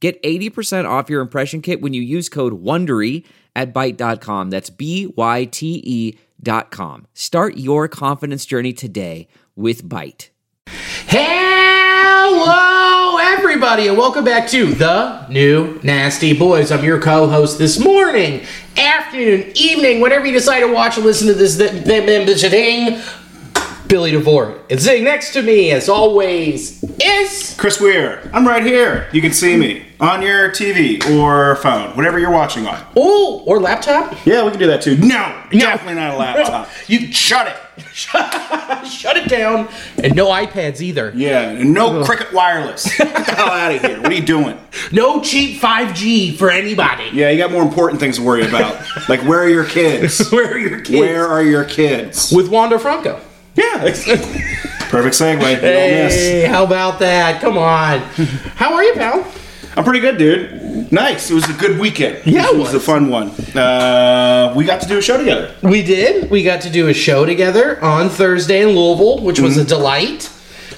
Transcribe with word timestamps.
Get 0.00 0.22
80% 0.22 0.88
off 0.88 1.10
your 1.10 1.20
impression 1.20 1.60
kit 1.60 1.80
when 1.80 1.92
you 1.92 2.02
use 2.02 2.28
code 2.28 2.62
WONDERY 2.62 3.24
at 3.56 3.74
Byte.com. 3.74 4.50
That's 4.50 4.70
B-Y-T-E 4.70 6.18
dot 6.40 6.70
com. 6.70 7.08
Start 7.14 7.56
your 7.56 7.88
confidence 7.88 8.46
journey 8.46 8.72
today 8.72 9.26
with 9.56 9.82
Byte. 9.88 10.28
Hello, 11.08 13.18
everybody, 13.18 13.88
and 13.88 13.98
welcome 13.98 14.24
back 14.24 14.48
to 14.50 14.66
the 14.66 15.26
New 15.28 15.80
Nasty 15.82 16.38
Boys. 16.38 16.70
I'm 16.70 16.84
your 16.84 17.00
co-host 17.00 17.58
this 17.58 17.80
morning, 17.80 18.46
afternoon, 18.76 19.50
evening, 19.56 20.00
whenever 20.00 20.26
you 20.26 20.32
decide 20.32 20.60
to 20.60 20.72
watch 20.72 20.96
and 20.96 21.04
listen 21.04 21.26
to 21.26 21.34
this 21.34 21.56
th- 21.56 21.72
th- 21.84 22.06
th- 22.06 22.40
thing. 22.50 23.02
Billy 23.88 24.10
DeVore. 24.12 24.58
And 24.70 24.80
sitting 24.80 25.04
next 25.04 25.32
to 25.32 25.42
me, 25.42 25.70
as 25.70 25.88
always, 25.88 26.82
is 27.02 27.54
Chris 27.58 27.80
Weir. 27.80 28.28
I'm 28.32 28.46
right 28.46 28.62
here. 28.64 29.08
You 29.12 29.22
can 29.22 29.32
see 29.32 29.56
me 29.56 29.86
on 29.98 30.20
your 30.22 30.50
TV 30.50 31.02
or 31.18 31.56
phone, 31.56 31.96
whatever 31.96 32.18
you're 32.18 32.30
watching 32.30 32.66
on. 32.66 32.84
oh, 32.96 33.42
or 33.46 33.58
laptop. 33.60 34.14
Yeah, 34.26 34.44
we 34.44 34.50
can 34.50 34.60
do 34.60 34.66
that 34.66 34.82
too. 34.82 34.96
No, 34.98 35.42
definitely 35.50 35.94
not 35.94 36.14
a 36.14 36.18
laptop. 36.18 36.68
You 36.86 37.10
Shut 37.12 37.46
it. 37.48 37.56
shut 37.94 39.16
it 39.16 39.28
down, 39.28 39.68
and 40.02 40.14
no 40.14 40.26
iPads 40.26 40.80
either. 40.80 41.12
Yeah, 41.14 41.50
and 41.50 41.72
no 41.72 42.04
Cricket 42.04 42.32
Wireless. 42.32 42.96
Get 42.98 43.14
the 43.14 43.22
hell 43.34 43.50
out 43.50 43.72
of 43.74 43.80
here. 43.80 44.00
What 44.00 44.10
are 44.10 44.14
you 44.14 44.22
doing? 44.22 44.58
No 44.92 45.20
cheap 45.22 45.60
5G 45.60 46.36
for 46.36 46.50
anybody. 46.50 47.08
Yeah, 47.12 47.30
you 47.30 47.38
got 47.38 47.50
more 47.52 47.62
important 47.62 48.00
things 48.00 48.16
to 48.16 48.22
worry 48.22 48.46
about. 48.46 48.80
Like, 49.08 49.20
where 49.22 49.40
are 49.40 49.48
your 49.48 49.64
kids? 49.64 50.28
Where 50.30 50.52
are 50.52 50.58
your 50.58 50.80
kids? 50.80 50.90
Where 51.00 51.26
are 51.26 51.42
your 51.42 51.64
kids? 51.64 52.32
With 52.32 52.48
Wander 52.48 52.78
Franco. 52.78 53.20
Yeah. 53.58 53.80
Perfect 54.90 55.14
segue. 55.16 55.40
Hey, 55.60 56.46
how 56.48 56.64
about 56.64 56.98
that? 57.00 57.40
Come 57.40 57.58
on. 57.58 57.98
How 58.56 58.74
are 58.74 58.84
you, 58.84 58.94
pal? 58.94 59.26
I'm 59.76 59.84
pretty 59.84 60.00
good, 60.00 60.16
dude. 60.18 60.90
Nice. 60.92 61.30
It 61.30 61.34
was 61.34 61.48
a 61.48 61.52
good 61.52 61.78
weekend. 61.78 62.24
Yeah, 62.26 62.46
it 62.48 62.54
it 62.54 62.58
was 62.58 62.74
a 62.74 62.80
fun 62.80 63.10
one. 63.10 63.28
Uh, 63.54 64.52
we 64.56 64.64
got 64.64 64.80
to 64.82 64.88
do 64.88 64.98
a 64.98 65.02
show 65.02 65.16
together. 65.18 65.54
We 65.62 65.82
did. 65.82 66.30
We 66.30 66.42
got 66.42 66.62
to 66.62 66.70
do 66.70 66.88
a 66.88 66.94
show 66.94 67.24
together 67.26 67.82
on 67.84 68.08
Thursday 68.08 68.62
in 68.62 68.70
Louisville, 68.70 69.20
which 69.22 69.40
was 69.40 69.56
a 69.56 69.64
delight. 69.64 70.30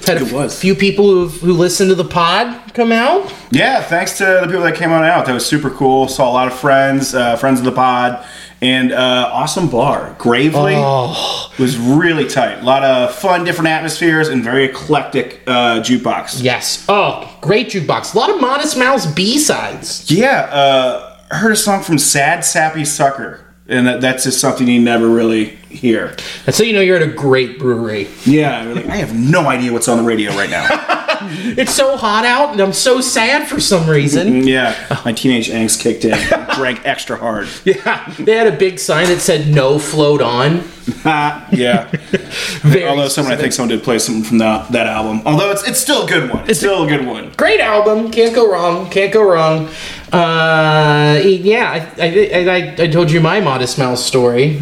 Had 0.07 0.17
a 0.17 0.21
Mm-hmm. 0.21 0.27
It 0.29 0.33
was. 0.33 0.59
few 0.59 0.73
people 0.75 1.05
who 1.09 1.27
who 1.27 1.53
listened 1.53 1.89
to 1.89 1.95
the 1.95 2.03
pod 2.03 2.73
come 2.73 2.91
out. 2.91 3.31
Yeah, 3.51 3.81
thanks 3.83 4.17
to 4.17 4.25
the 4.41 4.47
people 4.47 4.63
that 4.63 4.75
came 4.75 4.91
on 4.91 5.03
out. 5.03 5.25
That 5.27 5.33
was 5.33 5.45
super 5.45 5.69
cool. 5.69 6.07
Saw 6.07 6.29
a 6.29 6.33
lot 6.33 6.47
of 6.47 6.53
friends, 6.59 7.13
uh, 7.13 7.37
friends 7.37 7.59
of 7.59 7.65
the 7.65 7.71
pod, 7.71 8.25
and 8.61 8.91
uh, 8.91 9.29
awesome 9.33 9.69
bar. 9.69 10.15
Gravely 10.19 10.73
Oh. 10.75 11.51
was 11.57 11.77
really 11.77 12.27
tight. 12.27 12.59
A 12.59 12.63
lot 12.63 12.83
of 12.83 13.13
fun, 13.15 13.43
different 13.43 13.69
atmospheres, 13.69 14.27
and 14.29 14.43
very 14.43 14.65
eclectic 14.65 15.41
uh, 15.47 15.79
jukebox. 15.81 16.43
Yes. 16.43 16.85
Oh, 16.87 17.35
great 17.41 17.67
jukebox. 17.69 18.13
A 18.13 18.17
lot 18.17 18.29
of 18.29 18.39
Modest 18.39 18.77
Mouse 18.77 19.05
B 19.05 19.37
sides. 19.39 20.09
Yeah, 20.11 20.41
uh, 20.51 21.17
heard 21.31 21.51
a 21.53 21.55
song 21.55 21.81
from 21.81 21.97
Sad 21.97 22.45
Sappy 22.45 22.85
Sucker, 22.85 23.39
and 23.67 23.87
that, 23.87 24.01
that's 24.01 24.23
just 24.25 24.39
something 24.39 24.67
you 24.67 24.79
never 24.81 25.09
really 25.09 25.45
hear. 25.69 26.15
That's 26.45 26.57
so 26.57 26.63
you 26.63 26.73
know 26.73 26.81
you're 26.81 26.97
at 26.97 27.01
a 27.03 27.07
great 27.07 27.57
brewery. 27.57 28.07
Yeah, 28.25 28.63
like, 28.63 28.85
I 28.87 28.97
have 28.97 29.15
no 29.15 29.47
idea 29.47 29.71
what's 29.73 29.87
on 29.87 29.97
the 29.97 30.03
radio 30.03 30.31
right 30.33 30.49
now. 30.49 30.67
It's 31.29 31.73
so 31.73 31.97
hot 31.97 32.25
out, 32.25 32.51
and 32.51 32.59
I'm 32.61 32.73
so 32.73 33.01
sad 33.01 33.47
for 33.47 33.59
some 33.59 33.89
reason. 33.89 34.47
yeah, 34.47 35.01
my 35.05 35.13
teenage 35.13 35.49
angst 35.49 35.81
kicked 35.81 36.05
in. 36.05 36.11
Drank 36.55 36.85
extra 36.85 37.17
hard. 37.17 37.47
Yeah, 37.65 38.13
they 38.19 38.33
had 38.35 38.47
a 38.47 38.55
big 38.57 38.79
sign 38.79 39.07
that 39.07 39.19
said 39.19 39.47
"No 39.53 39.79
float 39.79 40.21
on." 40.21 40.63
Ah, 41.05 41.47
yeah. 41.51 41.85
Very 42.61 42.85
Although 42.87 43.07
someone, 43.07 43.33
I 43.33 43.37
think 43.37 43.53
someone 43.53 43.69
did 43.69 43.83
play 43.83 43.99
something 43.99 44.23
from 44.23 44.37
that, 44.39 44.71
that 44.71 44.87
album. 44.87 45.21
Although 45.25 45.51
it's 45.51 45.67
it's 45.67 45.79
still 45.79 46.05
a 46.05 46.07
good 46.07 46.29
one. 46.31 46.49
It's 46.49 46.59
still 46.59 46.83
a 46.83 46.87
good 46.87 47.05
one. 47.05 47.31
great 47.37 47.59
album. 47.59 48.11
Can't 48.11 48.33
go 48.35 48.51
wrong. 48.51 48.89
Can't 48.89 49.13
go 49.13 49.23
wrong. 49.23 49.67
Uh, 50.11 51.21
yeah, 51.23 51.91
I, 51.97 52.03
I, 52.03 52.49
I, 52.49 52.75
I 52.83 52.87
told 52.87 53.11
you 53.11 53.21
my 53.21 53.39
Modest 53.39 53.77
Mouse 53.77 54.05
story. 54.05 54.61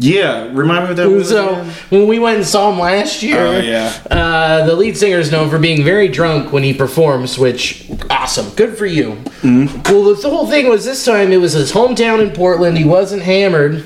Yeah, 0.00 0.48
remind 0.52 0.84
me 0.84 0.90
of 0.92 0.96
that. 0.96 1.24
So 1.26 1.48
again? 1.60 1.74
when 1.90 2.06
we 2.06 2.20
went 2.20 2.36
and 2.36 2.46
saw 2.46 2.70
him 2.70 2.78
last 2.78 3.20
year, 3.20 3.46
Oh, 3.46 3.58
yeah. 3.58 3.92
uh, 4.10 4.64
the 4.64 4.76
lead 4.76 4.96
singer 4.96 5.18
is 5.18 5.32
known 5.32 5.50
for 5.50 5.58
being 5.58 5.82
very 5.82 6.06
drunk 6.06 6.52
when 6.52 6.62
he 6.62 6.72
performs, 6.72 7.36
which 7.36 7.90
awesome, 8.08 8.48
good 8.54 8.78
for 8.78 8.86
you. 8.86 9.14
Mm-hmm. 9.42 9.92
Well, 9.92 10.14
the, 10.14 10.30
whole 10.30 10.46
thing 10.46 10.68
was 10.68 10.84
this 10.84 11.04
time 11.04 11.32
it 11.32 11.38
was 11.38 11.54
his 11.54 11.72
hometown 11.72 12.20
in 12.24 12.30
Portland. 12.30 12.78
He 12.78 12.84
wasn't 12.84 13.22
hammered 13.22 13.84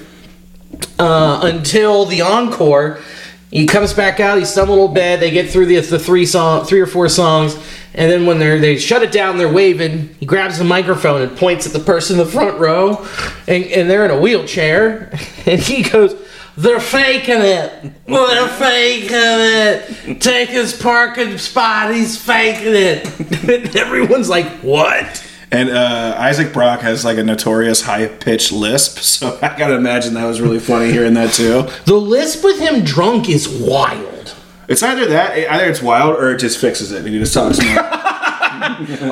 uh, 0.98 1.40
until 1.44 2.04
the 2.04 2.20
encore. 2.20 3.00
He 3.50 3.66
comes 3.66 3.94
back 3.94 4.20
out. 4.20 4.38
He's 4.38 4.54
a 4.56 4.64
little 4.64 4.88
bit. 4.88 5.20
They 5.20 5.30
get 5.30 5.50
through 5.50 5.66
the, 5.66 5.80
the 5.80 5.98
three 5.98 6.26
song, 6.26 6.64
three 6.66 6.80
or 6.80 6.86
four 6.86 7.08
songs, 7.08 7.54
and 7.94 8.10
then 8.10 8.26
when 8.26 8.38
they 8.38 8.58
they 8.58 8.78
shut 8.78 9.02
it 9.02 9.12
down, 9.12 9.38
they're 9.38 9.52
waving. 9.52 10.14
He 10.20 10.26
grabs 10.26 10.58
the 10.58 10.64
microphone 10.64 11.22
and 11.22 11.36
points 11.36 11.66
at 11.66 11.72
the 11.72 11.80
person 11.80 12.18
in 12.18 12.24
the 12.24 12.30
front 12.30 12.58
row, 12.58 13.06
and, 13.46 13.64
and 13.64 13.90
they're 13.90 14.04
in 14.04 14.10
a 14.10 14.20
wheelchair, 14.20 15.10
and 15.46 15.60
he 15.60 15.82
goes. 15.82 16.14
They're 16.54 16.80
faking 16.80 17.38
it. 17.38 18.04
They're 18.04 18.48
faking 18.48 19.08
it. 19.10 20.20
Take 20.20 20.50
his 20.50 20.78
parking 20.78 21.38
spot. 21.38 21.94
He's 21.94 22.22
faking 22.22 22.74
it. 22.74 23.08
And 23.48 23.74
everyone's 23.74 24.28
like, 24.28 24.46
"What?" 24.60 25.26
and 25.52 25.68
uh, 25.68 26.16
Isaac 26.18 26.52
Brock 26.52 26.80
has 26.80 27.04
like 27.04 27.18
a 27.18 27.22
notorious 27.22 27.82
high 27.82 28.08
pitched 28.08 28.52
lisp, 28.52 28.98
so 28.98 29.38
I 29.42 29.56
gotta 29.56 29.74
imagine 29.74 30.14
that 30.14 30.24
was 30.24 30.40
really 30.40 30.58
funny 30.58 30.90
hearing 30.90 31.14
that 31.14 31.34
too. 31.34 31.68
The 31.84 31.94
lisp 31.94 32.42
with 32.42 32.58
him 32.58 32.82
drunk 32.84 33.28
is 33.28 33.48
wild. 33.48 34.11
It's 34.72 34.82
either 34.82 35.06
that, 35.06 35.36
either 35.36 35.64
it's 35.66 35.82
wild 35.82 36.16
or 36.16 36.32
it 36.32 36.38
just 36.38 36.58
fixes 36.58 36.92
it 36.92 37.04
and 37.04 37.08
he 37.08 37.18
just 37.18 37.34
talks 37.34 37.62
more. 37.62 37.78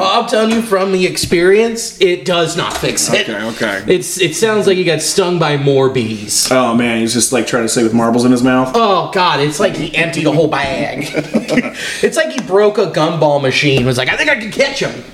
I'm 0.01 0.27
telling 0.27 0.55
you 0.55 0.63
from 0.63 0.93
the 0.93 1.07
experience, 1.07 2.01
it 2.01 2.25
does 2.25 2.57
not 2.57 2.75
fix 2.77 3.13
it. 3.13 3.29
Okay, 3.29 3.47
okay. 3.49 3.95
It's 3.95 4.19
it 4.19 4.35
sounds 4.35 4.67
like 4.67 4.79
he 4.79 4.85
got 4.85 5.03
stung 5.03 5.39
by 5.39 5.59
more 5.59 5.91
bees. 5.91 6.51
oh 6.51 6.75
man, 6.75 7.01
he's 7.01 7.13
just 7.13 7.33
like 7.33 7.47
trying 7.47 7.65
to 7.65 7.69
say 7.69 7.83
with 7.83 7.93
marbles 7.93 8.25
in 8.25 8.33
his 8.33 8.43
mouth. 8.43 8.73
Oh 8.75 9.11
god, 9.13 9.41
it's 9.41 9.61
like 9.61 9.77
he 9.77 9.95
emptied 9.95 10.27
a 10.27 10.33
whole 10.33 10.49
bag. 10.49 11.11
it's 12.03 12.17
like 12.17 12.31
he 12.31 12.41
broke 12.47 12.79
a 12.79 12.87
gumball 12.87 13.43
machine. 13.43 13.85
Was 13.85 13.99
like, 13.99 14.09
I 14.09 14.17
think 14.17 14.31
I 14.31 14.37
can 14.37 14.51
catch 14.51 14.81
him. 14.81 15.05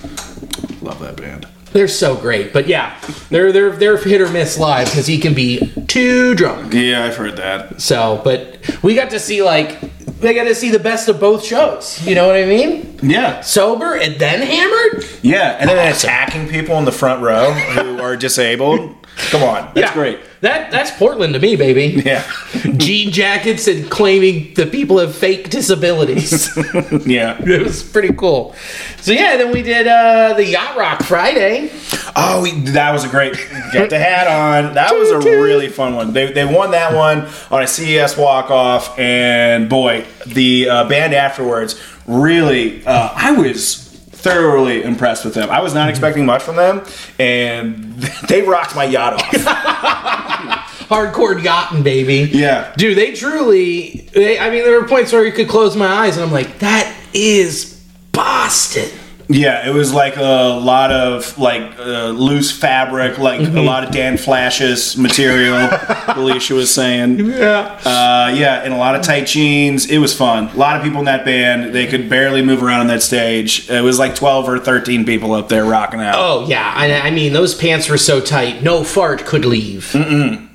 Love 0.80 1.00
that 1.00 1.16
band. 1.16 1.48
They're 1.76 1.88
so 1.88 2.16
great, 2.16 2.54
but 2.54 2.66
yeah, 2.68 2.98
they're 3.28 3.52
they're 3.52 3.68
they're 3.76 3.98
hit 3.98 4.22
or 4.22 4.30
miss 4.30 4.56
live 4.58 4.86
because 4.88 5.06
he 5.06 5.18
can 5.18 5.34
be 5.34 5.58
too 5.88 6.34
drunk. 6.34 6.72
Yeah, 6.72 7.04
I've 7.04 7.16
heard 7.16 7.36
that. 7.36 7.82
So, 7.82 8.18
but 8.24 8.58
we 8.82 8.94
got 8.94 9.10
to 9.10 9.20
see 9.20 9.42
like 9.42 9.78
they 10.20 10.32
got 10.32 10.44
to 10.44 10.54
see 10.54 10.70
the 10.70 10.78
best 10.78 11.10
of 11.10 11.20
both 11.20 11.44
shows. 11.44 12.00
You 12.06 12.14
know 12.14 12.26
what 12.28 12.36
I 12.36 12.46
mean? 12.46 12.98
Yeah, 13.02 13.42
Sober 13.42 13.94
and 13.94 14.14
then 14.18 14.40
hammered. 14.40 15.04
yeah, 15.20 15.58
and 15.60 15.68
then 15.68 15.92
attacking 15.94 16.48
people 16.48 16.78
in 16.78 16.86
the 16.86 16.92
front 16.92 17.22
row 17.22 17.52
who 17.52 18.00
are 18.00 18.16
disabled. 18.16 18.94
Come 19.30 19.42
on, 19.42 19.66
that's 19.74 19.88
Yeah. 19.90 19.92
great. 19.92 20.20
That 20.46 20.70
that's 20.70 20.92
Portland 20.92 21.34
to 21.34 21.40
me, 21.40 21.56
baby. 21.56 22.00
Yeah, 22.06 22.22
Jean 22.76 23.10
jackets 23.10 23.66
and 23.66 23.90
claiming 23.90 24.54
that 24.54 24.70
people 24.70 24.98
have 24.98 25.12
fake 25.12 25.50
disabilities. 25.50 26.56
yeah. 27.04 27.36
it 27.42 27.64
was 27.64 27.82
pretty 27.82 28.14
cool. 28.14 28.54
So 29.00 29.10
yeah, 29.10 29.36
then 29.38 29.50
we 29.50 29.62
did 29.62 29.88
uh, 29.88 30.34
the 30.34 30.46
Yacht 30.46 30.76
Rock 30.76 31.02
Friday. 31.02 31.72
Oh, 32.14 32.42
we, 32.44 32.52
that 32.70 32.92
was 32.92 33.02
a 33.02 33.08
great. 33.08 33.34
Get 33.72 33.90
the 33.90 33.98
hat 33.98 34.28
on. 34.28 34.74
That 34.74 34.94
was 34.94 35.10
a 35.10 35.18
really 35.18 35.66
fun 35.68 35.96
one. 35.96 36.12
They, 36.12 36.30
they 36.30 36.44
won 36.44 36.70
that 36.70 36.94
one 36.94 37.28
on 37.50 37.64
a 37.64 37.66
CES 37.66 38.16
walk 38.16 38.48
off, 38.52 38.96
and 39.00 39.68
boy, 39.68 40.06
the 40.26 40.68
uh, 40.68 40.88
band 40.88 41.12
afterwards 41.12 41.80
really. 42.06 42.86
Uh, 42.86 43.10
I 43.16 43.32
was 43.32 43.82
thoroughly 44.26 44.82
impressed 44.82 45.24
with 45.24 45.34
them. 45.34 45.50
I 45.50 45.60
was 45.60 45.74
not 45.74 45.88
expecting 45.88 46.26
much 46.26 46.42
from 46.42 46.56
them, 46.56 46.84
and 47.18 47.94
they 48.28 48.42
rocked 48.42 48.74
my 48.74 48.84
yacht 48.84 49.14
off. 49.14 50.35
Hardcore 50.88 51.42
yachting, 51.42 51.82
baby. 51.82 52.30
Yeah. 52.32 52.72
Dude, 52.76 52.96
they 52.96 53.12
truly. 53.14 54.08
They, 54.14 54.38
I 54.38 54.50
mean, 54.50 54.64
there 54.64 54.80
were 54.80 54.86
points 54.88 55.12
where 55.12 55.24
you 55.24 55.32
could 55.32 55.48
close 55.48 55.76
my 55.76 55.86
eyes, 55.86 56.16
and 56.16 56.24
I'm 56.24 56.32
like, 56.32 56.58
that 56.60 56.94
is 57.12 57.82
Boston. 58.12 58.88
Yeah, 59.28 59.68
it 59.68 59.74
was 59.74 59.92
like 59.92 60.16
a 60.18 60.20
lot 60.60 60.92
of 60.92 61.36
like 61.36 61.76
uh, 61.80 62.10
loose 62.10 62.56
fabric, 62.56 63.18
like 63.18 63.40
a 63.40 63.60
lot 63.60 63.82
of 63.82 63.90
Dan 63.90 64.16
Flashes 64.18 64.96
material. 64.96 65.68
Alicia 66.08 66.54
was 66.54 66.72
saying, 66.72 67.18
Yeah. 67.18 67.76
uh, 67.84 68.32
yeah, 68.32 68.62
and 68.62 68.72
a 68.72 68.76
lot 68.76 68.94
of 68.94 69.02
tight 69.02 69.26
jeans. 69.26 69.90
It 69.90 69.98
was 69.98 70.14
fun. 70.16 70.46
A 70.50 70.56
lot 70.56 70.76
of 70.76 70.84
people 70.84 71.00
in 71.00 71.06
that 71.06 71.24
band. 71.24 71.74
They 71.74 71.88
could 71.88 72.08
barely 72.08 72.40
move 72.40 72.62
around 72.62 72.82
on 72.82 72.86
that 72.86 73.02
stage. 73.02 73.68
It 73.68 73.82
was 73.82 73.98
like 73.98 74.14
twelve 74.14 74.48
or 74.48 74.60
thirteen 74.60 75.04
people 75.04 75.32
up 75.34 75.48
there 75.48 75.64
rocking 75.64 75.98
out. 76.00 76.14
Oh 76.16 76.46
yeah, 76.46 76.72
I, 76.76 77.08
I 77.08 77.10
mean 77.10 77.32
those 77.32 77.52
pants 77.52 77.88
were 77.88 77.98
so 77.98 78.20
tight, 78.20 78.62
no 78.62 78.84
fart 78.84 79.24
could 79.26 79.44
leave. 79.44 79.92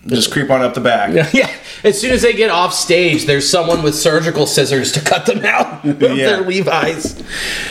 Just 0.08 0.32
creep 0.32 0.50
on 0.50 0.62
up 0.64 0.74
the 0.74 0.82
back. 0.82 1.12
yeah, 1.34 1.50
as 1.84 2.02
soon 2.02 2.12
as 2.12 2.24
they 2.24 2.34
get 2.34 2.50
off 2.50 2.74
stage, 2.74 3.26
there's 3.28 3.48
someone 3.48 3.84
with 3.84 3.94
surgical 3.94 4.48
scissors 4.48 4.92
to 4.94 5.00
cut 5.02 5.28
them 5.28 5.46
out 5.46 5.86
of 5.86 6.02
Yeah. 6.02 6.16
their 6.38 6.42
Levi's. 6.42 7.22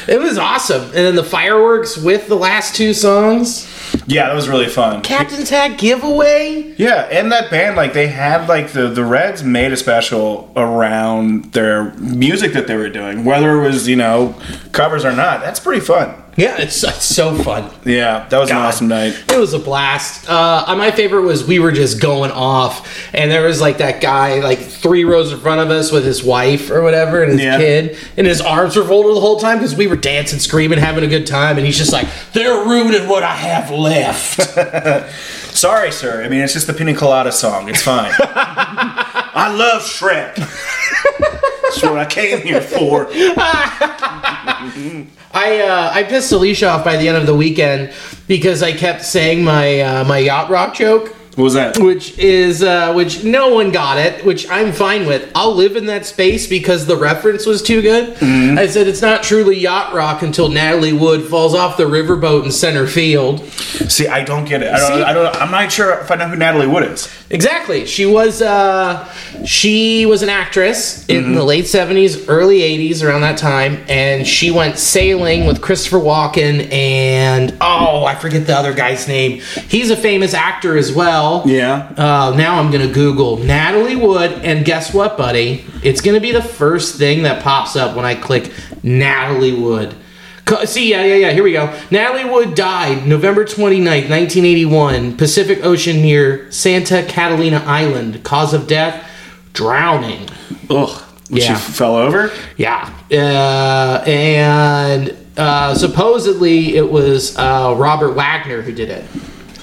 It 0.06 0.21
was 0.21 0.38
awesome, 0.38 0.82
and 0.82 0.93
then 0.93 1.17
the 1.17 1.25
fireworks 1.25 1.99
with 1.99 2.29
the 2.29 2.37
last 2.37 2.77
two 2.77 2.94
songs, 2.94 3.67
Yeah, 4.06 4.29
that 4.29 4.35
was 4.37 4.49
really 4.49 4.69
fun. 4.69 5.03
Captain's 5.03 5.50
Hat 5.50 5.77
giveaway. 5.77 6.73
Yeah, 6.79 7.09
and 7.11 7.32
that 7.32 7.50
band, 7.50 7.75
like 7.77 7.94
they 7.94 8.06
had 8.06 8.49
like 8.49 8.73
the 8.73 8.87
the 8.88 9.05
Reds 9.05 9.43
made 9.43 9.73
a 9.73 9.76
special 9.76 10.53
around 10.56 11.47
their 11.53 11.93
music 11.94 12.53
that 12.53 12.69
they 12.69 12.76
were 12.76 12.88
doing, 12.91 13.25
whether 13.25 13.59
it 13.59 13.62
was 13.69 13.88
you 13.88 13.97
know 13.97 14.37
covers 14.71 15.05
or 15.05 15.12
not. 15.12 15.41
That's 15.41 15.59
pretty 15.59 15.81
fun. 15.85 16.15
Yeah, 16.37 16.56
it's, 16.59 16.82
it's 16.85 17.05
so 17.05 17.35
fun. 17.35 17.71
Yeah, 17.85 18.27
that 18.29 18.38
was 18.38 18.50
an 18.50 18.56
awesome 18.56 18.88
night. 18.88 19.15
It 19.29 19.38
was 19.38 19.53
a 19.53 19.59
blast. 19.59 20.29
Uh, 20.29 20.65
my 20.79 20.91
favorite 20.91 21.23
was 21.23 21.44
we 21.47 21.59
were 21.59 21.73
just 21.73 22.00
going 22.00 22.31
off, 22.31 22.88
and 23.12 23.31
there 23.31 23.43
was 23.47 23.61
like 23.61 23.79
that 23.79 24.00
guy 24.00 24.38
like 24.41 24.59
three 24.61 25.05
rows 25.05 25.32
in 25.32 25.41
front 25.41 25.61
of 25.61 25.71
us 25.71 25.91
with 25.93 26.05
his 26.05 26.23
wife 26.25 26.71
or 26.71 26.82
whatever 26.82 27.23
and 27.23 27.32
his 27.32 27.41
Yeah. 27.43 27.59
kid, 27.59 27.99
and 28.17 28.27
his 28.27 28.41
arms 28.41 28.77
were 28.77 28.85
folded 28.85 29.17
the 29.17 29.21
whole 29.21 29.38
time 29.41 29.59
because 29.59 29.75
we 29.75 29.87
were 29.87 29.97
dancing, 29.97 30.38
screaming, 30.38 30.79
having 30.79 31.05
a 31.05 31.09
good 31.09 31.27
time, 31.27 31.56
and 31.59 31.67
he's 31.67 31.77
just 31.77 31.93
like, 31.93 32.06
"They're 32.33 32.65
ruining 32.65 33.09
what 33.09 33.23
I 33.23 33.35
have 33.35 33.71
left." 33.71 34.41
Sorry, 35.55 35.91
sir. 35.91 36.23
I 36.23 36.29
mean, 36.29 36.41
it's 36.41 36.53
just 36.53 36.69
the 36.69 36.73
Pina 36.73 36.94
Colada 36.94 37.33
song. 37.33 37.69
It's 37.69 37.83
fine. 37.83 38.12
I 38.21 39.53
love 39.55 39.83
Shrek. 39.83 40.37
That's 41.62 41.83
what 41.83 41.99
I 41.99 42.06
came 42.06 42.41
here 42.41 42.61
for. 42.61 43.11
I 45.32 45.61
uh, 45.61 45.91
I 45.94 46.03
pissed 46.03 46.32
Alicia 46.32 46.69
off 46.69 46.85
by 46.85 46.97
the 46.97 47.09
end 47.09 47.17
of 47.17 47.27
the 47.27 47.35
weekend 47.35 47.93
because 48.27 48.62
I 48.62 48.73
kept 48.73 49.05
saying 49.05 49.44
my 49.44 49.81
uh, 49.81 50.05
my 50.05 50.19
yacht 50.19 50.50
rock 50.50 50.75
joke. 50.75 51.17
What 51.37 51.44
was 51.44 51.55
that? 51.55 51.79
which 51.79 52.19
is 52.19 52.62
uh, 52.62 52.93
which 52.93 53.23
no 53.23 53.55
one 53.55 53.71
got 53.71 53.99
it, 53.99 54.25
which 54.25 54.50
I'm 54.50 54.73
fine 54.73 55.06
with. 55.06 55.31
I'll 55.35 55.55
live 55.55 55.77
in 55.77 55.87
that 55.87 56.05
space 56.05 56.49
because 56.49 56.87
the 56.87 56.97
reference 56.97 57.47
was 57.47 57.62
too 57.62 57.81
good. 57.81 58.17
Mm-hmm. 58.17 58.59
I 58.59 58.67
said 58.67 58.88
it's 58.88 59.00
not 59.00 59.23
truly 59.23 59.56
yacht 59.56 59.94
rock 59.94 60.23
until 60.23 60.49
Natalie 60.49 60.93
Wood 60.93 61.23
falls 61.23 61.55
off 61.55 61.76
the 61.76 61.85
riverboat 61.85 62.44
in 62.44 62.50
center 62.50 62.88
field. 62.88 63.47
See, 63.47 64.09
I 64.09 64.25
don't 64.25 64.44
get 64.44 64.62
it. 64.62 64.73
I 64.73 64.79
don't. 64.79 64.99
See? 64.99 65.03
I 65.05 65.12
don't. 65.12 65.37
I'm 65.37 65.53
not 65.53 65.71
sure 65.71 66.00
if 66.00 66.11
I 66.11 66.17
know 66.17 66.29
who 66.29 66.37
Natalie 66.37 66.67
Wood 66.67 66.91
is. 66.91 67.09
Exactly. 67.32 67.87
She 67.87 68.06
was 68.06 68.43
uh, 68.43 69.09
she 69.47 70.05
was 70.05 70.23
an 70.23 70.29
actress 70.29 71.06
in 71.06 71.23
Mm-hmm. 71.23 71.35
the 71.35 71.44
late 71.44 71.65
'70s, 71.67 72.25
early 72.29 72.59
'80s, 72.61 73.05
around 73.06 73.21
that 73.21 73.38
time, 73.38 73.85
and 73.88 74.27
she 74.27 74.50
went 74.50 74.79
sailing 74.79 75.47
with 75.47 75.61
Christopher 75.61 75.99
Walken 75.99 76.73
and 76.73 77.56
oh, 77.61 78.05
I 78.05 78.17
forget 78.17 78.47
the 78.49 78.56
other 78.56 78.75
guy's 78.75 79.06
name. 79.06 79.41
He's 79.69 79.91
a 79.91 79.97
famous 79.97 80.35
actor 80.35 80.77
as 80.77 80.93
well. 80.93 81.44
Yeah. 81.47 81.93
Uh, 81.97 82.35
now 82.37 82.59
I'm 82.59 82.73
gonna 82.73 82.93
Google 82.93 83.37
Natalie 83.37 83.94
Wood, 83.97 84.33
and 84.43 84.65
guess 84.65 84.93
what, 84.93 85.17
buddy? 85.17 85.65
It's 85.85 86.00
gonna 86.00 86.21
be 86.21 86.33
the 86.33 86.43
first 86.43 86.97
thing 86.99 87.23
that 87.23 87.44
pops 87.44 87.76
up 87.76 87.94
when 87.94 88.05
I 88.05 88.17
click 88.17 88.50
Natalie 88.83 89.55
Wood. 89.55 89.94
See, 90.67 90.91
yeah, 90.91 91.05
yeah, 91.05 91.14
yeah. 91.14 91.32
Here 91.32 91.43
we 91.43 91.52
go. 91.52 91.73
Natalie 91.91 92.25
Wood 92.29 92.55
died 92.55 93.06
November 93.06 93.44
29th, 93.44 94.11
1981, 94.11 95.17
Pacific 95.17 95.64
Ocean 95.64 96.02
near 96.02 96.50
Santa 96.50 97.05
Catalina 97.06 97.62
Island. 97.67 98.23
Cause 98.25 98.52
of 98.55 98.67
death: 98.67 99.08
drowning. 99.52 100.29
Ugh. 100.69 101.02
Yeah. 101.29 101.56
She 101.56 101.73
fell 101.73 101.94
over. 101.94 102.32
Yeah, 102.56 102.93
uh, 103.12 104.02
and 104.05 105.17
uh, 105.37 105.75
supposedly 105.76 106.76
it 106.76 106.91
was 106.91 107.37
uh, 107.38 107.75
Robert 107.79 108.14
Wagner 108.14 108.62
who 108.62 108.73
did 108.73 108.91
it. 108.91 109.05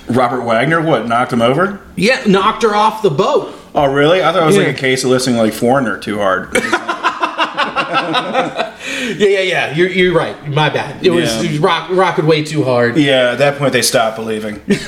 Robert 0.10 0.44
Wagner. 0.44 0.82
What 0.82 1.08
knocked 1.08 1.34
him 1.34 1.42
over? 1.42 1.82
Yeah, 1.98 2.24
knocked 2.26 2.64
her 2.64 2.74
off 2.74 3.02
the 3.02 3.10
boat. 3.10 3.54
Oh, 3.76 3.92
really? 3.92 4.24
I 4.24 4.32
thought 4.32 4.44
it 4.44 4.46
was 4.46 4.56
Yeah. 4.56 4.64
like 4.68 4.78
a 4.78 4.80
case 4.80 5.04
of 5.04 5.10
listening 5.10 5.36
like 5.38 5.52
Foreigner 5.54 6.00
too 6.00 6.18
hard. 6.20 6.56
Yeah, 9.18 9.28
yeah, 9.28 9.40
yeah. 9.42 9.76
You're, 9.76 9.90
you're 9.90 10.14
right. 10.14 10.48
My 10.48 10.70
bad. 10.70 11.06
It 11.06 11.10
was, 11.12 11.34
Yeah. 11.36 11.44
it 11.44 11.52
was 11.52 11.60
rock, 11.60 11.90
rocking 11.92 12.26
way 12.28 12.44
too 12.44 12.64
hard. 12.64 12.98
yeah, 12.98 13.32
at 13.32 13.38
that 13.40 13.58
point 13.58 13.74
they 13.74 13.82
stopped 13.82 14.16
believing. 14.18 14.62
was 14.68 14.86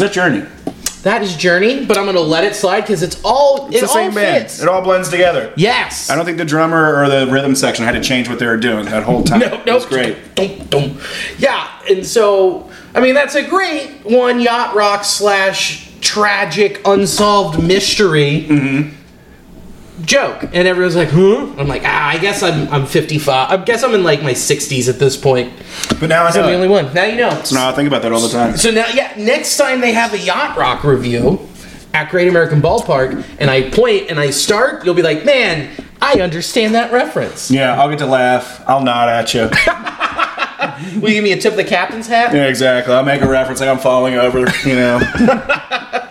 that 0.00 0.10
Journey? 0.12 0.44
That 1.02 1.22
is 1.22 1.36
Journey, 1.36 1.84
but 1.84 1.98
I'm 1.98 2.06
gonna 2.06 2.20
let 2.20 2.44
it 2.44 2.54
slide 2.56 2.80
because 2.80 3.02
it's 3.02 3.20
all 3.24 3.66
It's 3.66 3.76
it 3.76 3.80
the 3.82 3.86
same 3.88 4.08
all 4.10 4.14
band. 4.14 4.46
It 4.46 4.68
all 4.68 4.80
blends 4.80 5.10
together. 5.10 5.52
yes. 5.56 6.08
I 6.08 6.16
don't 6.16 6.24
think 6.24 6.38
the 6.38 6.46
drummer 6.46 6.96
or 7.02 7.08
the 7.10 7.26
rhythm 7.30 7.54
section 7.54 7.84
had 7.84 7.92
to 7.92 8.00
change 8.00 8.26
what 8.28 8.38
they 8.38 8.46
were 8.46 8.56
doing 8.56 8.86
that 8.86 9.02
whole 9.02 9.22
time. 9.22 9.40
No, 9.40 9.46
It 9.48 9.66
no, 9.66 9.74
was 9.74 9.84
great. 9.84 10.34
Dum, 10.34 10.56
dum. 10.70 10.98
Yeah, 11.38 11.68
and 11.90 12.06
so 12.06 12.70
I 12.94 13.00
mean 13.00 13.14
that's 13.14 13.34
a 13.34 13.46
great 13.46 13.90
one 14.04 14.40
yacht 14.40 14.74
rock 14.74 15.04
slash 15.04 15.90
tragic 16.00 16.80
unsolved 16.86 17.62
mystery 17.62 18.46
Mm-hmm. 18.48 18.88
Joke, 20.02 20.42
and 20.52 20.68
everyone's 20.68 20.96
like, 20.96 21.08
"Huh?" 21.10 21.52
I'm 21.56 21.68
like, 21.68 21.82
"Ah, 21.84 22.08
I 22.08 22.18
guess 22.18 22.42
I'm 22.42 22.68
I'm 22.72 22.86
55. 22.86 23.50
I 23.50 23.62
guess 23.64 23.82
I'm 23.82 23.94
in 23.94 24.02
like 24.02 24.22
my 24.22 24.32
60s 24.32 24.88
at 24.88 24.98
this 24.98 25.16
point. 25.16 25.52
But 26.00 26.08
now 26.08 26.24
I 26.24 26.28
I'm 26.28 26.32
the 26.32 26.54
only 26.54 26.68
one. 26.68 26.92
Now 26.94 27.04
you 27.04 27.16
know. 27.16 27.42
So 27.44 27.54
now 27.56 27.68
I 27.68 27.72
think 27.72 27.86
about 27.86 28.02
that 28.02 28.12
all 28.12 28.20
the 28.20 28.28
time. 28.28 28.56
So 28.56 28.70
now, 28.70 28.86
yeah, 28.94 29.12
next 29.16 29.56
time 29.56 29.80
they 29.80 29.92
have 29.92 30.12
a 30.12 30.18
yacht 30.18 30.56
rock 30.56 30.84
review 30.84 31.46
at 31.92 32.10
Great 32.10 32.28
American 32.28 32.60
Ballpark, 32.60 33.24
and 33.38 33.50
I 33.50 33.70
point 33.70 34.10
and 34.10 34.18
I 34.18 34.30
start, 34.30 34.84
you'll 34.84 34.94
be 34.94 35.02
like, 35.02 35.24
"Man, 35.24 35.70
I 36.02 36.20
understand 36.20 36.74
that 36.74 36.92
reference." 36.92 37.50
Yeah, 37.50 37.80
I'll 37.80 37.88
get 37.88 38.00
to 38.00 38.06
laugh. 38.06 38.62
I'll 38.66 38.82
nod 38.82 39.08
at 39.08 39.32
you. 39.34 39.48
Will 41.00 41.08
you 41.08 41.14
give 41.16 41.24
me 41.24 41.32
a 41.32 41.38
tip 41.38 41.52
of 41.52 41.56
the 41.56 41.64
captain's 41.64 42.06
hat? 42.06 42.34
yeah, 42.34 42.46
exactly. 42.46 42.92
I'll 42.94 43.04
make 43.04 43.20
a 43.22 43.28
reference 43.28 43.60
like 43.60 43.68
I'm 43.68 43.78
falling 43.78 44.14
over, 44.14 44.38
you 44.66 44.74
know, 44.74 45.00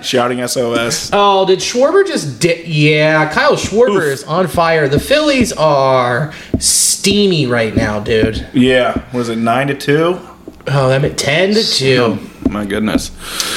shouting 0.02 0.46
SOS. 0.48 1.10
Oh, 1.14 1.46
did 1.46 1.60
Schwarber 1.60 2.06
just 2.06 2.40
di- 2.40 2.64
Yeah, 2.66 3.32
Kyle 3.32 3.56
Schwarber 3.56 4.04
is 4.12 4.24
on 4.24 4.48
fire. 4.48 4.88
The 4.88 5.00
Phillies 5.00 5.54
are 5.54 6.34
steamy 6.60 7.46
right 7.46 7.76
now, 7.76 8.00
dude. 8.00 8.48
Yeah, 8.54 9.04
was 9.14 9.30
it 9.30 9.38
nine 9.38 9.68
to 9.68 9.76
two? 9.76 10.20
Oh, 10.68 10.88
that 10.90 11.02
meant 11.02 11.18
ten 11.20 11.54
to 11.54 11.64
two. 11.64 12.18
Oh, 12.46 12.50
my 12.50 12.66
goodness. 12.66 13.12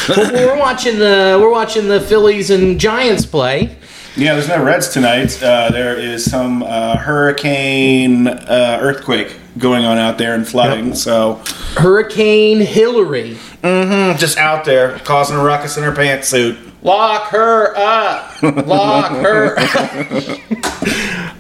Well, 0.08 0.32
we're 0.32 0.58
watching 0.58 0.99
the 0.99 1.38
we're 1.41 1.50
watching 1.50 1.88
the 1.88 2.00
Phillies 2.00 2.50
and 2.50 2.81
Giants 2.81 3.26
play. 3.26 3.76
Yeah, 4.17 4.33
there's 4.35 4.49
no 4.49 4.63
Reds 4.65 4.89
tonight. 4.89 5.43
Uh, 5.43 5.71
there 5.71 5.95
is 5.99 6.29
some 6.29 6.63
uh, 6.63 6.97
hurricane 6.97 8.27
uh, 8.27 8.79
earthquake 8.81 9.37
going 9.59 9.85
on 9.85 9.99
out 9.99 10.17
there 10.17 10.35
and 10.35 10.49
flooding. 10.49 10.95
So 10.95 11.43
Hurricane 11.77 12.61
Hillary. 12.61 13.37
just 13.63 14.39
out 14.39 14.65
there 14.65 14.99
causing 15.01 15.37
a 15.37 15.43
ruckus 15.44 15.77
in 15.77 15.82
her 15.85 15.93
pantsuit. 15.93 16.56
Lock 16.82 17.29
her 17.29 17.77
up. 17.77 18.43
Lock 18.43 19.11
her 19.13 19.55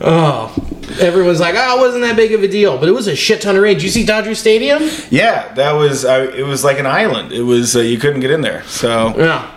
oh. 0.00 0.54
Everyone's 1.00 1.40
like, 1.40 1.54
oh, 1.56 1.78
it 1.78 1.80
wasn't 1.80 2.02
that 2.02 2.16
big 2.16 2.32
of 2.32 2.42
a 2.42 2.48
deal, 2.48 2.78
but 2.78 2.88
it 2.88 2.92
was 2.92 3.06
a 3.06 3.14
shit 3.16 3.40
ton 3.42 3.56
of 3.56 3.62
rain. 3.62 3.74
Did 3.74 3.84
you 3.84 3.90
see 3.90 4.04
Dodger 4.04 4.34
Stadium? 4.34 4.82
Yeah, 5.10 5.52
that 5.54 5.72
was. 5.72 6.04
Uh, 6.04 6.30
it 6.34 6.42
was 6.42 6.64
like 6.64 6.78
an 6.78 6.86
island. 6.86 7.32
It 7.32 7.42
was. 7.42 7.74
Uh, 7.76 7.80
you 7.80 7.98
couldn't 7.98 8.20
get 8.20 8.30
in 8.30 8.40
there. 8.40 8.62
So 8.64 9.14
Yeah. 9.16 9.50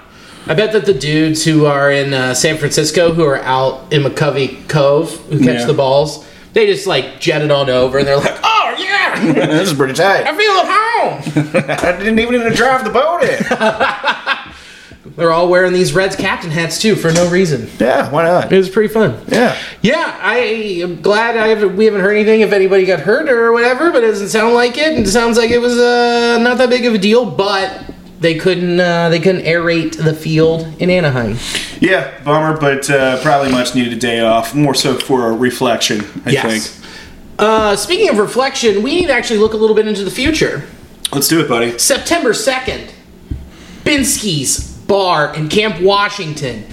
I 0.50 0.56
bet 0.56 0.74
that 0.74 0.86
the 0.86 0.94
dudes 0.96 1.46
who 1.46 1.66
are 1.68 1.92
in 1.92 2.14
uh, 2.14 2.34
San 2.34 2.58
Francisco, 2.58 3.14
who 3.14 3.24
are 3.24 3.38
out 3.44 3.94
in 3.94 4.02
McCovey 4.02 4.68
Cove, 4.68 5.16
who 5.28 5.38
catch 5.40 5.60
Yeah. 5.60 5.66
the 5.66 5.74
balls, 5.76 6.26
they 6.54 6.66
just 6.66 6.88
like 6.88 7.20
jetted 7.20 7.52
on 7.52 7.70
over 7.70 8.00
and 8.00 8.08
they're 8.08 8.18
like, 8.18 8.38
oh, 8.44 8.76
yeah, 8.80 9.32
this 9.34 9.70
is 9.70 9.78
pretty 9.78 9.94
tight. 9.94 10.26
I 10.26 10.36
feel 10.36 10.52
at 10.54 10.66
home. 10.68 11.54
I 11.94 11.98
didn't 12.00 12.18
even 12.20 12.40
need 12.42 12.50
to 12.50 12.56
drive 12.56 12.84
the 12.84 12.90
boat 12.90 13.22
in. 13.24 15.14
they're 15.16 15.32
all 15.32 15.50
wearing 15.50 15.74
these 15.74 15.94
Reds 15.94 16.16
captain 16.16 16.50
hats 16.52 16.82
too 16.82 16.96
for 16.96 17.12
no 17.12 17.30
reason. 17.30 17.70
yeah, 17.80 18.10
why 18.10 18.24
not? 18.24 18.52
It 18.52 18.58
was 18.58 18.70
pretty 18.70 18.92
fun. 18.94 19.22
Yeah. 19.28 19.56
Yeah, 19.82 20.18
I 20.22 20.38
am 20.82 21.02
glad 21.02 21.38
I 21.38 21.50
haven't, 21.50 21.76
we 21.78 21.86
haven't 21.86 22.02
heard 22.02 22.14
anything 22.16 22.42
if 22.42 22.52
anybody 22.52 22.86
got 22.86 23.02
hurt 23.02 23.30
or 23.30 23.52
whatever, 23.52 23.92
but 23.92 24.04
it 24.04 24.08
doesn't 24.08 24.30
sound 24.30 24.56
like 24.56 24.78
it. 24.80 24.96
And 24.98 25.06
It 25.06 25.10
sounds 25.12 25.38
like 25.38 25.52
it 25.52 25.60
was 25.60 25.78
uh, 25.78 26.40
not 26.42 26.58
that 26.58 26.70
big 26.72 26.86
of 26.86 26.94
a 26.96 26.98
deal, 26.98 27.26
but 27.30 27.84
they 28.20 28.36
couldn't 28.36 28.80
uh, 28.80 29.10
they 29.10 29.20
couldn't 29.20 29.44
aerate 29.44 29.98
the 29.98 30.14
field 30.14 30.68
in 30.80 30.90
Anaheim. 30.90 31.38
Yeah, 31.80 32.22
bummer, 32.24 32.60
but 32.60 32.90
uh, 32.90 33.22
probably 33.22 33.52
much 33.52 33.74
needed 33.74 33.94
a 33.94 34.00
day 34.00 34.20
off. 34.20 34.54
More 34.54 34.76
so 34.76 34.96
for 34.96 35.30
a 35.30 35.32
reflection, 35.32 36.02
I 36.26 36.36
think. 36.36 36.64
Uh, 37.40 37.76
speaking 37.78 38.10
of 38.10 38.18
reflection, 38.18 38.84
we 38.84 39.00
need 39.00 39.08
to 39.08 39.14
actually 39.14 39.40
look 39.40 39.54
a 39.54 39.58
little 39.58 39.76
bit 39.76 39.88
into 39.88 40.04
the 40.04 40.12
future. 40.12 40.68
Let's 41.14 41.30
do 41.30 41.40
it, 41.40 41.48
buddy. 41.48 41.78
September 41.80 42.32
2nd, 42.32 42.92
Binsky's 43.84 44.70
Bar 44.90 45.36
in 45.36 45.48
Camp 45.48 45.82
Washington. 45.82 46.66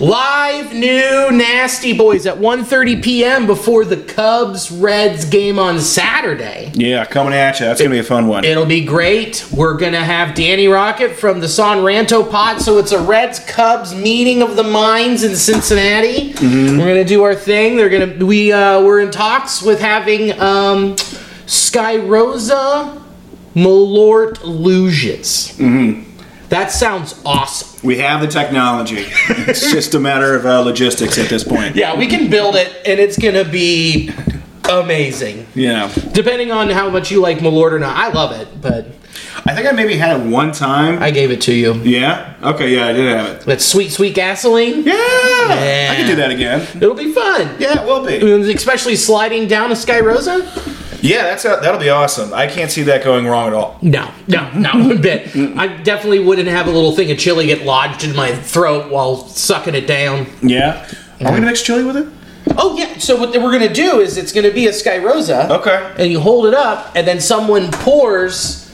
Live 0.00 0.72
new 0.72 1.30
Nasty 1.30 1.92
Boys 1.92 2.24
at 2.26 2.38
1:30 2.38 3.02
p.m. 3.02 3.46
before 3.46 3.84
the 3.84 3.98
Cubs 3.98 4.70
Reds 4.70 5.26
game 5.26 5.58
on 5.58 5.78
Saturday. 5.78 6.72
Yeah, 6.74 7.04
coming 7.04 7.34
at 7.34 7.60
you. 7.60 7.66
That's 7.66 7.82
gonna 7.82 7.90
be 7.90 7.98
a 7.98 8.02
fun 8.02 8.26
one. 8.26 8.44
It'll 8.46 8.64
be 8.64 8.82
great. 8.82 9.46
We're 9.52 9.76
gonna 9.76 10.02
have 10.02 10.34
Danny 10.34 10.68
Rocket 10.68 11.10
from 11.12 11.40
the 11.40 11.48
San 11.48 11.78
Ranto 11.84 12.30
Pot, 12.30 12.62
so 12.62 12.78
it's 12.78 12.92
a 12.92 13.02
Reds 13.02 13.40
Cubs 13.40 13.94
meeting 13.94 14.40
of 14.40 14.56
the 14.56 14.62
minds 14.62 15.22
in 15.22 15.36
Cincinnati. 15.36 16.32
We're 16.40 16.78
gonna 16.78 17.04
do 17.04 17.22
our 17.22 17.34
thing. 17.34 17.76
They're 17.76 17.90
gonna 17.90 18.24
we 18.24 18.52
uh, 18.52 18.80
we're 18.80 19.00
in 19.00 19.10
talks 19.10 19.60
with 19.60 19.80
having 19.82 20.32
um, 20.40 20.96
Sky 21.44 21.98
Rosa 21.98 23.02
Malort 23.54 24.36
Luges. 24.38 26.09
That 26.50 26.72
sounds 26.72 27.20
awesome. 27.24 27.80
We 27.86 27.98
have 27.98 28.20
the 28.20 28.26
technology. 28.26 29.06
it's 29.48 29.70
just 29.70 29.94
a 29.94 30.00
matter 30.00 30.34
of 30.34 30.44
uh, 30.44 30.60
logistics 30.60 31.16
at 31.16 31.28
this 31.28 31.44
point. 31.44 31.76
Yeah, 31.76 31.96
we 31.96 32.08
can 32.08 32.28
build 32.28 32.56
it, 32.56 32.68
and 32.84 32.98
it's 32.98 33.16
gonna 33.16 33.44
be 33.44 34.10
amazing. 34.68 35.46
Yeah. 35.54 35.92
Depending 36.12 36.50
on 36.50 36.68
how 36.68 36.90
much 36.90 37.10
you 37.10 37.20
like 37.20 37.38
Malort 37.38 37.70
or 37.72 37.78
not, 37.78 37.96
I 37.96 38.08
love 38.08 38.32
it, 38.32 38.60
but 38.60 38.86
I 39.46 39.54
think 39.54 39.68
I 39.68 39.72
maybe 39.72 39.96
had 39.96 40.20
it 40.20 40.26
one 40.26 40.50
time. 40.50 41.00
I 41.00 41.12
gave 41.12 41.30
it 41.30 41.40
to 41.42 41.54
you. 41.54 41.74
yeah. 41.84 42.34
Okay. 42.42 42.74
Yeah, 42.74 42.86
I 42.88 42.92
did 42.92 43.16
have 43.16 43.26
it. 43.36 43.40
That 43.46 43.60
sweet, 43.60 43.90
sweet 43.92 44.14
gasoline. 44.16 44.82
Yeah. 44.82 44.92
I 44.94 45.94
can 45.96 46.06
do 46.08 46.16
that 46.16 46.30
again. 46.30 46.66
It'll 46.76 46.94
be 46.94 47.12
fun. 47.12 47.56
Yeah, 47.60 47.82
it 47.82 47.86
will 47.86 48.04
be. 48.04 48.52
Especially 48.52 48.96
sliding 48.96 49.46
down 49.46 49.70
a 49.70 49.76
Sky 49.76 50.00
Rosa? 50.00 50.40
Yeah, 51.02 51.22
that's 51.24 51.44
a, 51.44 51.58
that'll 51.60 51.80
be 51.80 51.90
awesome. 51.90 52.32
I 52.32 52.46
can't 52.46 52.70
see 52.70 52.82
that 52.84 53.02
going 53.04 53.26
wrong 53.26 53.48
at 53.48 53.54
all. 53.54 53.78
No, 53.82 54.10
no, 54.26 54.50
not 54.52 54.74
one 54.74 55.00
bit. 55.00 55.34
I 55.56 55.68
definitely 55.82 56.20
wouldn't 56.20 56.48
have 56.48 56.66
a 56.66 56.70
little 56.70 56.92
thing 56.92 57.10
of 57.10 57.18
chili 57.18 57.46
get 57.46 57.64
lodged 57.64 58.04
in 58.04 58.14
my 58.14 58.34
throat 58.34 58.90
while 58.90 59.26
sucking 59.28 59.74
it 59.74 59.86
down. 59.86 60.26
Yeah. 60.42 60.86
Are 61.20 61.32
we 61.32 61.36
gonna 61.36 61.46
mix 61.46 61.62
chili 61.62 61.84
with 61.84 61.96
it? 61.96 62.08
Oh, 62.56 62.76
yeah. 62.76 62.98
So, 62.98 63.16
what 63.16 63.30
we're 63.30 63.56
going 63.56 63.68
to 63.68 63.72
do 63.72 64.00
is 64.00 64.16
it's 64.16 64.32
going 64.32 64.46
to 64.46 64.52
be 64.52 64.66
a 64.66 64.72
Sky 64.72 64.98
Rosa. 64.98 65.52
Okay. 65.52 65.94
And 65.98 66.10
you 66.10 66.20
hold 66.20 66.46
it 66.46 66.54
up, 66.54 66.90
and 66.96 67.06
then 67.06 67.20
someone 67.20 67.70
pours 67.70 68.68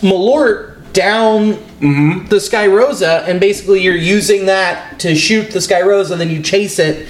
Malort 0.00 0.92
down 0.92 1.52
mm-hmm. 1.52 2.26
the 2.26 2.40
Sky 2.40 2.66
Rosa, 2.66 3.22
and 3.28 3.38
basically 3.38 3.82
you're 3.82 3.94
using 3.94 4.46
that 4.46 4.98
to 5.00 5.14
shoot 5.14 5.50
the 5.50 5.60
Sky 5.60 5.82
Rosa, 5.82 6.14
and 6.14 6.20
then 6.20 6.30
you 6.30 6.42
chase 6.42 6.78
it. 6.78 7.08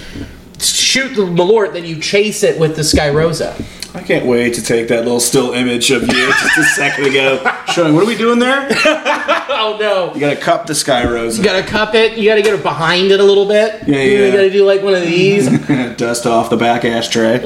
Shoot 0.96 1.14
the 1.14 1.26
Malort, 1.26 1.74
then 1.74 1.84
you 1.84 2.00
chase 2.00 2.42
it 2.42 2.58
with 2.58 2.74
the 2.74 2.82
Sky 2.82 3.10
Rosa. 3.10 3.54
I 3.92 4.02
can't 4.02 4.24
wait 4.24 4.54
to 4.54 4.62
take 4.62 4.88
that 4.88 5.04
little 5.04 5.20
still 5.20 5.52
image 5.52 5.90
of 5.90 6.00
you 6.04 6.08
just 6.08 6.58
a 6.58 6.64
second 6.74 7.04
ago, 7.04 7.36
showing 7.74 7.92
what 7.94 8.02
are 8.04 8.06
we 8.06 8.16
doing 8.16 8.38
there? 8.38 8.66
Oh 9.58 9.78
no! 9.80 10.12
You 10.14 10.20
gotta 10.20 10.36
cup 10.36 10.66
the 10.66 10.74
sky 10.74 11.10
rose, 11.10 11.38
You 11.38 11.44
gotta 11.44 11.66
cup 11.66 11.94
it. 11.94 12.18
You 12.18 12.28
gotta 12.28 12.42
get 12.42 12.54
it 12.54 12.62
behind 12.62 13.10
it 13.10 13.20
a 13.20 13.22
little 13.22 13.46
bit. 13.46 13.88
Yeah, 13.88 13.96
yeah. 13.96 14.26
You 14.26 14.32
gotta 14.32 14.50
do 14.50 14.64
like 14.66 14.82
one 14.82 14.94
of 14.94 15.00
these. 15.02 15.48
dust 15.96 16.26
off 16.26 16.50
the 16.50 16.58
back 16.58 16.84
ashtray. 16.84 17.40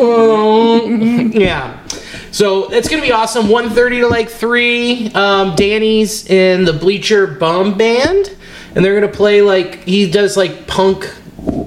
yeah. 1.33 1.87
So 2.33 2.71
it's 2.73 2.88
gonna 2.88 3.02
be 3.02 3.12
awesome. 3.12 3.47
1.30 3.47 4.00
to 4.00 4.07
like 4.09 4.28
three. 4.28 5.11
Um, 5.12 5.54
Danny's 5.54 6.26
in 6.28 6.64
the 6.64 6.73
Bleacher 6.73 7.26
Bum 7.28 7.78
Band, 7.78 8.37
and 8.75 8.85
they're 8.85 9.00
gonna 9.00 9.12
play 9.12 9.40
like 9.40 9.85
he 9.85 10.11
does 10.11 10.37
like 10.37 10.66
punk 10.66 11.09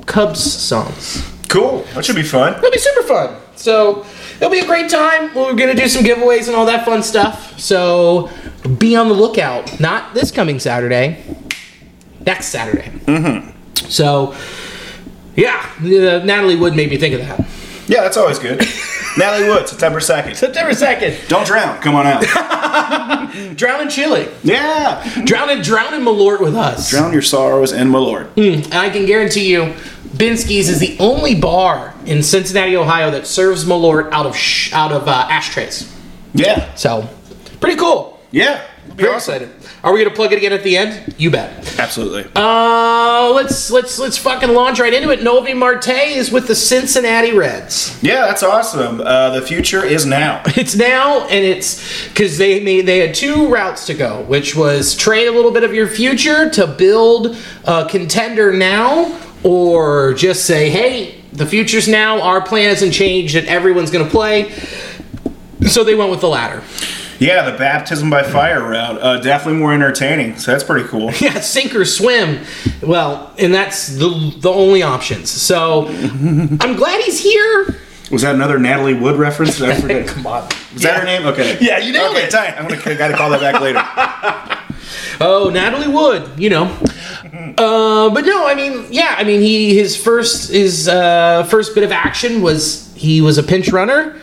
Cubs 0.05 0.43
songs. 0.43 1.32
Cool. 1.53 1.86
That 1.93 2.03
should 2.03 2.15
be 2.15 2.24
fun. 2.24 2.55
It'll 2.55 2.72
be 2.72 2.79
super 2.79 3.07
fun. 3.07 3.39
So 3.55 4.07
it'll 4.38 4.50
be 4.50 4.62
a 4.62 4.65
great 4.65 4.89
time. 4.89 5.36
We're 5.36 5.53
gonna 5.53 5.75
do 5.75 5.88
some 5.88 6.03
giveaways 6.03 6.48
and 6.48 6.55
all 6.55 6.65
that 6.65 6.83
fun 6.83 7.03
stuff. 7.03 7.60
So 7.60 8.31
be 8.79 8.95
on 8.95 9.07
the 9.07 9.13
lookout. 9.13 9.79
Not 9.79 10.15
this 10.15 10.31
coming 10.31 10.60
Saturday. 10.60 11.24
Next 12.25 12.48
Saturday. 12.48 12.89
Mm-hmm. 13.05 13.88
So 13.88 14.36
yeah, 15.36 15.69
uh, 15.79 16.25
Natalie 16.25 16.55
Wood 16.55 16.75
made 16.75 16.89
me 16.89 16.98
think 16.98 17.13
of 17.13 17.22
that. 17.22 17.39
Yeah, 17.88 18.01
that's 18.01 18.17
always 18.17 18.39
good. 18.39 18.60
Natalie 19.17 19.48
Wood, 19.48 19.67
September 19.67 20.00
2nd. 20.00 20.36
September 20.36 20.74
second. 20.74 21.17
Don't 21.27 21.45
drown. 21.45 21.79
Come 21.81 21.93
on 21.93 22.07
out. 22.07 22.24
Drown 23.55 23.81
in 23.81 23.89
chili. 23.89 24.27
Yeah. 24.43 25.03
Drown 25.25 25.50
in 25.50 25.62
drown 25.62 25.93
in 25.93 26.01
Malort 26.01 26.39
with 26.39 26.55
us. 26.55 26.89
Drown 26.89 27.13
your 27.13 27.22
sorrows 27.22 27.72
in 27.72 27.89
Malort. 27.89 28.29
And 28.38 28.74
I 28.74 28.89
can 28.89 29.05
guarantee 29.05 29.51
you, 29.51 29.74
Binsky's 30.13 30.70
is 30.70 30.79
the 30.79 30.96
only 31.00 31.36
bar 31.36 31.93
in 32.05 32.22
Cincinnati, 32.22 32.75
Ohio 32.77 33.10
that 33.12 33.25
serves 33.27 33.65
Malort 33.65 34.12
out 34.12 34.25
of 34.25 34.36
sh- 34.36 34.72
out 34.74 34.91
of 34.91 35.08
uh, 35.08 35.27
ashtrays. 35.29 35.91
Yeah. 36.34 36.74
So 36.75 37.10
pretty 37.60 37.77
cool. 37.77 38.20
Yeah. 38.32 38.63
Very 38.96 39.15
excited. 39.15 39.50
Are 39.84 39.91
we 39.91 40.03
gonna 40.03 40.15
plug 40.15 40.32
it 40.34 40.38
again 40.38 40.53
at 40.53 40.63
the 40.63 40.77
end? 40.77 41.15
You 41.17 41.32
bet. 41.32 41.79
Absolutely. 41.79 42.29
Uh, 42.36 43.32
let's 43.34 43.72
let's 43.72 43.98
let's 43.98 44.17
fucking 44.17 44.50
launch 44.53 44.79
right 44.79 44.93
into 44.93 45.10
it. 45.10 45.22
Noelvi 45.22 45.55
Marte 45.58 45.88
is 45.89 46.32
with 46.32 46.48
the 46.48 46.55
Cincinnati 46.55 47.32
Reds. 47.32 47.98
Yeah, 48.03 48.25
that's 48.27 48.43
awesome. 48.43 49.01
Uh, 49.01 49.32
the 49.32 49.41
future 49.41 49.84
is 49.84 50.05
now. 50.05 50.43
It's 50.55 50.75
now, 50.75 51.22
and 51.27 51.43
it's 51.43 52.08
because 52.10 52.38
they 52.38 52.60
made 52.63 52.86
they 52.86 53.00
had 53.00 53.15
two 53.15 53.48
routes 53.48 53.86
to 53.88 53.93
go, 53.93 54.22
which 54.24 54.55
was 54.55 54.96
trade 54.96 55.27
a 55.27 55.32
little 55.32 55.51
bit 55.51 55.63
of 55.63 55.74
your 55.74 55.88
future 55.88 56.50
to 56.51 56.67
build 56.67 57.36
a 57.65 57.86
contender 57.89 58.53
now, 58.53 59.05
or 59.43 60.13
just 60.13 60.45
say, 60.45 60.69
hey, 60.69 61.21
the 61.33 61.45
future's 61.45 61.88
now. 61.88 62.21
Our 62.21 62.41
plan 62.41 62.69
hasn't 62.69 62.93
changed, 62.93 63.35
and 63.35 63.47
everyone's 63.47 63.91
going 63.91 64.05
to 64.05 64.12
play. 64.12 64.51
So 65.67 65.83
they 65.83 65.95
went 65.95 66.12
with 66.12 66.21
the 66.21 66.29
latter. 66.29 66.62
Yeah, 67.19 67.50
the 67.50 67.57
baptism 67.57 68.09
by 68.09 68.23
fire 68.23 68.62
route. 68.62 69.01
Uh, 69.01 69.19
definitely 69.19 69.59
more 69.59 69.73
entertaining. 69.73 70.38
So 70.38 70.51
that's 70.51 70.63
pretty 70.63 70.88
cool. 70.89 71.12
Yeah, 71.21 71.39
sink 71.39 71.73
or 71.73 71.85
swim. 71.85 72.43
Well, 72.81 73.33
and 73.39 73.53
that's 73.53 73.88
the 73.88 74.35
the 74.39 74.51
only 74.51 74.83
options. 74.83 75.29
So 75.29 75.88
I'm 75.88 76.75
glad 76.75 77.01
he's 77.01 77.19
here. 77.21 77.79
Was 78.12 78.23
that 78.23 78.35
another 78.35 78.59
Natalie 78.59 78.93
Wood 78.93 79.15
reference? 79.15 79.57
Did 79.57 79.69
I 79.69 79.79
forget? 79.79 80.07
Come 80.15 80.27
on. 80.27 80.50
Is 80.75 80.81
that 80.81 81.00
her 81.00 81.05
name? 81.05 81.25
Okay. 81.27 81.57
Yeah, 81.62 81.77
you 81.77 81.93
nailed 81.93 82.15
okay, 82.15 82.25
it. 82.25 82.31
tight. 82.31 82.57
I'm 82.57 82.67
gonna 82.67 82.95
gotta 82.95 83.15
call 83.15 83.29
that 83.29 83.39
back 83.39 83.62
later. 83.62 83.79
Oh, 85.22 85.50
Natalie 85.53 85.88
Wood, 85.88 86.29
you 86.38 86.50
know. 86.50 86.65
Uh, 87.58 88.10
but 88.10 88.25
no, 88.25 88.46
I 88.48 88.55
mean, 88.55 88.86
yeah, 88.91 89.15
I 89.17 89.24
mean, 89.24 89.41
he 89.41 89.75
his 89.75 89.96
first 90.01 90.51
his 90.51 90.88
uh, 90.88 91.43
first 91.46 91.75
bit 91.75 91.84
of 91.84 91.91
action 91.91 92.41
was 92.41 92.93
he 92.96 93.22
was 93.22 93.38
a 93.38 93.43
pinch 93.43 93.70
runner 93.72 94.20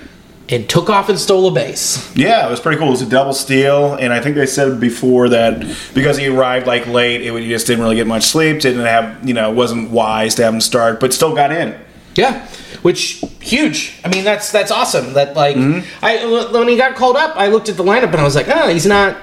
and 0.49 0.69
took 0.69 0.91
off 0.91 1.09
and 1.09 1.19
stole 1.19 1.47
a 1.47 1.51
base. 1.53 2.15
Yeah, 2.17 2.47
it 2.47 2.51
was 2.51 2.59
pretty 2.61 2.79
cool. 2.79 2.89
It 2.89 2.93
was 2.93 3.03
a 3.03 3.07
double 3.09 3.33
steal, 3.33 3.95
and 3.95 4.13
I 4.13 4.21
think 4.21 4.35
they 4.37 4.47
said 4.47 4.81
before 4.81 5.29
that 5.29 5.61
because 5.95 6.17
he 6.17 6.27
arrived 6.29 6.67
like 6.67 6.87
late, 6.87 7.23
it, 7.23 7.33
he 7.41 7.49
just 7.49 7.67
didn't 7.67 7.83
really 7.83 7.97
get 7.97 8.07
much 8.07 8.25
sleep. 8.25 8.61
Didn't 8.61 8.85
have, 8.85 9.27
you 9.27 9.35
know, 9.35 9.51
wasn't 9.53 9.91
wise 9.91 10.35
to 10.37 10.43
have 10.45 10.53
him 10.55 10.61
start, 10.61 10.99
but 11.01 11.13
still 11.15 11.35
got 11.35 11.53
in. 11.53 11.79
Yeah, 12.17 12.47
which 12.83 13.23
huge. 13.41 14.01
I 14.05 14.09
mean, 14.09 14.25
that's 14.25 14.51
that's 14.51 14.71
awesome. 14.73 15.13
That 15.13 15.37
like 15.37 15.57
Mm-hmm. 15.57 16.05
I 16.05 16.51
when 16.53 16.67
he 16.69 16.77
got 16.77 16.97
called 16.97 17.17
up, 17.17 17.37
I 17.37 17.47
looked 17.47 17.69
at 17.69 17.77
the 17.77 17.85
lineup 17.85 18.11
and 18.11 18.17
I 18.17 18.25
was 18.25 18.35
like, 18.35 18.49
oh, 18.49 18.69
he's 18.69 18.87
not. 18.87 19.17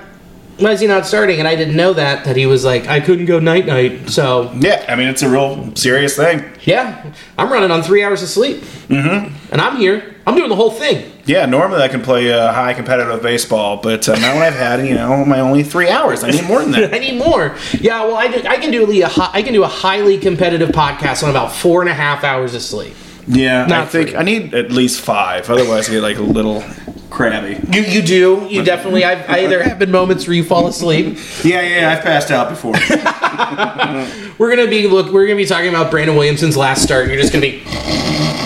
Why 0.59 0.71
is 0.71 0.79
he 0.79 0.87
not 0.87 1.05
starting? 1.05 1.39
And 1.39 1.47
I 1.47 1.55
didn't 1.55 1.75
know 1.75 1.93
that 1.93 2.25
that 2.25 2.35
he 2.35 2.45
was 2.45 2.65
like 2.65 2.87
I 2.87 2.99
couldn't 2.99 3.25
go 3.25 3.39
night 3.39 3.65
night. 3.65 4.09
So 4.09 4.51
Yeah, 4.57 4.83
I 4.87 4.95
mean 4.95 5.07
it's 5.07 5.21
a 5.21 5.29
real 5.29 5.75
serious 5.75 6.15
thing. 6.15 6.43
yeah, 6.63 7.11
I'm 7.37 7.51
running 7.51 7.71
on 7.71 7.83
three 7.83 8.03
hours 8.03 8.23
of 8.23 8.29
sleep, 8.29 8.57
mm-hmm. 8.87 9.33
and 9.51 9.61
I'm 9.61 9.77
here. 9.77 10.15
I'm 10.25 10.35
doing 10.35 10.49
the 10.49 10.55
whole 10.55 10.71
thing. 10.71 11.11
Yeah, 11.25 11.45
normally 11.45 11.81
I 11.81 11.87
can 11.87 12.01
play 12.01 12.31
uh, 12.31 12.51
high 12.51 12.73
competitive 12.73 13.21
baseball, 13.21 13.77
but 13.77 14.07
uh, 14.09 14.15
now 14.15 14.33
when 14.33 14.43
I've 14.43 14.55
had 14.55 14.85
you 14.85 14.95
know 14.95 15.23
my 15.25 15.39
only 15.39 15.63
three 15.63 15.89
hours, 15.89 16.23
I 16.23 16.31
need 16.31 16.45
more 16.45 16.61
than 16.61 16.71
that. 16.71 16.93
I 16.93 16.99
need 16.99 17.17
more. 17.17 17.55
Yeah, 17.79 18.03
well, 18.05 18.15
I, 18.15 18.27
do, 18.27 18.47
I 18.47 18.57
can 18.57 18.71
do 18.71 18.89
a 18.89 19.05
I 19.33 19.41
can 19.41 19.53
do 19.53 19.63
a 19.63 19.67
highly 19.67 20.17
competitive 20.17 20.69
podcast 20.69 21.23
on 21.23 21.29
about 21.29 21.51
four 21.51 21.81
and 21.81 21.89
a 21.89 21.93
half 21.93 22.23
hours 22.23 22.55
of 22.55 22.61
sleep. 22.61 22.95
Yeah, 23.27 23.67
I 23.69 23.85
think 23.85 24.09
three. 24.09 24.17
I 24.17 24.23
need 24.23 24.53
at 24.53 24.71
least 24.71 25.01
five, 25.01 25.49
otherwise 25.49 25.89
I 25.89 25.93
get 25.93 26.01
like 26.01 26.17
a 26.17 26.21
little 26.21 26.63
crabby. 27.09 27.59
You 27.71 27.81
you 27.81 28.01
do 28.01 28.47
you 28.49 28.63
definitely. 28.63 29.03
I've, 29.03 29.29
I 29.29 29.47
there 29.47 29.63
have 29.63 29.79
been 29.79 29.91
moments 29.91 30.27
where 30.27 30.35
you 30.35 30.43
fall 30.43 30.67
asleep. 30.67 31.17
Yeah, 31.43 31.61
yeah, 31.61 31.91
I've 31.91 32.03
passed 32.03 32.31
out 32.31 32.49
before. 32.49 32.75
We're 34.37 34.55
gonna 34.55 34.69
be 34.69 34.87
look. 34.87 35.11
We're 35.11 35.25
gonna 35.25 35.37
be 35.37 35.45
talking 35.45 35.69
about 35.69 35.89
Brandon 35.91 36.15
Williamson's 36.15 36.55
last 36.57 36.83
start. 36.83 37.07
You're 37.07 37.17
just 37.17 37.33
gonna 37.33 37.41
be 37.41 37.63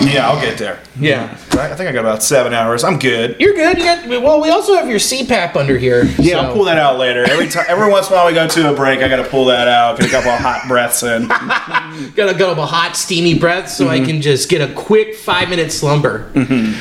yeah, 0.02 0.28
I'll 0.28 0.40
get 0.40 0.58
there. 0.58 0.80
yeah. 0.98 1.38
I 1.52 1.70
I 1.70 1.76
think 1.76 1.88
I 1.88 1.92
got 1.92 2.00
about 2.00 2.22
seven 2.24 2.52
hours. 2.52 2.82
I'm 2.82 2.98
good. 2.98 3.36
You're 3.38 3.54
good. 3.54 3.78
You 3.78 3.84
got 3.84 4.08
well. 4.22 4.40
We 4.40 4.50
also 4.50 4.74
have 4.74 4.88
your 4.88 4.98
CPAP 4.98 5.54
under 5.54 5.78
here. 5.78 6.04
Yeah, 6.18 6.34
so- 6.34 6.38
I'll 6.40 6.52
pull 6.54 6.64
that 6.64 6.78
out 6.78 6.98
later. 6.98 7.24
Every 7.30 7.48
time, 7.48 7.66
every 7.68 7.88
once 7.90 8.08
in 8.08 8.14
a 8.14 8.16
while 8.16 8.26
we 8.26 8.32
go 8.34 8.48
to 8.48 8.72
a 8.72 8.74
break, 8.74 9.00
I 9.00 9.08
got 9.08 9.16
to 9.22 9.28
pull 9.28 9.44
that 9.46 9.68
out, 9.68 9.98
get 9.98 10.08
a 10.08 10.10
couple 10.10 10.30
of 10.32 10.40
hot 10.40 10.64
breaths 10.66 11.02
in. 11.04 11.28
Gotta 12.14 12.34
go 12.36 12.54
to 12.54 12.60
a 12.60 12.66
hot, 12.66 12.96
steamy 12.96 13.38
breath 13.38 13.68
so 13.68 13.84
Mm-hmm. 13.86 14.02
I 14.02 14.06
can 14.06 14.20
just 14.22 14.48
get 14.48 14.68
a 14.68 14.72
quick 14.74 15.14
five 15.14 15.48
minute 15.50 15.70
slumber. 15.72 16.24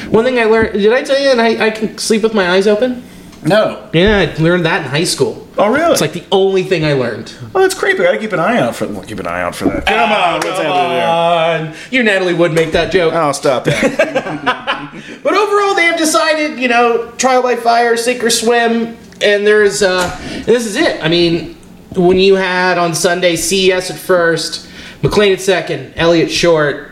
One 0.09 0.23
thing 0.23 0.39
I 0.39 0.45
learned. 0.45 0.73
Did 0.73 0.93
I 0.93 1.03
tell 1.03 1.19
you? 1.19 1.29
And 1.29 1.41
I, 1.41 1.67
I 1.67 1.69
can 1.71 1.97
sleep 1.97 2.23
with 2.23 2.33
my 2.33 2.49
eyes 2.49 2.65
open. 2.67 3.03
No. 3.43 3.89
Yeah, 3.93 4.19
I 4.37 4.41
learned 4.41 4.65
that 4.65 4.85
in 4.85 4.91
high 4.91 5.03
school. 5.03 5.47
Oh, 5.57 5.71
really? 5.71 5.91
It's 5.91 6.01
like 6.01 6.13
the 6.13 6.23
only 6.31 6.63
thing 6.63 6.85
I 6.85 6.93
learned. 6.93 7.33
oh, 7.55 7.61
that's 7.61 7.73
creepy. 7.73 8.01
I 8.01 8.05
got 8.05 8.11
to 8.13 8.17
keep 8.19 8.33
an 8.33 8.39
eye 8.39 8.59
out 8.59 8.75
for. 8.75 8.87
Well, 8.87 9.03
keep 9.03 9.19
an 9.19 9.27
eye 9.27 9.41
out 9.41 9.55
for 9.55 9.65
that. 9.65 9.85
Come 9.85 10.11
on, 10.11 10.33
what's 10.35 10.45
Come 10.45 10.65
happening 10.65 11.71
there? 11.71 11.75
You, 11.91 12.03
Natalie, 12.03 12.33
would 12.33 12.53
make 12.53 12.71
that 12.71 12.91
joke. 12.91 13.13
Oh, 13.15 13.31
stop 13.31 13.65
that. 13.65 14.91
But 15.23 15.33
overall, 15.33 15.73
they 15.75 15.85
have 15.85 15.97
decided, 15.97 16.59
you 16.59 16.67
know, 16.67 17.11
trial 17.11 17.41
by 17.41 17.55
fire, 17.55 17.95
sink 17.95 18.23
or 18.23 18.29
swim, 18.29 18.97
and 19.21 19.47
there's, 19.47 19.81
uh, 19.81 20.15
this 20.45 20.65
is 20.65 20.75
it. 20.75 21.03
I 21.03 21.07
mean, 21.09 21.55
when 21.95 22.17
you 22.17 22.35
had 22.35 22.77
on 22.77 22.93
Sunday 22.93 23.35
CES 23.35 23.89
at 23.91 23.97
first, 23.97 24.67
McLain 25.01 25.33
at 25.33 25.41
second, 25.41 25.93
Elliott 25.95 26.29
short, 26.31 26.91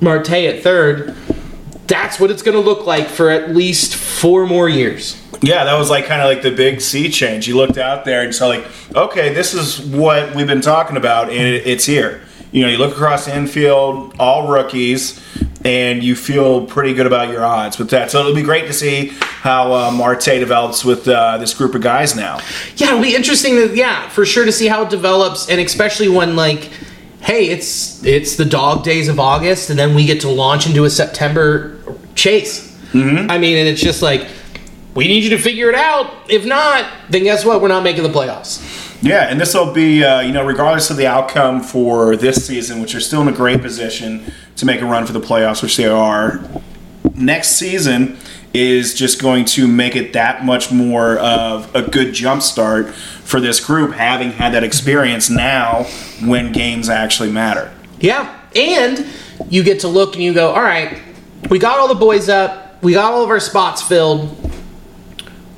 Marte 0.00 0.30
at 0.32 0.62
third. 0.62 1.14
That's 1.86 2.20
what 2.20 2.30
it's 2.30 2.42
going 2.42 2.54
to 2.56 2.62
look 2.62 2.86
like 2.86 3.08
for 3.08 3.30
at 3.30 3.54
least 3.54 3.94
four 3.96 4.46
more 4.46 4.68
years. 4.68 5.19
Yeah, 5.42 5.64
that 5.64 5.78
was 5.78 5.88
like 5.88 6.04
kind 6.06 6.20
of 6.20 6.28
like 6.28 6.42
the 6.42 6.50
big 6.50 6.80
sea 6.80 7.08
change. 7.08 7.48
You 7.48 7.56
looked 7.56 7.78
out 7.78 8.04
there 8.04 8.22
and 8.22 8.34
saw 8.34 8.48
like, 8.48 8.66
okay, 8.94 9.32
this 9.32 9.54
is 9.54 9.80
what 9.80 10.34
we've 10.34 10.46
been 10.46 10.60
talking 10.60 10.96
about, 10.96 11.30
and 11.30 11.46
it, 11.46 11.66
it's 11.66 11.86
here. 11.86 12.22
You 12.52 12.62
know, 12.62 12.68
you 12.68 12.78
look 12.78 12.92
across 12.92 13.26
the 13.26 13.36
infield, 13.36 14.16
all 14.18 14.48
rookies, 14.48 15.22
and 15.64 16.02
you 16.02 16.16
feel 16.16 16.66
pretty 16.66 16.94
good 16.94 17.06
about 17.06 17.30
your 17.30 17.44
odds 17.44 17.78
with 17.78 17.90
that. 17.90 18.10
So 18.10 18.20
it'll 18.20 18.34
be 18.34 18.42
great 18.42 18.66
to 18.66 18.72
see 18.72 19.08
how 19.22 19.72
uh, 19.72 19.90
Marte 19.92 20.24
develops 20.24 20.84
with 20.84 21.06
uh, 21.06 21.38
this 21.38 21.54
group 21.54 21.74
of 21.74 21.80
guys 21.80 22.16
now. 22.16 22.40
Yeah, 22.76 22.88
it'll 22.88 23.02
be 23.02 23.14
interesting 23.14 23.54
to 23.54 23.74
yeah, 23.74 24.08
for 24.08 24.26
sure 24.26 24.44
to 24.44 24.52
see 24.52 24.66
how 24.66 24.82
it 24.82 24.90
develops, 24.90 25.48
and 25.48 25.60
especially 25.60 26.08
when 26.08 26.36
like, 26.36 26.70
hey, 27.20 27.48
it's 27.48 28.04
it's 28.04 28.36
the 28.36 28.44
dog 28.44 28.84
days 28.84 29.08
of 29.08 29.20
August, 29.20 29.70
and 29.70 29.78
then 29.78 29.94
we 29.94 30.04
get 30.04 30.20
to 30.22 30.28
launch 30.28 30.66
into 30.66 30.84
a 30.84 30.90
September 30.90 31.78
chase. 32.14 32.76
Mm-hmm. 32.92 33.30
I 33.30 33.38
mean, 33.38 33.56
and 33.56 33.68
it's 33.68 33.80
just 33.80 34.02
like 34.02 34.26
we 34.94 35.06
need 35.06 35.24
you 35.24 35.30
to 35.30 35.38
figure 35.38 35.68
it 35.68 35.74
out. 35.74 36.12
If 36.28 36.44
not, 36.44 36.90
then 37.10 37.22
guess 37.22 37.44
what? 37.44 37.60
We're 37.60 37.68
not 37.68 37.82
making 37.82 38.02
the 38.02 38.08
playoffs. 38.08 38.76
Yeah, 39.02 39.28
and 39.30 39.40
this 39.40 39.54
will 39.54 39.72
be, 39.72 40.04
uh, 40.04 40.20
you 40.20 40.32
know, 40.32 40.44
regardless 40.44 40.90
of 40.90 40.96
the 40.96 41.06
outcome 41.06 41.62
for 41.62 42.16
this 42.16 42.46
season, 42.46 42.82
which 42.82 42.94
are 42.94 43.00
still 43.00 43.22
in 43.22 43.28
a 43.28 43.32
great 43.32 43.62
position 43.62 44.24
to 44.56 44.66
make 44.66 44.82
a 44.82 44.84
run 44.84 45.06
for 45.06 45.12
the 45.12 45.20
playoffs, 45.20 45.62
which 45.62 45.76
they 45.76 45.86
are. 45.86 46.44
Next 47.14 47.52
season 47.52 48.18
is 48.52 48.94
just 48.94 49.22
going 49.22 49.44
to 49.44 49.66
make 49.66 49.96
it 49.96 50.12
that 50.12 50.44
much 50.44 50.70
more 50.70 51.18
of 51.18 51.74
a 51.74 51.82
good 51.82 52.12
jump 52.12 52.42
start 52.42 52.92
for 52.92 53.40
this 53.40 53.64
group, 53.64 53.92
having 53.92 54.32
had 54.32 54.52
that 54.52 54.64
experience 54.64 55.30
now 55.30 55.84
when 56.22 56.52
games 56.52 56.88
actually 56.88 57.30
matter. 57.30 57.72
Yeah, 58.00 58.38
and 58.54 59.06
you 59.48 59.62
get 59.62 59.80
to 59.80 59.88
look 59.88 60.14
and 60.14 60.22
you 60.22 60.34
go, 60.34 60.50
all 60.50 60.62
right, 60.62 61.00
we 61.48 61.58
got 61.58 61.78
all 61.78 61.88
the 61.88 61.94
boys 61.94 62.28
up, 62.28 62.82
we 62.82 62.92
got 62.92 63.12
all 63.12 63.22
of 63.22 63.30
our 63.30 63.40
spots 63.40 63.82
filled 63.82 64.36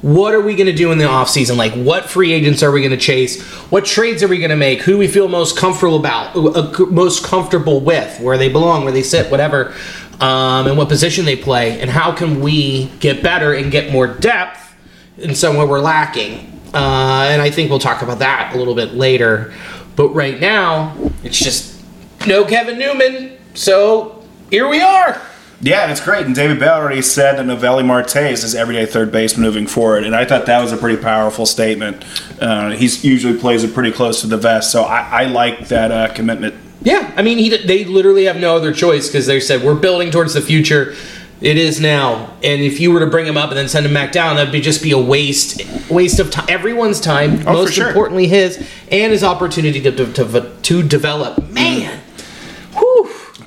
what 0.02 0.34
are 0.34 0.40
we 0.40 0.56
going 0.56 0.66
to 0.66 0.72
do 0.72 0.90
in 0.90 0.98
the 0.98 1.04
offseason? 1.04 1.56
Like, 1.56 1.72
what 1.74 2.10
free 2.10 2.32
agents 2.32 2.62
are 2.62 2.72
we 2.72 2.80
going 2.80 2.90
to 2.90 2.96
chase? 2.96 3.40
What 3.70 3.84
trades 3.84 4.22
are 4.22 4.28
we 4.28 4.38
going 4.38 4.50
to 4.50 4.56
make? 4.56 4.82
Who 4.82 4.98
we 4.98 5.06
feel 5.06 5.28
most 5.28 5.56
comfortable 5.56 5.96
about, 5.96 6.36
uh, 6.36 6.86
most 6.86 7.24
comfortable 7.24 7.80
with, 7.80 8.20
where 8.20 8.36
they 8.36 8.48
belong, 8.48 8.82
where 8.82 8.92
they 8.92 9.04
sit, 9.04 9.30
whatever, 9.30 9.72
um, 10.20 10.66
and 10.66 10.76
what 10.76 10.88
position 10.88 11.24
they 11.24 11.36
play? 11.36 11.80
And 11.80 11.88
how 11.88 12.12
can 12.12 12.40
we 12.40 12.86
get 12.98 13.22
better 13.22 13.54
and 13.54 13.70
get 13.70 13.92
more 13.92 14.08
depth 14.08 14.74
in 15.18 15.36
somewhere 15.36 15.66
we're 15.66 15.80
lacking? 15.80 16.60
Uh, 16.74 17.28
and 17.30 17.40
I 17.40 17.50
think 17.50 17.70
we'll 17.70 17.78
talk 17.78 18.02
about 18.02 18.18
that 18.18 18.54
a 18.54 18.58
little 18.58 18.74
bit 18.74 18.94
later. 18.94 19.54
But 19.94 20.08
right 20.08 20.40
now, 20.40 20.96
it's 21.22 21.38
just 21.38 21.80
no 22.26 22.44
Kevin 22.44 22.76
Newman. 22.76 23.38
So 23.54 24.24
here 24.50 24.66
we 24.66 24.80
are. 24.80 25.20
Yeah, 25.64 25.82
and 25.82 25.92
it's 25.92 26.00
great. 26.00 26.26
And 26.26 26.34
David 26.34 26.58
Bell 26.58 26.74
already 26.74 27.02
said 27.02 27.38
that 27.38 27.46
Noelvi 27.46 27.86
Marte 27.86 28.16
is 28.16 28.42
his 28.42 28.56
everyday 28.56 28.84
third 28.84 29.12
base 29.12 29.38
moving 29.38 29.68
forward, 29.68 30.02
and 30.02 30.14
I 30.14 30.24
thought 30.24 30.46
that 30.46 30.60
was 30.60 30.72
a 30.72 30.76
pretty 30.76 31.00
powerful 31.00 31.46
statement. 31.46 32.04
Uh, 32.40 32.70
he 32.70 32.86
usually 33.06 33.38
plays 33.38 33.62
it 33.62 33.72
pretty 33.72 33.92
close 33.92 34.22
to 34.22 34.26
the 34.26 34.36
vest, 34.36 34.72
so 34.72 34.82
I, 34.82 35.22
I 35.22 35.24
like 35.26 35.68
that 35.68 35.92
uh, 35.92 36.12
commitment. 36.14 36.56
Yeah, 36.82 37.12
I 37.16 37.22
mean, 37.22 37.38
he, 37.38 37.56
they 37.64 37.84
literally 37.84 38.24
have 38.24 38.38
no 38.38 38.56
other 38.56 38.72
choice 38.72 39.06
because 39.06 39.26
they 39.26 39.38
said 39.38 39.62
we're 39.62 39.76
building 39.76 40.10
towards 40.10 40.34
the 40.34 40.40
future. 40.40 40.96
It 41.40 41.56
is 41.56 41.80
now, 41.80 42.36
and 42.42 42.60
if 42.60 42.80
you 42.80 42.92
were 42.92 43.00
to 43.00 43.06
bring 43.06 43.26
him 43.26 43.36
up 43.36 43.50
and 43.50 43.58
then 43.58 43.68
send 43.68 43.86
him 43.86 43.94
back 43.94 44.10
down, 44.10 44.36
that'd 44.36 44.52
be 44.52 44.60
just 44.60 44.82
be 44.82 44.90
a 44.90 44.98
waste, 44.98 45.62
waste 45.88 46.18
of 46.18 46.32
time, 46.32 46.46
everyone's 46.48 47.00
time. 47.00 47.40
Oh, 47.46 47.52
most 47.52 47.74
sure. 47.74 47.86
importantly, 47.86 48.26
his 48.26 48.58
and 48.90 49.12
his 49.12 49.22
opportunity 49.22 49.80
to 49.80 49.92
to, 49.92 50.12
to, 50.12 50.52
to 50.62 50.82
develop. 50.82 51.48
Man, 51.50 52.00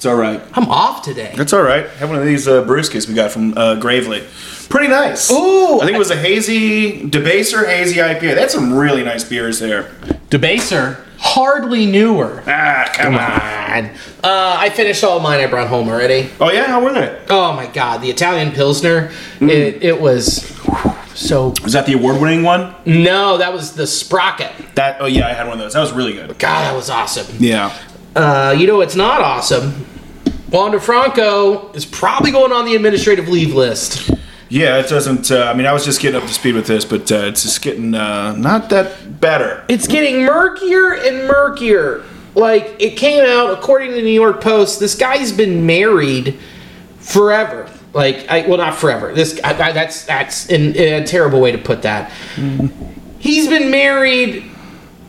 It's 0.05 0.11
all 0.11 0.17
right. 0.17 0.39
I'm 0.53 0.69
off 0.69 1.01
today. 1.01 1.33
It's 1.33 1.51
all 1.51 1.63
right. 1.63 1.89
Have 1.93 2.09
one 2.09 2.19
of 2.19 2.25
these 2.25 2.47
uh, 2.47 2.63
brewskis 2.63 3.07
we 3.07 3.15
got 3.15 3.31
from 3.31 3.57
uh, 3.57 3.73
Gravely. 3.79 4.23
Pretty 4.69 4.87
nice. 4.87 5.31
Ooh. 5.31 5.79
I 5.81 5.85
think 5.85 5.95
it 5.95 5.97
was 5.97 6.11
a 6.11 6.15
hazy, 6.15 7.09
debaser 7.09 7.65
hazy 7.65 7.95
IPA. 7.95 8.35
That's 8.35 8.53
some 8.53 8.71
really 8.71 9.03
nice 9.03 9.23
beers 9.23 9.57
there. 9.59 9.85
Debaser, 10.29 11.03
hardly 11.17 11.87
newer. 11.87 12.43
Ah, 12.45 12.87
come 12.93 13.15
on. 13.15 13.21
on. 13.21 13.85
Uh, 14.23 14.57
I 14.59 14.69
finished 14.69 15.03
all 15.03 15.19
mine. 15.21 15.39
I 15.39 15.47
brought 15.47 15.69
home 15.69 15.89
already. 15.89 16.29
Oh 16.39 16.51
yeah, 16.51 16.67
how 16.67 16.83
were 16.83 16.93
they? 16.93 17.25
Oh 17.31 17.53
my 17.53 17.65
god, 17.65 18.03
the 18.03 18.11
Italian 18.11 18.51
Pilsner. 18.51 19.11
It, 19.41 19.81
it 19.81 19.99
was 19.99 20.45
so. 21.15 21.55
Was 21.63 21.73
that 21.73 21.87
the 21.87 21.93
award-winning 21.93 22.43
one? 22.43 22.75
No, 22.85 23.39
that 23.39 23.51
was 23.51 23.73
the 23.73 23.87
Sprocket. 23.87 24.51
That. 24.75 24.97
Oh 25.01 25.07
yeah, 25.07 25.27
I 25.27 25.33
had 25.33 25.47
one 25.47 25.57
of 25.57 25.63
those. 25.63 25.73
That 25.73 25.81
was 25.81 25.93
really 25.93 26.13
good. 26.13 26.27
God, 26.37 26.61
that 26.61 26.75
was 26.75 26.91
awesome. 26.91 27.25
Yeah. 27.39 27.75
Uh, 28.15 28.55
you 28.55 28.67
know 28.67 28.81
it's 28.81 28.95
not 28.95 29.19
awesome? 29.21 29.87
Wander 30.49 30.79
Franco 30.79 31.71
is 31.73 31.85
probably 31.85 32.31
going 32.31 32.51
on 32.51 32.65
the 32.65 32.75
administrative 32.75 33.27
leave 33.27 33.53
list. 33.53 34.11
Yeah, 34.47 34.77
it 34.77 34.87
doesn't. 34.87 35.31
Uh, 35.31 35.45
I 35.45 35.53
mean, 35.53 35.65
I 35.65 35.73
was 35.73 35.83
just 35.83 35.99
getting 36.01 36.21
up 36.21 36.27
to 36.27 36.33
speed 36.33 36.55
with 36.55 36.67
this, 36.67 36.85
but 36.85 37.11
uh, 37.11 37.25
it's 37.25 37.41
just 37.41 37.61
getting 37.61 37.95
uh, 37.95 38.33
not 38.33 38.69
that 38.69 39.19
better. 39.19 39.65
It's 39.67 39.87
getting 39.87 40.23
murkier 40.23 40.93
and 40.93 41.27
murkier. 41.27 42.03
Like 42.35 42.75
it 42.79 42.91
came 42.97 43.25
out 43.25 43.51
according 43.57 43.89
to 43.89 43.95
the 43.95 44.01
New 44.03 44.09
York 44.09 44.41
Post. 44.41 44.79
This 44.79 44.95
guy's 44.95 45.31
been 45.31 45.65
married 45.65 46.37
forever. 46.99 47.69
Like, 47.93 48.27
I, 48.29 48.45
well, 48.45 48.57
not 48.57 48.75
forever. 48.75 49.13
This 49.13 49.39
I, 49.43 49.51
I, 49.51 49.71
that's 49.71 50.05
that's 50.05 50.49
in, 50.49 50.75
a 50.75 51.05
terrible 51.05 51.39
way 51.39 51.51
to 51.53 51.57
put 51.57 51.81
that. 51.83 52.11
He's 53.19 53.47
been 53.47 53.71
married. 53.71 54.51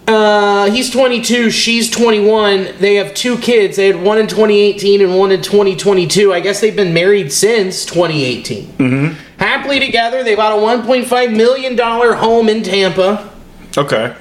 Uh, 0.07 0.71
he's 0.71 0.91
22. 0.91 1.51
She's 1.51 1.91
21. 1.91 2.75
They 2.79 2.95
have 2.95 3.13
two 3.15 3.37
kids. 3.39 3.77
They 3.77 3.89
had 3.89 4.01
one 4.01 4.19
in 4.19 4.27
2018 4.29 5.01
and 5.01 5.17
one 5.19 5.33
in 5.33 5.43
2022. 5.43 6.33
I 6.33 6.39
guess 6.41 6.61
they've 6.61 6.77
been 6.77 6.95
married 6.95 7.33
since 7.33 7.85
2018. 7.87 8.67
Mm-hmm. 8.67 9.21
Happily 9.39 9.81
together. 9.81 10.23
They 10.23 10.37
bought 10.37 10.53
a 10.53 10.63
1.5 10.63 11.37
million 11.37 11.75
dollar 11.75 12.15
home 12.15 12.49
in 12.49 12.63
Tampa 12.63 13.31
Okay. 13.77 14.15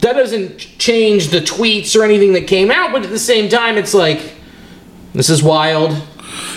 that 0.00 0.12
doesn't 0.12 0.58
change 0.58 1.28
the 1.28 1.40
tweets 1.40 1.98
or 1.98 2.04
anything 2.04 2.34
that 2.34 2.46
came 2.46 2.70
out, 2.70 2.92
but 2.92 3.02
at 3.02 3.10
the 3.10 3.18
same 3.18 3.48
time, 3.48 3.76
it's 3.76 3.94
like, 3.94 4.34
this 5.14 5.30
is 5.30 5.42
wild. 5.42 6.00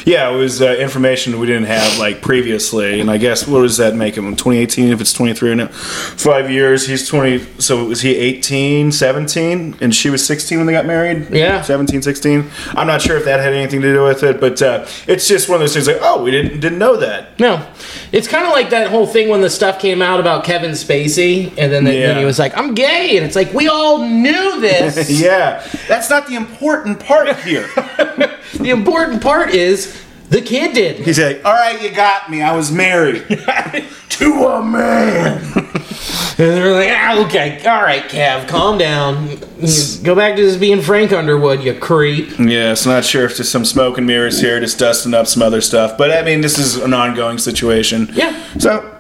Yeah, 0.08 0.32
it 0.32 0.38
was 0.38 0.62
uh, 0.62 0.68
information 0.80 1.38
we 1.38 1.48
didn't 1.48 1.66
have 1.66 2.00
like 2.00 2.22
previously, 2.22 3.02
and 3.02 3.12
I 3.12 3.18
guess 3.18 3.46
what 3.46 3.64
does 3.64 3.76
that 3.76 3.94
make 3.94 4.16
him? 4.16 4.24
2018, 4.38 4.94
if 4.94 5.02
it's 5.02 5.12
23 5.12 5.56
now, 5.56 5.68
five 5.68 6.50
years. 6.50 6.88
He's 6.88 7.06
20. 7.10 7.40
So 7.60 7.84
was 7.84 8.00
he 8.00 8.16
18, 8.16 8.94
17, 8.94 9.76
and 9.82 9.94
she 9.94 10.10
was 10.10 10.26
16 10.26 10.60
when 10.60 10.66
they 10.66 10.72
got 10.72 10.86
married? 10.86 11.30
Yeah. 11.30 11.62
17, 11.62 12.02
16. 12.02 12.50
I'm 12.70 12.88
not 12.88 13.02
sure 13.02 13.18
if 13.18 13.26
that 13.26 13.42
had 13.42 13.52
anything 13.52 13.82
to 13.82 13.94
do 13.94 14.02
with 14.06 14.24
it, 14.24 14.40
but 14.40 14.62
uh, 14.62 14.88
it's 15.08 15.28
just 15.28 15.50
one 15.50 15.56
of 15.56 15.60
those 15.60 15.74
things 15.74 15.88
like, 15.88 16.00
oh, 16.00 16.24
we 16.24 16.32
didn't 16.32 16.62
didn't 16.62 16.80
know 16.80 16.96
that. 16.96 17.38
No, 17.38 17.70
it's 18.14 18.30
kind 18.30 18.46
of 18.46 18.54
like 18.54 18.70
that 18.70 18.90
whole 18.90 19.08
thing 19.08 19.28
when 19.28 19.42
the 19.42 19.50
stuff 19.50 19.78
came 19.78 20.02
out 20.02 20.22
about 20.22 20.46
Kevin 20.46 20.72
Spacey, 20.72 21.48
and 21.58 21.70
then, 21.70 21.84
then 21.84 21.96
Yeah. 21.96 22.18
he 22.18 22.24
was 22.24 22.40
like, 22.40 22.58
I'm 22.58 22.74
gay, 22.74 23.18
and 23.18 23.26
it's 23.26 23.36
like, 23.36 23.52
we 23.54 23.68
all 23.68 24.08
knew 24.08 24.62
this. 24.62 25.10
yeah, 25.22 25.68
that's 25.90 26.10
not 26.10 26.28
the 26.28 26.36
important 26.36 26.98
part 27.02 27.36
here. 27.40 27.70
The 28.54 28.70
important 28.70 29.22
part 29.22 29.50
is 29.50 29.97
the 30.30 30.42
kid 30.42 30.74
did. 30.74 30.98
He's 30.98 31.20
like, 31.20 31.44
all 31.46 31.54
right, 31.54 31.82
you 31.82 31.92
got 31.92 32.30
me. 32.30 32.42
I 32.42 32.56
was 32.56 32.72
married 32.72 33.26
to 34.10 34.34
a 34.46 34.64
man. 34.64 35.42
And 36.40 36.52
they're 36.52 36.74
like, 36.74 36.90
ah, 36.92 37.26
okay, 37.26 37.66
all 37.66 37.82
right, 37.82 38.04
Cav, 38.04 38.48
calm 38.48 38.78
down. 38.78 39.28
Go 40.04 40.14
back 40.16 40.36
to 40.36 40.44
just 40.44 40.60
being 40.60 40.82
Frank 40.82 41.12
Underwood, 41.12 41.64
you 41.64 41.74
creep. 41.74 42.38
Yeah, 42.38 42.72
it's 42.72 42.86
not 42.86 43.06
sure 43.06 43.26
if 43.26 43.38
there's 43.38 43.50
some 43.50 43.66
smoke 43.66 43.98
and 43.98 44.06
mirrors 44.06 44.40
here, 44.40 44.60
just 44.60 44.78
dusting 44.78 45.14
up 45.14 45.26
some 45.28 45.42
other 45.42 45.62
stuff. 45.62 45.98
But 45.98 46.12
I 46.12 46.22
mean, 46.22 46.42
this 46.42 46.60
is 46.60 46.76
an 46.76 46.94
ongoing 46.94 47.40
situation. 47.40 48.10
Yeah. 48.12 48.40
So, 48.60 48.96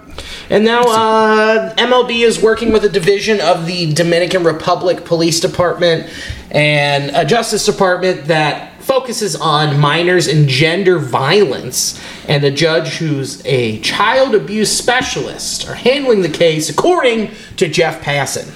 And 0.49 0.65
now 0.65 0.81
uh, 0.81 1.75
MLB 1.75 2.25
is 2.25 2.41
working 2.41 2.71
with 2.71 2.85
a 2.85 2.89
division 2.89 3.39
of 3.41 3.67
the 3.67 3.93
Dominican 3.93 4.43
Republic 4.43 5.05
Police 5.05 5.39
Department 5.39 6.09
and 6.49 7.15
a 7.15 7.23
Justice 7.23 7.65
Department 7.65 8.25
that 8.25 8.76
focuses 8.87 9.35
on 9.35 9.79
minors 9.79 10.27
and 10.27 10.47
gender 10.47 10.97
violence. 10.97 12.01
And 12.27 12.43
a 12.43 12.51
judge 12.51 12.95
who's 12.97 13.45
a 13.45 13.79
child 13.81 14.33
abuse 14.33 14.75
specialist 14.75 15.67
are 15.67 15.75
handling 15.75 16.21
the 16.21 16.29
case, 16.29 16.69
according 16.69 17.31
to 17.57 17.67
Jeff 17.67 18.01
Passan. 18.01 18.47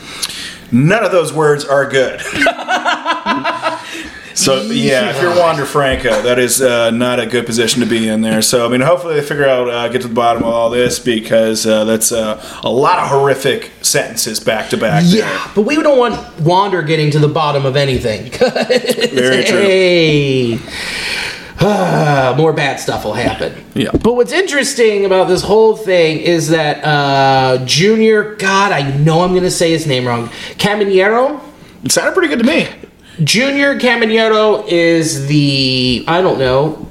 none 0.71 1.03
of 1.03 1.11
those 1.11 1.33
words 1.33 1.65
are 1.65 1.87
good. 1.87 2.21
so, 4.41 4.61
yeah, 4.63 5.09
if 5.09 5.21
you're 5.21 5.37
Wander 5.37 5.65
Franco, 5.65 6.21
that 6.21 6.39
is 6.39 6.61
uh, 6.61 6.91
not 6.91 7.19
a 7.19 7.25
good 7.25 7.45
position 7.45 7.81
to 7.81 7.85
be 7.87 8.07
in 8.07 8.21
there. 8.21 8.41
So, 8.41 8.65
I 8.65 8.69
mean, 8.69 8.81
hopefully 8.81 9.15
they 9.15 9.21
figure 9.25 9.47
out, 9.47 9.69
uh, 9.69 9.87
get 9.89 10.01
to 10.01 10.07
the 10.07 10.13
bottom 10.13 10.43
of 10.43 10.49
all 10.49 10.69
this 10.69 10.99
because 10.99 11.65
uh, 11.65 11.85
that's 11.85 12.11
uh, 12.11 12.43
a 12.63 12.69
lot 12.69 12.99
of 12.99 13.09
horrific 13.09 13.71
sentences 13.81 14.39
back 14.39 14.69
to 14.71 14.77
back. 14.77 15.03
there. 15.03 15.19
Yeah, 15.19 15.51
but 15.55 15.61
we 15.61 15.75
don't 15.75 15.97
want 15.97 16.39
Wander 16.39 16.81
getting 16.81 17.11
to 17.11 17.19
the 17.19 17.27
bottom 17.27 17.65
of 17.65 17.75
anything. 17.75 18.31
Very 19.11 19.43
true. 19.43 19.61
Hey. 19.61 20.59
More 22.37 22.53
bad 22.53 22.79
stuff 22.79 23.05
will 23.05 23.13
happen. 23.13 23.63
Yeah. 23.75 23.91
But 23.91 24.15
what's 24.15 24.31
interesting 24.31 25.05
about 25.05 25.27
this 25.27 25.43
whole 25.43 25.75
thing 25.75 26.19
is 26.19 26.49
that 26.49 26.83
uh, 26.83 27.63
Junior, 27.65 28.35
God, 28.35 28.71
I 28.71 28.97
know 28.97 29.21
I'm 29.21 29.29
going 29.31 29.43
to 29.43 29.51
say 29.51 29.69
his 29.69 29.85
name 29.85 30.07
wrong, 30.07 30.29
Caminero, 30.57 31.39
It 31.83 31.91
sounded 31.91 32.13
pretty 32.13 32.29
good 32.29 32.39
to 32.39 32.45
me. 32.45 32.67
Junior 33.23 33.77
Caminero 33.77 34.67
is 34.67 35.27
the 35.27 36.03
I 36.07 36.21
don't 36.21 36.39
know 36.39 36.87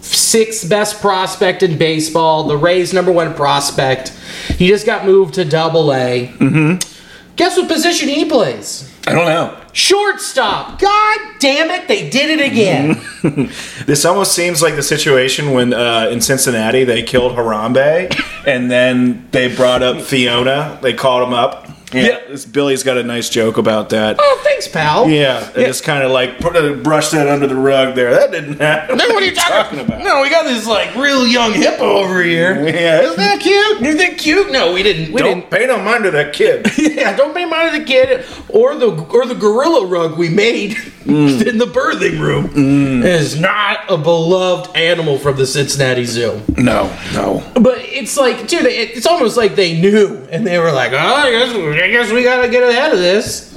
sixth 0.00 0.68
best 0.68 1.00
prospect 1.00 1.62
in 1.62 1.78
baseball. 1.78 2.44
The 2.44 2.56
Rays' 2.56 2.92
number 2.92 3.12
one 3.12 3.34
prospect. 3.34 4.10
He 4.56 4.68
just 4.68 4.86
got 4.86 5.04
moved 5.04 5.34
to 5.34 5.44
Double 5.44 5.92
A. 5.92 6.28
Mm-hmm. 6.28 7.34
Guess 7.36 7.56
what 7.56 7.68
position 7.68 8.08
he 8.08 8.24
plays? 8.24 8.90
I 9.06 9.12
don't 9.12 9.26
know. 9.26 9.60
Shortstop. 9.72 10.78
God 10.78 11.18
damn 11.40 11.70
it, 11.70 11.88
they 11.88 12.08
did 12.08 12.38
it 12.38 12.44
again. 12.44 13.00
This 13.86 14.04
almost 14.04 14.34
seems 14.34 14.60
like 14.62 14.76
the 14.76 14.82
situation 14.82 15.52
when 15.52 15.72
uh, 15.72 16.08
in 16.10 16.20
Cincinnati 16.20 16.84
they 16.84 17.02
killed 17.02 17.32
Harambe, 17.36 18.14
and 18.46 18.70
then 18.70 19.26
they 19.30 19.54
brought 19.54 19.82
up 19.82 20.02
Fiona. 20.02 20.78
They 20.82 20.92
called 20.92 21.26
him 21.26 21.34
up. 21.34 21.68
Yeah, 21.94 22.02
Yeah. 22.02 22.18
this 22.28 22.44
Billy's 22.44 22.82
got 22.82 22.96
a 22.98 23.02
nice 23.02 23.28
joke 23.28 23.56
about 23.56 23.90
that. 23.90 24.16
oh, 24.18 24.40
thanks, 24.44 24.68
pal. 24.68 25.08
Yeah, 25.08 25.44
and 25.54 25.66
just 25.66 25.84
kind 25.84 26.02
of 26.02 26.10
like 26.10 26.38
put 26.40 26.56
a, 26.56 26.74
brush 26.74 27.10
that 27.10 27.28
under 27.28 27.46
the 27.46 27.54
rug 27.54 27.94
there. 27.94 28.10
That 28.12 28.30
didn't 28.32 28.58
happen. 28.60 28.98
Then 28.98 29.08
what 29.14 29.22
are 29.22 29.26
you 29.26 29.34
talking, 29.34 29.78
about? 29.80 30.02
No, 30.02 30.22
we 30.22 30.30
got 30.30 30.44
this 30.44 30.66
like 30.66 30.94
real 30.96 31.26
young 31.26 31.52
hippo 31.52 31.84
over 31.84 32.22
here. 32.22 32.62
Yeah, 32.74 33.02
isn't 33.02 33.16
that 33.16 33.40
cute? 33.40 33.82
Isn't 33.82 33.98
that 33.98 34.18
cute? 34.18 34.50
No, 34.50 34.72
we 34.72 34.82
didn't. 34.82 35.12
We 35.12 35.22
Don't 35.22 35.48
pay 35.48 35.66
no 35.66 35.78
mind 35.80 36.04
to 36.04 36.10
that 36.12 36.32
kid. 36.32 36.66
Yeah, 36.94 37.16
don't 37.16 37.34
pay 37.34 37.44
mind 37.44 37.72
to 37.72 37.78
the 37.80 37.84
kid 37.84 38.24
or 38.48 38.74
the 38.76 38.90
or 38.90 39.26
the 39.26 39.34
gorilla 39.34 39.86
rug 39.86 40.16
we 40.18 40.28
made 40.28 40.72
mm. 41.04 41.46
in 41.46 41.58
the 41.58 41.64
birthing 41.66 42.20
room. 42.20 42.48
Mm. 42.48 43.00
It 43.00 43.20
is 43.20 43.38
not 43.38 43.80
a 43.90 43.96
beloved 43.96 44.76
animal 44.76 45.18
from 45.18 45.36
the 45.36 45.46
Cincinnati 45.46 46.04
Zoo. 46.04 46.40
no, 46.56 46.94
no. 47.12 47.42
But 47.54 47.78
it's 47.80 48.16
like, 48.16 48.46
dude, 48.48 48.66
it- 48.66 48.90
it's 48.96 49.06
almost 49.06 49.36
like 49.36 49.54
they 49.56 49.80
knew 49.80 50.26
and 50.30 50.46
they 50.46 50.58
were 50.58 50.72
like, 50.72 50.92
oh, 50.92 50.96
I 50.96 51.30
guess, 51.30 51.54
I 51.84 51.90
guess 51.90 52.10
we 52.10 52.22
gotta 52.22 52.48
get 52.48 52.62
ahead 52.62 52.92
of 52.92 52.98
this. 52.98 53.50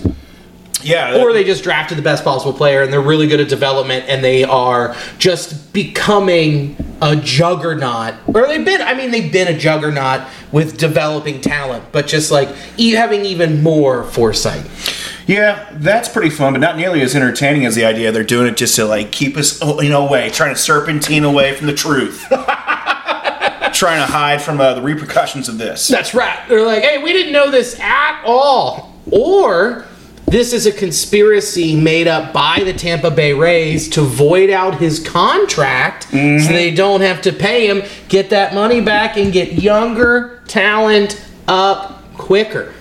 Yeah, 0.84 1.18
Or 1.22 1.32
they 1.32 1.44
just 1.46 1.64
drafted 1.64 1.98
the 1.98 2.02
best 2.02 2.24
possible 2.26 2.52
player 2.54 2.82
and 2.84 2.92
they're 2.92 3.02
really 3.02 3.28
good 3.28 3.40
at 3.40 3.48
development 3.50 4.06
and 4.10 4.22
they 4.24 4.44
are 4.44 4.96
just 5.18 5.72
becoming 5.74 6.76
a 7.02 7.16
juggernaut. 7.16 8.16
Or 8.28 8.48
they've 8.48 8.64
been, 8.66 8.82
I 8.82 8.94
mean, 8.94 9.12
they've 9.12 9.32
been 9.32 9.48
a 9.48 9.58
juggernaut 9.58 10.28
with 10.52 10.78
developing 10.78 11.40
talent, 11.42 11.86
but 11.94 12.06
just 12.06 12.32
like 12.32 12.50
e- 12.78 12.92
having 12.92 13.24
even 13.26 13.64
more 13.64 14.04
foresight. 14.04 14.66
Yeah, 15.26 15.68
that's 15.74 16.10
pretty 16.10 16.30
fun, 16.30 16.54
but 16.54 16.60
not 16.60 16.78
nearly 16.78 17.02
as 17.02 17.16
entertaining 17.16 17.66
as 17.66 17.76
the 17.76 17.86
idea 17.86 18.12
they're 18.12 18.24
doing 18.24 18.48
it 18.48 18.56
just 18.58 18.76
to 18.76 18.86
like 18.86 19.12
keep 19.12 19.36
us, 19.38 19.62
you 19.62 19.90
know, 19.90 20.06
away, 20.08 20.30
trying 20.30 20.54
to 20.54 20.60
serpentine 20.60 21.24
away 21.24 21.54
from 21.56 21.68
the 21.68 21.74
truth, 21.74 22.26
trying 23.78 24.06
to 24.06 24.12
hide 24.12 24.42
from 24.42 24.60
uh, 24.60 24.74
the 24.74 24.82
repercussions 24.82 25.48
of 25.48 25.58
this. 25.58 25.88
That's 25.88 26.14
right. 26.14 26.40
They're 26.50 26.66
like, 26.66 26.84
hey, 26.84 27.02
we 27.02 27.14
didn't 27.14 27.32
know 27.32 27.52
this 27.52 27.80
at 27.80 28.24
all. 28.26 28.96
Or 29.12 29.86
this 30.26 30.52
is 30.52 30.66
a 30.66 30.72
conspiracy 30.74 31.80
made 31.80 32.08
up 32.08 32.34
by 32.34 32.62
the 32.66 32.74
Tampa 32.74 33.10
Bay 33.12 33.32
Rays 33.34 33.88
to 33.90 34.02
void 34.02 34.50
out 34.50 34.78
his 34.80 35.00
contract 35.00 36.04
so 36.06 36.18
they 36.18 36.74
don't 36.74 37.02
have 37.02 37.22
to 37.22 37.32
pay 37.32 37.68
him, 37.68 37.84
get 38.10 38.32
that 38.32 38.54
money 38.54 38.82
back, 38.82 39.16
and 39.16 39.32
get 39.32 39.54
younger 39.54 40.42
talent 40.48 41.24
up 41.48 42.04
quicker. 42.16 42.74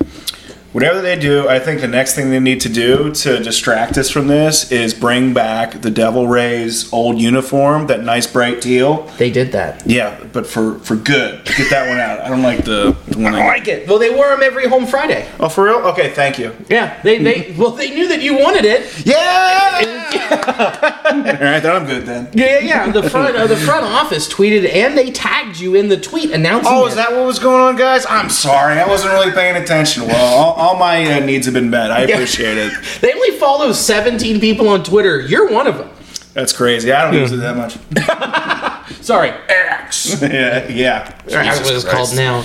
Whatever 0.76 1.00
they 1.00 1.18
do, 1.18 1.48
I 1.48 1.58
think 1.58 1.80
the 1.80 1.88
next 1.88 2.14
thing 2.14 2.28
they 2.28 2.38
need 2.38 2.60
to 2.60 2.68
do 2.68 3.10
to 3.10 3.42
distract 3.42 3.96
us 3.96 4.10
from 4.10 4.26
this 4.26 4.70
is 4.70 4.92
bring 4.92 5.32
back 5.32 5.80
the 5.80 5.90
Devil 5.90 6.28
Rays 6.28 6.92
old 6.92 7.18
uniform, 7.18 7.86
that 7.86 8.02
nice 8.02 8.26
bright 8.26 8.60
teal. 8.60 9.04
They 9.16 9.30
did 9.30 9.52
that. 9.52 9.86
Yeah, 9.86 10.22
but 10.34 10.46
for 10.46 10.78
for 10.80 10.94
good. 10.94 11.46
Get 11.46 11.70
that 11.70 11.88
one 11.88 11.98
out. 11.98 12.20
I 12.20 12.28
don't 12.28 12.42
like 12.42 12.66
the, 12.66 12.94
the 13.08 13.18
one. 13.18 13.34
I 13.34 13.40
I 13.40 13.46
like 13.46 13.68
it. 13.68 13.88
Well, 13.88 13.98
they 13.98 14.10
wore 14.10 14.28
them 14.28 14.42
every 14.42 14.68
home 14.68 14.84
Friday. 14.84 15.26
Oh, 15.40 15.48
for 15.48 15.64
real? 15.64 15.76
Okay, 15.76 16.10
thank 16.10 16.38
you. 16.38 16.54
Yeah, 16.68 17.00
they 17.00 17.22
they 17.22 17.54
well 17.56 17.70
they 17.70 17.94
knew 17.94 18.08
that 18.08 18.20
you 18.20 18.34
wanted 18.34 18.66
it. 18.66 19.06
Yeah. 19.06 20.92
All 21.12 21.22
right, 21.22 21.60
then 21.60 21.66
I'm 21.66 21.86
good 21.86 22.04
then. 22.04 22.28
Yeah, 22.32 22.58
yeah, 22.58 22.86
yeah. 22.86 22.90
The 22.90 23.08
front 23.08 23.36
uh, 23.36 23.46
the 23.46 23.56
front 23.56 23.84
office 23.84 24.28
tweeted 24.28 24.68
and 24.72 24.98
they 24.98 25.12
tagged 25.12 25.58
you 25.58 25.76
in 25.76 25.88
the 25.88 25.96
tweet 25.96 26.32
announcing. 26.32 26.72
Oh, 26.72 26.86
it. 26.86 26.90
is 26.90 26.94
that 26.96 27.12
what 27.12 27.24
was 27.24 27.38
going 27.38 27.60
on, 27.60 27.76
guys? 27.76 28.04
I'm 28.08 28.28
sorry, 28.28 28.80
I 28.80 28.88
wasn't 28.88 29.12
really 29.12 29.30
paying 29.30 29.54
attention. 29.62 30.06
Well, 30.06 30.34
all, 30.34 30.52
all 30.54 30.78
my 30.78 31.04
uh, 31.12 31.20
needs 31.20 31.46
have 31.46 31.54
been 31.54 31.70
met. 31.70 31.92
I 31.92 32.00
appreciate 32.02 32.58
it. 32.58 32.72
They 33.00 33.12
only 33.12 33.38
follow 33.38 33.72
17 33.72 34.40
people 34.40 34.68
on 34.68 34.82
Twitter. 34.82 35.20
You're 35.20 35.50
one 35.52 35.66
of 35.66 35.76
them. 35.76 35.90
That's 36.34 36.52
crazy. 36.52 36.90
I 36.90 37.04
don't 37.04 37.14
use 37.14 37.30
it 37.30 37.36
that 37.36 37.56
much. 37.56 39.02
Sorry, 39.04 39.30
X. 39.48 40.20
yeah, 40.22 40.66
yeah. 40.68 41.18
That's 41.26 41.60
what 41.60 41.74
it's 41.74 41.84
called 41.84 42.16
now. 42.16 42.44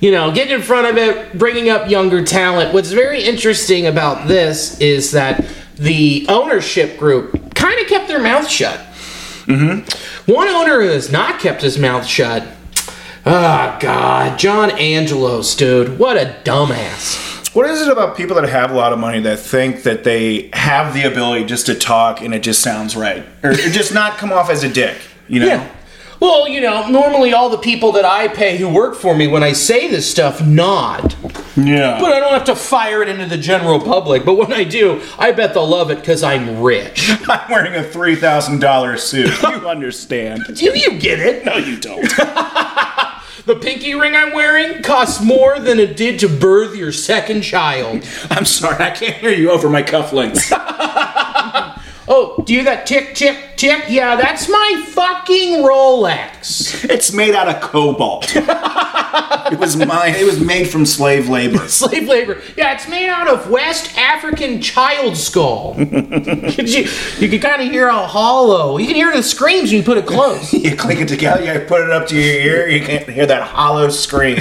You 0.00 0.10
know, 0.10 0.32
getting 0.32 0.54
in 0.54 0.62
front 0.62 0.86
of 0.86 0.96
it, 0.96 1.38
bringing 1.38 1.68
up 1.68 1.88
younger 1.88 2.24
talent. 2.24 2.74
What's 2.74 2.90
very 2.90 3.22
interesting 3.22 3.86
about 3.86 4.26
this 4.26 4.80
is 4.80 5.12
that 5.12 5.44
the 5.76 6.26
ownership 6.28 6.98
group 6.98 7.39
kind 7.54 7.80
of 7.80 7.86
kept 7.86 8.08
their 8.08 8.20
mouth 8.20 8.48
shut. 8.48 8.78
Mm-hmm. 9.46 10.32
One 10.32 10.48
owner 10.48 10.80
who 10.82 10.88
has 10.88 11.10
not 11.10 11.40
kept 11.40 11.62
his 11.62 11.78
mouth 11.78 12.06
shut. 12.06 12.46
Ah, 13.26 13.76
God, 13.80 14.38
John 14.38 14.70
Angelos, 14.70 15.54
dude, 15.54 15.98
what 15.98 16.16
a 16.16 16.36
dumbass. 16.44 17.54
What 17.54 17.68
is 17.68 17.82
it 17.82 17.88
about 17.90 18.16
people 18.16 18.36
that 18.36 18.48
have 18.48 18.70
a 18.70 18.74
lot 18.74 18.92
of 18.92 18.98
money 18.98 19.20
that 19.20 19.40
think 19.40 19.82
that 19.82 20.04
they 20.04 20.50
have 20.52 20.94
the 20.94 21.02
ability 21.02 21.44
just 21.44 21.66
to 21.66 21.74
talk 21.74 22.20
and 22.20 22.32
it 22.32 22.42
just 22.42 22.62
sounds 22.62 22.94
right, 22.96 23.24
or 23.42 23.52
just 23.52 23.92
not 23.92 24.18
come 24.18 24.32
off 24.32 24.48
as 24.50 24.62
a 24.62 24.68
dick? 24.68 24.96
You 25.28 25.40
know? 25.40 25.46
Yeah. 25.46 25.68
Well, 26.20 26.46
you 26.46 26.60
know, 26.60 26.86
normally 26.88 27.32
all 27.32 27.48
the 27.48 27.58
people 27.58 27.92
that 27.92 28.04
I 28.04 28.28
pay 28.28 28.58
who 28.58 28.68
work 28.68 28.94
for 28.94 29.16
me 29.16 29.26
when 29.26 29.42
I 29.42 29.52
say 29.52 29.88
this 29.88 30.08
stuff 30.10 30.44
nod. 30.44 31.14
Yeah. 31.56 31.98
But 31.98 32.12
I 32.12 32.20
don't 32.20 32.32
have 32.32 32.44
to 32.44 32.54
fire 32.54 33.02
it 33.02 33.08
into 33.08 33.24
the 33.26 33.38
general 33.38 33.80
public. 33.80 34.26
But 34.26 34.34
when 34.34 34.52
I 34.52 34.64
do, 34.64 35.02
I 35.18 35.32
bet 35.32 35.54
they'll 35.54 35.66
love 35.66 35.90
it 35.90 36.00
because 36.00 36.22
I'm 36.22 36.60
rich. 36.60 37.10
I'm 37.28 37.50
wearing 37.50 37.74
a 37.74 37.82
three 37.82 38.16
thousand 38.16 38.60
dollar 38.60 38.98
suit. 38.98 39.30
You 39.42 39.48
understand? 39.68 40.42
do 40.54 40.78
you 40.78 40.98
get 40.98 41.20
it? 41.20 41.44
No, 41.44 41.56
you 41.56 41.78
don't. 41.78 42.06
The 43.46 43.56
pinky 43.56 43.94
ring 43.94 44.14
I'm 44.14 44.32
wearing 44.32 44.82
costs 44.82 45.20
more 45.24 45.58
than 45.58 45.80
it 45.80 45.96
did 45.96 46.20
to 46.20 46.28
birth 46.28 46.76
your 46.76 46.92
second 46.92 47.40
child. 47.40 48.06
I'm 48.28 48.44
sorry, 48.44 48.84
I 48.84 48.90
can't 48.90 49.16
hear 49.16 49.32
you 49.32 49.50
over 49.50 49.68
my 49.70 49.82
cufflinks. 49.82 50.52
Oh, 52.12 52.42
do 52.44 52.52
you 52.52 52.58
hear 52.58 52.74
that 52.74 52.86
tick, 52.86 53.14
tick, 53.14 53.38
tick? 53.54 53.84
Yeah, 53.88 54.16
that's 54.16 54.48
my 54.48 54.84
fucking 54.88 55.62
Rolex. 55.62 56.90
It's 56.90 57.12
made 57.12 57.36
out 57.36 57.46
of 57.46 57.60
cobalt. 57.60 58.24
it 58.34 59.56
was 59.60 59.76
mine. 59.76 60.16
It 60.16 60.26
was 60.26 60.40
made 60.40 60.68
from 60.68 60.86
slave 60.86 61.28
labor. 61.28 61.58
Slave 61.68 62.08
labor. 62.08 62.42
Yeah, 62.56 62.74
it's 62.74 62.88
made 62.88 63.08
out 63.08 63.28
of 63.28 63.48
West 63.48 63.96
African 63.96 64.60
child 64.60 65.16
skull. 65.16 65.76
you, 65.78 66.88
you 67.18 67.28
can 67.28 67.38
kind 67.38 67.62
of 67.62 67.70
hear 67.70 67.86
a 67.86 68.06
hollow. 68.08 68.76
You 68.76 68.86
can 68.86 68.96
hear 68.96 69.14
the 69.14 69.22
screams 69.22 69.70
when 69.70 69.78
you 69.78 69.84
put 69.84 69.96
it 69.96 70.06
close. 70.06 70.52
You 70.52 70.74
click 70.74 70.98
it 70.98 71.06
together. 71.06 71.44
You 71.44 71.64
put 71.64 71.82
it 71.82 71.90
up 71.90 72.08
to 72.08 72.16
your 72.16 72.24
ear. 72.24 72.68
You 72.68 72.84
can't 72.84 73.08
hear 73.08 73.26
that 73.26 73.44
hollow 73.44 73.88
scream. 73.88 74.40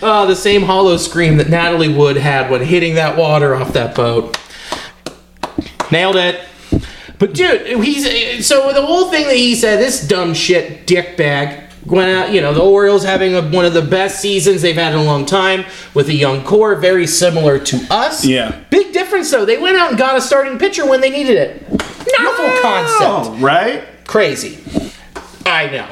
Uh, 0.00 0.26
the 0.26 0.36
same 0.36 0.62
hollow 0.62 0.98
scream 0.98 1.38
that 1.38 1.48
Natalie 1.48 1.92
Wood 1.92 2.16
had 2.16 2.50
when 2.50 2.60
hitting 2.60 2.94
that 2.94 3.16
water 3.16 3.54
off 3.56 3.72
that 3.72 3.94
boat. 3.96 4.38
Nailed 5.90 6.16
it. 6.16 6.40
But 7.18 7.34
dude, 7.34 7.82
he's 7.84 8.46
so 8.46 8.72
the 8.72 8.84
whole 8.84 9.10
thing 9.10 9.26
that 9.28 9.36
he 9.36 9.54
said, 9.54 9.78
this 9.78 10.06
dumb 10.06 10.34
shit 10.34 10.86
dickbag 10.86 11.62
went 11.86 12.10
out. 12.10 12.32
You 12.32 12.40
know, 12.40 12.52
the 12.52 12.62
Orioles 12.62 13.04
having 13.04 13.34
a, 13.34 13.42
one 13.50 13.64
of 13.64 13.72
the 13.72 13.82
best 13.82 14.20
seasons 14.20 14.62
they've 14.62 14.74
had 14.74 14.92
in 14.92 14.98
a 14.98 15.04
long 15.04 15.24
time 15.24 15.64
with 15.94 16.08
a 16.08 16.14
young 16.14 16.42
core, 16.44 16.74
very 16.74 17.06
similar 17.06 17.58
to 17.58 17.86
us. 17.90 18.24
Yeah. 18.24 18.64
Big 18.70 18.92
difference 18.92 19.30
though. 19.30 19.44
They 19.44 19.58
went 19.58 19.76
out 19.76 19.90
and 19.90 19.98
got 19.98 20.16
a 20.16 20.20
starting 20.20 20.58
pitcher 20.58 20.88
when 20.88 21.00
they 21.00 21.10
needed 21.10 21.36
it. 21.36 21.70
Novel 21.70 22.60
concept 22.60 23.00
Oh, 23.02 23.36
right? 23.40 23.84
crazy. 24.06 24.58
I 25.46 25.66
know. 25.70 25.88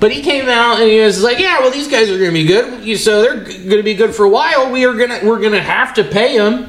But 0.00 0.12
he 0.12 0.22
came 0.22 0.48
out 0.48 0.80
and 0.80 0.90
he 0.90 1.00
was 1.00 1.22
like, 1.22 1.38
"Yeah, 1.38 1.60
well, 1.60 1.70
these 1.70 1.88
guys 1.88 2.10
are 2.10 2.18
going 2.18 2.30
to 2.30 2.34
be 2.34 2.46
good. 2.46 2.96
So 2.98 3.22
they're 3.22 3.40
going 3.44 3.70
to 3.78 3.82
be 3.82 3.94
good 3.94 4.14
for 4.14 4.24
a 4.24 4.28
while. 4.28 4.70
We 4.70 4.84
are 4.84 4.94
gonna 4.94 5.20
we're 5.24 5.40
gonna 5.40 5.62
have 5.62 5.94
to 5.94 6.04
pay 6.04 6.36
them." 6.36 6.66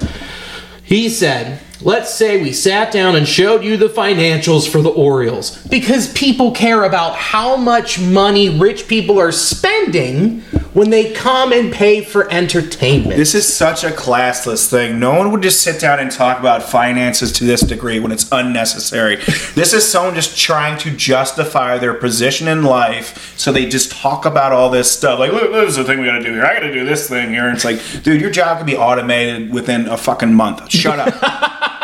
He 0.83 1.09
said, 1.09 1.59
"Let's 1.85 2.13
say 2.13 2.41
we 2.41 2.51
sat 2.51 2.91
down 2.91 3.15
and 3.15 3.27
showed 3.27 3.63
you 3.63 3.77
the 3.77 3.87
financials 3.87 4.67
for 4.67 4.81
the 4.81 4.89
Orioles 4.89 5.57
because 5.69 6.11
people 6.13 6.51
care 6.51 6.83
about 6.83 7.15
how 7.15 7.55
much 7.55 7.99
money 7.99 8.49
rich 8.49 8.87
people 8.87 9.19
are 9.19 9.31
spending 9.31 10.41
when 10.73 10.89
they 10.89 11.13
come 11.13 11.53
and 11.53 11.71
pay 11.71 12.03
for 12.03 12.29
entertainment." 12.31 13.15
This 13.15 13.35
is 13.35 13.47
such 13.47 13.83
a 13.83 13.91
classless 13.91 14.67
thing. 14.67 14.99
No 14.99 15.13
one 15.13 15.31
would 15.31 15.43
just 15.43 15.61
sit 15.61 15.79
down 15.79 15.99
and 15.99 16.11
talk 16.11 16.39
about 16.39 16.63
finances 16.63 17.31
to 17.33 17.43
this 17.43 17.61
degree 17.61 17.99
when 17.99 18.11
it's 18.11 18.27
unnecessary. 18.31 19.17
this 19.53 19.71
is 19.71 19.87
someone 19.87 20.15
just 20.15 20.37
trying 20.37 20.77
to 20.79 20.89
justify 20.89 21.77
their 21.77 21.93
position 21.93 22.47
in 22.47 22.63
life, 22.63 23.35
so 23.37 23.51
they 23.51 23.69
just 23.69 23.91
talk 23.91 24.25
about 24.25 24.51
all 24.51 24.71
this 24.71 24.91
stuff. 24.91 25.19
Like, 25.19 25.31
look, 25.31 25.51
this 25.51 25.69
is 25.69 25.75
the 25.75 25.83
thing 25.83 25.99
we 25.99 26.07
gotta 26.07 26.23
do 26.23 26.33
here. 26.33 26.45
I 26.45 26.55
gotta 26.55 26.73
do 26.73 26.83
this 26.83 27.07
thing 27.07 27.29
here. 27.29 27.45
And 27.45 27.55
it's 27.55 27.63
like, 27.63 27.79
dude, 28.03 28.19
your 28.19 28.31
job 28.31 28.57
could 28.57 28.67
be 28.67 28.75
automated 28.75 29.53
within 29.53 29.87
a 29.87 29.97
fucking 29.97 30.33
month. 30.33 30.71
Shut 30.71 30.99
up. 30.99 31.71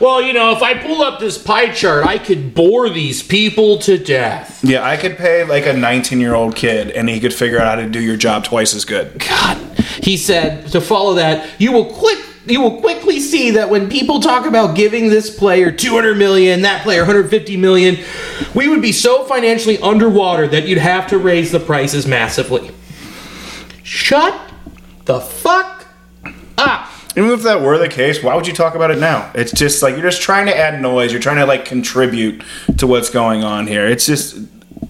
well, 0.00 0.22
you 0.22 0.32
know, 0.32 0.52
if 0.52 0.62
I 0.62 0.74
pull 0.74 1.02
up 1.02 1.20
this 1.20 1.38
pie 1.38 1.72
chart, 1.72 2.06
I 2.06 2.18
could 2.18 2.54
bore 2.54 2.88
these 2.88 3.22
people 3.22 3.78
to 3.78 3.98
death. 3.98 4.62
yeah, 4.62 4.84
I 4.84 4.96
could 4.96 5.16
pay 5.16 5.44
like 5.44 5.66
a 5.66 5.72
19 5.72 6.20
year 6.20 6.34
old 6.34 6.54
kid, 6.54 6.90
and 6.90 7.08
he 7.08 7.20
could 7.20 7.34
figure 7.34 7.58
out 7.58 7.78
how 7.78 7.84
to 7.84 7.90
do 7.90 8.00
your 8.00 8.16
job 8.16 8.44
twice 8.44 8.74
as 8.74 8.84
good. 8.84 9.18
God. 9.18 9.56
He 10.02 10.16
said 10.16 10.68
to 10.68 10.80
follow 10.80 11.14
that, 11.14 11.48
you 11.60 11.72
will 11.72 11.92
click 11.92 12.18
you 12.50 12.62
will 12.62 12.80
quickly 12.80 13.20
see 13.20 13.50
that 13.52 13.68
when 13.68 13.90
people 13.90 14.20
talk 14.20 14.46
about 14.46 14.74
giving 14.74 15.10
this 15.10 15.34
player 15.34 15.70
200 15.70 16.16
million, 16.16 16.62
that 16.62 16.82
player 16.82 17.02
150 17.02 17.56
million, 17.58 17.98
we 18.54 18.68
would 18.68 18.80
be 18.80 18.92
so 18.92 19.24
financially 19.24 19.78
underwater 19.78 20.48
that 20.48 20.66
you'd 20.66 20.78
have 20.78 21.08
to 21.08 21.18
raise 21.18 21.52
the 21.52 21.60
prices 21.60 22.06
massively. 22.06 22.70
Shut 23.82 24.34
the 25.04 25.20
fuck 25.20 25.77
up. 25.77 25.77
Even 27.18 27.32
if 27.32 27.42
that 27.42 27.60
were 27.60 27.76
the 27.78 27.88
case, 27.88 28.22
why 28.22 28.36
would 28.36 28.46
you 28.46 28.52
talk 28.52 28.76
about 28.76 28.92
it 28.92 28.98
now? 28.98 29.28
It's 29.34 29.50
just 29.50 29.82
like 29.82 29.94
you're 29.94 30.08
just 30.08 30.22
trying 30.22 30.46
to 30.46 30.56
add 30.56 30.80
noise. 30.80 31.10
You're 31.10 31.20
trying 31.20 31.38
to 31.38 31.46
like 31.46 31.64
contribute 31.64 32.44
to 32.76 32.86
what's 32.86 33.10
going 33.10 33.42
on 33.42 33.66
here. 33.66 33.88
It's 33.88 34.06
just, 34.06 34.38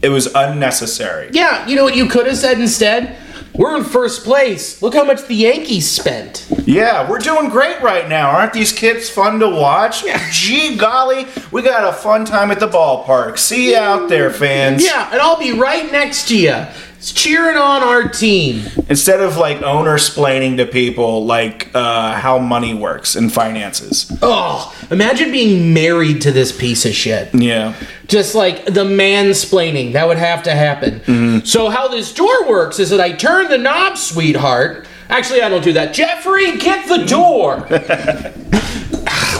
it 0.03 0.11
was 0.11 0.27
unnecessary. 0.35 1.31
Yeah, 1.33 1.67
you 1.67 1.75
know 1.75 1.85
what 1.85 1.97
you 1.97 2.07
could 2.07 2.27
have 2.27 2.37
said 2.37 2.61
instead? 2.61 3.17
We're 3.55 3.79
in 3.79 3.85
first 3.85 4.25
place. 4.25 4.83
Look 4.83 4.93
how 4.93 5.05
much 5.05 5.27
the 5.27 5.35
Yankees 5.35 5.91
spent. 5.91 6.47
Yeah, 6.64 7.09
we're 7.11 7.19
doing 7.19 7.49
great 7.49 7.81
right 7.81 8.07
now. 8.09 8.31
Aren't 8.31 8.53
these 8.53 8.73
kids 8.73 9.09
fun 9.09 9.41
to 9.41 9.49
watch? 9.49 10.05
Gee 10.31 10.77
golly, 10.77 11.27
we 11.51 11.62
got 11.62 11.88
a 11.88 11.97
fun 11.97 12.27
time 12.27 12.51
at 12.51 12.61
the 12.61 12.69
ballpark. 12.69 13.38
See 13.38 13.71
you 13.71 13.79
out 13.79 14.11
there, 14.11 14.31
fans. 14.31 14.85
Yeah, 14.85 15.11
and 15.11 15.21
I'll 15.21 15.38
be 15.38 15.53
right 15.53 15.91
next 15.91 16.29
to 16.29 16.38
you, 16.38 16.67
cheering 17.01 17.57
on 17.57 17.83
our 17.83 18.09
team. 18.09 18.67
Instead 18.89 19.21
of 19.21 19.37
like 19.37 19.63
owner 19.63 19.99
splaining 19.99 20.57
to 20.57 20.67
people 20.67 21.25
like 21.25 21.71
uh, 21.75 22.15
how 22.15 22.39
money 22.39 22.75
works 22.75 23.15
and 23.17 23.33
finances. 23.33 24.11
Oh, 24.23 24.75
imagine 24.91 25.31
being 25.31 25.73
married 25.73 26.23
to 26.23 26.33
this 26.33 26.57
piece 26.57 26.85
of 26.85 26.93
shit. 26.95 27.35
Yeah. 27.35 27.75
Just 28.07 28.35
like 28.35 28.65
the 28.65 28.85
mansplaining, 28.85 29.93
that 29.93 30.09
would 30.09 30.17
have 30.19 30.43
to 30.45 30.53
happen. 30.55 31.45
So, 31.45 31.69
how 31.69 31.89
this 31.89 32.13
door 32.13 32.49
works 32.49 32.79
is 32.79 32.91
that 32.91 33.01
I 33.01 33.13
turn 33.13 33.49
the 33.49 33.59
knob, 33.59 33.99
sweetheart. 33.99 34.87
Actually, 35.11 35.43
I 35.43 35.49
don't 35.49 35.65
do 35.65 35.73
that. 35.75 35.95
Jeffrey, 35.95 36.57
get 36.59 36.89
the 36.89 37.05
door. 37.05 37.67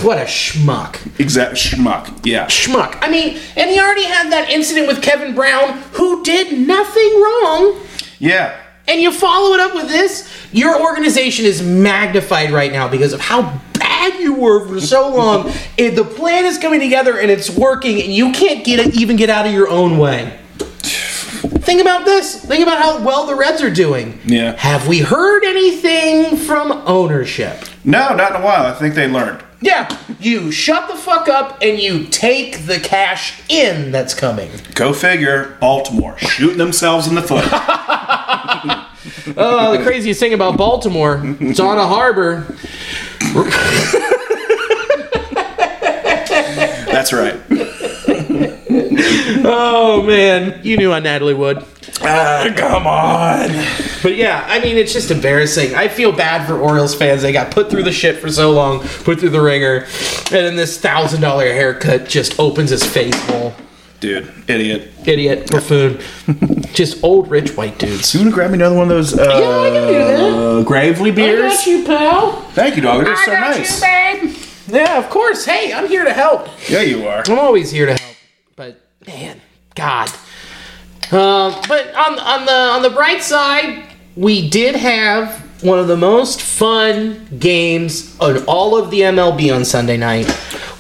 what 0.03 0.19
a 0.19 0.23
schmuck. 0.25 0.97
Exact 1.21 1.55
schmuck. 1.55 2.25
Yeah. 2.25 2.47
Schmuck. 2.47 2.99
I 3.03 3.11
mean, 3.11 3.39
and 3.57 3.71
he 3.71 3.79
already 3.81 4.05
had 4.05 4.31
that 4.33 4.51
incident 4.51 4.87
with 4.87 5.03
Kevin 5.03 5.35
Brown, 5.35 5.79
who 5.93 6.23
did 6.25 6.67
nothing 6.67 7.21
wrong. 7.23 7.81
Yeah. 8.19 8.61
And 8.87 9.01
you 9.01 9.13
follow 9.13 9.55
it 9.55 9.61
up 9.61 9.75
with 9.75 9.89
this, 9.89 10.31
your 10.53 10.81
organization 10.81 11.45
is 11.45 11.63
magnified 11.63 12.51
right 12.53 12.73
now 12.73 12.89
because 12.89 13.13
of 13.13 13.21
how 13.21 13.61
bad 13.75 14.19
you 14.21 14.33
were 14.35 14.67
for 14.67 14.81
so 14.81 15.09
long. 15.15 15.53
and 15.79 15.97
the 15.97 16.05
plan 16.05 16.45
is 16.47 16.59
coming 16.59 16.81
together 16.81 17.19
and 17.19 17.31
it's 17.31 17.51
working, 17.51 18.01
and 18.01 18.13
you 18.13 18.33
can't 18.33 18.65
get 18.65 18.95
even 18.99 19.17
get 19.17 19.29
out 19.29 19.47
of 19.47 19.53
your 19.53 19.69
own 19.69 19.99
way. 19.99 20.39
Think 20.59 21.83
about 21.83 22.07
this. 22.07 22.43
Think 22.47 22.63
about 22.63 22.79
how 22.79 23.05
well 23.05 23.27
the 23.27 23.35
Reds 23.35 23.61
are 23.61 23.71
doing. 23.71 24.19
Yeah. 24.25 24.57
Have 24.57 24.89
we 24.89 25.01
heard 25.01 25.45
anything 25.45 26.39
from 26.39 26.73
ownership? 26.87 27.63
No, 27.85 28.15
not 28.15 28.35
in 28.35 28.41
a 28.41 28.45
while. 28.45 28.65
I 28.65 28.73
think 28.73 28.95
they 28.95 29.07
learned. 29.07 29.45
Yeah, 29.61 29.89
you 30.21 30.53
shut 30.53 30.89
the 30.89 30.95
fuck 30.97 31.29
up 31.29 31.59
and 31.63 31.81
you 31.81 32.05
take 32.05 32.67
the 32.67 32.79
cash 32.79 33.43
in 33.49 33.91
that's 33.91 34.15
coming. 34.15 34.51
Go 34.75 34.93
figure. 34.93 35.57
Baltimore 35.61 36.17
shooting 36.19 36.59
themselves 36.59 37.09
in 37.09 37.15
the 37.15 37.23
foot. 37.23 37.45
Oh, 39.37 39.77
the 39.77 39.85
craziest 39.85 40.19
thing 40.21 40.35
about 40.35 40.57
Baltimore, 40.57 41.21
it's 41.41 41.61
on 41.61 41.79
a 41.79 41.87
harbor. 41.87 42.41
That's 46.91 47.13
right. 47.13 47.41
Oh 49.45 50.03
man, 50.07 50.61
you 50.65 50.77
knew 50.77 50.93
I 50.93 51.01
Natalie 51.01 51.35
Wood. 51.35 51.65
Ah, 52.01 52.53
come 52.57 52.87
on. 52.87 53.49
But 54.03 54.17
yeah, 54.17 54.45
I 54.49 54.61
mean, 54.61 54.77
it's 54.77 54.93
just 54.93 55.11
embarrassing. 55.11 55.75
I 55.75 55.89
feel 55.89 56.13
bad 56.13 56.47
for 56.47 56.59
Orioles 56.59 56.95
fans. 56.95 57.23
They 57.23 57.33
got 57.33 57.51
put 57.51 57.71
through 57.71 57.83
the 57.83 57.93
shit 57.93 58.19
for 58.19 58.31
so 58.31 58.53
long, 58.53 58.81
put 58.81 59.19
through 59.21 59.31
the 59.31 59.41
ringer, 59.41 59.79
and 60.27 60.31
then 60.31 60.57
this 60.57 60.79
thousand 60.79 61.21
dollar 61.21 61.47
haircut 61.47 62.09
just 62.09 62.39
opens 62.39 62.71
his 62.71 62.85
face 62.85 63.15
hole. 63.27 63.53
Dude, 64.01 64.33
idiot. 64.49 64.93
Idiot, 65.07 65.51
buffoon, 65.51 65.99
just 66.73 67.03
old 67.03 67.29
rich 67.29 67.57
white 67.57 67.79
dudes. 67.81 68.15
You 68.15 68.21
want 68.21 68.31
to 68.31 68.35
grab 68.35 68.51
me 68.53 68.55
another 68.59 68.77
one 68.77 68.85
of 68.85 68.91
those 68.91 69.19
uh, 69.19 69.23
Yeah, 69.25 69.61
I 69.61 69.71
can 69.71 69.89
do 69.89 69.95
that. 69.99 70.21
uh, 70.61 70.63
Gravely 70.63 71.11
beers? 71.11 71.67
you, 71.67 71.85
pal. 71.85 72.43
Thank 72.53 72.77
you, 72.77 72.83
dog. 72.83 73.05
They're 73.05 73.17
so 73.25 73.33
nice. 73.33 73.81
babe. 73.81 74.37
Yeah, 74.69 74.99
of 74.99 75.11
course. 75.11 75.45
Hey, 75.45 75.73
I'm 75.73 75.89
here 75.89 76.05
to 76.05 76.13
help. 76.13 76.49
Yeah, 76.69 76.83
you 76.83 77.09
are. 77.09 77.25
I'm 77.27 77.39
always 77.41 77.73
here 77.73 77.87
to 77.87 77.95
help. 77.95 78.17
But 78.55 78.81
man, 79.07 79.41
God. 79.75 80.11
Um, 81.11 81.55
but 81.69 81.95
on 81.95 82.19
on 82.19 82.45
the 82.45 82.53
on 82.53 82.83
the 82.83 82.91
bright 82.91 83.23
side, 83.23 83.85
we 84.17 84.49
did 84.49 84.75
have 84.77 85.41
one 85.63 85.79
of 85.79 85.89
the 85.89 85.97
most 85.97 86.41
fun 86.43 87.27
games 87.39 88.17
on 88.21 88.45
all 88.45 88.77
of 88.77 88.91
the 88.91 89.01
MLB 89.01 89.55
on 89.55 89.65
Sunday 89.65 89.97
night 89.97 90.27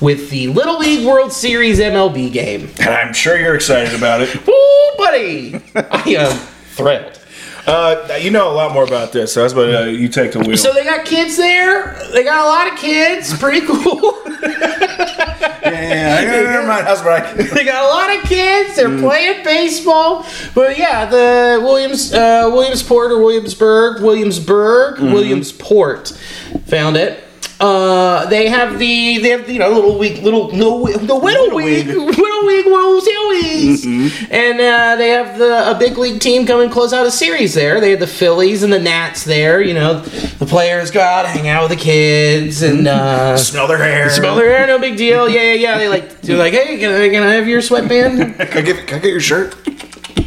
with 0.01 0.31
the 0.31 0.49
Little 0.49 0.79
League 0.79 1.07
World 1.07 1.33
Series 1.33 1.81
MLB 1.81 2.33
game. 2.33 2.69
And 2.79 2.91
I'm 2.91 3.13
sure 3.13 3.39
you're 3.39 3.55
excited 3.55 3.95
about 3.95 4.21
it. 4.21 4.35
Woo, 4.47 5.05
buddy! 5.05 5.61
I 5.75 6.03
am 6.11 6.37
thrilled. 6.75 7.15
Uh, 7.67 8.19
you 8.21 8.31
know 8.31 8.51
a 8.51 8.55
lot 8.55 8.73
more 8.73 8.85
about 8.85 9.13
this, 9.13 9.33
so 9.35 9.43
that's 9.43 9.53
what 9.53 9.75
uh, 9.75 9.85
you 9.85 10.09
take 10.09 10.33
the 10.33 10.39
wheel. 10.39 10.57
So 10.57 10.73
they 10.73 10.85
got 10.85 11.05
kids 11.05 11.37
there. 11.37 11.99
They 12.13 12.25
got 12.25 12.45
a 12.45 12.49
lot 12.49 12.73
of 12.73 12.79
kids. 12.79 13.37
Pretty 13.39 13.67
cool. 13.67 14.13
yeah, 15.41 16.21
yeah, 16.21 16.43
never 16.43 16.67
mind. 16.67 16.87
That's 16.87 17.03
right. 17.03 17.37
they 17.37 17.65
got 17.65 17.85
a 17.85 17.89
lot 17.89 18.17
of 18.17 18.29
kids. 18.29 18.77
They're 18.77 18.99
playing 18.99 19.45
baseball. 19.45 20.27
But 20.55 20.79
yeah, 20.79 21.07
the 21.07 21.61
Williams, 21.63 22.13
uh, 22.13 22.49
Williamsport 22.53 23.13
or 23.13 23.19
Williamsburg, 23.19 24.03
Williamsburg, 24.03 25.01
Williamsport, 25.01 26.09
found 26.67 26.97
it. 26.97 27.25
Uh, 27.61 28.25
they 28.27 28.49
have 28.49 28.79
the 28.79 29.19
they 29.19 29.31
have 29.31 29.51
you 29.51 29.59
know 29.59 29.69
little 29.71 29.99
week 29.99 30.23
little 30.23 30.53
no 30.53 30.87
the 30.87 31.17
Whittle 31.17 31.57
Week 31.57 31.87
League. 31.87 31.89
Whittle 31.89 32.47
Week 32.47 32.67
World 32.67 33.03
Series, 33.03 33.85
and 34.31 34.61
uh, 34.61 34.95
they 34.95 35.09
have 35.09 35.39
the 35.39 35.69
a 35.71 35.77
big 35.77 35.99
league 35.99 36.21
team 36.21 36.47
come 36.47 36.61
and 36.61 36.71
close 36.71 36.93
out 36.93 37.05
a 37.05 37.11
series 37.11 37.55
there. 37.55 37.81
They 37.81 37.91
have 37.91 37.99
the 38.01 38.07
Phillies 38.07 38.63
and 38.63 38.73
the 38.73 38.79
Nats 38.79 39.25
there. 39.25 39.61
You 39.61 39.75
know, 39.75 40.01
the 40.03 40.47
players 40.47 40.93
go 40.93 41.01
out 41.01 41.27
hang 41.27 41.49
out 41.49 41.69
with 41.69 41.77
the 41.77 41.85
kids 41.85 42.63
and 42.63 42.87
uh, 42.87 43.37
Smell 43.37 43.67
their 43.67 43.79
hair. 43.79 44.09
smell 44.11 44.37
their 44.37 44.57
hair, 44.57 44.67
no 44.69 44.79
big 44.79 44.97
deal. 44.97 45.29
Yeah, 45.29 45.43
yeah, 45.43 45.53
yeah. 45.55 45.79
They 45.79 45.89
like 45.89 46.21
they're 46.21 46.37
like, 46.37 46.53
hey, 46.53 46.79
can 46.79 46.93
I, 46.95 47.09
can 47.09 47.25
I 47.25 47.33
have 47.33 47.49
your 47.49 47.61
sweatband? 47.61 48.37
Can 48.39 48.59
I 48.59 48.61
get, 48.63 48.87
can 48.87 48.99
I 48.99 49.03
get 49.03 49.11
your 49.11 49.21
shirt? 49.21 49.57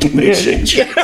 They 0.01 0.31
exchange. 0.31 0.75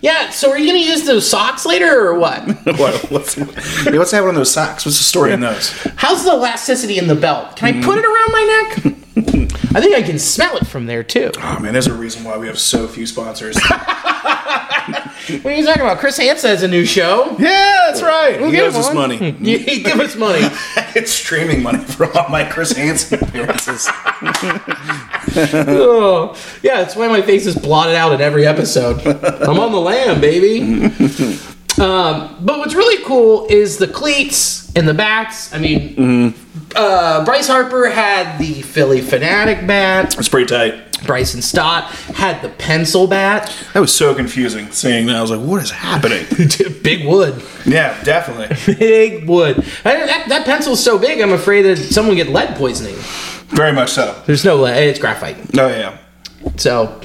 yeah. 0.00 0.30
So 0.30 0.50
are 0.50 0.58
you 0.58 0.66
gonna 0.66 0.84
use 0.84 1.04
those 1.04 1.28
socks 1.28 1.66
later 1.66 2.06
or 2.06 2.18
what? 2.18 2.46
what, 2.78 3.10
what's, 3.10 3.34
hey, 3.34 3.98
what's 3.98 4.10
happening 4.10 4.30
on 4.30 4.34
those 4.34 4.52
socks? 4.52 4.84
What's 4.84 4.98
the 4.98 5.04
story 5.04 5.32
in 5.32 5.40
those? 5.40 5.70
How's 5.96 6.24
the 6.24 6.32
elasticity 6.32 6.98
in 6.98 7.06
the 7.06 7.14
belt? 7.14 7.56
Can 7.56 7.68
I 7.68 7.82
put 7.82 7.98
it 7.98 8.04
mm-hmm. 8.04 8.14
around 8.14 8.32
my 8.32 8.44
neck? 8.44 8.94
I 9.74 9.80
think 9.80 9.94
I 9.96 10.02
can 10.02 10.18
smell 10.18 10.56
it 10.56 10.66
from 10.66 10.86
there 10.86 11.02
too. 11.02 11.30
Oh 11.38 11.58
man, 11.58 11.72
there's 11.72 11.86
a 11.86 11.94
reason 11.94 12.24
why 12.24 12.36
we 12.36 12.46
have 12.46 12.58
so 12.58 12.88
few 12.88 13.06
sponsors. 13.06 13.56
What 15.28 15.46
are 15.52 15.56
you 15.56 15.64
talking 15.64 15.82
about? 15.82 15.98
Chris 15.98 16.16
Hansen 16.16 16.48
has 16.50 16.62
a 16.62 16.68
new 16.68 16.84
show. 16.86 17.36
yeah, 17.38 17.82
that's 17.86 18.02
right. 18.02 18.40
He 18.40 18.50
Get 18.50 18.64
owes 18.64 18.74
him 18.74 18.80
us 18.80 18.94
money. 18.94 19.16
he 19.32 19.82
give 19.82 20.00
us 20.00 20.16
money. 20.16 20.40
it's 20.96 21.12
streaming 21.12 21.62
money 21.62 21.84
for 21.84 22.06
all 22.16 22.28
my 22.30 22.44
Chris 22.44 22.72
Hansen 22.72 23.22
appearances. 23.22 23.86
oh, 25.68 26.34
yeah, 26.62 26.76
that's 26.76 26.96
why 26.96 27.08
my 27.08 27.20
face 27.22 27.46
is 27.46 27.56
blotted 27.56 27.94
out 27.94 28.12
in 28.12 28.20
every 28.20 28.46
episode. 28.46 29.06
I'm 29.06 29.58
on 29.60 29.72
the 29.72 29.80
lam, 29.80 30.20
baby. 30.20 30.60
um, 31.78 32.36
but 32.44 32.58
what's 32.58 32.74
really 32.74 33.04
cool 33.04 33.46
is 33.50 33.76
the 33.78 33.88
cleats 33.88 34.74
and 34.74 34.88
the 34.88 34.94
bats. 34.94 35.52
I 35.52 35.58
mean, 35.58 36.34
uh, 36.74 37.24
Bryce 37.24 37.48
Harper 37.48 37.88
had 37.90 38.38
the 38.38 38.62
Phillie 38.62 39.00
Phanatic 39.02 39.66
bat. 39.66 40.16
It's 40.18 40.28
pretty 40.28 40.46
tight. 40.46 40.87
Bryson 41.06 41.40
Stott 41.42 41.84
had 42.16 42.42
the 42.42 42.48
pencil 42.48 43.06
bat. 43.06 43.54
That 43.74 43.80
was 43.80 43.94
so 43.94 44.14
confusing 44.14 44.70
seeing 44.72 45.06
that. 45.06 45.16
I 45.16 45.20
was 45.22 45.30
like, 45.30 45.40
what 45.40 45.62
is 45.62 45.70
happening? 45.70 46.26
big 46.82 47.06
wood. 47.06 47.42
yeah, 47.66 48.02
definitely. 48.04 48.74
Big 48.78 49.28
wood. 49.28 49.56
That, 49.84 50.28
that 50.28 50.44
pencil's 50.44 50.82
so 50.82 50.98
big, 50.98 51.20
I'm 51.20 51.32
afraid 51.32 51.62
that 51.62 51.76
someone 51.76 52.16
would 52.16 52.22
get 52.24 52.32
lead 52.32 52.56
poisoning. 52.56 52.96
Very 53.48 53.72
much 53.72 53.90
so. 53.90 54.20
There's 54.26 54.44
no 54.44 54.56
lead. 54.56 54.76
It's 54.82 54.98
graphite. 54.98 55.36
Oh 55.58 55.68
yeah. 55.68 55.98
So, 56.56 57.00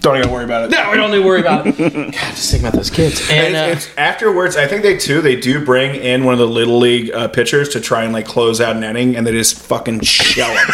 Don't 0.00 0.18
even 0.18 0.30
worry 0.30 0.44
about 0.44 0.64
it. 0.64 0.70
no, 0.70 0.90
we 0.90 0.96
don't 0.96 1.10
need 1.10 1.18
to 1.18 1.24
worry 1.24 1.40
about 1.40 1.66
it. 1.66 1.76
God, 1.78 2.12
just 2.12 2.50
think 2.50 2.62
about 2.62 2.74
those 2.74 2.90
kids. 2.90 3.20
And, 3.30 3.54
And 3.54 3.56
uh, 3.56 3.72
it's, 3.76 3.86
it's 3.86 3.96
afterwards, 3.96 4.56
I 4.56 4.66
think 4.66 4.82
they 4.82 4.96
too 4.98 5.20
they 5.22 5.36
do 5.36 5.64
bring 5.64 5.94
in 5.94 6.24
one 6.24 6.34
of 6.34 6.38
the 6.40 6.48
little 6.48 6.78
league 6.78 7.10
uh, 7.12 7.28
pitchers 7.28 7.68
to 7.70 7.80
try 7.80 8.04
and 8.04 8.12
like 8.12 8.26
close 8.26 8.60
out 8.60 8.76
an 8.76 8.84
inning, 8.84 9.16
and 9.16 9.26
they 9.26 9.32
just 9.32 9.58
fucking 9.58 10.00
shell 10.00 10.50
him. 10.54 10.68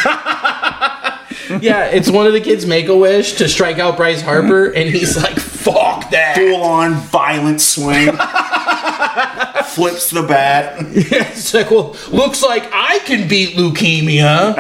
yeah, 1.61 1.87
it's 1.87 2.09
one 2.09 2.27
of 2.27 2.33
the 2.33 2.41
kids 2.41 2.65
make 2.65 2.89
a 2.89 2.97
wish 2.97 3.35
to 3.35 3.49
strike 3.49 3.79
out 3.79 3.97
Bryce 3.97 4.23
Harper, 4.23 4.67
and 4.67 4.89
he's 4.89 5.17
like, 5.17 5.39
"Fuck 5.39 6.11
that!" 6.11 6.37
Full 6.37 6.63
on 6.63 6.95
violent 6.95 7.61
swing. 7.61 8.07
Flips 9.67 10.11
the 10.11 10.23
bat. 10.23 10.77
It's 10.81 11.53
like, 11.55 11.71
well, 11.71 11.97
looks 12.11 12.43
like 12.43 12.69
I 12.73 12.99
can 13.01 13.29
beat 13.29 13.57
leukemia. 13.57 14.55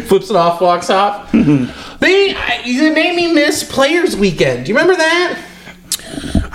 Flips 0.08 0.30
it 0.30 0.36
off, 0.36 0.60
walks 0.60 0.90
off. 0.90 1.30
they, 1.32 2.32
they 2.64 2.90
made 2.90 3.16
me 3.16 3.32
miss 3.32 3.62
Players 3.64 4.16
Weekend. 4.16 4.66
Do 4.66 4.72
you 4.72 4.76
remember 4.78 4.96
that? 4.96 5.42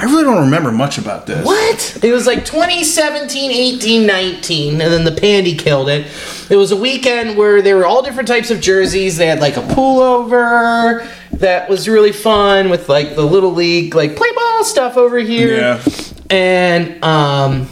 I 0.02 0.06
really 0.06 0.24
don't 0.24 0.46
remember 0.46 0.72
much 0.72 0.98
about 0.98 1.28
this. 1.28 1.46
What? 1.46 2.04
It 2.04 2.12
was 2.12 2.26
like 2.26 2.44
2017, 2.44 3.52
18, 3.52 4.08
19, 4.08 4.82
and 4.82 4.92
then 4.92 5.04
the 5.04 5.12
Pandy 5.12 5.56
killed 5.56 5.90
it. 5.90 6.08
It 6.50 6.56
was 6.56 6.72
a 6.72 6.76
weekend 6.76 7.38
where 7.38 7.62
there 7.62 7.78
were 7.78 7.86
all 7.86 8.02
different 8.02 8.28
types 8.28 8.50
of 8.50 8.60
jerseys. 8.60 9.18
They 9.18 9.28
had 9.28 9.40
like 9.40 9.58
a 9.58 9.62
pullover 9.62 11.08
that 11.34 11.70
was 11.70 11.88
really 11.88 12.12
fun 12.12 12.72
with 12.72 12.90
like 12.90 13.14
the 13.14 13.22
little 13.22 13.52
league 13.52 13.94
like 13.94 14.16
play 14.16 14.32
ball 14.34 14.64
stuff 14.64 14.98
over 14.98 15.20
here. 15.20 15.56
Yeah. 15.56 15.84
And 16.32 17.04
um 17.04 17.70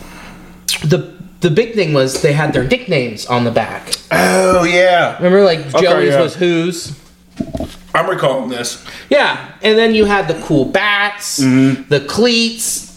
the 0.83 1.11
the 1.39 1.49
big 1.49 1.73
thing 1.73 1.93
was 1.93 2.21
they 2.21 2.33
had 2.33 2.53
their 2.53 2.63
nicknames 2.63 3.25
on 3.25 3.43
the 3.43 3.51
back. 3.51 3.91
Oh 4.11 4.65
yeah, 4.65 5.15
Remember 5.17 5.43
like 5.43 5.67
Joey's 5.69 6.13
yeah. 6.13 6.21
was 6.21 6.35
whose? 6.35 6.95
I'm 7.93 8.09
recalling 8.09 8.49
this. 8.49 8.85
Yeah, 9.09 9.53
and 9.61 9.77
then 9.77 9.95
you 9.95 10.05
had 10.05 10.27
the 10.27 10.39
cool 10.45 10.65
bats, 10.65 11.37
the 11.37 12.05
cleats. 12.07 12.87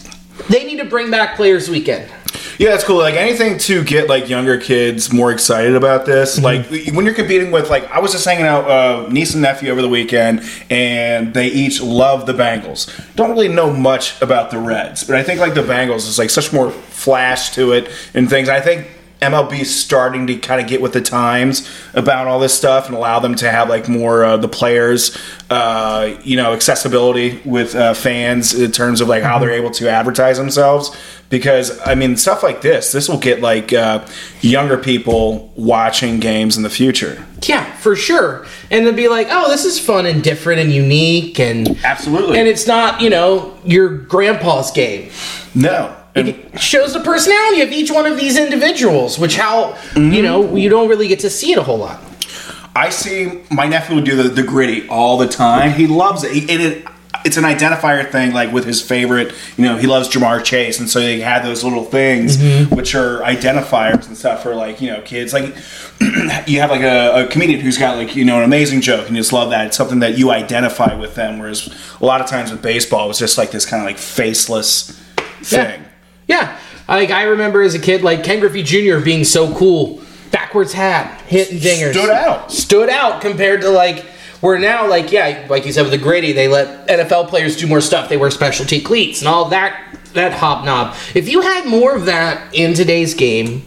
They 0.49 0.65
need 0.65 0.77
to 0.77 0.85
bring 0.85 1.11
back 1.11 1.35
Players 1.35 1.69
Weekend. 1.69 2.09
Yeah, 2.57 2.69
that's 2.71 2.83
cool. 2.83 2.97
Like 2.97 3.15
anything 3.15 3.57
to 3.59 3.83
get 3.83 4.07
like 4.09 4.29
younger 4.29 4.59
kids 4.59 5.11
more 5.11 5.31
excited 5.31 5.75
about 5.75 6.05
this. 6.05 6.39
Like 6.39 6.67
when 6.69 7.05
you're 7.05 7.13
competing 7.13 7.51
with 7.51 7.69
like 7.69 7.89
I 7.91 7.99
was 7.99 8.11
just 8.11 8.25
hanging 8.25 8.45
out 8.45 8.69
uh, 8.69 9.07
niece 9.09 9.33
and 9.33 9.41
nephew 9.41 9.71
over 9.71 9.81
the 9.81 9.89
weekend, 9.89 10.43
and 10.69 11.33
they 11.33 11.47
each 11.47 11.81
love 11.81 12.25
the 12.25 12.33
Bengals. 12.33 12.89
Don't 13.15 13.31
really 13.31 13.47
know 13.47 13.71
much 13.71 14.21
about 14.21 14.51
the 14.51 14.59
Reds, 14.59 15.03
but 15.03 15.15
I 15.15 15.23
think 15.23 15.39
like 15.39 15.53
the 15.53 15.63
Bengals 15.63 16.07
is 16.07 16.19
like 16.19 16.29
such 16.29 16.53
more 16.53 16.71
flash 16.71 17.51
to 17.55 17.71
it 17.73 17.89
and 18.13 18.29
things. 18.29 18.49
I 18.49 18.61
think 18.61 18.87
MLB 19.23 19.61
is 19.61 19.73
starting 19.83 20.27
to 20.27 20.35
kind 20.37 20.61
of 20.61 20.67
get 20.67 20.81
with 20.81 20.93
the 20.93 21.01
times 21.01 21.67
about 21.93 22.27
all 22.27 22.39
this 22.39 22.53
stuff 22.53 22.87
and 22.87 22.95
allow 22.95 23.19
them 23.19 23.35
to 23.35 23.49
have 23.49 23.69
like 23.69 23.87
more 23.87 24.23
uh, 24.23 24.37
the 24.37 24.47
players, 24.47 25.17
uh, 25.49 26.15
you 26.23 26.35
know, 26.35 26.53
accessibility 26.53 27.41
with 27.45 27.73
uh, 27.75 27.93
fans 27.93 28.53
in 28.53 28.71
terms 28.71 29.01
of 29.01 29.07
like 29.07 29.23
how 29.23 29.39
they're 29.39 29.51
able 29.51 29.71
to 29.71 29.89
advertise 29.89 30.37
themselves. 30.37 30.95
Because 31.29 31.79
I 31.85 31.95
mean, 31.95 32.15
stuff 32.17 32.43
like 32.43 32.61
this, 32.61 32.91
this 32.91 33.09
will 33.09 33.17
get 33.17 33.41
like 33.41 33.73
uh, 33.73 34.05
younger 34.41 34.77
people 34.77 35.51
watching 35.55 36.19
games 36.19 36.57
in 36.57 36.63
the 36.63 36.69
future. 36.69 37.25
Yeah, 37.43 37.63
for 37.77 37.95
sure. 37.95 38.45
And 38.69 38.85
they'll 38.85 38.93
be 38.93 39.07
like, 39.07 39.27
"Oh, 39.31 39.49
this 39.49 39.65
is 39.65 39.79
fun 39.79 40.05
and 40.05 40.23
different 40.23 40.59
and 40.59 40.71
unique 40.71 41.39
and 41.39 41.75
Absolutely. 41.83 42.37
and 42.37 42.47
it's 42.47 42.67
not, 42.67 43.01
you 43.01 43.09
know, 43.09 43.57
your 43.65 43.89
grandpa's 43.89 44.69
game. 44.71 45.09
No. 45.55 45.95
And 46.15 46.29
It 46.29 46.59
shows 46.59 46.93
the 46.93 46.99
personality 46.99 47.61
of 47.61 47.71
each 47.71 47.91
one 47.91 48.05
of 48.05 48.17
these 48.17 48.37
individuals, 48.37 49.17
which 49.17 49.35
how, 49.35 49.77
you 49.95 50.21
know, 50.21 50.55
you 50.55 50.69
don't 50.69 50.87
really 50.87 51.07
get 51.07 51.19
to 51.21 51.29
see 51.29 51.51
it 51.51 51.57
a 51.57 51.63
whole 51.63 51.79
lot. 51.79 52.01
I 52.75 52.89
see 52.89 53.43
my 53.51 53.67
nephew 53.67 54.01
do 54.01 54.15
the, 54.15 54.29
the 54.29 54.43
griddy 54.43 54.87
all 54.89 55.17
the 55.17 55.27
time. 55.27 55.71
He 55.71 55.87
loves 55.87 56.23
it. 56.23 56.31
He, 56.33 56.41
and 56.41 56.61
it. 56.61 56.87
It's 57.25 57.37
an 57.37 57.45
identifier 57.45 58.11
thing, 58.11 58.33
like 58.33 58.51
with 58.51 58.65
his 58.65 58.81
favorite. 58.81 59.33
You 59.55 59.63
know, 59.63 59.77
he 59.77 59.87
loves 59.87 60.09
Ja'Marr 60.09 60.43
Chase, 60.43 60.79
and 60.79 60.89
so 60.89 60.99
they 60.99 61.21
had 61.21 61.45
those 61.45 61.63
little 61.63 61.85
things, 61.85 62.35
mm-hmm. 62.35 62.75
which 62.75 62.95
are 62.95 63.19
identifiers 63.21 64.07
and 64.07 64.17
stuff 64.17 64.43
for 64.43 64.55
like 64.55 64.81
you 64.81 64.91
know 64.91 64.99
kids. 65.03 65.31
Like 65.31 65.55
you 66.47 66.59
have 66.59 66.69
like 66.69 66.81
a, 66.81 67.23
a 67.23 67.27
comedian 67.27 67.61
who's 67.61 67.77
got 67.77 67.95
like 67.95 68.15
you 68.15 68.25
know 68.25 68.39
an 68.39 68.43
amazing 68.43 68.81
joke, 68.81 69.07
and 69.07 69.15
you 69.15 69.21
just 69.21 69.31
love 69.31 69.51
that. 69.51 69.67
It's 69.67 69.77
something 69.77 69.99
that 69.99 70.17
you 70.17 70.31
identify 70.31 70.95
with 70.95 71.15
them. 71.15 71.39
Whereas 71.39 71.73
a 72.01 72.05
lot 72.05 72.19
of 72.19 72.27
times 72.27 72.51
with 72.51 72.61
baseball, 72.61 73.05
it 73.05 73.09
was 73.09 73.19
just 73.19 73.37
like 73.37 73.51
this 73.51 73.65
kind 73.65 73.81
of 73.81 73.85
like 73.85 73.99
faceless 73.99 74.99
thing. 75.43 75.81
Yeah. 75.81 75.87
Yeah, 76.27 76.57
like 76.87 77.11
I 77.11 77.23
remember 77.23 77.61
as 77.61 77.75
a 77.75 77.79
kid, 77.79 78.01
like 78.03 78.23
Ken 78.23 78.39
Griffey 78.39 78.63
Jr. 78.63 79.03
being 79.03 79.23
so 79.23 79.53
cool, 79.55 80.01
backwards 80.31 80.73
hat, 80.73 81.21
hitting 81.21 81.59
dingers, 81.59 81.91
Stood 81.91 82.09
out. 82.09 82.51
stood 82.51 82.89
out 82.89 83.21
compared 83.21 83.61
to 83.61 83.69
like 83.69 84.05
where 84.41 84.57
now, 84.59 84.87
like 84.89 85.11
yeah, 85.11 85.45
like 85.49 85.65
you 85.65 85.71
said 85.71 85.83
with 85.83 85.91
the 85.91 85.97
griddy, 85.97 86.31
they 86.33 86.47
let 86.47 86.87
NFL 86.87 87.27
players 87.29 87.55
do 87.57 87.67
more 87.67 87.81
stuff. 87.81 88.09
They 88.09 88.17
wear 88.17 88.31
specialty 88.31 88.81
cleats 88.81 89.19
and 89.19 89.27
all 89.27 89.45
that 89.49 89.79
that 90.13 90.33
hobnob. 90.33 90.95
If 91.15 91.27
you 91.29 91.41
had 91.41 91.65
more 91.65 91.95
of 91.95 92.05
that 92.05 92.53
in 92.53 92.73
today's 92.73 93.13
game, 93.13 93.63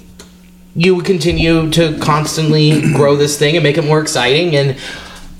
you 0.74 0.94
would 0.94 1.04
continue 1.04 1.70
to 1.72 1.98
constantly 1.98 2.80
grow 2.94 3.16
this 3.16 3.38
thing 3.38 3.56
and 3.56 3.62
make 3.62 3.78
it 3.78 3.84
more 3.84 4.00
exciting. 4.00 4.54
And 4.54 4.78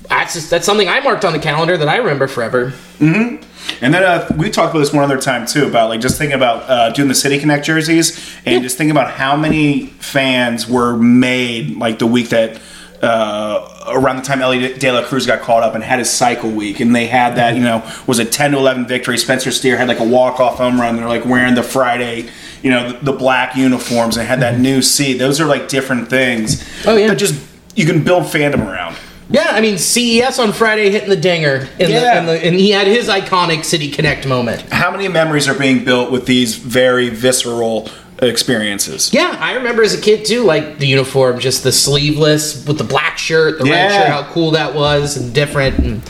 that's 0.09 0.33
just 0.33 0.49
that's 0.49 0.65
something 0.65 0.87
I 0.87 0.99
marked 0.99 1.23
on 1.25 1.33
the 1.33 1.39
calendar 1.39 1.77
that 1.77 1.87
I 1.87 1.97
remember 1.97 2.27
forever. 2.27 2.73
Mm-hmm. 2.99 3.43
And 3.81 3.93
then 3.93 4.03
uh, 4.03 4.27
we 4.37 4.49
talked 4.49 4.71
about 4.71 4.79
this 4.79 4.93
one 4.93 5.03
other 5.03 5.19
time 5.19 5.45
too 5.45 5.65
about 5.67 5.89
like 5.89 6.01
just 6.01 6.17
thinking 6.17 6.35
about 6.35 6.69
uh, 6.69 6.89
doing 6.91 7.07
the 7.07 7.15
City 7.15 7.39
Connect 7.39 7.65
jerseys 7.65 8.35
and 8.45 8.63
just 8.63 8.77
thinking 8.77 8.91
about 8.91 9.11
how 9.11 9.35
many 9.35 9.87
fans 9.87 10.67
were 10.67 10.97
made 10.97 11.77
like 11.77 11.99
the 11.99 12.07
week 12.07 12.29
that 12.29 12.59
uh, 13.01 13.85
around 13.87 14.17
the 14.17 14.21
time 14.23 14.41
Elly 14.41 14.73
De 14.73 14.91
La 14.91 15.03
Cruz 15.03 15.25
got 15.25 15.41
called 15.41 15.63
up 15.63 15.75
and 15.75 15.83
had 15.83 15.99
his 15.99 16.09
cycle 16.09 16.49
week, 16.49 16.79
and 16.79 16.95
they 16.95 17.07
had 17.07 17.35
that 17.35 17.55
you 17.55 17.61
know 17.61 17.87
was 18.07 18.19
a 18.19 18.25
ten 18.25 18.51
to 18.51 18.57
eleven 18.57 18.87
victory. 18.87 19.17
Spencer 19.17 19.51
Steer 19.51 19.77
had 19.77 19.87
like 19.87 19.99
a 19.99 20.03
walk 20.03 20.39
off 20.39 20.57
home 20.57 20.79
run. 20.79 20.95
They're 20.95 21.07
like 21.07 21.25
wearing 21.25 21.55
the 21.55 21.63
Friday. 21.63 22.29
You 22.63 22.71
know 22.71 22.91
the, 22.91 23.11
the 23.11 23.13
black 23.13 23.55
uniforms 23.55 24.17
and 24.17 24.27
had 24.27 24.41
that 24.41 24.59
new 24.59 24.81
seat. 24.81 25.19
Those 25.19 25.39
are 25.39 25.45
like 25.45 25.69
different 25.69 26.09
things. 26.09 26.65
Oh, 26.85 26.97
yeah. 26.97 27.07
that 27.07 27.17
just 27.17 27.39
you 27.75 27.85
can 27.85 28.03
build 28.03 28.23
fandom 28.23 28.65
around. 28.65 28.97
Yeah, 29.29 29.47
I 29.49 29.59
mean 29.61 29.77
CES 29.77 30.39
on 30.39 30.53
Friday 30.53 30.89
hitting 30.89 31.09
the 31.09 31.15
dinger, 31.17 31.67
in 31.79 31.89
Yeah. 31.91 31.99
the, 31.99 32.17
in 32.19 32.25
the, 32.27 32.45
and 32.45 32.55
he 32.55 32.71
had 32.71 32.87
his 32.87 33.09
iconic 33.09 33.65
City 33.65 33.89
Connect 33.91 34.25
moment. 34.25 34.61
How 34.71 34.89
many 34.89 35.07
memories 35.09 35.47
are 35.49 35.53
being 35.53 35.83
built 35.83 36.11
with 36.11 36.25
these 36.25 36.55
very 36.55 37.09
visceral 37.09 37.89
experiences? 38.21 39.13
Yeah, 39.13 39.35
I 39.39 39.55
remember 39.55 39.83
as 39.83 39.93
a 39.93 39.99
kid 40.01 40.23
too, 40.25 40.43
like 40.43 40.77
the 40.79 40.87
uniform, 40.87 41.39
just 41.39 41.63
the 41.63 41.71
sleeveless 41.73 42.65
with 42.65 42.77
the 42.77 42.83
black 42.85 43.17
shirt, 43.17 43.57
the 43.59 43.65
red 43.65 43.91
Yeah. 43.91 43.99
shirt, 43.99 44.07
how 44.09 44.23
cool 44.31 44.51
that 44.51 44.73
was 44.73 45.17
and 45.17 45.33
different. 45.33 45.77
And 45.79 46.01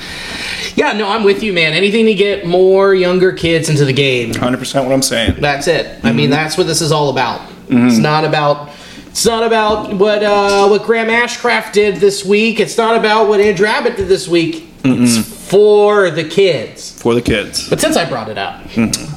yeah, 0.75 0.91
no, 0.93 1.07
I'm 1.09 1.23
with 1.23 1.41
you, 1.41 1.53
man. 1.53 1.73
Anything 1.73 2.05
to 2.05 2.13
get 2.13 2.45
more 2.45 2.93
younger 2.93 3.31
kids 3.31 3.67
into 3.67 3.83
the 3.83 3.93
game. 3.93 4.33
Hundred 4.35 4.59
percent 4.59 4.85
what 4.85 4.93
I'm 4.93 5.01
saying. 5.01 5.37
That's 5.39 5.67
it. 5.67 5.87
I 6.03 6.07
Mm-hmm. 6.09 6.17
mean, 6.17 6.29
that's 6.29 6.55
what 6.57 6.67
this 6.67 6.81
is 6.81 6.91
all 6.91 7.09
about. 7.09 7.41
It's 7.69 7.97
not 7.97 8.23
about. 8.25 8.69
It's 9.17 9.25
not 9.25 9.41
about 9.41 9.95
what 9.95 10.21
uh, 10.21 10.67
what 10.67 10.83
Graham 10.83 11.07
Ashcraft 11.07 11.71
did 11.71 11.95
this 11.95 12.23
week. 12.23 12.59
It's 12.59 12.77
not 12.77 12.95
about 12.95 13.27
what 13.27 13.39
Andrew 13.39 13.65
Abbott 13.65 13.97
did 13.97 14.07
this 14.07 14.27
week. 14.27 14.69
It's 14.83 15.49
for 15.49 16.11
the 16.11 16.23
kids. 16.23 17.01
For 17.01 17.15
the 17.15 17.21
kids. 17.23 17.67
But 17.67 17.81
since 17.81 17.97
I 17.97 18.07
brought 18.07 18.29
it 18.29 18.37
up, 18.37 18.61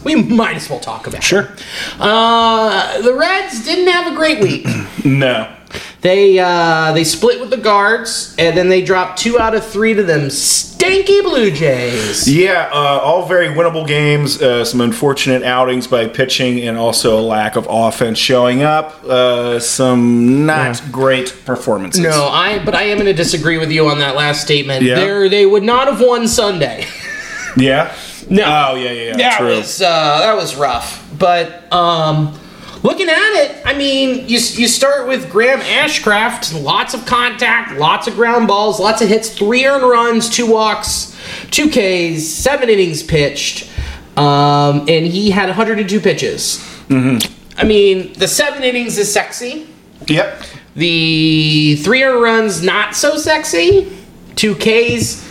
we 0.03 0.15
might 0.15 0.57
as 0.57 0.71
well 0.71 0.81
talk 0.81 1.07
about 1.07 1.23
Sure. 1.23 1.43
it. 1.43 1.59
Sure. 1.59 1.97
Uh, 2.01 2.99
the 3.03 3.13
Reds 3.13 3.63
didn't 3.63 3.89
have 3.93 4.11
a 4.11 4.17
great 4.17 4.41
week. 4.41 4.67
No. 5.05 5.55
They 6.01 6.39
uh, 6.39 6.93
they 6.93 7.05
split 7.05 7.41
with 7.41 7.51
the 7.51 7.57
Guards, 7.57 8.35
and 8.39 8.57
then 8.57 8.69
they 8.69 8.83
dropped 8.83 9.19
two 9.19 9.39
out 9.39 9.55
of 9.55 9.65
three 9.67 9.95
to 9.95 10.03
them 10.03 10.23
stanky 10.29 11.23
Blue 11.23 11.51
Jays. 11.51 12.27
Yeah, 12.29 12.71
uh, 12.73 12.77
all 13.03 13.27
very 13.27 13.49
winnable 13.49 13.87
games. 13.87 14.41
Uh, 14.41 14.65
some 14.65 14.81
unfortunate 14.81 15.43
outings 15.43 15.87
by 15.87 16.07
pitching, 16.09 16.61
and 16.61 16.77
also 16.79 17.19
a 17.19 17.23
lack 17.23 17.57
of 17.57 17.67
offense 17.69 18.19
showing 18.19 18.63
up. 18.63 19.05
Uh, 19.05 19.59
some 19.61 20.47
not 20.47 20.81
great 20.91 21.35
performances. 21.45 22.01
No, 22.03 22.27
I 22.29 22.65
but 22.65 22.75
I 22.75 22.85
am 22.85 22.97
going 22.97 23.07
to 23.07 23.13
disagree 23.13 23.59
with 23.59 23.71
you 23.71 23.89
on 23.89 23.99
that 23.99 24.17
last 24.17 24.43
statement. 24.43 24.83
Yeah? 24.83 24.95
They're- 24.97 25.29
they 25.29 25.47
would 25.47 25.63
not 25.63 25.87
have 25.87 26.01
won 26.01 26.27
Sunday. 26.29 26.87
Yeah. 27.57 27.95
No. 28.33 28.45
Oh 28.45 28.75
yeah, 28.77 28.93
yeah, 28.93 29.03
yeah. 29.09 29.17
that 29.17 29.39
True. 29.39 29.57
was 29.57 29.83
uh, 29.83 30.21
that 30.21 30.37
was 30.37 30.55
rough. 30.55 31.05
But 31.19 31.71
um, 31.73 32.39
looking 32.83 33.09
at 33.09 33.45
it, 33.45 33.63
I 33.65 33.77
mean, 33.77 34.29
you 34.29 34.39
you 34.39 34.69
start 34.69 35.09
with 35.09 35.31
Graham 35.31 35.61
Ashcraft, 35.61 36.63
lots 36.63 36.95
of 36.95 37.07
contact, 37.07 37.79
lots 37.79 38.07
of 38.07 38.15
ground 38.15 38.49
balls, 38.49 38.81
lots 38.81 39.03
of 39.03 39.09
hits, 39.09 39.31
three 39.31 39.67
earned 39.67 39.85
runs, 39.85 40.29
two 40.29 40.47
walks, 40.47 41.17
two 41.51 41.69
Ks, 41.69 42.25
seven 42.25 42.69
innings 42.69 43.03
pitched, 43.03 43.71
um, 44.17 44.81
and 44.89 45.07
he 45.07 45.31
had 45.31 45.49
102 45.49 46.01
pitches. 46.01 46.59
Mm-hmm. 46.89 47.33
I 47.59 47.65
mean, 47.65 48.13
the 48.15 48.29
seven 48.29 48.63
innings 48.63 48.99
is 48.99 49.13
sexy. 49.13 49.69
Yep. 50.07 50.43
The 50.75 51.77
three 51.77 52.03
earned 52.03 52.23
runs 52.23 52.63
not 52.63 52.95
so 52.95 53.17
sexy. 53.17 53.97
Two 54.37 54.55
Ks 54.55 55.30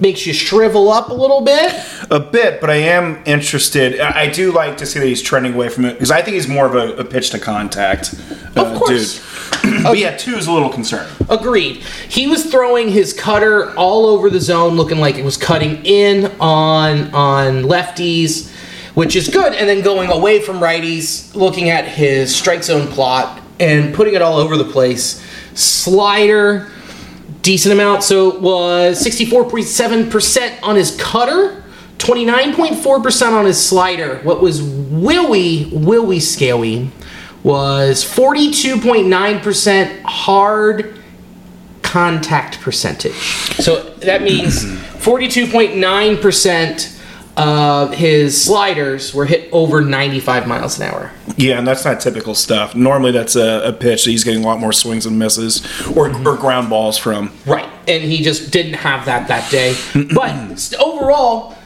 makes 0.00 0.26
you 0.26 0.32
shrivel 0.32 0.90
up 0.90 1.08
a 1.10 1.14
little 1.14 1.40
bit. 1.42 1.74
A 2.10 2.18
bit, 2.20 2.60
but 2.60 2.70
I 2.70 2.76
am 2.76 3.22
interested. 3.26 4.00
I 4.00 4.28
do 4.30 4.52
like 4.52 4.76
to 4.78 4.86
see 4.86 4.98
that 4.98 5.06
he's 5.06 5.22
trending 5.22 5.54
away 5.54 5.68
from 5.68 5.84
it 5.84 5.92
because 5.94 6.10
I 6.10 6.22
think 6.22 6.34
he's 6.34 6.48
more 6.48 6.66
of 6.66 6.74
a, 6.74 6.94
a 6.96 7.04
pitch 7.04 7.30
to 7.30 7.38
contact 7.38 8.14
uh, 8.56 8.64
Of 8.64 8.78
course. 8.78 9.18
dude. 9.62 9.82
but 9.82 9.98
yeah, 9.98 10.16
two 10.16 10.36
is 10.36 10.46
a 10.46 10.52
little 10.52 10.70
concerning. 10.70 11.12
Agreed. 11.28 11.76
He 12.08 12.26
was 12.26 12.50
throwing 12.50 12.88
his 12.88 13.12
cutter 13.12 13.74
all 13.76 14.06
over 14.06 14.30
the 14.30 14.40
zone, 14.40 14.74
looking 14.74 14.98
like 14.98 15.16
it 15.16 15.24
was 15.24 15.36
cutting 15.36 15.84
in 15.84 16.26
on 16.40 17.12
on 17.14 17.62
lefties, 17.64 18.50
which 18.94 19.16
is 19.16 19.28
good, 19.28 19.52
and 19.54 19.68
then 19.68 19.82
going 19.82 20.10
away 20.10 20.40
from 20.40 20.56
righties, 20.60 21.34
looking 21.34 21.68
at 21.70 21.86
his 21.86 22.34
strike 22.34 22.62
zone 22.62 22.86
plot 22.88 23.40
and 23.58 23.94
putting 23.94 24.14
it 24.14 24.22
all 24.22 24.38
over 24.38 24.56
the 24.56 24.64
place. 24.64 25.22
Slider, 25.54 26.70
decent 27.42 27.72
amount. 27.72 28.02
So 28.02 28.34
it 28.34 28.40
was 28.40 28.98
sixty-four 29.00 29.48
point 29.50 29.66
seven 29.66 30.10
percent 30.10 30.60
on 30.62 30.76
his 30.76 30.96
cutter. 30.96 31.56
29.4% 31.98 33.32
on 33.32 33.44
his 33.44 33.62
slider. 33.62 34.20
What 34.20 34.40
was 34.40 34.62
willy, 34.62 35.68
willy 35.70 36.18
scaly 36.18 36.90
was 37.42 38.02
42.9% 38.02 40.02
hard 40.04 40.98
contact 41.82 42.58
percentage. 42.62 43.12
So 43.12 43.82
that 43.98 44.22
means 44.22 44.64
42.9% 44.64 46.99
uh, 47.40 47.86
his 47.92 48.42
sliders 48.44 49.14
were 49.14 49.24
hit 49.24 49.48
over 49.50 49.80
95 49.80 50.46
miles 50.46 50.78
an 50.78 50.90
hour. 50.90 51.10
Yeah, 51.38 51.56
and 51.56 51.66
that's 51.66 51.86
not 51.86 51.98
typical 51.98 52.34
stuff. 52.34 52.74
Normally, 52.74 53.12
that's 53.12 53.34
a, 53.34 53.62
a 53.68 53.72
pitch 53.72 54.04
that 54.04 54.10
he's 54.10 54.24
getting 54.24 54.44
a 54.44 54.46
lot 54.46 54.60
more 54.60 54.74
swings 54.74 55.06
and 55.06 55.18
misses 55.18 55.64
or, 55.96 56.08
or 56.08 56.36
ground 56.36 56.68
balls 56.68 56.98
from. 56.98 57.32
Right. 57.46 57.66
And 57.88 58.02
he 58.04 58.22
just 58.22 58.52
didn't 58.52 58.74
have 58.74 59.06
that 59.06 59.28
that 59.28 59.50
day. 59.50 59.74
but 60.14 60.58
st- 60.58 60.82
overall, 60.82 61.56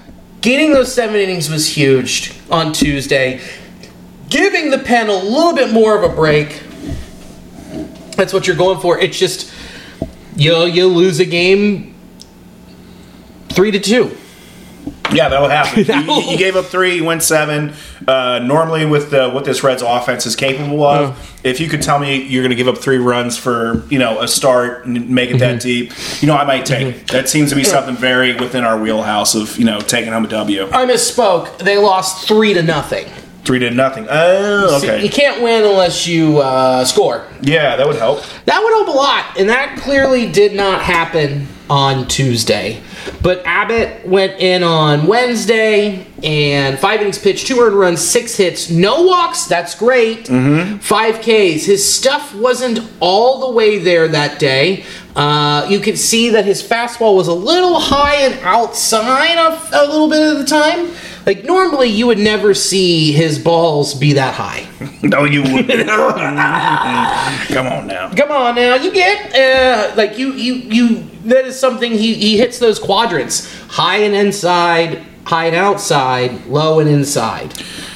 getting 0.42 0.72
those 0.72 0.94
seven 0.94 1.16
innings 1.16 1.50
was 1.50 1.68
huge 1.68 2.32
on 2.52 2.72
Tuesday. 2.72 3.40
Giving 4.28 4.70
the 4.70 4.78
pen 4.78 5.08
a 5.08 5.16
little 5.16 5.54
bit 5.54 5.72
more 5.72 6.00
of 6.00 6.08
a 6.08 6.14
break. 6.14 6.62
That's 8.12 8.32
what 8.32 8.46
you're 8.46 8.56
going 8.56 8.78
for. 8.78 8.96
It's 8.96 9.18
just 9.18 9.52
you 10.36 10.54
you 10.66 10.86
lose 10.86 11.18
a 11.18 11.24
game 11.24 11.94
three 13.48 13.72
to 13.72 13.80
two. 13.80 14.16
Yeah, 15.14 15.28
that 15.28 15.40
would 15.40 15.50
happen. 15.50 15.84
you, 16.08 16.32
you 16.32 16.36
gave 16.36 16.56
up 16.56 16.66
three, 16.66 16.96
you 16.96 17.04
went 17.04 17.22
seven. 17.22 17.72
Uh, 18.06 18.40
normally, 18.40 18.84
with 18.84 19.10
the, 19.10 19.30
what 19.30 19.44
this 19.44 19.62
Reds 19.62 19.82
offense 19.82 20.26
is 20.26 20.34
capable 20.34 20.82
of, 20.82 21.40
if 21.44 21.60
you 21.60 21.68
could 21.68 21.82
tell 21.82 21.98
me 21.98 22.22
you're 22.22 22.42
going 22.42 22.50
to 22.50 22.56
give 22.56 22.68
up 22.68 22.78
three 22.78 22.98
runs 22.98 23.38
for 23.38 23.84
you 23.88 23.98
know 23.98 24.20
a 24.20 24.28
start 24.28 24.86
and 24.86 25.08
make 25.08 25.30
it 25.30 25.38
that 25.38 25.60
deep, 25.60 25.92
you 26.20 26.26
know 26.26 26.36
I 26.36 26.44
might 26.44 26.66
take 26.66 26.96
it. 26.96 27.08
That 27.08 27.28
seems 27.28 27.50
to 27.50 27.56
be 27.56 27.64
something 27.64 27.94
very 27.94 28.34
within 28.34 28.64
our 28.64 28.80
wheelhouse 28.80 29.34
of 29.34 29.56
you 29.58 29.64
know 29.64 29.80
taking 29.80 30.12
home 30.12 30.24
a 30.24 30.28
W. 30.28 30.68
I 30.72 30.84
misspoke. 30.86 31.58
They 31.58 31.78
lost 31.78 32.26
three 32.26 32.54
to 32.54 32.62
nothing. 32.62 33.06
Three 33.44 33.58
to 33.58 33.70
nothing. 33.70 34.06
Oh, 34.08 34.78
okay. 34.78 35.02
You 35.04 35.10
can't 35.10 35.42
win 35.42 35.64
unless 35.64 36.06
you 36.06 36.38
uh, 36.38 36.84
score. 36.86 37.26
Yeah, 37.42 37.76
that 37.76 37.86
would 37.86 37.96
help. 37.96 38.24
That 38.46 38.62
would 38.62 38.72
help 38.72 38.88
a 38.88 38.98
lot, 38.98 39.38
and 39.38 39.50
that 39.50 39.78
clearly 39.78 40.32
did 40.32 40.54
not 40.54 40.80
happen 40.80 41.46
on 41.70 42.06
Tuesday. 42.08 42.82
But 43.22 43.42
Abbott 43.44 44.06
went 44.06 44.40
in 44.40 44.62
on 44.62 45.06
Wednesday 45.06 46.06
and 46.22 46.78
five 46.78 47.00
innings 47.00 47.18
pitched, 47.18 47.46
two 47.46 47.58
earned 47.60 47.78
runs, 47.78 48.00
six 48.00 48.36
hits, 48.36 48.70
no 48.70 49.02
walks. 49.02 49.46
That's 49.46 49.74
great. 49.74 50.28
Five 50.82 51.20
Ks. 51.20 51.64
His 51.64 51.82
stuff 51.94 52.34
wasn't 52.34 52.80
all 53.00 53.40
the 53.48 53.50
way 53.56 53.78
there 53.78 54.08
that 54.08 54.38
day. 54.38 54.84
Uh, 55.16 55.66
you 55.70 55.78
could 55.80 55.98
see 55.98 56.30
that 56.30 56.44
his 56.44 56.62
fastball 56.62 57.14
was 57.16 57.28
a 57.28 57.32
little 57.34 57.78
high 57.78 58.16
and 58.22 58.34
outside 58.40 59.38
of 59.38 59.70
a 59.72 59.86
little 59.86 60.08
bit 60.08 60.20
of 60.32 60.38
the 60.38 60.44
time. 60.44 60.90
Like 61.24 61.44
normally, 61.44 61.88
you 61.88 62.06
would 62.08 62.18
never 62.18 62.52
see 62.52 63.12
his 63.12 63.38
balls 63.38 63.94
be 63.94 64.14
that 64.14 64.34
high. 64.34 64.66
No, 65.02 65.24
you 65.24 65.42
wouldn't. 65.42 65.86
Come 65.88 67.66
on 67.66 67.86
now. 67.86 68.10
Come 68.14 68.30
on 68.30 68.54
now, 68.54 68.76
you 68.76 68.90
get 68.90 69.34
uh, 69.34 69.94
like 69.96 70.18
you 70.18 70.32
you 70.32 70.54
you. 70.54 71.10
That 71.24 71.44
is 71.46 71.58
something 71.58 71.92
he 71.92 72.14
he 72.14 72.38
hits 72.38 72.58
those 72.58 72.78
quadrants: 72.78 73.52
high 73.68 73.98
and 73.98 74.14
inside, 74.14 75.02
high 75.24 75.46
and 75.46 75.56
outside, 75.56 76.46
low 76.46 76.80
and 76.80 76.88
inside, 76.88 77.54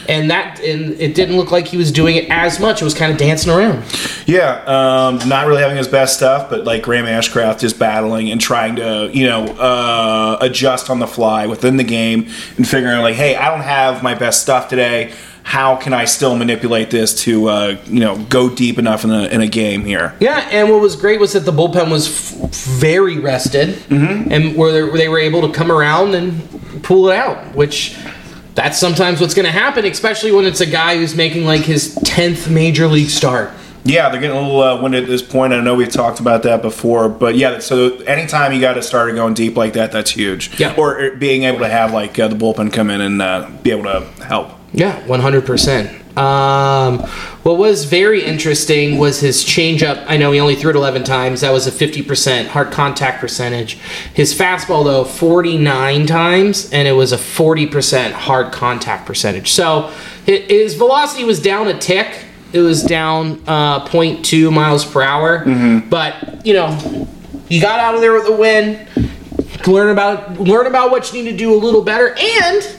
and 0.09 0.31
that 0.31 0.61
and 0.61 0.93
it 1.01 1.15
didn't 1.15 1.37
look 1.37 1.51
like 1.51 1.69
he 1.69 1.77
was 1.77 1.93
doing 1.93 2.17
it 2.17 2.31
as 2.31 2.59
much. 2.59 2.81
It 2.81 2.85
was 2.85 2.95
kind 2.95 3.13
of 3.13 3.19
dancing 3.19 3.53
around. 3.53 3.85
Yeah, 4.27 4.63
um, 4.67 5.27
not 5.29 5.47
really 5.47 5.63
having 5.63 5.77
his 5.77 5.89
best 5.89 6.17
stuff, 6.17 6.51
but 6.51 6.65
like 6.65 6.83
Graham 6.83 7.07
Ashcraft 7.07 7.63
is 7.65 7.73
battling 7.73 8.31
and 8.31 8.41
trying 8.41 8.77
to, 8.77 9.11
you 9.13 9.27
know, 9.27 9.47
uh, 9.57 10.39
adjust 10.41 10.91
on 10.91 10.99
the 10.99 11.07
fly 11.07 11.47
within 11.47 11.79
the 11.79 11.85
game 11.85 12.29
and 12.57 12.69
figuring 12.69 13.01
like, 13.01 13.15
hey, 13.15 13.37
I 13.37 13.51
don't 13.51 13.63
have 13.63 14.03
my 14.03 14.15
best 14.15 14.43
stuff 14.43 14.69
today. 14.69 15.15
How 15.49 15.77
can 15.77 15.95
I 15.95 16.05
still 16.05 16.37
manipulate 16.37 16.91
this 16.91 17.15
to, 17.23 17.49
uh, 17.49 17.77
you 17.87 18.01
know, 18.01 18.19
go 18.29 18.51
deep 18.55 18.79
enough 18.79 19.03
in 19.05 19.11
a, 19.11 19.25
in 19.29 19.41
a 19.41 19.47
game 19.49 19.83
here? 19.85 20.15
Yeah, 20.21 20.47
and 20.53 20.69
what 20.71 20.83
was 20.83 20.95
great 20.95 21.19
was 21.21 21.33
that 21.33 21.41
the 21.47 21.53
bullpen 21.53 21.91
was 21.91 22.07
f- 22.07 22.55
very 22.55 23.19
rested, 23.19 23.71
Mm-hmm. 23.89 24.31
and 24.31 24.57
where 24.57 24.73
they- 24.93 25.09
were 25.09 25.19
able 25.19 25.41
to 25.49 25.53
come 25.53 25.73
around 25.73 26.15
and 26.15 26.83
pull 26.83 27.09
it 27.09 27.17
out, 27.17 27.55
which. 27.57 27.97
That's 28.55 28.77
sometimes 28.77 29.21
what's 29.21 29.35
going 29.35 29.47
to 29.47 29.53
happen, 29.53 29.85
especially 29.85 30.33
when 30.33 30.45
it's 30.45 30.61
a 30.61 30.67
guy 30.67 30.97
who's 30.97 31.15
making 31.15 31.45
like 31.45 31.61
his 31.61 31.95
10th 31.99 32.51
major 32.51 32.89
league 32.89 33.09
start. 33.09 33.53
Yeah, 33.85 34.09
they're 34.09 34.21
getting 34.21 34.37
a 34.37 34.41
little 34.43 34.61
uh, 34.61 34.83
winded 34.83 35.05
at 35.05 35.09
this 35.09 35.23
point. 35.23 35.53
I 35.53 35.61
know 35.61 35.77
we've 35.77 35.89
talked 35.93 36.19
about 36.19 36.43
that 36.43 36.61
before, 36.61 37.09
but 37.09 37.37
yeah. 37.37 37.61
So 37.61 37.99
anytime 37.99 38.53
you 38.53 38.61
got 38.61 38.75
to 38.75 38.83
start 38.83 39.15
going 39.15 39.35
deep 39.35 39.57
like 39.57 39.75
that, 39.75 39.93
that's 39.93 40.11
huge. 40.11 40.59
Yeah. 40.59 40.75
Or 40.77 41.01
uh, 41.01 41.11
being 41.15 41.45
able 41.45 41.61
to 41.61 41.69
have 41.69 41.93
like 41.95 42.19
uh, 42.19 42.27
the 42.27 42.35
bullpen 42.35 42.73
come 42.73 42.91
in 42.91 43.01
and 43.01 43.23
uh, 43.23 43.49
be 43.63 43.71
able 43.71 43.85
to 43.85 44.01
help. 44.25 44.51
Yeah, 44.73 45.05
one 45.07 45.21
hundred 45.21 45.47
percent. 45.47 45.91
Um, 46.17 46.99
what 47.45 47.59
was 47.59 47.85
very 47.85 48.25
interesting 48.25 48.99
was 48.99 49.21
his 49.21 49.45
changeup. 49.45 50.05
I 50.09 50.17
know 50.17 50.33
he 50.33 50.41
only 50.41 50.57
threw 50.57 50.71
it 50.71 50.77
eleven 50.77 51.05
times. 51.05 51.41
That 51.43 51.53
was 51.53 51.67
a 51.67 51.73
fifty 51.73 52.03
percent 52.03 52.49
hard 52.49 52.71
contact 52.73 53.21
percentage. 53.21 53.75
His 54.15 54.35
fastball 54.35 54.85
though 54.85 55.05
forty 55.05 55.57
nine 55.57 56.07
times, 56.07 56.71
and 56.73 56.87
it 56.89 56.93
was 56.93 57.13
a 57.13 57.19
forty 57.19 57.67
percent 57.67 58.15
hard 58.15 58.53
contact 58.53 59.07
percentage. 59.07 59.53
So 59.53 59.93
hi- 60.27 60.45
his 60.49 60.75
velocity 60.75 61.25
was 61.25 61.41
down 61.41 61.69
a 61.69 61.79
tick. 61.79 62.25
It 62.53 62.61
was 62.61 62.83
down 62.83 63.43
uh, 63.47 63.85
0.2 63.89 64.51
miles 64.51 64.83
per 64.83 65.03
hour. 65.03 65.45
But 65.91 66.47
you 66.47 66.55
know, 66.55 66.71
he 67.49 67.61
got 67.61 67.79
out 67.79 67.95
of 67.95 68.01
there 68.01 68.15
with 68.15 68.27
a 68.27 68.33
win. 68.37 68.87
Learn 69.67 69.91
about 69.91 70.41
learn 70.41 70.67
about 70.67 70.91
what 70.91 71.13
you 71.13 71.23
need 71.23 71.31
to 71.31 71.37
do 71.37 71.55
a 71.55 71.59
little 71.59 71.83
better, 71.83 72.15
and 72.19 72.77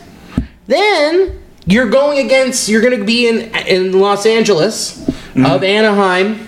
then 0.67 1.39
you're 1.66 1.89
going 1.89 2.26
against 2.26 2.70
you're 2.70 2.82
going 2.82 2.97
to 2.97 3.05
be 3.05 3.28
in 3.28 3.55
in 3.68 3.99
Los 3.99 4.26
Angeles 4.26 5.07
of 5.36 5.64
Anaheim 5.64 6.47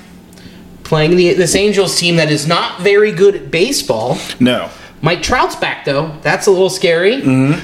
playing 0.84 1.16
the 1.16 1.34
this 1.34 1.56
Angels 1.56 1.98
team 1.98 2.18
that 2.18 2.30
is 2.32 2.48
not 2.48 2.82
very 2.82 3.12
good 3.12 3.36
at 3.36 3.52
baseball. 3.52 4.18
No. 4.40 4.70
Mike 5.04 5.24
Trout's 5.24 5.56
back 5.56 5.86
though. 5.86 6.16
That's 6.22 6.48
a 6.48 6.52
little 6.52 6.70
scary. 6.70 7.22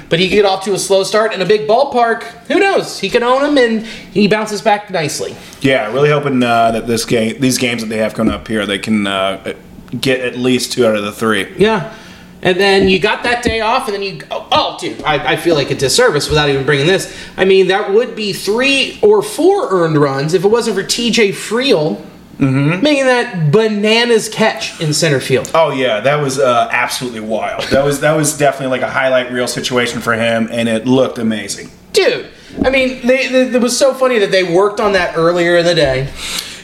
But 0.10 0.20
he 0.20 0.28
could 0.30 0.36
get 0.36 0.46
off 0.46 0.64
to 0.66 0.74
a 0.74 0.80
slow 0.80 1.04
start 1.04 1.34
in 1.34 1.42
a 1.42 1.46
big 1.46 1.68
ballpark. 1.68 2.24
Who 2.48 2.60
knows? 2.60 3.00
He 3.00 3.10
can 3.10 3.24
own 3.24 3.44
him 3.44 3.58
and 3.58 3.86
he 3.86 4.28
bounces 4.28 4.62
back 4.62 4.90
nicely. 4.90 5.36
Yeah, 5.62 5.92
really 5.94 6.10
hoping 6.10 6.42
uh, 6.42 6.72
that 6.72 6.88
this 6.88 7.06
game, 7.06 7.40
these 7.40 7.58
games 7.58 7.82
that 7.82 7.88
they 7.88 7.98
have 7.98 8.14
coming 8.14 8.34
up 8.34 8.48
here, 8.48 8.66
they 8.66 8.80
can 8.80 9.06
uh, 9.06 9.54
get 10.00 10.22
at 10.22 10.38
least 10.38 10.72
two 10.72 10.88
out 10.88 10.96
of 10.96 11.04
the 11.04 11.12
three. 11.12 11.54
Yeah. 11.58 11.96
And 12.42 12.60
then 12.60 12.88
you 12.88 13.00
got 13.00 13.24
that 13.24 13.44
day 13.44 13.62
off, 13.62 13.88
and 13.88 13.96
then 13.96 14.04
you 14.04 14.22
oh, 14.30 14.48
oh 14.52 14.78
dude, 14.80 15.02
I, 15.04 15.34
I 15.34 15.36
feel 15.38 15.56
like 15.56 15.72
a 15.72 15.76
disservice 15.76 16.30
without 16.30 16.50
even 16.50 16.66
bringing 16.66 16.88
this. 16.88 17.16
I 17.36 17.46
mean, 17.46 17.68
that 17.68 17.92
would 17.92 18.16
be 18.16 18.32
three 18.34 19.00
or 19.02 19.24
four 19.24 19.70
earned 19.72 19.98
runs 19.98 20.34
if 20.34 20.46
it 20.46 20.48
wasn't 20.48 20.78
for 20.78 20.84
TJ 20.84 21.32
Friedl 21.32 22.04
making 22.40 23.06
that 23.06 23.52
bananas 23.52 24.30
catch 24.30 24.80
in 24.80 24.94
center 24.94 25.20
field. 25.20 25.52
Oh 25.54 25.72
yeah, 25.72 26.00
that 26.02 26.18
was 26.18 26.40
uh, 26.40 26.70
absolutely 26.72 27.22
wild. 27.22 27.64
That 27.66 27.84
was 27.84 28.02
that 28.02 28.16
was 28.16 28.38
definitely 28.38 28.78
like 28.80 28.88
a 28.88 28.92
highlight 28.92 29.32
reel 29.32 29.48
situation 29.48 30.02
for 30.02 30.14
him, 30.14 30.48
and 30.52 30.70
it 30.70 30.86
looked 30.86 31.18
amazing. 31.18 31.72
Dude, 31.94 32.28
I 32.64 32.70
mean, 32.70 33.06
they, 33.06 33.28
they, 33.28 33.56
it 33.56 33.62
was 33.62 33.78
so 33.78 33.94
funny 33.94 34.20
that 34.20 34.32
they 34.32 34.44
worked 34.44 34.80
on 34.80 34.94
that 34.94 35.18
earlier 35.18 35.58
in 35.58 35.66
the 35.66 35.74
day. 35.76 36.12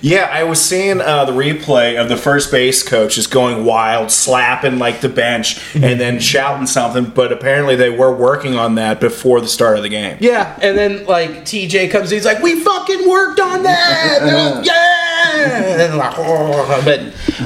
Yeah, 0.05 0.27
I 0.29 0.43
was 0.43 0.59
seeing 0.59 0.99
uh, 0.99 1.23
the 1.23 1.31
replay 1.31 1.97
of 1.97 2.09
the 2.09 2.17
first 2.17 2.51
base 2.51 2.83
coach 2.83 3.15
just 3.15 3.31
going 3.31 3.63
wild, 3.63 4.11
slapping 4.11 4.77
like 4.77 4.99
the 4.99 5.07
bench, 5.07 5.61
and 5.73 5.97
then 5.97 6.19
shouting 6.19 6.67
something. 6.67 7.05
But 7.05 7.31
apparently, 7.31 7.77
they 7.77 7.89
were 7.89 8.13
working 8.13 8.57
on 8.57 8.75
that 8.75 8.99
before 8.99 9.39
the 9.39 9.47
start 9.47 9.77
of 9.77 9.83
the 9.83 9.87
game. 9.87 10.17
Yeah, 10.19 10.59
and 10.61 10.77
then 10.77 11.05
like 11.05 11.45
TJ 11.45 11.89
comes 11.89 12.11
in, 12.11 12.17
he's 12.17 12.25
like, 12.25 12.41
"We 12.43 12.59
fucking 12.59 13.07
worked 13.09 13.39
on 13.39 13.63
that, 13.63 14.61
yeah!" 14.65 15.85
And 15.85 15.97
like, 15.97 16.15
"Oh," 16.17 16.81
but 16.83 16.99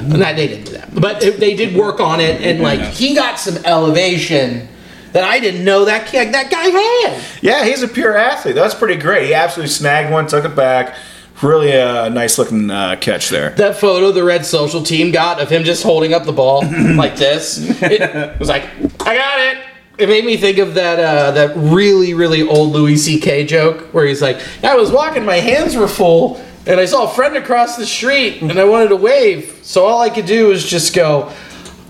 no, 0.07 0.17
they 0.33 0.47
didn't 0.47 0.65
do 0.65 0.71
that. 0.71 0.95
But 0.99 1.21
it- 1.23 1.39
they 1.39 1.53
did 1.55 1.75
work 1.75 1.99
on 1.99 2.19
it, 2.19 2.41
and 2.41 2.59
like 2.63 2.79
he 2.81 3.13
got 3.13 3.37
some 3.39 3.57
elevation 3.65 4.67
that 5.13 5.23
I 5.23 5.39
didn't 5.39 5.63
know 5.63 5.85
that 5.85 6.07
kid, 6.07 6.33
that 6.33 6.49
guy 6.49 6.69
had. 6.69 7.23
Yeah, 7.41 7.65
he's 7.65 7.83
a 7.83 7.87
pure 7.87 8.17
athlete. 8.17 8.55
That's 8.55 8.73
pretty 8.73 8.95
great. 8.99 9.27
He 9.27 9.35
absolutely 9.35 9.69
snagged 9.69 10.11
one, 10.11 10.25
took 10.25 10.43
it 10.43 10.55
back. 10.55 10.95
Really 11.43 11.71
a 11.71 12.09
nice 12.09 12.39
looking 12.39 12.71
uh, 12.71 12.95
catch 12.95 13.29
there. 13.29 13.51
That 13.51 13.77
photo 13.77 14.11
the 14.11 14.23
Red 14.23 14.45
Social 14.45 14.81
team 14.81 15.11
got 15.11 15.39
of 15.39 15.49
him 15.49 15.63
just 15.63 15.83
holding 15.83 16.13
up 16.13 16.25
the 16.25 16.31
ball 16.31 16.63
like 16.95 17.15
this, 17.15 17.59
it 17.81 18.39
was 18.39 18.49
like, 18.49 18.63
"I 19.01 19.15
got 19.15 19.39
it." 19.39 19.63
It 19.99 20.09
made 20.09 20.25
me 20.25 20.37
think 20.37 20.57
of 20.57 20.73
that 20.75 20.99
uh, 20.99 21.31
that 21.31 21.55
really 21.55 22.15
really 22.15 22.41
old 22.41 22.71
Louis 22.71 22.97
C.K. 22.97 23.45
joke 23.45 23.93
where 23.93 24.05
he's 24.05 24.21
like, 24.21 24.39
"I 24.63 24.75
was 24.75 24.91
walking, 24.91 25.25
my 25.25 25.37
hands 25.37 25.75
were 25.75 25.87
full, 25.87 26.43
and 26.65 26.79
I 26.79 26.85
saw 26.85 27.11
a 27.11 27.13
friend 27.13 27.35
across 27.35 27.77
the 27.77 27.85
street, 27.85 28.41
and 28.41 28.59
I 28.59 28.63
wanted 28.65 28.89
to 28.89 28.95
wave, 28.95 29.59
so 29.61 29.85
all 29.85 30.01
I 30.01 30.09
could 30.09 30.25
do 30.25 30.47
was 30.47 30.67
just 30.67 30.95
go." 30.95 31.31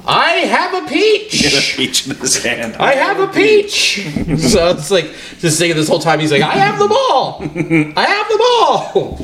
I 0.07 0.31
have 0.47 0.73
a 0.73 0.87
peach. 0.87 1.75
Peach 1.75 2.07
in 2.07 2.15
his 2.15 2.41
hand. 2.43 2.75
I 2.77 2.93
have 2.93 3.19
a 3.19 3.27
peach. 3.27 3.95
so 4.37 4.69
it's 4.69 4.89
like 4.89 5.13
just 5.39 5.59
thinking 5.59 5.75
this 5.75 5.89
whole 5.89 5.99
time 5.99 6.19
he's 6.19 6.31
like, 6.31 6.41
I 6.41 6.53
have 6.53 6.79
the 6.79 6.87
ball. 6.87 7.39
I 7.41 8.05
have 8.05 8.27
the 8.29 8.37
ball. 8.37 9.17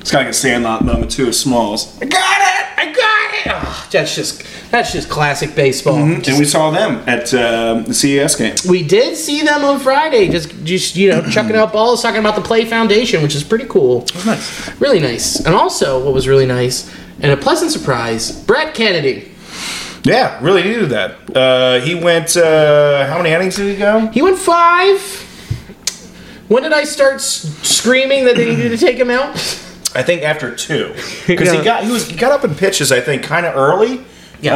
It's 0.00 0.10
kind 0.10 0.22
of 0.22 0.26
like 0.26 0.34
a 0.34 0.34
Sandlot 0.34 0.84
moment 0.84 1.10
too 1.10 1.28
of 1.28 1.34
Smalls. 1.34 1.96
I 2.02 2.04
got 2.04 2.40
it. 2.40 2.78
I 2.78 2.92
got 2.92 3.34
it. 3.34 3.52
Ah, 3.52 3.88
that's 3.90 4.14
just 4.14 4.44
that's 4.70 4.92
just 4.92 5.08
classic 5.08 5.54
baseball. 5.54 5.96
And 5.96 6.26
we 6.26 6.44
saw 6.44 6.70
them 6.70 7.02
at 7.08 7.32
um, 7.32 7.84
the 7.84 7.94
CES 7.94 8.36
game. 8.36 8.54
We 8.68 8.82
did 8.86 9.16
see 9.16 9.42
them 9.42 9.64
on 9.64 9.80
Friday, 9.80 10.28
just 10.28 10.64
just 10.64 10.96
you 10.96 11.10
know 11.10 11.22
chucking 11.30 11.56
out 11.56 11.72
balls, 11.72 12.02
talking 12.02 12.20
about 12.20 12.34
the 12.34 12.42
Play 12.42 12.64
Foundation, 12.64 13.22
which 13.22 13.34
is 13.34 13.44
pretty 13.44 13.66
cool. 13.66 14.04
Nice. 14.26 14.80
Really 14.80 15.00
nice. 15.00 15.36
And 15.40 15.54
also, 15.54 16.04
what 16.04 16.12
was 16.12 16.28
really 16.28 16.46
nice 16.46 16.90
and 17.20 17.32
a 17.32 17.36
pleasant 17.36 17.70
surprise, 17.70 18.32
Brett 18.44 18.74
Kennedy. 18.74 19.30
Yeah, 20.04 20.38
really 20.42 20.62
needed 20.62 20.90
that. 20.90 21.16
Uh, 21.36 21.80
he 21.80 21.94
went. 21.94 22.36
Uh, 22.36 23.06
how 23.06 23.16
many 23.18 23.30
innings 23.30 23.56
did 23.56 23.72
he 23.72 23.76
go? 23.78 24.06
He 24.08 24.20
went 24.22 24.38
five. 24.38 25.00
When 26.48 26.62
did 26.62 26.72
I 26.74 26.84
start 26.84 27.14
s- 27.14 27.48
screaming 27.66 28.26
that 28.26 28.36
they 28.36 28.54
needed 28.54 28.68
to 28.68 28.76
take 28.76 28.96
him 28.98 29.10
out? 29.10 29.30
I 29.96 30.02
think 30.02 30.22
after 30.22 30.54
two, 30.54 30.88
because 31.26 31.48
Yeah. 31.52 31.58
he 31.58 31.64
got 31.64 31.84
he 31.84 31.90
was 31.90 32.08
he 32.08 32.16
got 32.16 32.32
up 32.32 32.44
in 32.44 32.54
pitches. 32.54 32.92
I 32.92 33.00
think 33.00 33.22
kind 33.22 33.46
of 33.46 33.56
early. 33.56 34.04
Yeah. 34.40 34.54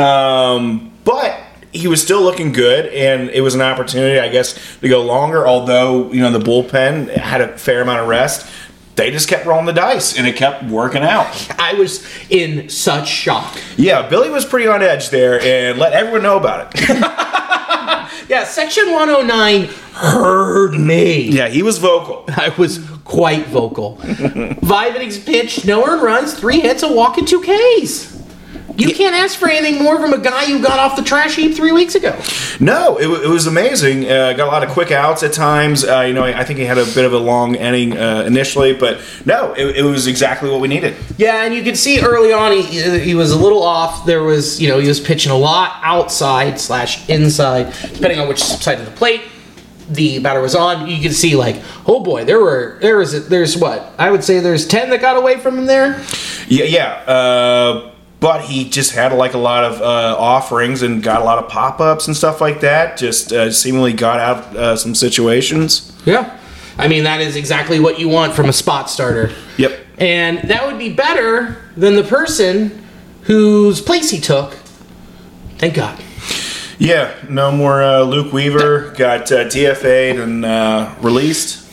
Um, 0.52 0.92
but 1.04 1.34
he 1.72 1.86
was 1.88 2.02
still 2.02 2.20
looking 2.22 2.52
good, 2.52 2.86
and 2.86 3.30
it 3.30 3.40
was 3.40 3.54
an 3.54 3.62
opportunity, 3.62 4.18
I 4.18 4.28
guess, 4.28 4.58
to 4.80 4.88
go 4.88 5.02
longer. 5.02 5.46
Although 5.46 6.12
you 6.12 6.20
know 6.20 6.30
the 6.30 6.40
bullpen 6.40 7.08
had 7.16 7.40
a 7.40 7.56
fair 7.56 7.80
amount 7.80 8.00
of 8.00 8.08
rest, 8.08 8.46
they 8.98 9.10
just 9.10 9.28
kept 9.28 9.46
rolling 9.46 9.64
the 9.64 9.72
dice, 9.72 10.18
and 10.18 10.26
it 10.26 10.36
kept 10.36 10.64
working 10.64 11.02
out. 11.02 11.26
I 11.58 11.72
was 11.74 12.04
in 12.28 12.68
such 12.68 13.08
shock. 13.08 13.56
Yeah, 13.76 14.06
Billy 14.08 14.28
was 14.28 14.44
pretty 14.44 14.66
on 14.66 14.82
edge 14.82 15.08
there, 15.10 15.40
and 15.40 15.78
let 15.78 15.92
everyone 15.94 16.22
know 16.22 16.36
about 16.36 16.74
it. 16.74 16.88
Yeah, 18.28 18.44
Section 18.44 18.92
109 18.92 19.68
heard 19.94 20.72
me. 20.78 21.22
yeah, 21.30 21.48
he 21.48 21.62
was 21.62 21.78
vocal. 21.78 22.24
I 22.28 22.50
was 22.58 22.78
quite 23.04 23.46
vocal. 23.46 23.96
Five 24.66 24.96
innings 24.96 25.18
pitched, 25.18 25.64
no 25.64 25.86
earned 25.86 26.02
runs, 26.02 26.34
three 26.34 26.60
hits, 26.60 26.82
a 26.82 26.92
walk, 26.92 27.16
and 27.16 27.26
two 27.26 27.40
Ks. 27.40 28.17
You 28.78 28.94
can't 28.94 29.16
ask 29.16 29.36
for 29.36 29.48
anything 29.48 29.82
more 29.82 29.98
from 29.98 30.12
a 30.12 30.18
guy 30.18 30.46
who 30.46 30.62
got 30.62 30.78
off 30.78 30.94
the 30.94 31.02
trash 31.02 31.34
heap 31.34 31.56
three 31.56 31.72
weeks 31.72 31.96
ago. 31.96 32.16
No, 32.60 32.96
it, 32.96 33.08
it 33.24 33.28
was 33.28 33.48
amazing. 33.48 34.04
Uh, 34.04 34.34
got 34.34 34.46
a 34.46 34.52
lot 34.52 34.62
of 34.62 34.70
quick 34.70 34.92
outs 34.92 35.24
at 35.24 35.32
times. 35.32 35.84
Uh, 35.84 36.02
you 36.02 36.14
know, 36.14 36.22
I, 36.22 36.40
I 36.40 36.44
think 36.44 36.60
he 36.60 36.64
had 36.64 36.78
a 36.78 36.84
bit 36.84 37.04
of 37.04 37.12
a 37.12 37.18
long 37.18 37.56
inning 37.56 37.98
uh, 37.98 38.22
initially, 38.24 38.74
but 38.74 39.00
no, 39.26 39.52
it, 39.54 39.78
it 39.78 39.82
was 39.82 40.06
exactly 40.06 40.48
what 40.48 40.60
we 40.60 40.68
needed. 40.68 40.94
Yeah, 41.16 41.42
and 41.42 41.52
you 41.52 41.64
could 41.64 41.76
see 41.76 42.00
early 42.00 42.32
on 42.32 42.52
he, 42.52 43.00
he 43.00 43.16
was 43.16 43.32
a 43.32 43.38
little 43.38 43.64
off. 43.64 44.06
There 44.06 44.22
was, 44.22 44.60
you 44.62 44.68
know, 44.68 44.78
he 44.78 44.86
was 44.86 45.00
pitching 45.00 45.32
a 45.32 45.36
lot 45.36 45.80
outside 45.82 46.60
slash 46.60 47.08
inside, 47.08 47.74
depending 47.94 48.20
on 48.20 48.28
which 48.28 48.40
side 48.40 48.78
of 48.78 48.84
the 48.84 48.92
plate 48.92 49.22
the 49.90 50.20
batter 50.20 50.40
was 50.40 50.54
on. 50.54 50.86
You 50.86 51.02
could 51.02 51.14
see 51.14 51.34
like, 51.34 51.60
oh 51.86 51.98
boy, 51.98 52.24
there 52.24 52.40
were 52.40 52.78
there 52.80 52.98
was 52.98 53.28
there's 53.28 53.56
what 53.56 53.92
I 53.98 54.10
would 54.10 54.22
say 54.22 54.38
there's 54.38 54.68
ten 54.68 54.90
that 54.90 55.00
got 55.00 55.16
away 55.16 55.38
from 55.38 55.58
him 55.58 55.66
there. 55.66 56.04
Yeah, 56.46 56.64
yeah. 56.64 56.92
Uh, 57.06 57.94
but 58.20 58.42
he 58.42 58.68
just 58.68 58.92
had 58.94 59.12
like 59.12 59.34
a 59.34 59.38
lot 59.38 59.64
of 59.64 59.80
uh, 59.80 60.16
offerings 60.18 60.82
and 60.82 61.02
got 61.02 61.20
a 61.20 61.24
lot 61.24 61.38
of 61.38 61.48
pop 61.48 61.80
ups 61.80 62.06
and 62.08 62.16
stuff 62.16 62.40
like 62.40 62.60
that. 62.60 62.96
Just 62.96 63.32
uh, 63.32 63.50
seemingly 63.50 63.92
got 63.92 64.18
out 64.18 64.56
uh, 64.56 64.76
some 64.76 64.94
situations. 64.94 65.92
Yeah, 66.04 66.38
I 66.76 66.88
mean 66.88 67.04
that 67.04 67.20
is 67.20 67.36
exactly 67.36 67.80
what 67.80 67.98
you 67.98 68.08
want 68.08 68.34
from 68.34 68.48
a 68.48 68.52
spot 68.52 68.90
starter. 68.90 69.30
Yep. 69.56 69.80
And 69.98 70.38
that 70.48 70.66
would 70.66 70.78
be 70.78 70.92
better 70.92 71.56
than 71.76 71.96
the 71.96 72.04
person 72.04 72.84
whose 73.22 73.80
place 73.80 74.10
he 74.10 74.20
took. 74.20 74.54
Thank 75.58 75.74
God. 75.74 76.00
Yeah, 76.78 77.12
no 77.28 77.50
more 77.50 77.82
uh, 77.82 78.02
Luke 78.02 78.32
Weaver. 78.32 78.92
Got 78.96 79.32
uh, 79.32 79.46
DFA'd 79.46 80.20
and 80.20 80.44
uh, 80.44 80.94
released. 81.00 81.66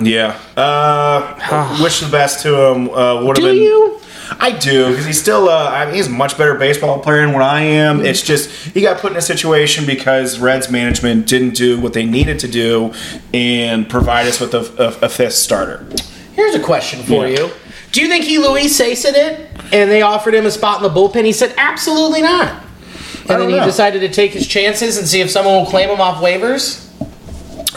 Yeah. 0.00 0.38
Uh, 0.56 1.78
wish 1.82 2.00
the 2.00 2.08
best 2.10 2.42
to 2.42 2.54
him. 2.70 2.90
Uh, 2.90 3.22
would 3.24 3.36
have 3.36 3.44
Do 3.44 3.52
been. 3.52 3.62
you? 3.62 4.00
I 4.40 4.52
do 4.58 4.90
because 4.90 5.06
he's 5.06 5.20
still. 5.20 5.48
Uh, 5.48 5.70
I 5.70 5.86
mean, 5.86 5.94
he's 5.94 6.06
a 6.06 6.10
much 6.10 6.36
better 6.38 6.54
baseball 6.54 7.00
player 7.00 7.24
than 7.24 7.32
what 7.32 7.42
I 7.42 7.60
am. 7.60 8.04
It's 8.04 8.22
just 8.22 8.50
he 8.74 8.80
got 8.80 8.98
put 9.00 9.12
in 9.12 9.18
a 9.18 9.22
situation 9.22 9.86
because 9.86 10.38
Reds 10.38 10.70
management 10.70 11.26
didn't 11.26 11.54
do 11.54 11.80
what 11.80 11.92
they 11.92 12.04
needed 12.04 12.38
to 12.40 12.48
do 12.48 12.92
and 13.32 13.88
provide 13.88 14.26
us 14.26 14.40
with 14.40 14.54
a, 14.54 14.60
a, 15.02 15.06
a 15.06 15.08
fifth 15.08 15.34
starter. 15.34 15.86
Here's 16.34 16.54
a 16.54 16.62
question 16.62 17.02
for 17.02 17.26
Yeah. 17.26 17.38
you. 17.44 17.50
Do 17.92 18.00
you 18.02 18.08
think 18.08 18.24
he 18.24 18.38
Luis 18.38 18.74
Sased 18.74 19.04
it 19.06 19.48
and 19.72 19.88
they 19.90 20.02
offered 20.02 20.34
him 20.34 20.46
a 20.46 20.50
spot 20.50 20.78
in 20.78 20.82
the 20.82 20.88
bullpen? 21.00 21.24
He 21.24 21.32
said, 21.32 21.54
absolutely 21.56 22.22
not. 22.22 22.60
And 23.28 23.40
then 23.40 23.48
he 23.48 23.60
decided 23.60 24.00
to 24.00 24.08
take 24.08 24.32
his 24.32 24.46
chances 24.48 24.98
and 24.98 25.06
see 25.06 25.20
if 25.20 25.30
someone 25.30 25.54
will 25.54 25.66
claim 25.70 25.88
him 25.88 26.00
off 26.00 26.20
waivers? 26.20 26.80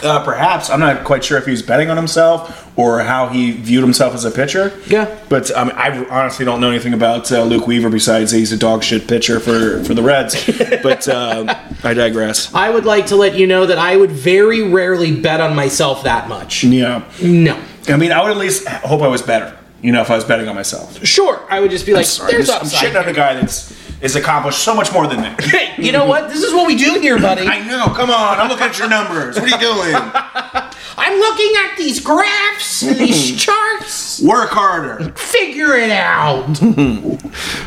Uh, 0.04 0.24
perhaps 0.24 0.70
I'm 0.70 0.80
not 0.80 1.04
quite 1.04 1.24
sure 1.24 1.38
if 1.38 1.44
he 1.44 1.52
was 1.52 1.62
betting 1.62 1.88
on 1.88 1.96
himself 1.96 2.67
or 2.78 3.00
how 3.00 3.26
he 3.26 3.50
viewed 3.50 3.82
himself 3.82 4.14
as 4.14 4.24
a 4.24 4.30
pitcher. 4.30 4.72
Yeah. 4.86 5.18
But 5.28 5.50
um, 5.50 5.72
I 5.74 5.90
honestly 6.06 6.44
don't 6.44 6.60
know 6.60 6.70
anything 6.70 6.94
about 6.94 7.30
uh, 7.32 7.42
Luke 7.42 7.66
Weaver 7.66 7.90
besides 7.90 8.30
he's 8.30 8.52
a 8.52 8.56
dog 8.56 8.84
shit 8.84 9.08
pitcher 9.08 9.40
for 9.40 9.82
for 9.82 9.94
the 9.94 10.02
Reds. 10.02 10.36
but 10.82 11.08
um, 11.08 11.50
I 11.82 11.92
digress. 11.92 12.54
I 12.54 12.70
would 12.70 12.84
like 12.84 13.06
to 13.06 13.16
let 13.16 13.34
you 13.34 13.48
know 13.48 13.66
that 13.66 13.78
I 13.78 13.96
would 13.96 14.12
very 14.12 14.62
rarely 14.62 15.20
bet 15.20 15.40
on 15.40 15.56
myself 15.56 16.04
that 16.04 16.28
much. 16.28 16.62
Yeah. 16.62 17.02
No. 17.20 17.60
I 17.88 17.96
mean, 17.96 18.12
I 18.12 18.22
would 18.22 18.30
at 18.30 18.36
least 18.36 18.68
hope 18.68 19.02
I 19.02 19.08
was 19.08 19.22
better. 19.22 19.58
You 19.82 19.90
know, 19.90 20.00
if 20.00 20.10
I 20.10 20.14
was 20.14 20.24
betting 20.24 20.48
on 20.48 20.54
myself. 20.54 21.04
Sure, 21.04 21.44
I 21.50 21.58
would 21.60 21.70
just 21.72 21.84
be 21.86 21.94
like, 21.94 22.06
Sorry, 22.06 22.32
there's 22.32 22.48
I'm 22.48 22.62
upside. 22.62 22.92
shitting 22.92 23.00
on 23.02 23.08
a 23.08 23.12
guy 23.12 23.34
that's 23.34 23.72
is 24.00 24.16
accomplished 24.16 24.60
so 24.60 24.74
much 24.74 24.92
more 24.92 25.06
than 25.06 25.18
that. 25.18 25.40
Hey, 25.40 25.74
you 25.82 25.92
know 25.92 26.06
what? 26.06 26.28
This 26.28 26.42
is 26.42 26.52
what 26.52 26.66
we 26.66 26.76
do 26.76 27.00
here, 27.00 27.18
buddy. 27.18 27.46
I 27.46 27.66
know. 27.66 27.86
Come 27.94 28.10
on, 28.10 28.38
I'm 28.38 28.48
looking 28.48 28.66
at 28.66 28.78
your 28.78 28.88
numbers. 28.88 29.38
What 29.38 29.44
are 29.44 29.48
you 29.48 29.58
doing? 29.58 29.94
I'm 31.00 31.18
looking 31.20 31.52
at 31.58 31.76
these 31.76 32.00
graphs 32.00 32.82
and 32.82 32.96
these 32.96 33.36
charts. 33.44 34.20
Work 34.22 34.50
harder. 34.50 35.12
Figure 35.12 35.74
it 35.76 35.90
out. 35.90 36.46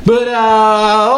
but 0.05 0.27
uh, 0.27 1.09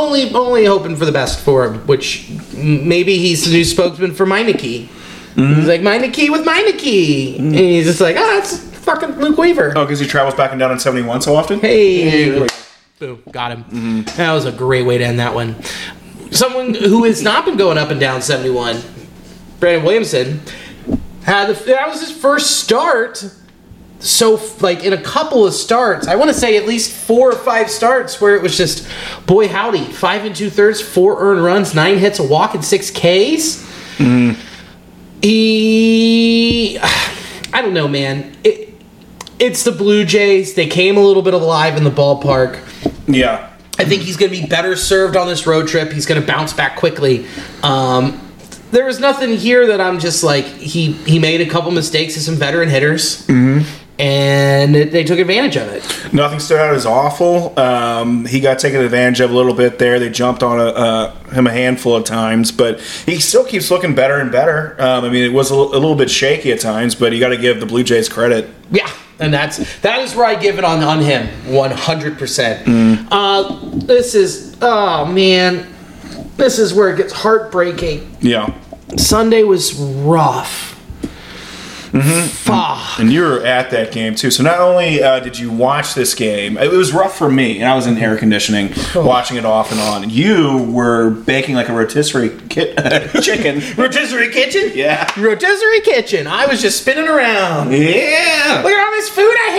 only 0.00 0.32
only 0.32 0.64
hoping 0.64 0.96
for 0.96 1.04
the 1.04 1.12
best 1.12 1.40
for 1.40 1.66
him. 1.66 1.86
Which 1.86 2.30
maybe 2.54 3.18
he's 3.18 3.44
the 3.44 3.52
new 3.52 3.64
spokesman 3.64 4.14
for 4.14 4.26
Meineke. 4.26 4.88
He's 5.36 5.68
like 5.68 5.82
Meineke 5.82 6.30
with 6.32 6.44
Meineke, 6.44 7.38
and 7.38 7.54
he's 7.54 7.84
just 7.84 8.00
like, 8.00 8.16
ah, 8.18 8.38
it's 8.38 8.58
fucking 8.58 9.20
Luke 9.20 9.38
Weaver. 9.38 9.72
Oh, 9.76 9.84
because 9.84 10.00
he 10.00 10.06
travels 10.06 10.34
back 10.34 10.50
and 10.50 10.58
down 10.58 10.72
in 10.72 10.80
71 10.80 11.20
so 11.20 11.36
often. 11.36 11.60
Hey, 11.60 12.44
boom, 12.98 13.22
got 13.30 13.56
him. 13.56 14.04
That 14.16 14.32
was 14.32 14.44
a 14.44 14.52
great 14.52 14.84
way 14.84 14.98
to 14.98 15.04
end 15.04 15.20
that 15.20 15.34
one. 15.34 15.62
Someone 16.30 16.74
who 16.74 17.04
has 17.04 17.22
not 17.22 17.44
been 17.44 17.56
going 17.56 17.78
up 17.78 17.90
and 17.90 18.00
down 18.00 18.22
71, 18.22 18.80
Brandon 19.60 19.84
Williamson, 19.84 20.40
had 21.22 21.48
that 21.54 21.88
was 21.88 22.00
his 22.00 22.10
first 22.10 22.60
start. 22.60 23.24
So, 24.00 24.40
like 24.60 24.84
in 24.84 24.92
a 24.92 25.00
couple 25.00 25.44
of 25.46 25.54
starts, 25.54 26.06
I 26.06 26.14
want 26.14 26.30
to 26.30 26.34
say 26.34 26.56
at 26.56 26.66
least 26.66 26.92
four 26.92 27.30
or 27.30 27.36
five 27.36 27.68
starts 27.70 28.20
where 28.20 28.36
it 28.36 28.42
was 28.42 28.56
just, 28.56 28.88
boy 29.26 29.48
howdy, 29.48 29.84
five 29.84 30.24
and 30.24 30.34
two 30.34 30.50
thirds, 30.50 30.80
four 30.80 31.20
earned 31.20 31.42
runs, 31.42 31.74
nine 31.74 31.98
hits, 31.98 32.18
a 32.18 32.22
walk, 32.22 32.54
and 32.54 32.64
six 32.64 32.90
Ks. 32.90 33.66
He, 35.20 36.78
I 36.78 37.60
don't 37.60 37.74
know, 37.74 37.88
man. 37.88 38.36
It, 38.44 38.72
it's 39.40 39.64
the 39.64 39.72
Blue 39.72 40.04
Jays. 40.04 40.54
They 40.54 40.66
came 40.68 40.96
a 40.96 41.00
little 41.00 41.22
bit 41.22 41.34
alive 41.34 41.76
in 41.76 41.82
the 41.84 41.90
ballpark. 41.90 42.64
Yeah. 43.06 43.50
I 43.78 43.84
think 43.84 44.02
he's 44.02 44.16
going 44.16 44.32
to 44.32 44.40
be 44.40 44.46
better 44.46 44.74
served 44.76 45.16
on 45.16 45.28
this 45.28 45.46
road 45.46 45.68
trip. 45.68 45.92
He's 45.92 46.06
going 46.06 46.20
to 46.20 46.26
bounce 46.26 46.52
back 46.52 46.76
quickly. 46.76 47.26
Um, 47.62 48.20
there 48.72 48.84
was 48.84 48.98
nothing 49.00 49.36
here 49.36 49.66
that 49.68 49.80
I'm 49.80 49.98
just 50.00 50.22
like 50.24 50.44
he 50.44 50.92
he 50.92 51.18
made 51.18 51.40
a 51.40 51.46
couple 51.48 51.70
mistakes 51.70 52.14
to 52.14 52.20
some 52.20 52.34
veteran 52.34 52.68
hitters, 52.68 53.26
and 53.98 54.74
they 54.74 55.04
took 55.04 55.18
advantage 55.18 55.56
of 55.56 55.68
it. 55.68 56.12
Nothing 56.12 56.38
stood 56.38 56.58
out 56.60 56.74
as 56.74 56.84
awful. 56.86 57.58
Um, 57.58 58.26
he 58.26 58.40
got 58.40 58.58
taken 58.58 58.80
advantage 58.80 59.20
of 59.20 59.30
a 59.30 59.34
little 59.34 59.54
bit 59.54 59.78
there. 59.78 59.98
They 59.98 60.10
jumped 60.10 60.42
on 60.42 60.60
a, 60.60 60.64
uh, 60.66 61.14
him 61.30 61.46
a 61.46 61.50
handful 61.52 61.96
of 61.96 62.04
times, 62.04 62.52
but 62.52 62.80
he 63.06 63.20
still 63.20 63.44
keeps 63.44 63.70
looking 63.70 63.94
better 63.94 64.18
and 64.20 64.30
better. 64.30 64.76
Um, 64.78 65.04
I 65.04 65.08
mean, 65.08 65.24
it 65.24 65.32
was 65.32 65.50
a, 65.50 65.56
li- 65.56 65.70
a 65.72 65.78
little 65.78 65.96
bit 65.96 66.10
shaky 66.10 66.52
at 66.52 66.60
times, 66.60 66.94
but 66.94 67.12
you 67.12 67.20
got 67.20 67.30
to 67.30 67.38
give 67.38 67.60
the 67.60 67.66
Blue 67.66 67.82
Jays 67.82 68.08
credit. 68.08 68.50
Yeah, 68.70 68.88
and 69.20 69.32
that's 69.32 69.80
that 69.80 70.00
is 70.00 70.14
where 70.14 70.26
I 70.26 70.34
give 70.34 70.58
it 70.58 70.64
on 70.64 70.82
on 70.82 71.00
him, 71.00 71.26
one 71.52 71.70
hundred 71.70 72.18
percent. 72.18 72.66
Uh, 73.10 73.58
This 73.74 74.14
is 74.14 74.56
oh 74.62 75.04
man, 75.06 75.66
this 76.36 76.58
is 76.58 76.72
where 76.74 76.90
it 76.90 76.96
gets 76.96 77.12
heartbreaking. 77.12 78.16
Yeah. 78.20 78.52
Sunday 78.96 79.42
was 79.44 79.74
rough. 79.74 80.67
Fuck. 81.92 82.98
And 82.98 83.12
you 83.12 83.22
were 83.22 83.44
at 83.44 83.70
that 83.70 83.92
game 83.92 84.14
too. 84.14 84.30
So 84.30 84.42
not 84.42 84.60
only 84.60 85.02
uh, 85.02 85.20
did 85.20 85.38
you 85.38 85.50
watch 85.50 85.94
this 85.94 86.14
game, 86.14 86.56
it 86.58 86.70
was 86.70 86.92
rough 86.92 87.16
for 87.16 87.30
me, 87.30 87.60
and 87.60 87.68
I 87.68 87.74
was 87.74 87.86
in 87.86 87.96
air 87.98 88.16
conditioning, 88.16 88.72
watching 88.94 89.36
it 89.36 89.44
off 89.44 89.70
and 89.72 89.80
on. 89.80 90.10
You 90.10 90.64
were 90.72 91.10
baking 91.10 91.54
like 91.54 91.68
a 91.68 91.72
rotisserie 91.74 92.30
kit- 92.48 92.76
chicken. 93.22 93.62
Rotisserie 93.76 94.30
kitchen? 94.32 94.72
Yeah. 94.74 95.08
Rotisserie 95.18 95.80
kitchen. 95.80 96.26
I 96.26 96.46
was 96.46 96.60
just 96.60 96.80
spinning 96.80 97.08
around. 97.08 97.72
Yeah. 97.72 98.62
Look 98.64 98.72
at 98.72 98.84
all 98.84 98.92
this 98.92 99.08
food 99.08 99.34
I 99.46 99.50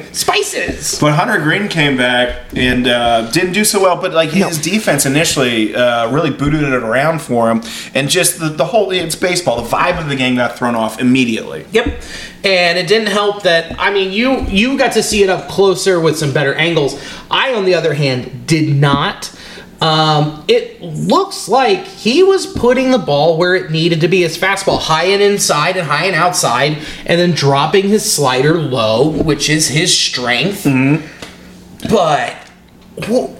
have. 0.00 0.16
Spices. 0.16 0.98
But 1.00 1.14
Hunter 1.14 1.38
Greene 1.38 1.68
came 1.68 1.96
back 1.96 2.46
and 2.54 2.86
uh, 2.86 3.30
didn't 3.30 3.52
do 3.52 3.64
so 3.64 3.80
well. 3.82 4.00
But 4.00 4.12
like 4.12 4.30
his 4.30 4.60
defense 4.60 5.06
initially 5.06 5.74
uh, 5.74 6.10
really 6.10 6.30
booted 6.30 6.62
it 6.62 6.72
around 6.72 7.20
for 7.20 7.50
him, 7.50 7.62
and 7.94 8.08
just 8.08 8.38
the, 8.38 8.48
the 8.48 8.64
whole 8.64 8.90
it's 8.90 9.16
baseball. 9.16 9.62
The 9.62 9.68
vibe 9.68 10.00
of 10.00 10.08
the 10.08 10.16
game 10.16 10.36
got 10.36 10.56
thrown 10.58 10.74
off 10.74 11.00
immediately. 11.08 11.66
Yep. 11.72 12.02
And 12.44 12.78
it 12.78 12.86
didn't 12.86 13.08
help 13.08 13.42
that 13.42 13.74
I 13.78 13.92
mean 13.92 14.12
you 14.12 14.42
you 14.42 14.78
got 14.78 14.92
to 14.92 15.02
see 15.02 15.22
it 15.22 15.30
up 15.30 15.48
closer 15.48 15.98
with 15.98 16.16
some 16.16 16.32
better 16.32 16.54
angles. 16.54 17.02
I 17.30 17.54
on 17.54 17.64
the 17.64 17.74
other 17.74 17.94
hand 17.94 18.46
did 18.46 18.74
not. 18.74 19.34
Um, 19.80 20.44
it 20.48 20.82
looks 20.82 21.48
like 21.48 21.84
he 21.84 22.24
was 22.24 22.46
putting 22.46 22.90
the 22.90 22.98
ball 22.98 23.38
where 23.38 23.54
it 23.54 23.70
needed 23.70 24.00
to 24.00 24.08
be 24.08 24.22
his 24.22 24.36
fastball, 24.36 24.80
high 24.80 25.04
and 25.04 25.22
inside 25.22 25.76
and 25.76 25.86
high 25.86 26.06
and 26.06 26.16
outside, 26.16 26.78
and 27.06 27.20
then 27.20 27.30
dropping 27.30 27.88
his 27.88 28.10
slider 28.10 28.54
low, 28.54 29.08
which 29.08 29.48
is 29.48 29.68
his 29.68 29.96
strength. 29.96 30.64
But 31.88 31.90
well, 31.90 32.47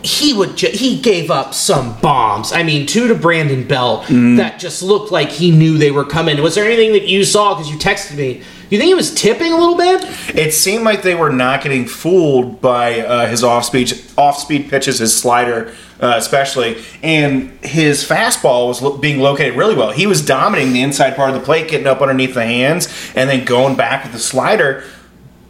he 0.02 0.32
would 0.32 0.56
ju- 0.56 0.70
he 0.72 0.98
gave 1.00 1.30
up 1.30 1.54
some 1.54 1.96
bombs. 2.00 2.52
I 2.52 2.62
mean, 2.62 2.86
two 2.86 3.08
to 3.08 3.14
Brandon 3.14 3.64
Belt 3.66 4.04
Mm. 4.04 4.36
that 4.38 4.58
just 4.58 4.82
looked 4.82 5.10
like 5.12 5.30
he 5.30 5.50
knew 5.50 5.78
they 5.78 5.90
were 5.90 6.04
coming. 6.04 6.40
Was 6.42 6.54
there 6.54 6.64
anything 6.64 6.92
that 6.92 7.06
you 7.08 7.24
saw 7.24 7.54
because 7.54 7.70
you 7.70 7.78
texted 7.78 8.16
me? 8.16 8.34
Do 8.34 8.76
You 8.76 8.78
think 8.78 8.88
he 8.88 8.94
was 8.94 9.14
tipping 9.14 9.50
a 9.52 9.56
little 9.58 9.76
bit? 9.76 10.04
It 10.34 10.52
seemed 10.52 10.84
like 10.84 11.02
they 11.02 11.14
were 11.14 11.30
not 11.30 11.62
getting 11.62 11.86
fooled 11.86 12.60
by 12.60 13.00
uh, 13.00 13.26
his 13.26 13.42
off 13.42 13.64
speed 13.64 13.92
off 14.18 14.38
speed 14.38 14.68
pitches, 14.68 14.98
his 14.98 15.16
slider 15.16 15.72
uh, 16.00 16.14
especially, 16.16 16.76
and 17.02 17.50
his 17.64 18.04
fastball 18.06 18.68
was 18.68 18.80
lo- 18.82 18.96
being 18.98 19.18
located 19.20 19.56
really 19.56 19.74
well. 19.74 19.90
He 19.90 20.06
was 20.06 20.24
dominating 20.24 20.72
the 20.72 20.82
inside 20.82 21.16
part 21.16 21.30
of 21.30 21.34
the 21.34 21.40
plate, 21.40 21.66
getting 21.68 21.86
up 21.88 22.00
underneath 22.02 22.34
the 22.34 22.44
hands, 22.44 22.88
and 23.16 23.28
then 23.28 23.44
going 23.44 23.74
back 23.74 24.04
with 24.04 24.12
the 24.12 24.18
slider. 24.20 24.84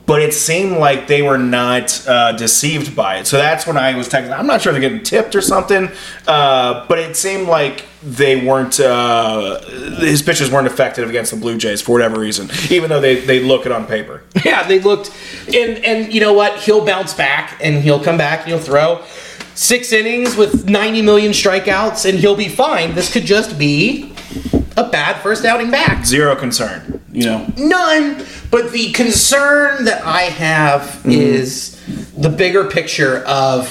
But 0.08 0.22
it 0.22 0.32
seemed 0.32 0.78
like 0.78 1.06
they 1.06 1.22
were 1.22 1.38
not 1.38 2.08
uh, 2.08 2.32
deceived 2.32 2.96
by 2.96 3.18
it. 3.18 3.26
So 3.26 3.36
that's 3.36 3.66
when 3.66 3.76
I 3.76 3.94
was 3.94 4.08
texting. 4.08 4.36
I'm 4.36 4.46
not 4.46 4.62
sure 4.62 4.72
they're 4.72 4.80
getting 4.80 5.02
tipped 5.02 5.36
or 5.36 5.42
something, 5.42 5.90
uh, 6.26 6.86
but 6.88 6.98
it 6.98 7.14
seemed 7.14 7.46
like 7.46 7.84
they 8.02 8.44
weren't. 8.44 8.80
Uh, 8.80 9.60
his 10.00 10.22
pitches 10.22 10.50
weren't 10.50 10.66
effective 10.66 11.10
against 11.10 11.30
the 11.30 11.36
Blue 11.36 11.58
Jays 11.58 11.82
for 11.82 11.92
whatever 11.92 12.18
reason, 12.18 12.48
even 12.70 12.88
though 12.88 13.02
they, 13.02 13.20
they 13.20 13.40
look 13.40 13.66
it 13.66 13.72
on 13.72 13.86
paper. 13.86 14.22
Yeah, 14.44 14.66
they 14.66 14.80
looked, 14.80 15.14
and 15.46 15.84
and 15.84 16.12
you 16.14 16.20
know 16.20 16.32
what? 16.32 16.58
He'll 16.60 16.86
bounce 16.86 17.12
back 17.12 17.58
and 17.62 17.82
he'll 17.82 18.02
come 18.02 18.16
back 18.16 18.40
and 18.40 18.48
he'll 18.48 18.58
throw 18.58 19.04
six 19.54 19.92
innings 19.92 20.36
with 20.36 20.70
90 20.70 21.02
million 21.02 21.32
strikeouts 21.32 22.08
and 22.08 22.18
he'll 22.18 22.36
be 22.36 22.48
fine. 22.48 22.94
This 22.94 23.12
could 23.12 23.24
just 23.24 23.58
be 23.58 24.14
a 24.78 24.88
bad 24.90 25.20
first 25.22 25.44
outing 25.44 25.70
back. 25.70 26.04
zero 26.06 26.34
concern. 26.36 27.02
You 27.12 27.24
know, 27.24 27.52
None. 27.58 28.24
But 28.50 28.72
the 28.72 28.92
concern 28.92 29.84
that 29.86 30.02
I 30.04 30.22
have 30.22 31.02
is 31.04 31.74
the 32.16 32.28
bigger 32.28 32.64
picture 32.64 33.18
of 33.26 33.68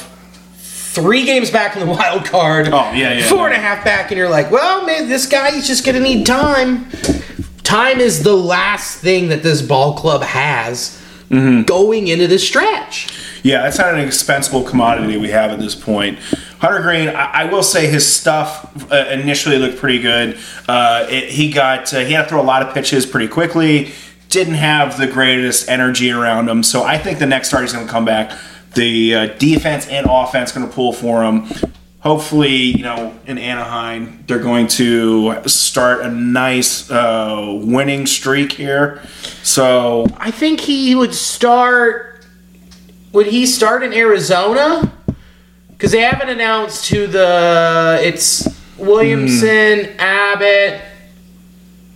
three 0.58 1.26
games 1.26 1.49
back 1.51 1.76
in 1.76 1.86
the 1.86 1.91
wild 1.93 2.26
card. 2.26 2.68
Oh, 2.70 2.91
yeah, 2.93 3.14
yeah, 3.20 3.28
Four 3.30 3.47
and 3.47 3.55
a 3.55 3.60
half 3.60 3.84
back, 3.86 4.12
and 4.12 4.18
you're 4.18 4.30
like, 4.30 4.51
well, 4.51 4.86
man, 4.86 5.08
this 5.08 5.26
guy 5.28 5.49
is 5.55 5.68
just 5.68 5.86
gonna 5.86 5.99
need 5.99 6.26
time. 6.26 6.88
Time 7.64 7.99
is 7.99 8.24
the 8.24 8.36
last 8.36 8.99
thing 8.99 9.30
that 9.30 9.43
this 9.43 9.62
ball 9.62 9.95
club 9.97 10.22
has 10.24 11.01
Mm-hmm. 11.30 11.64
going 11.64 12.08
into 12.08 12.26
this 12.26 12.47
stretch. 12.47 13.10
yeah, 13.43 13.64
that's 13.64 13.78
not 13.78 13.93
an 13.93 13.99
expensible 13.99 14.64
commodity 14.64 15.18
we 15.18 15.28
have 15.28 15.51
at 15.51 15.60
this 15.60 15.76
point. 15.76 16.20
Hunter 16.60 16.82
Greene, 16.82 17.10
I, 17.10 17.41
I 17.41 17.45
will 17.45 17.64
say 17.64 17.88
his 17.88 18.12
stuff 18.12 18.91
uh, 18.91 18.95
initially 19.12 19.58
looked 19.58 19.78
pretty 19.78 19.99
good. 19.99 20.38
Uh, 20.68 21.05
it, 21.10 21.30
he 21.30 21.51
got 21.51 21.93
uh, 21.93 21.99
he 21.99 22.14
had 22.14 22.24
to 22.24 22.30
throw 22.30 22.41
a 22.41 22.43
lot 22.43 22.64
of 22.64 22.74
pitches 22.74 23.05
pretty 23.05 23.28
quickly. 23.28 23.91
Didn't 24.30 24.55
have 24.55 24.97
the 24.97 25.08
greatest 25.08 25.70
energy 25.70 26.12
around 26.12 26.49
him, 26.49 26.64
so 26.64 26.84
I 26.84 26.97
think 26.97 27.20
the 27.20 27.26
next 27.26 27.49
start 27.49 27.64
he's 27.64 27.74
going 27.74 27.86
to 27.86 27.91
come 27.91 28.05
back. 28.05 28.38
The 28.74 29.16
uh, 29.16 29.26
defense 29.38 29.88
and 29.88 30.05
offense 30.10 30.51
going 30.51 30.68
to 30.68 30.74
pull 30.74 30.93
for 30.93 31.24
him. 31.24 31.47
Hopefully, 31.99 32.53
you 32.53 32.84
know, 32.84 33.18
in 33.26 33.38
Anaheim, 33.38 34.24
they're 34.28 34.39
going 34.39 34.68
to 34.68 35.41
start 35.47 36.01
a 36.01 36.10
nice 36.10 36.89
uh, 36.89 37.60
winning 37.64 38.05
streak 38.05 38.51
here. 38.51 39.01
So 39.43 40.05
I 40.18 40.32
think 40.32 40.60
he 40.60 40.95
would 40.95 41.14
start. 41.14 42.26
Would 43.14 43.28
he 43.28 43.45
start 43.45 43.84
in 43.84 43.93
Arizona? 43.93 44.93
Because 45.78 45.92
they 45.92 46.02
haven't 46.02 46.30
announced 46.30 46.90
who 46.90 47.06
the. 47.06 48.00
It's 48.02 48.48
Williamson, 48.78 49.86
hmm. 49.86 50.00
Abbott, 50.00 50.82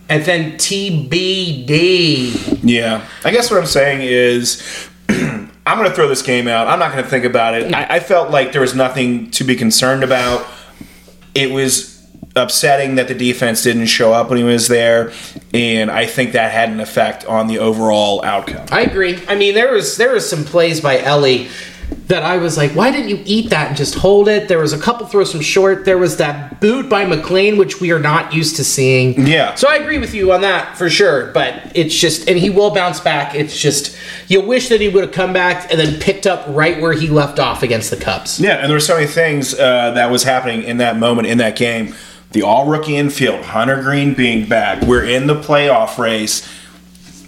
and 0.08 0.24
then 0.24 0.52
TBD. 0.52 2.60
Yeah. 2.62 3.04
I 3.24 3.32
guess 3.32 3.50
what 3.50 3.58
I'm 3.58 3.66
saying 3.66 4.02
is 4.02 4.88
I'm 5.08 5.78
going 5.78 5.88
to 5.88 5.94
throw 5.94 6.08
this 6.08 6.22
game 6.22 6.48
out. 6.48 6.68
I'm 6.68 6.78
not 6.78 6.92
going 6.92 7.02
to 7.02 7.10
think 7.10 7.24
about 7.24 7.54
it. 7.54 7.74
I, 7.74 7.96
I 7.96 8.00
felt 8.00 8.30
like 8.30 8.52
there 8.52 8.60
was 8.60 8.74
nothing 8.74 9.30
to 9.32 9.44
be 9.44 9.56
concerned 9.56 10.04
about. 10.04 10.46
It 11.34 11.50
was 11.50 11.92
upsetting 12.34 12.96
that 12.96 13.08
the 13.08 13.14
defense 13.14 13.62
didn't 13.62 13.86
show 13.86 14.12
up 14.12 14.28
when 14.28 14.38
he 14.38 14.44
was 14.44 14.68
there, 14.68 15.12
and 15.52 15.90
I 15.90 16.06
think 16.06 16.32
that 16.32 16.52
had 16.52 16.70
an 16.70 16.80
effect 16.80 17.24
on 17.26 17.46
the 17.46 17.58
overall 17.58 18.24
outcome. 18.24 18.66
I 18.70 18.82
agree. 18.82 19.18
I 19.28 19.34
mean, 19.34 19.54
there 19.54 19.72
was 19.72 19.96
there 19.96 20.12
was 20.12 20.28
some 20.28 20.44
plays 20.44 20.80
by 20.80 21.00
Elly 21.00 21.48
that 22.12 22.22
I 22.22 22.36
was 22.36 22.58
like, 22.58 22.72
why 22.72 22.90
didn't 22.90 23.08
you 23.08 23.22
eat 23.24 23.48
that 23.50 23.68
and 23.68 23.76
just 23.76 23.94
hold 23.94 24.28
it? 24.28 24.46
There 24.46 24.58
was 24.58 24.74
a 24.74 24.78
couple 24.78 25.06
throws 25.06 25.32
from 25.32 25.40
short. 25.40 25.86
There 25.86 25.96
was 25.96 26.18
that 26.18 26.60
boot 26.60 26.88
by 26.88 27.06
McLain, 27.06 27.56
which 27.56 27.80
we 27.80 27.90
are 27.90 27.98
not 27.98 28.34
used 28.34 28.56
to 28.56 28.64
seeing. 28.64 29.26
Yeah. 29.26 29.54
So 29.54 29.66
I 29.68 29.76
agree 29.76 29.96
with 29.96 30.12
you 30.12 30.30
on 30.32 30.42
that 30.42 30.76
for 30.76 30.90
sure. 30.90 31.32
But 31.32 31.72
it's 31.74 31.94
just, 31.94 32.28
and 32.28 32.38
he 32.38 32.50
will 32.50 32.70
bounce 32.70 33.00
back. 33.00 33.34
It's 33.34 33.58
just, 33.58 33.96
you 34.28 34.42
wish 34.42 34.68
that 34.68 34.80
he 34.80 34.90
would 34.90 35.02
have 35.04 35.12
come 35.12 35.32
back 35.32 35.70
and 35.70 35.80
then 35.80 35.98
picked 36.00 36.26
up 36.26 36.44
right 36.48 36.80
where 36.80 36.92
he 36.92 37.08
left 37.08 37.38
off 37.38 37.62
against 37.62 37.90
the 37.90 37.96
Cubs. 37.96 38.38
Yeah, 38.38 38.56
and 38.56 38.66
there 38.66 38.76
were 38.76 38.80
so 38.80 38.96
many 38.96 39.06
things 39.06 39.54
uh, 39.54 39.92
that 39.92 40.10
was 40.10 40.22
happening 40.22 40.64
in 40.64 40.76
that 40.76 40.98
moment 40.98 41.28
in 41.28 41.38
that 41.38 41.56
game. 41.56 41.94
The 42.32 42.42
all 42.42 42.66
rookie 42.66 42.96
infield, 42.96 43.42
Hunter 43.44 43.82
Greene 43.82 44.12
being 44.12 44.46
back. 44.46 44.82
We're 44.82 45.04
in 45.04 45.26
the 45.26 45.40
playoff 45.40 45.96
race. 45.96 46.46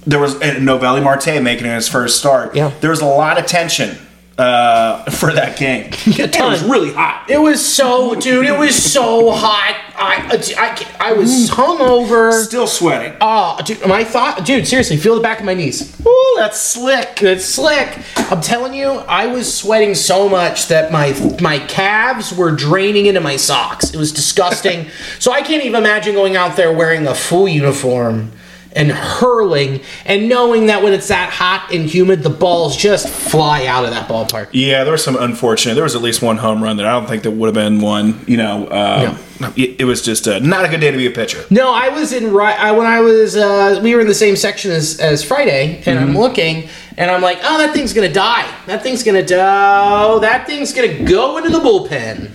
There 0.06 0.18
was 0.18 0.38
and 0.40 0.66
Noelvi 0.68 1.02
Marte 1.02 1.42
making 1.42 1.66
his 1.66 1.88
first 1.88 2.18
start. 2.18 2.54
Yeah. 2.54 2.70
There 2.80 2.90
was 2.90 3.00
a 3.00 3.06
lot 3.06 3.38
of 3.38 3.46
tension 3.46 3.96
uh, 4.38 5.04
for 5.10 5.32
that 5.32 5.58
game. 5.58 5.86
A 6.18 6.28
ton. 6.28 6.48
It 6.48 6.50
was 6.50 6.64
really 6.64 6.92
hot. 6.92 7.30
It 7.30 7.38
was 7.38 7.64
so, 7.64 8.14
dude, 8.14 8.46
it 8.46 8.58
was 8.58 8.74
so 8.74 9.30
hot. 9.30 9.80
I, 9.96 10.42
I, 10.58 11.10
I 11.10 11.12
was 11.12 11.50
hungover. 11.50 12.32
Still 12.44 12.66
sweating. 12.66 13.16
Oh, 13.20 13.58
dude, 13.64 13.86
my 13.86 14.02
thought, 14.02 14.44
dude, 14.44 14.66
seriously, 14.66 14.96
feel 14.96 15.14
the 15.14 15.20
back 15.20 15.38
of 15.38 15.46
my 15.46 15.54
knees. 15.54 16.00
Ooh, 16.04 16.34
that's 16.36 16.60
slick. 16.60 17.22
It's 17.22 17.44
slick. 17.44 17.98
I'm 18.16 18.40
telling 18.40 18.74
you, 18.74 18.88
I 18.90 19.26
was 19.26 19.52
sweating 19.52 19.94
so 19.94 20.28
much 20.28 20.68
that 20.68 20.90
my 20.90 21.14
my 21.40 21.60
calves 21.60 22.34
were 22.34 22.50
draining 22.50 23.06
into 23.06 23.20
my 23.20 23.36
socks. 23.36 23.94
It 23.94 23.96
was 23.96 24.12
disgusting. 24.12 24.88
so 25.20 25.32
I 25.32 25.42
can't 25.42 25.64
even 25.64 25.80
imagine 25.80 26.14
going 26.14 26.34
out 26.36 26.56
there 26.56 26.72
wearing 26.72 27.06
a 27.06 27.14
full 27.14 27.46
uniform 27.46 28.32
and 28.74 28.90
hurling 28.90 29.80
and 30.04 30.28
knowing 30.28 30.66
that 30.66 30.82
when 30.82 30.92
it's 30.92 31.08
that 31.08 31.30
hot 31.30 31.70
and 31.72 31.88
humid, 31.88 32.22
the 32.22 32.30
balls 32.30 32.76
just 32.76 33.08
fly 33.08 33.66
out 33.66 33.84
of 33.84 33.90
that 33.90 34.08
ballpark. 34.08 34.48
Yeah, 34.52 34.84
there 34.84 34.92
was 34.92 35.04
some 35.04 35.16
unfortunate. 35.16 35.74
There 35.74 35.84
was 35.84 35.94
at 35.94 36.02
least 36.02 36.22
one 36.22 36.36
home 36.36 36.62
run 36.62 36.76
that 36.78 36.86
I 36.86 36.92
don't 36.92 37.06
think 37.06 37.22
that 37.22 37.30
would 37.30 37.46
have 37.46 37.54
been 37.54 37.80
one. 37.80 38.24
You 38.26 38.36
know, 38.36 38.66
uh, 38.66 39.16
it, 39.56 39.80
it 39.80 39.84
was 39.84 40.02
just 40.02 40.26
uh 40.26 40.38
not 40.38 40.64
a 40.64 40.68
good 40.68 40.80
day 40.80 40.90
to 40.90 40.96
be 40.96 41.06
a 41.06 41.10
pitcher. 41.10 41.44
No, 41.50 41.72
I 41.72 41.88
was 41.88 42.12
in 42.12 42.32
right 42.32 42.58
I, 42.58 42.72
when 42.72 42.86
I 42.86 43.00
was. 43.00 43.36
Uh, 43.36 43.80
we 43.82 43.94
were 43.94 44.00
in 44.00 44.06
the 44.06 44.14
same 44.14 44.36
section 44.36 44.70
as, 44.70 45.00
as 45.00 45.22
Friday, 45.22 45.82
and 45.86 45.98
I'm 45.98 46.16
looking, 46.16 46.68
and 46.96 47.10
I'm 47.10 47.22
like, 47.22 47.38
oh, 47.42 47.58
that 47.58 47.74
thing's 47.74 47.92
gonna 47.92 48.12
die. 48.12 48.52
That 48.66 48.82
thing's 48.82 49.02
gonna 49.02 49.24
die. 49.24 50.18
That 50.20 50.46
thing's 50.46 50.72
gonna 50.72 51.04
go 51.04 51.36
into 51.36 51.50
the 51.50 51.60
bullpen. 51.60 52.30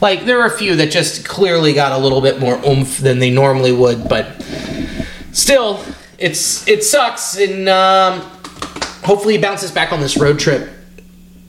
Like 0.00 0.24
there 0.24 0.38
were 0.38 0.46
a 0.46 0.58
few 0.58 0.76
that 0.76 0.90
just 0.90 1.26
clearly 1.26 1.72
got 1.72 1.92
a 1.92 1.98
little 1.98 2.20
bit 2.20 2.38
more 2.38 2.60
oomph 2.66 2.98
than 2.98 3.20
they 3.20 3.30
normally 3.30 3.72
would, 3.72 4.08
but 4.08 4.26
still, 5.34 5.84
it's 6.18 6.66
it 6.66 6.82
sucks, 6.84 7.36
and 7.36 7.68
um, 7.68 8.20
hopefully 9.04 9.34
he 9.36 9.40
bounces 9.42 9.70
back 9.70 9.92
on 9.92 10.00
this 10.00 10.16
road 10.16 10.38
trip. 10.38 10.70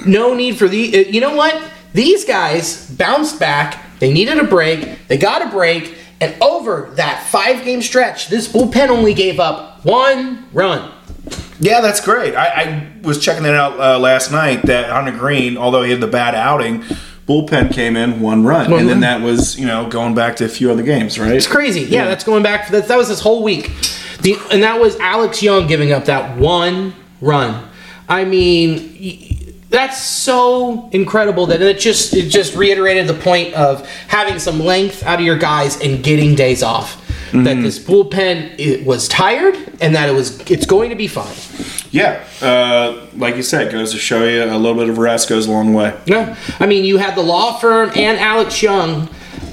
No 0.05 0.33
need 0.33 0.57
for 0.57 0.67
the. 0.67 1.05
uh, 1.05 1.09
You 1.09 1.21
know 1.21 1.35
what? 1.35 1.71
These 1.93 2.25
guys 2.25 2.89
bounced 2.91 3.39
back. 3.39 3.81
They 3.99 4.11
needed 4.11 4.37
a 4.39 4.43
break. 4.43 5.07
They 5.07 5.17
got 5.17 5.41
a 5.41 5.49
break. 5.49 5.97
And 6.21 6.35
over 6.41 6.91
that 6.95 7.25
five 7.29 7.63
game 7.65 7.81
stretch, 7.81 8.27
this 8.29 8.47
bullpen 8.47 8.89
only 8.89 9.13
gave 9.13 9.39
up 9.39 9.83
one 9.85 10.45
run. 10.53 10.91
Yeah, 11.59 11.79
that's 11.81 12.01
great. 12.01 12.35
I, 12.35 12.45
I 12.47 12.91
was 13.01 13.19
checking 13.23 13.43
that 13.43 13.53
out 13.55 13.79
uh, 13.79 13.99
last 13.99 14.31
night. 14.31 14.63
That 14.63 14.89
Hunter 14.89 15.17
Greene, 15.17 15.57
although 15.57 15.83
he 15.83 15.91
had 15.91 16.01
the 16.01 16.07
bad 16.07 16.35
outing, 16.35 16.83
bullpen 17.27 17.73
came 17.73 17.95
in 17.97 18.19
one 18.21 18.43
run, 18.43 18.71
and 18.71 18.87
then 18.87 18.99
that 19.01 19.21
was 19.21 19.57
you 19.59 19.65
know 19.65 19.87
going 19.89 20.15
back 20.15 20.35
to 20.37 20.45
a 20.45 20.49
few 20.49 20.71
other 20.71 20.83
games, 20.83 21.19
right? 21.19 21.33
It's 21.33 21.47
crazy. 21.47 21.81
Yeah, 21.81 22.05
that's 22.05 22.23
going 22.23 22.43
back. 22.43 22.69
That, 22.69 22.87
that 22.87 22.97
was 22.97 23.09
this 23.09 23.21
whole 23.21 23.43
week. 23.43 23.71
The, 24.21 24.37
and 24.51 24.63
that 24.63 24.79
was 24.79 24.97
Alex 24.99 25.43
Young 25.43 25.67
giving 25.67 25.91
up 25.91 26.05
that 26.05 26.37
one 26.37 26.93
run. 27.21 27.67
I 28.07 28.23
mean, 28.23 29.55
that's 29.69 30.01
so 30.01 30.89
incredible 30.91 31.47
that 31.47 31.61
it 31.61 31.79
just 31.79 32.13
it 32.13 32.29
just 32.29 32.55
reiterated 32.55 33.07
the 33.07 33.13
point 33.13 33.53
of 33.55 33.87
having 34.07 34.39
some 34.39 34.59
length 34.59 35.03
out 35.03 35.19
of 35.19 35.25
your 35.25 35.37
guys 35.37 35.81
and 35.81 36.03
getting 36.03 36.35
days 36.35 36.63
off. 36.63 37.01
That 37.31 37.39
mm-hmm. 37.39 37.63
this 37.63 37.79
bullpen 37.79 38.57
it 38.57 38.85
was 38.85 39.09
tired 39.09 39.55
and 39.81 39.95
that 39.95 40.07
it 40.07 40.13
was 40.13 40.39
it's 40.49 40.65
going 40.65 40.91
to 40.91 40.95
be 40.95 41.07
fine. 41.07 41.35
Yeah, 41.95 42.21
uh, 42.41 43.05
like 43.15 43.37
you 43.37 43.41
said, 43.43 43.71
goes 43.71 43.93
to 43.93 43.97
show 43.97 44.25
you 44.25 44.43
a 44.43 44.57
little 44.57 44.75
bit 44.77 44.89
of 44.89 44.97
rest 44.97 45.29
goes 45.29 45.47
a 45.47 45.51
long 45.51 45.73
way. 45.73 45.97
Yeah, 46.05 46.35
I 46.59 46.65
mean, 46.65 46.83
you 46.83 46.97
had 46.97 47.15
the 47.15 47.23
law 47.23 47.57
firm 47.57 47.89
and 47.95 48.17
Alex 48.19 48.61
Young 48.61 49.07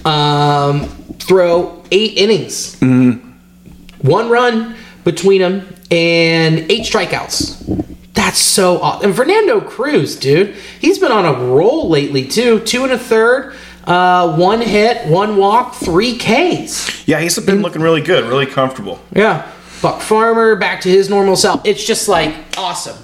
um, 0.04 0.88
throw 1.20 1.84
eight 1.92 2.16
innings, 2.16 2.76
one 2.80 4.28
run 4.28 4.74
between 5.04 5.40
them, 5.40 5.68
and 5.92 6.58
eight 6.70 6.82
strikeouts. 6.82 7.86
That's 8.14 8.38
so 8.38 8.80
awesome. 8.80 9.10
And 9.10 9.16
Fernando 9.16 9.60
Cruz, 9.60 10.16
dude, 10.16 10.56
he's 10.80 10.98
been 10.98 11.12
on 11.12 11.24
a 11.24 11.32
roll 11.32 11.88
lately 11.88 12.26
too. 12.26 12.58
Two 12.60 12.82
and 12.82 12.92
a 12.92 12.98
third, 12.98 13.54
uh, 13.84 14.36
one 14.36 14.60
hit, 14.60 15.06
one 15.06 15.36
walk, 15.36 15.76
three 15.76 16.18
Ks. 16.18 17.06
Yeah, 17.06 17.20
he's 17.20 17.38
been 17.38 17.62
looking 17.62 17.82
really 17.82 18.00
good, 18.00 18.24
really 18.24 18.46
comfortable. 18.46 19.00
Yeah, 19.14 19.48
Buck 19.82 20.00
Farmer 20.00 20.56
back 20.56 20.80
to 20.82 20.88
his 20.88 21.10
normal 21.10 21.36
self. 21.36 21.66
It's 21.66 21.84
just 21.84 22.08
like 22.08 22.34
awesome. 22.56 22.96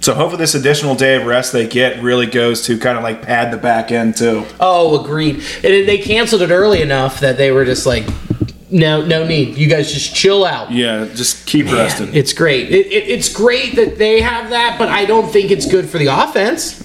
So 0.00 0.12
hopefully 0.14 0.38
this 0.38 0.54
additional 0.54 0.94
day 0.94 1.16
of 1.16 1.24
rest 1.24 1.52
they 1.52 1.66
get 1.66 2.02
really 2.02 2.26
goes 2.26 2.62
to 2.66 2.78
kind 2.78 2.98
of 2.98 3.04
like 3.04 3.22
pad 3.22 3.52
the 3.52 3.56
back 3.56 3.92
end 3.92 4.16
too. 4.16 4.44
Oh, 4.58 5.02
agreed. 5.02 5.36
And 5.36 5.88
they 5.88 5.98
canceled 5.98 6.42
it 6.42 6.50
early 6.50 6.82
enough 6.82 7.20
that 7.20 7.36
they 7.36 7.52
were 7.52 7.64
just 7.64 7.86
like, 7.86 8.06
no, 8.70 9.04
no 9.04 9.26
need. 9.26 9.56
You 9.56 9.68
guys 9.68 9.92
just 9.92 10.14
chill 10.14 10.44
out. 10.44 10.70
Yeah, 10.72 11.06
just 11.14 11.46
keep 11.46 11.66
resting. 11.66 12.12
It's 12.14 12.32
great. 12.32 12.70
It, 12.70 12.86
it, 12.86 13.08
it's 13.08 13.32
great 13.32 13.76
that 13.76 13.98
they 13.98 14.20
have 14.20 14.50
that, 14.50 14.78
but 14.78 14.88
I 14.88 15.04
don't 15.04 15.30
think 15.30 15.50
it's 15.50 15.66
good 15.66 15.88
for 15.88 15.98
the 15.98 16.06
offense. 16.06 16.82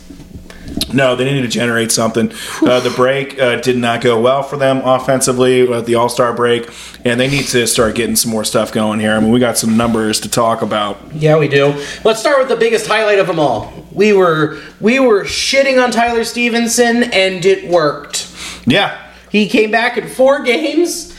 No, 0.93 1.15
they 1.15 1.25
needed 1.25 1.41
to 1.43 1.47
generate 1.47 1.91
something. 1.91 2.31
Uh, 2.61 2.79
the 2.79 2.89
break 2.89 3.39
uh, 3.39 3.57
did 3.61 3.77
not 3.77 4.01
go 4.01 4.19
well 4.19 4.41
for 4.43 4.57
them 4.57 4.77
offensively 4.83 5.71
at 5.71 5.85
the 5.85 5.95
All 5.95 6.09
Star 6.09 6.33
break, 6.33 6.69
and 7.05 7.19
they 7.19 7.27
need 7.27 7.45
to 7.47 7.67
start 7.67 7.95
getting 7.95 8.15
some 8.15 8.31
more 8.31 8.43
stuff 8.43 8.71
going 8.71 8.99
here. 8.99 9.11
I 9.13 9.19
mean, 9.19 9.31
we 9.31 9.39
got 9.39 9.57
some 9.57 9.77
numbers 9.77 10.19
to 10.21 10.29
talk 10.29 10.61
about. 10.61 10.97
Yeah, 11.13 11.37
we 11.37 11.47
do. 11.47 11.67
Let's 12.03 12.19
start 12.19 12.39
with 12.39 12.49
the 12.49 12.55
biggest 12.55 12.87
highlight 12.87 13.19
of 13.19 13.27
them 13.27 13.39
all. 13.39 13.71
We 13.91 14.13
were 14.13 14.59
we 14.79 14.99
were 14.99 15.25
shitting 15.25 15.83
on 15.83 15.91
Tyler 15.91 16.23
Stephenson, 16.23 17.03
and 17.03 17.45
it 17.45 17.69
worked. 17.69 18.27
Yeah, 18.65 18.99
He 19.31 19.47
came 19.47 19.71
back 19.71 19.97
in 19.97 20.07
four 20.07 20.43
games. 20.43 21.15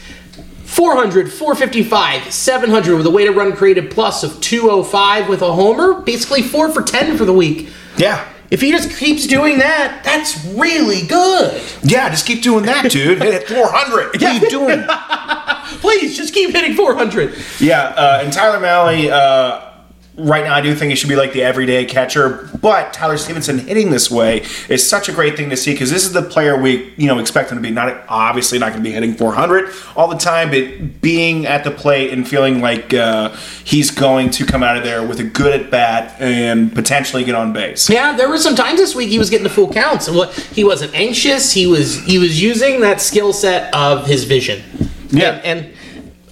400, 0.64 1.32
455, 1.32 2.32
700 2.32 2.96
with 2.96 3.04
a 3.04 3.10
way 3.10 3.24
to 3.24 3.32
run 3.32 3.56
created 3.56 3.90
plus 3.90 4.22
of 4.22 4.40
205 4.40 5.28
with 5.28 5.42
a 5.42 5.52
homer. 5.52 6.00
Basically 6.02 6.42
4 6.42 6.70
for 6.70 6.82
10 6.82 7.18
for 7.18 7.24
the 7.24 7.32
week. 7.32 7.70
yeah, 7.96 8.24
If 8.50 8.60
he 8.60 8.70
just 8.72 8.90
keeps 8.96 9.26
doing 9.26 9.58
that, 9.58 10.02
that's 10.04 10.44
really 10.46 11.06
good. 11.06 11.62
yeah. 11.82 12.08
Just 12.10 12.26
keep 12.26 12.42
doing 12.42 12.64
that, 12.66 12.90
dude. 12.90 13.22
Hit 13.22 13.46
400. 13.48 14.06
What 14.12 14.22
are 14.22 14.34
you 14.34 14.50
doing? 14.50 14.84
Please 15.80 16.16
just 16.16 16.34
keep 16.34 16.50
hitting 16.50 16.74
400. 16.74 17.36
Yeah, 17.60 17.80
uh, 17.96 18.20
and 18.24 18.32
Tyler 18.32 18.58
Maile, 18.58 19.12
uh, 19.12 19.69
right 20.24 20.44
now, 20.44 20.54
I 20.54 20.60
do 20.60 20.74
think 20.74 20.90
he 20.90 20.96
should 20.96 21.08
be 21.08 21.16
like 21.16 21.32
the 21.32 21.42
everyday 21.42 21.84
catcher. 21.84 22.48
But 22.60 22.92
Tyler 22.92 23.16
Stephenson 23.16 23.58
hitting 23.58 23.90
this 23.90 24.10
way 24.10 24.46
is 24.68 24.88
such 24.88 25.08
a 25.08 25.12
great 25.12 25.36
thing 25.36 25.50
to 25.50 25.56
see 25.56 25.72
because 25.72 25.90
this 25.90 26.04
is 26.04 26.12
the 26.12 26.22
player 26.22 26.60
we 26.60 26.92
you 26.96 27.06
know 27.06 27.18
expect 27.18 27.50
him 27.50 27.58
to 27.58 27.62
be. 27.62 27.70
Not 27.70 28.04
obviously 28.08 28.58
not 28.58 28.72
going 28.72 28.82
to 28.82 28.88
be 28.88 28.92
hitting 28.92 29.14
400 29.14 29.72
all 29.96 30.08
the 30.08 30.18
time, 30.18 30.50
but 30.50 31.00
being 31.00 31.46
at 31.46 31.64
the 31.64 31.70
plate 31.70 32.12
and 32.12 32.26
feeling 32.28 32.60
like 32.60 32.92
uh, 32.92 33.30
he's 33.64 33.90
going 33.90 34.30
to 34.30 34.44
come 34.44 34.62
out 34.62 34.76
of 34.76 34.84
there 34.84 35.06
with 35.06 35.20
a 35.20 35.24
good 35.24 35.58
at 35.58 35.70
bat 35.70 36.14
and 36.20 36.74
potentially 36.74 37.24
get 37.24 37.34
on 37.34 37.52
base. 37.52 37.88
Yeah, 37.88 38.16
there 38.16 38.28
were 38.28 38.38
some 38.38 38.54
times 38.54 38.78
this 38.78 38.94
week 38.94 39.08
he 39.08 39.18
was 39.18 39.30
getting 39.30 39.44
the 39.44 39.50
full 39.50 39.72
counts, 39.72 40.08
and 40.08 40.16
what 40.16 40.32
he 40.34 40.64
wasn't 40.64 40.94
anxious. 40.94 41.52
He 41.52 41.66
was 41.66 42.00
he 42.00 42.18
was 42.18 42.40
using 42.40 42.80
that 42.80 43.00
skill 43.00 43.32
set 43.32 43.72
of 43.74 44.06
his 44.06 44.24
vision. 44.24 44.62
Yeah. 45.12 45.40
and, 45.42 45.66
and 45.66 45.76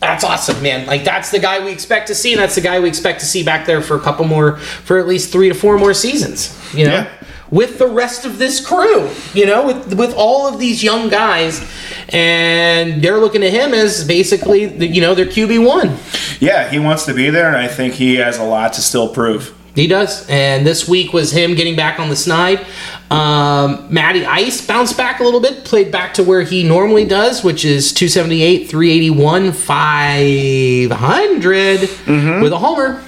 that's 0.01 0.24
awesome, 0.24 0.62
man. 0.62 0.86
Like 0.86 1.05
that's 1.05 1.30
the 1.30 1.38
guy 1.38 1.64
we 1.64 1.72
expect 1.72 2.07
to 2.09 2.14
see, 2.14 2.32
and 2.32 2.40
that's 2.40 2.55
the 2.55 2.61
guy 2.61 2.78
we 2.80 2.88
expect 2.88 3.20
to 3.20 3.26
see 3.26 3.42
back 3.42 3.66
there 3.66 3.82
for 3.82 3.96
a 3.96 4.01
couple 4.01 4.24
more, 4.26 4.57
for 4.59 4.99
at 4.99 5.07
least 5.09 5.32
three 5.32 5.49
to 5.49 5.55
four 5.55 5.78
more 5.78 5.94
seasons. 5.94 6.55
You 6.74 6.86
know, 6.86 6.92
Yeah. 6.92 7.09
with 7.51 7.78
the 7.78 7.86
rest 7.88 8.24
of 8.24 8.38
this 8.38 8.64
crew. 8.64 9.09
You 9.34 9.46
know, 9.46 9.66
with 9.66 9.94
with 9.94 10.14
all 10.14 10.46
of 10.46 10.59
these 10.61 10.82
young 10.84 11.09
guys, 11.09 11.61
and 12.11 13.03
they're 13.03 13.18
looking 13.18 13.42
at 13.42 13.53
him 13.53 13.74
as 13.74 14.05
basically, 14.05 14.66
the, 14.66 14.86
you 14.86 15.01
know, 15.01 15.14
their 15.14 15.26
QB 15.26 15.64
one. 15.66 15.96
Yeah, 16.40 16.68
he 16.70 16.78
wants 16.78 17.05
to 17.07 17.14
be 17.14 17.30
there, 17.30 17.49
and 17.49 17.57
I 17.57 17.68
think 17.68 17.94
he 17.94 18.16
has 18.16 18.38
a 18.38 18.44
lot 18.44 18.72
to 18.74 18.80
still 18.82 19.09
prove. 19.09 19.55
He 19.74 19.86
does. 19.86 20.26
And 20.28 20.66
this 20.66 20.88
week 20.88 21.12
was 21.12 21.30
him 21.32 21.55
getting 21.55 21.76
back 21.76 22.01
on 22.01 22.09
the 22.09 22.16
snide. 22.16 22.66
Um, 23.11 23.86
Matty 23.90 24.24
Ice 24.26 24.66
bounced 24.66 24.96
back 24.96 25.20
a 25.20 25.24
little 25.24 25.40
bit, 25.40 25.64
played 25.64 25.90
back 25.90 26.12
to 26.14 26.22
where 26.22 26.42
he 26.42 26.62
normally 26.62 27.06
does, 27.06 27.42
which 27.42 27.64
is 27.64 27.92
278, 27.92 28.68
381, 28.68 29.52
500 29.52 31.80
with 32.42 32.52
a 32.52 32.59
homer. 32.59 33.02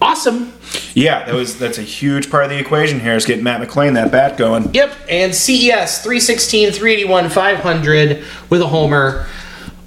Awesome. 0.00 0.52
Yeah, 0.94 1.24
that 1.24 1.34
was 1.34 1.58
that's 1.58 1.78
a 1.78 1.82
huge 1.82 2.30
part 2.30 2.44
of 2.44 2.50
the 2.50 2.58
equation 2.58 3.00
here 3.00 3.14
is 3.14 3.24
getting 3.24 3.44
Matt 3.44 3.60
McLain 3.60 3.94
that 3.94 4.12
bat 4.12 4.36
going. 4.36 4.72
Yep. 4.74 4.94
And 5.10 5.34
CES 5.34 6.02
316, 6.02 6.72
381, 6.72 7.30
500 7.30 8.24
with 8.48 8.62
a 8.62 8.66
homer. 8.66 9.26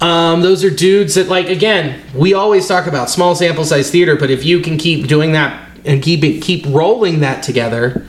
Um, 0.00 0.40
those 0.40 0.64
are 0.64 0.70
dudes 0.70 1.16
that, 1.16 1.28
like, 1.28 1.48
again, 1.48 2.00
we 2.14 2.32
always 2.32 2.66
talk 2.66 2.86
about 2.86 3.10
small 3.10 3.34
sample 3.34 3.64
size 3.64 3.90
theater, 3.90 4.16
but 4.16 4.30
if 4.30 4.44
you 4.44 4.60
can 4.60 4.78
keep 4.78 5.08
doing 5.08 5.32
that 5.32 5.68
and 5.84 6.02
keep 6.02 6.24
it, 6.24 6.40
keep 6.40 6.64
rolling 6.66 7.20
that 7.20 7.42
together, 7.42 8.06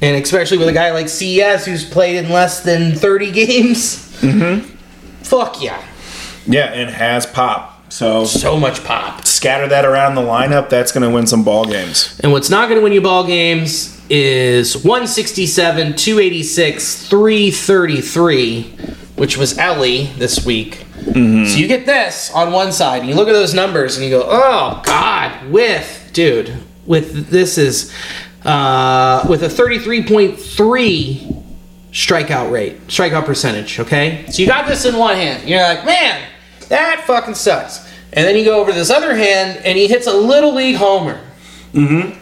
and 0.00 0.22
especially 0.22 0.58
with 0.58 0.68
a 0.68 0.72
guy 0.72 0.92
like 0.92 1.08
CES 1.08 1.66
who's 1.66 1.88
played 1.88 2.16
in 2.16 2.30
less 2.30 2.62
than 2.62 2.94
30 2.94 3.30
games, 3.32 4.20
mm-hmm. 4.20 4.66
fuck 5.22 5.62
yeah. 5.62 5.82
Yeah, 6.46 6.66
and 6.66 6.90
has 6.90 7.26
pop. 7.26 7.90
So 7.90 8.24
So 8.24 8.58
much 8.58 8.84
pop. 8.84 9.24
scatter 9.26 9.68
that 9.68 9.84
around 9.84 10.16
the 10.16 10.20
lineup. 10.20 10.68
That's 10.68 10.92
going 10.92 11.08
to 11.08 11.10
win 11.14 11.26
some 11.26 11.44
ball 11.44 11.64
games. 11.64 12.18
And 12.22 12.32
what's 12.32 12.50
not 12.50 12.68
going 12.68 12.80
to 12.80 12.84
win 12.84 12.92
you 12.92 13.00
ball 13.00 13.24
games 13.24 14.00
is 14.10 14.74
167, 14.76 15.96
286, 15.96 17.08
333, 17.08 18.62
which 19.16 19.36
was 19.36 19.56
Elly 19.58 20.06
this 20.18 20.44
week. 20.44 20.84
So 21.04 21.12
you 21.20 21.68
get 21.68 21.86
this 21.86 22.32
on 22.32 22.52
one 22.52 22.72
side, 22.72 23.00
and 23.00 23.08
you 23.08 23.14
look 23.14 23.28
at 23.28 23.32
those 23.32 23.54
numbers, 23.54 23.96
and 23.96 24.04
you 24.04 24.10
go, 24.10 24.26
"Oh 24.28 24.82
God!" 24.84 25.50
With 25.50 26.10
dude, 26.12 26.52
with 26.84 27.28
this 27.30 27.58
is 27.58 27.92
uh, 28.46 29.26
with 29.28 29.42
a 29.42 29.48
33.3 29.48 31.44
strikeout 31.92 32.50
rate, 32.50 32.86
strikeout 32.86 33.24
percentage. 33.24 33.78
Okay, 33.80 34.24
so 34.30 34.40
you 34.42 34.48
got 34.48 34.66
this 34.68 34.84
in 34.84 34.96
one 34.96 35.16
hand. 35.16 35.48
You're 35.48 35.62
like, 35.62 35.84
man, 35.84 36.22
that 36.68 37.04
fucking 37.06 37.34
sucks. 37.34 37.86
And 38.12 38.26
then 38.26 38.36
you 38.36 38.44
go 38.44 38.60
over 38.60 38.70
to 38.72 38.76
this 38.78 38.90
other 38.90 39.14
hand, 39.14 39.60
and 39.64 39.76
he 39.76 39.86
hits 39.88 40.06
a 40.06 40.12
little 40.12 40.54
league 40.54 40.76
homer 40.76 41.20
Mm-hmm. 41.74 42.18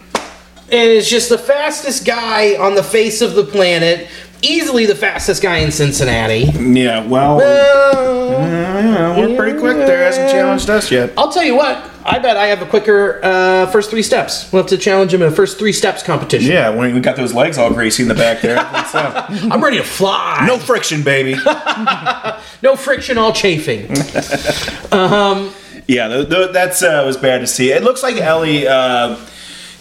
and 0.71 0.89
is 0.89 1.09
just 1.09 1.29
the 1.29 1.37
fastest 1.37 2.05
guy 2.05 2.57
on 2.57 2.75
the 2.75 2.83
face 2.83 3.21
of 3.21 3.35
the 3.35 3.43
planet. 3.45 4.07
Easily 4.47 4.85
the 4.85 4.95
fastest 4.95 5.41
guy 5.41 5.57
in 5.57 5.71
Cincinnati. 5.71 6.43
Yeah, 6.59 7.05
well, 7.05 7.41
Uh, 7.41 9.15
we're 9.17 9.35
pretty 9.35 9.57
quick 9.59 9.77
there. 9.77 10.03
Hasn't 10.03 10.29
challenged 10.29 10.69
us 10.69 10.91
yet. 10.91 11.11
I'll 11.17 11.31
tell 11.31 11.43
you 11.43 11.55
what. 11.55 11.91
I 12.07 12.19
bet 12.19 12.37
I 12.37 12.45
have 12.47 12.61
a 12.61 12.67
quicker 12.67 13.19
uh, 13.23 13.65
first 13.71 13.89
three 13.89 14.03
steps. 14.03 14.51
We'll 14.53 14.61
have 14.61 14.69
to 14.69 14.77
challenge 14.77 15.11
him 15.11 15.23
in 15.23 15.29
a 15.29 15.31
first 15.31 15.57
three 15.57 15.73
steps 15.73 16.03
competition. 16.03 16.51
Yeah, 16.51 16.69
when 16.69 16.93
we 16.93 16.99
got 16.99 17.15
those 17.15 17.33
legs 17.33 17.57
all 17.57 17.73
greasy 17.73 18.03
in 18.03 18.09
the 18.09 18.15
back 18.15 18.41
there. 18.41 18.57
Uh, 18.95 19.27
I'm 19.51 19.61
ready 19.61 19.75
to 19.77 19.83
fly. 19.83 20.45
no 20.47 20.57
friction, 20.57 21.03
baby. 21.03 21.35
no 22.63 22.75
friction, 22.77 23.17
all 23.17 23.33
chafing. 23.33 23.87
Yeah, 25.87 26.07
th- 26.07 26.29
th- 26.29 26.51
that's 26.51 26.81
uh, 26.81 27.03
was 27.05 27.15
bad 27.17 27.39
to 27.41 27.47
see. 27.47 27.71
It 27.71 27.83
looks 27.83 28.01
like 28.01 28.15
Elly. 28.15 28.67
Uh, 28.67 29.17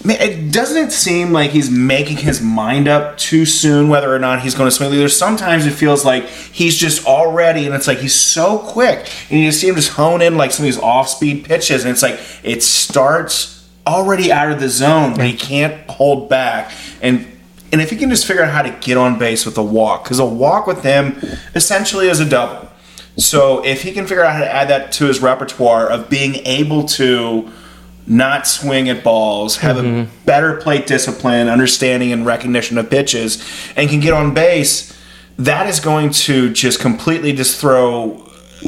man, 0.05 0.21
it 0.21 0.53
doesn't 0.53 0.77
it 0.77 0.93
seem 0.93 1.33
like 1.33 1.51
he's 1.51 1.71
making 1.71 2.19
his 2.19 2.41
mind 2.41 2.87
up 2.89 3.17
too 3.17 3.47
soon 3.47 3.89
whether 3.89 4.15
or 4.15 4.19
not 4.19 4.43
he's 4.43 4.55
going 4.55 4.69
to 4.69 4.71
swing. 4.71 4.91
There's 4.91 5.17
sometimes 5.17 5.67
it 5.67 5.73
feels 5.73 6.05
like 6.05 6.27
he's 6.27 6.77
just 6.77 7.07
already, 7.07 7.67
and 7.67 7.75
it's 7.75 7.87
like 7.87 7.99
he's 7.99 8.15
so 8.15 8.59
quick, 8.59 9.11
and 9.31 9.41
you 9.41 9.51
see 9.51 9.69
him 9.69 9.75
just 9.75 9.93
hone 9.93 10.21
in 10.21 10.37
like 10.37 10.53
some 10.53 10.65
of 10.65 10.73
these 10.73 10.81
off-speed 10.81 11.45
pitches, 11.45 11.85
and 11.85 11.91
it's 11.91 12.03
like 12.03 12.21
it 12.43 12.63
starts 12.63 13.67
already 13.87 14.31
out 14.31 14.51
of 14.51 14.61
the 14.61 14.69
zone, 14.69 15.15
but 15.17 15.27
he 15.27 15.37
can't 15.37 15.89
hold 15.91 16.29
back, 16.29 16.73
and. 17.03 17.27
And 17.73 17.83
if 17.83 17.91
he 17.91 17.97
can 17.97 18.09
just 18.09 18.25
figure 18.25 18.45
out 18.45 18.53
how 18.53 18.63
to 18.63 18.71
get 18.71 18.97
on 18.97 19.19
base 19.19 19.45
with 19.45 19.59
a 19.59 19.63
walk, 19.63 20.05
because 20.05 20.21
a 20.21 20.25
walk 20.25 20.69
with 20.69 20.85
him 20.85 21.21
essentially 21.57 22.07
is 22.07 22.21
a 22.21 22.25
double. 22.25 22.69
So 23.17 23.65
if 23.65 23.83
he 23.83 23.91
can 23.91 24.07
figure 24.07 24.23
out 24.23 24.33
how 24.35 24.41
to 24.41 24.53
add 24.53 24.69
that 24.69 24.93
to 24.93 25.07
his 25.07 25.21
repertoire 25.21 25.89
of 25.89 26.09
being 26.09 26.37
able 26.47 26.85
to 26.85 27.51
not 28.07 28.47
swing 28.47 28.89
at 28.89 29.03
balls, 29.03 29.57
have 29.59 29.79
a 29.79 30.09
better 30.27 30.57
plate 30.57 30.87
discipline, 30.87 31.49
understanding 31.49 32.13
and 32.13 32.27
recognition 32.27 32.77
of 32.79 32.91
pitches, 32.91 33.43
and 33.77 33.89
can 33.89 34.01
get 34.01 34.13
on 34.13 34.35
base, 34.35 34.99
that 35.39 35.69
is 35.69 35.81
going 35.81 36.11
to 36.11 36.51
just 36.51 36.81
completely 36.81 37.33
just 37.33 37.61
throw 37.61 38.21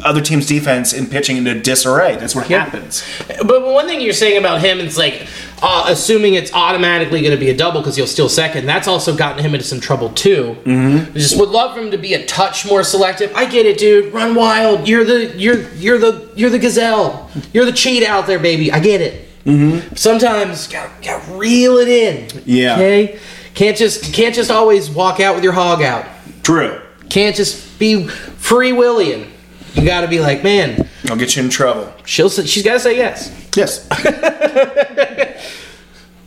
other 0.03 0.21
teams' 0.21 0.45
defense 0.45 0.93
in 0.93 1.07
pitching 1.07 1.37
into 1.37 1.59
disarray. 1.59 2.15
That's 2.17 2.35
what 2.35 2.47
happens. 2.47 3.03
But 3.27 3.65
one 3.65 3.87
thing 3.87 4.01
you're 4.01 4.13
saying 4.13 4.37
about 4.37 4.61
him 4.61 4.79
it's 4.79 4.97
like 4.97 5.27
uh, 5.61 5.85
assuming 5.87 6.35
it's 6.35 6.53
automatically 6.53 7.21
going 7.21 7.33
to 7.33 7.39
be 7.39 7.49
a 7.49 7.57
double 7.57 7.81
because 7.81 7.95
he'll 7.95 8.07
steal 8.07 8.29
second. 8.29 8.65
That's 8.65 8.87
also 8.87 9.15
gotten 9.15 9.43
him 9.43 9.53
into 9.55 9.65
some 9.65 9.79
trouble 9.79 10.09
too. 10.09 10.55
Mm-hmm. 10.63 11.13
Just 11.13 11.39
would 11.39 11.49
love 11.49 11.73
for 11.73 11.81
him 11.81 11.91
to 11.91 11.97
be 11.97 12.13
a 12.13 12.25
touch 12.25 12.65
more 12.65 12.83
selective. 12.83 13.33
I 13.35 13.45
get 13.45 13.65
it, 13.65 13.77
dude. 13.77 14.13
Run 14.13 14.35
wild. 14.35 14.87
You're 14.87 15.05
the 15.05 15.35
you're 15.35 15.71
you're 15.73 15.97
the 15.97 16.31
you're 16.35 16.49
the 16.49 16.59
gazelle. 16.59 17.29
You're 17.53 17.65
the 17.65 17.71
cheat 17.71 18.03
out 18.03 18.27
there, 18.27 18.39
baby. 18.39 18.71
I 18.71 18.79
get 18.79 19.01
it. 19.01 19.26
Mm-hmm. 19.47 19.95
Sometimes 19.95 20.67
got 20.67 21.01
got 21.01 21.25
reel 21.29 21.77
it 21.77 21.87
in. 21.87 22.43
Yeah. 22.45 22.73
Okay. 22.73 23.19
Can't 23.53 23.77
just 23.77 24.13
can't 24.13 24.35
just 24.35 24.51
always 24.51 24.89
walk 24.89 25.21
out 25.21 25.35
with 25.35 25.43
your 25.43 25.53
hog 25.53 25.81
out. 25.81 26.05
True. 26.43 26.81
Can't 27.09 27.35
just 27.35 27.79
be 27.79 28.07
free 28.07 28.73
willing. 28.73 29.31
You 29.73 29.85
got 29.85 30.01
to 30.01 30.07
be 30.07 30.19
like, 30.19 30.43
man. 30.43 30.87
I'll 31.09 31.15
get 31.15 31.35
you 31.35 31.43
in 31.43 31.49
trouble. 31.49 31.93
She'll 32.05 32.29
say, 32.29 32.45
she's 32.45 32.63
got 32.63 32.73
to 32.73 32.79
say 32.79 32.97
yes. 32.97 33.31
Yes. 33.55 33.87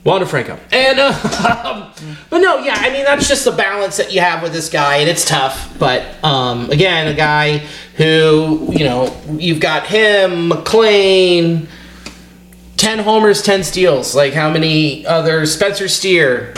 Wander 0.05 0.25
Franco. 0.25 0.59
And 0.73 0.99
uh, 0.99 1.13
but 2.31 2.39
no, 2.39 2.59
yeah, 2.59 2.77
I 2.79 2.91
mean 2.91 3.05
that's 3.05 3.29
just 3.29 3.45
the 3.45 3.53
balance 3.53 3.99
that 3.99 4.15
you 4.15 4.21
have 4.21 4.43
with 4.43 4.55
this 4.55 4.71
guy, 4.71 4.97
and 4.97 5.11
it's 5.11 5.27
tough. 5.27 5.79
But 5.79 6.25
um, 6.25 6.71
again, 6.71 7.07
a 7.07 7.15
guy 7.15 7.59
who 7.97 8.71
you 8.73 8.87
know 8.87 9.15
you've 9.33 9.61
got 9.61 9.87
him, 9.87 10.49
McLain, 10.51 11.69
10 12.81 13.01
homers, 13.01 13.43
10 13.43 13.63
steals. 13.63 14.15
Like 14.15 14.33
how 14.33 14.51
many 14.51 15.07
other 15.07 15.45
Spencer 15.45 15.87
Steer, 15.87 16.55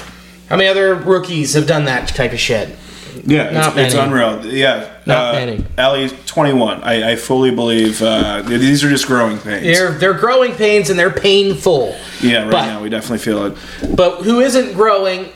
how 0.48 0.56
many 0.56 0.68
other 0.68 0.94
rookies 0.94 1.54
have 1.54 1.66
done 1.66 1.86
that 1.86 2.08
type 2.08 2.32
of 2.32 2.38
shit? 2.38 2.78
Yeah, 3.24 3.50
Not 3.50 3.76
it's, 3.76 3.92
it's 3.92 3.94
unreal. 3.94 4.46
Yeah, 4.46 4.88
Not 5.04 5.34
uh, 5.34 5.38
many. 5.38 5.64
Elly's 5.76 6.12
21. 6.26 6.82
I, 6.82 7.12
I 7.12 7.16
fully 7.16 7.50
believe 7.50 8.00
uh, 8.00 8.42
these 8.42 8.84
are 8.84 8.88
just 8.88 9.06
growing 9.06 9.38
pains. 9.38 9.64
They're 9.64 9.92
they're 9.92 10.14
growing 10.14 10.54
pains 10.54 10.90
and 10.90 10.98
they're 10.98 11.10
painful. 11.10 11.96
yeah, 12.22 12.44
right 12.44 12.50
but, 12.52 12.66
now 12.66 12.82
we 12.82 12.88
definitely 12.88 13.18
feel 13.18 13.46
it. 13.46 13.58
But 13.94 14.22
who 14.22 14.40
isn't 14.40 14.74
growing 14.74 15.28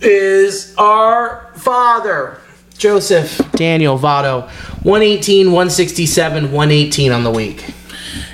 is 0.00 0.74
our 0.76 1.52
father, 1.56 2.40
Joseph 2.78 3.40
Daniel 3.52 3.98
Votto. 3.98 4.48
118, 4.84 5.46
167, 5.48 6.44
118 6.52 7.12
on 7.12 7.24
the 7.24 7.30
week. 7.30 7.74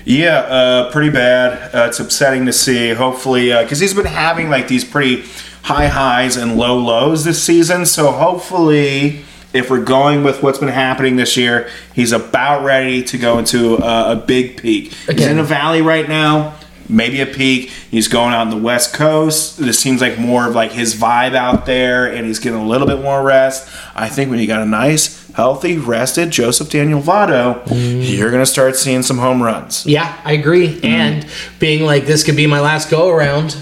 Yeah, 0.05 0.39
uh, 0.39 0.93
pretty 0.93 1.11
bad. 1.11 1.75
Uh, 1.75 1.87
it's 1.89 2.01
upsetting 2.01 2.47
to 2.47 2.53
see. 2.53 2.91
Hopefully, 2.91 3.49
because 3.49 3.81
he's 3.81 3.95
been 3.95 4.07
having 4.07 4.51
like 4.51 4.69
these 4.69 4.85
pretty 4.85 5.25
high 5.63 5.87
highs 5.87 6.37
and 6.37 6.57
low 6.57 6.79
lows 6.79 7.25
this 7.25 7.43
season. 7.43 7.87
So 7.87 8.13
hopefully, 8.13 9.25
if 9.55 9.71
we're 9.71 9.85
going 9.85 10.23
with 10.23 10.43
what's 10.43 10.59
been 10.59 10.69
happening 10.69 11.17
this 11.17 11.37
year, 11.37 11.71
he's 11.95 12.13
about 12.13 12.65
ready 12.65 13.03
to 13.05 13.17
go 13.17 13.39
into 13.39 13.77
uh, 13.79 14.17
a 14.19 14.27
big 14.27 14.61
peak. 14.61 14.93
He's 14.93 15.27
in 15.27 15.39
a 15.39 15.45
valley 15.45 15.81
right 15.81 16.09
now. 16.09 16.55
Maybe 16.87 17.23
a 17.23 17.27
peak. 17.27 17.71
He's 17.71 18.09
going 18.09 18.35
out 18.35 18.43
on 18.43 18.51
the 18.51 18.59
West 18.59 18.93
Coast. 18.93 19.57
This 19.57 19.79
seems 19.79 20.03
like 20.03 20.19
more 20.19 20.47
of 20.47 20.55
like 20.55 20.73
his 20.73 20.95
vibe 20.95 21.35
out 21.35 21.65
there, 21.65 22.13
and 22.13 22.27
he's 22.27 22.39
getting 22.39 22.59
a 22.59 22.67
little 22.67 22.87
bit 22.87 23.01
more 23.01 23.23
rest. 23.23 23.67
I 23.95 24.11
think 24.11 24.29
when 24.29 24.39
you 24.39 24.47
got 24.47 24.61
a 24.61 24.67
nice, 24.67 25.24
healthy, 25.35 25.77
rested 25.77 26.31
Joseph 26.31 26.71
Daniel 26.71 27.01
Votto, 27.01 27.63
you're 27.71 28.31
gonna 28.31 28.47
start 28.47 28.77
seeing 28.77 29.03
some 29.03 29.19
home 29.19 29.43
runs. 29.43 29.85
Yeah, 29.85 30.17
I 30.25 30.33
agree. 30.33 30.81
And 30.83 31.27
being 31.59 31.85
like, 31.85 32.07
this 32.07 32.25
could 32.25 32.37
be 32.37 32.47
my 32.47 32.61
last 32.61 32.91
go 32.91 33.09
around. 33.09 33.57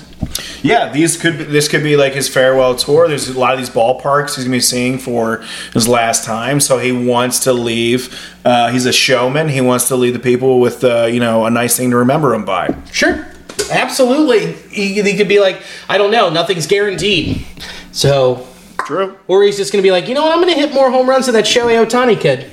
Yeah, 0.62 0.92
these 0.92 1.16
could 1.20 1.38
be, 1.38 1.44
this 1.44 1.66
could 1.68 1.82
be 1.82 1.96
like 1.96 2.12
his 2.12 2.28
farewell 2.28 2.76
tour. 2.76 3.08
There's 3.08 3.28
a 3.28 3.38
lot 3.38 3.52
of 3.52 3.58
these 3.58 3.70
ballparks 3.70 4.36
he's 4.36 4.44
gonna 4.44 4.56
be 4.56 4.60
seeing 4.60 4.98
for 4.98 5.44
his 5.72 5.88
last 5.88 6.24
time, 6.24 6.60
so 6.60 6.78
he 6.78 6.92
wants 6.92 7.40
to 7.40 7.52
leave. 7.52 8.16
Uh, 8.44 8.70
he's 8.70 8.86
a 8.86 8.92
showman. 8.92 9.48
He 9.48 9.60
wants 9.60 9.88
to 9.88 9.96
leave 9.96 10.12
the 10.12 10.20
people 10.20 10.60
with 10.60 10.84
uh, 10.84 11.06
you 11.06 11.18
know 11.20 11.44
a 11.46 11.50
nice 11.50 11.76
thing 11.76 11.90
to 11.90 11.96
remember 11.96 12.34
him 12.34 12.44
by. 12.44 12.74
Sure. 12.92 13.26
Absolutely. 13.70 14.52
He, 14.70 15.02
he 15.02 15.16
could 15.16 15.28
be 15.28 15.40
like, 15.40 15.62
I 15.88 15.98
don't 15.98 16.10
know, 16.10 16.30
nothing's 16.30 16.66
guaranteed. 16.66 17.44
So, 17.92 18.46
True. 18.86 19.16
or 19.28 19.42
he's 19.42 19.56
just 19.56 19.72
going 19.72 19.82
to 19.82 19.86
be 19.86 19.90
like, 19.90 20.08
you 20.08 20.14
know 20.14 20.22
what, 20.22 20.32
I'm 20.32 20.40
going 20.42 20.52
to 20.54 20.58
hit 20.60 20.72
more 20.74 20.90
home 20.90 21.08
runs 21.08 21.26
than 21.26 21.34
that 21.34 21.44
Shohei 21.44 21.84
Ohtani 21.84 22.18
kid. 22.20 22.50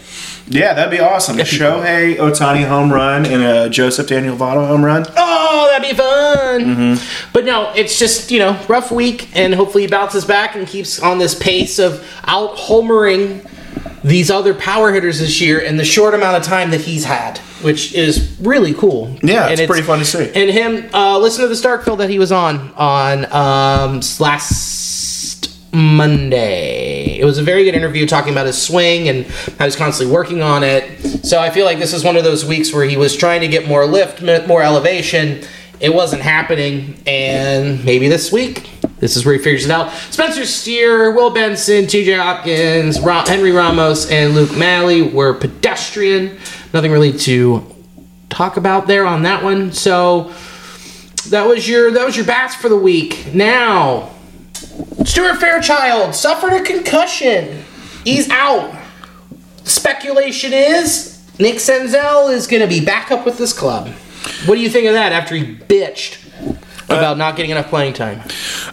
Yeah, 0.52 0.74
that'd 0.74 0.90
be 0.90 1.00
awesome. 1.00 1.40
A 1.40 1.44
Shohei 1.44 2.16
Ohtani 2.18 2.68
home 2.68 2.92
run 2.92 3.26
and 3.28 3.44
a 3.44 3.70
Joseph 3.70 4.08
Daniel 4.08 4.36
Votto 4.36 4.68
home 4.68 4.84
run. 4.84 5.06
Oh, 5.16 5.70
that'd 5.72 5.88
be 5.90 5.96
fun. 5.96 6.98
But 7.34 7.46
no, 7.46 7.72
it's 7.76 8.00
just, 8.00 8.32
you 8.32 8.40
know, 8.40 8.60
rough 8.68 8.92
week, 8.92 9.30
and 9.36 9.54
hopefully 9.54 9.84
he 9.84 9.88
bounces 9.90 10.26
back 10.26 10.56
and 10.56 10.68
keeps 10.68 11.00
on 11.00 11.20
this 11.20 11.36
pace 11.36 11.78
of 11.78 12.04
out 12.26 12.56
homering 12.58 13.48
these 14.04 14.32
other 14.32 14.54
power 14.56 14.92
hitters 14.92 15.20
this 15.20 15.40
year 15.40 15.60
in 15.60 15.78
the 15.78 15.86
short 15.86 16.14
amount 16.16 16.38
of 16.38 16.42
time 16.44 16.72
that 16.72 16.82
he's 16.82 17.04
had, 17.04 17.38
which 17.62 17.94
is 17.94 18.36
really 18.42 18.74
cool. 18.74 19.16
Yeah, 19.22 19.50
And 19.50 19.60
it's 19.60 19.70
pretty 19.70 19.86
fun 19.86 20.00
to 20.00 20.06
see. 20.06 20.32
And 20.34 20.50
him, 20.50 20.90
uh, 20.96 21.20
listen 21.20 21.44
to 21.44 21.48
the 21.48 21.54
Starkville 21.54 21.98
that 22.00 22.10
he 22.10 22.18
was 22.18 22.32
on 22.32 22.72
on 22.76 23.26
um, 23.32 24.00
last 24.20 24.89
Monday. 25.72 27.20
It 27.20 27.26
was 27.26 27.38
a 27.38 27.44
very 27.44 27.64
good 27.64 27.76
interview 27.76 28.08
talking 28.08 28.32
about 28.32 28.48
his 28.48 28.62
swing 28.62 29.08
and 29.08 29.26
how 29.58 29.66
he's 29.66 29.76
constantly 29.76 30.14
working 30.14 30.42
on 30.42 30.64
it. 30.64 31.26
So 31.26 31.40
I 31.40 31.50
feel 31.50 31.66
like 31.66 31.80
this 31.80 31.94
is 31.94 32.04
one 32.04 32.16
of 32.18 32.24
those 32.24 32.46
weeks 32.46 32.74
where 32.74 32.86
he 32.86 32.98
was 32.98 33.16
trying 33.16 33.42
to 33.42 33.48
get 33.48 33.68
more 33.68 33.86
lift, 33.86 34.22
more 34.48 34.64
elevation. 34.64 35.44
It 35.80 35.94
wasn't 35.94 36.22
happening, 36.22 37.02
and 37.08 37.84
maybe 37.86 38.10
this 38.10 38.34
week, 38.34 38.70
this 38.98 39.16
is 39.16 39.26
where 39.26 39.36
he 39.36 39.42
figures 39.42 39.64
it 39.64 39.72
out. 39.72 39.92
Spencer 40.12 40.46
Steer, 40.46 41.12
Will 41.12 41.30
Benson, 41.30 41.86
TJ 41.86 42.18
Hopkins, 42.18 42.98
Henry 43.30 43.52
Ramos, 43.52 44.10
and 44.12 44.36
Luke 44.36 44.56
Maile 44.58 45.10
were 45.10 45.34
pedestrian. 45.34 46.38
Nothing 46.74 46.92
really 46.92 47.14
to 47.20 47.64
talk 48.30 48.58
about 48.58 48.88
there 48.88 49.06
on 49.06 49.24
that 49.24 49.42
one. 49.44 49.72
So 49.72 50.34
that 51.30 51.48
was 51.48 51.68
your 51.68 51.92
that 51.92 52.06
was 52.06 52.18
your 52.18 52.26
bats 52.26 52.56
for 52.56 52.70
the 52.70 52.78
week. 52.78 53.34
Now, 53.34 54.12
Stuart 55.06 55.38
Fairchild 55.38 56.16
suffered 56.16 56.54
a 56.54 56.62
concussion. 56.62 57.64
He's 58.04 58.30
out. 58.30 58.76
Speculation 59.64 60.54
is 60.54 61.20
Nick 61.40 61.56
Senzel 61.56 62.32
is 62.34 62.48
going 62.48 62.62
to 62.62 62.68
be 62.68 62.84
back 62.84 63.12
up 63.12 63.26
with 63.26 63.38
this 63.38 63.54
club. 63.54 63.88
What 64.46 64.56
do 64.56 64.62
you 64.62 64.70
think 64.70 64.88
of 64.88 64.94
that 64.94 65.12
after 65.12 65.36
he 65.36 65.56
bitched 65.56 66.26
about 66.86 67.18
not 67.18 67.36
getting 67.36 67.52
enough 67.52 67.70
playing 67.70 67.94
time? 67.94 68.20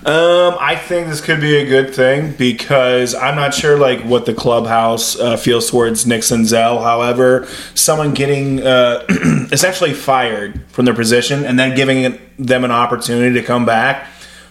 Um, 0.05 0.57
I 0.61 0.76
think 0.76 1.09
this 1.09 1.20
could 1.20 1.41
be 1.41 1.57
a 1.57 1.66
good 1.66 1.95
thing 1.95 2.32
because 2.32 3.14
I'm 3.14 3.37
not 3.37 3.55
sure 3.55 3.78
like 3.78 4.01
what 4.03 4.26
the 4.26 4.34
clubhouse 4.34 5.18
uh, 5.18 5.37
feels 5.37 5.70
towards 5.70 6.07
Nick 6.07 6.22
Senzel. 6.22 6.82
However, 6.82 7.47
someone 7.74 8.14
getting 8.14 8.62
uh, 8.62 9.05
essentially 9.53 9.93
fired 9.93 10.64
from 10.68 10.84
their 10.84 10.95
position 10.95 11.45
and 11.45 11.59
then 11.59 11.76
giving 11.76 12.18
them 12.39 12.64
an 12.64 12.70
opportunity 12.70 13.39
to 13.39 13.47
come 13.47 13.64
back, 13.66 14.09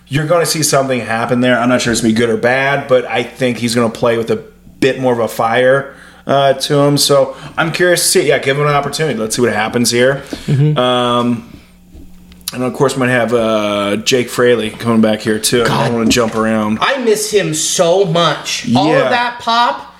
you're 0.07 0.27
going 0.27 0.41
to 0.41 0.45
see 0.45 0.63
something 0.63 0.99
happen 0.99 1.41
there. 1.41 1.57
I'm 1.57 1.69
not 1.69 1.81
sure 1.81 1.91
it's 1.91 2.01
going 2.01 2.13
to 2.13 2.19
be 2.19 2.25
good 2.25 2.33
or 2.33 2.37
bad, 2.37 2.87
but 2.87 3.05
I 3.05 3.23
think 3.23 3.57
he's 3.57 3.75
going 3.75 3.91
to 3.91 3.97
play 3.97 4.17
with 4.17 4.29
a 4.31 4.37
bit 4.79 4.99
more 4.99 5.13
of 5.13 5.19
a 5.19 5.27
fire. 5.27 5.95
Uh, 6.27 6.53
to 6.53 6.75
him, 6.79 6.97
so 6.97 7.37
I'm 7.55 7.71
curious 7.71 8.01
to 8.01 8.07
see. 8.07 8.27
Yeah, 8.29 8.39
give 8.39 8.57
him 8.57 8.65
an 8.65 8.73
opportunity. 8.73 9.15
Let's 9.19 9.35
see 9.35 9.43
what 9.43 9.53
happens 9.53 9.91
here. 9.91 10.23
Um, 10.75 11.55
and 12.51 12.63
of 12.63 12.73
course, 12.73 12.95
we 12.95 13.01
might 13.01 13.09
have 13.09 13.31
uh, 13.31 13.97
Jake 13.97 14.29
Fraley 14.29 14.71
coming 14.71 15.01
back 15.01 15.19
here 15.19 15.37
too. 15.37 15.61
I 15.61 15.85
don't 15.87 15.93
want 15.93 16.07
to 16.07 16.11
jump 16.11 16.33
around. 16.33 16.79
I 16.81 16.97
miss 17.03 17.29
him 17.29 17.53
so 17.53 18.05
much. 18.05 18.67
All 18.75 18.91
of 18.91 19.11
that 19.11 19.39
pop 19.39 19.95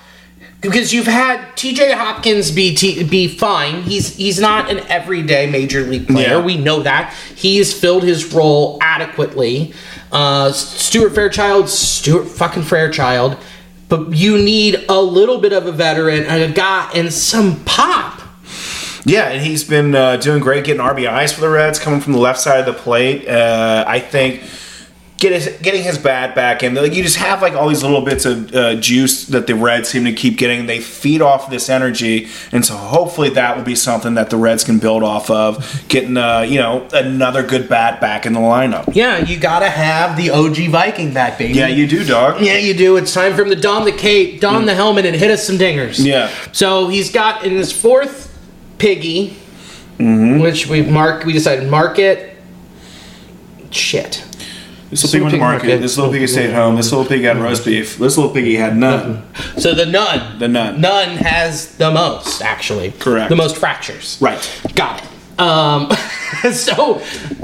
because 0.66 0.94
you've 0.94 1.08
had 1.08 1.56
T.J. 1.56 1.92
Hopkins 1.94 2.52
be 2.52 2.76
t- 2.76 3.04
be 3.04 3.28
fine. 3.28 3.84
He's 3.84 4.16
he's 4.16 4.40
not 4.40 4.70
an 4.72 4.80
everyday 4.88 5.50
major 5.50 5.82
league 5.82 6.08
player. 6.08 6.38
Yeah. 6.38 6.44
We 6.44 6.58
know 6.58 6.82
that. 6.82 7.14
He's 7.36 7.78
filled 7.78 8.04
his 8.04 8.34
role 8.34 8.80
adequately. 8.82 9.74
Uh, 10.16 10.50
Stuart 10.54 11.10
Fairchild, 11.10 11.68
Stuart 11.68 12.24
fucking 12.24 12.64
Fairchild. 12.64 13.38
But 13.90 14.14
you 14.14 14.38
need 14.38 14.86
a 14.88 15.02
little 15.02 15.40
bit 15.40 15.52
of 15.52 15.68
a 15.68 15.74
veteran 15.74 16.24
and 16.24 16.42
a 16.42 16.56
guy 16.56 16.90
and 16.96 17.12
some 17.14 17.62
pop. 17.66 18.22
Yeah, 19.04 19.28
and 19.28 19.44
he's 19.44 19.66
been 19.66 19.94
uh, 19.94 20.16
doing 20.16 20.42
great 20.42 20.64
getting 20.64 20.82
RBIs 20.82 21.34
for 21.34 21.42
the 21.42 21.50
Reds, 21.50 21.80
coming 21.80 22.00
from 22.00 22.14
the 22.14 22.20
left 22.20 22.40
side 22.40 22.62
of 22.62 22.66
the 22.66 22.74
plate. 22.82 23.28
Uh, 23.28 23.84
I 23.86 24.00
think 24.00 24.42
get 25.18 25.32
his, 25.32 25.58
getting 25.62 25.82
his 25.82 25.98
bat 25.98 26.36
back 26.36 26.62
in. 26.62 26.76
Like 26.76 26.94
you 26.94 27.02
just 27.02 27.16
have 27.18 27.42
like 27.42 27.54
all 27.54 27.70
these 27.70 27.84
little 27.84 28.02
bits 28.02 28.26
of 28.26 28.54
uh, 28.54 28.76
juice 28.76 29.26
that 29.28 29.48
the 29.48 29.56
Reds 29.56 29.90
seem 29.90 30.04
to 30.06 30.14
keep 30.14 30.38
getting. 30.38 30.66
They 30.66 30.80
feed 30.82 31.22
off 31.22 31.50
this 31.50 31.70
energy, 31.70 32.28
and 32.52 32.66
so 32.66 32.76
hopefully 32.76 33.30
that 33.30 33.56
will 33.56 33.64
be 33.64 33.76
something 33.76 34.16
that 34.16 34.30
the 34.30 34.38
Reds 34.38 34.64
can 34.64 34.78
build 34.80 35.04
off 35.04 35.30
of. 35.30 35.84
Getting 35.88 36.18
uh, 36.18 36.42
you 36.42 36.58
know 36.60 36.88
another 36.94 37.44
good 37.44 37.70
bat 37.70 38.02
back 38.02 38.26
in 38.26 38.34
the 38.34 38.40
lineup. 38.42 38.94
Yeah, 38.94 39.18
you 39.20 39.40
gotta 39.40 39.70
have 39.70 40.18
the 40.18 40.32
OG 40.32 40.70
Viking 40.70 41.14
back, 41.14 41.38
baby. 41.38 41.54
Yeah, 41.54 41.68
you 41.68 41.88
do, 41.88 42.04
dog. 42.04 42.42
Yeah, 42.42 42.58
you 42.58 42.74
do. 42.74 42.98
It's 42.98 43.14
time 43.14 43.34
for 43.36 43.44
him 43.44 43.50
to 43.50 43.56
don 43.56 43.86
the 43.86 43.92
cape, 43.94 44.42
don 44.42 44.66
the 44.66 44.76
helmet, 44.76 45.06
and 45.06 45.16
hit 45.16 45.32
us 45.32 45.46
some 45.48 45.58
dingers. 45.58 46.04
Yeah. 46.06 46.30
So 46.52 46.88
he's 46.90 47.12
got 47.12 47.46
in 47.46 47.52
his 47.54 47.72
fourth 47.72 48.38
piggy, 48.78 49.38
Mm-hmm. 49.98 50.42
which 50.42 50.68
we 50.68 50.82
mark. 50.82 51.24
We 51.24 51.32
decided 51.32 51.70
mark 51.72 52.00
it. 52.00 52.36
Shit. 53.72 54.26
This 54.96 55.14
little 55.14 55.18
pig 55.18 55.24
went 55.24 55.34
to 55.34 55.40
market. 55.40 55.82
This 55.82 55.98
little 55.98 56.14
piggy 56.14 56.26
stayed 56.26 56.54
home. 56.54 56.78
This 56.78 56.90
little 56.90 57.06
pig 57.06 57.24
had 57.24 57.38
roast 57.38 57.66
beef. 57.66 57.98
This 57.98 58.16
little 58.16 58.32
piggy 58.32 58.56
had 58.56 58.78
none. 58.78 59.28
So 59.58 59.74
the 59.74 59.86
nun. 59.86 60.40
The 60.40 60.48
nun. 60.48 60.80
Nun 60.80 61.18
has 61.18 61.76
the 61.76 61.92
most, 61.92 62.42
actually. 62.42 62.92
Correct. 62.92 63.30
The 63.30 63.36
most 63.36 63.58
fractures. 63.58 64.18
Right. 64.22 64.62
Got 64.74 65.04
it. 65.04 65.40
Um, 65.40 65.92
so, 66.54 67.02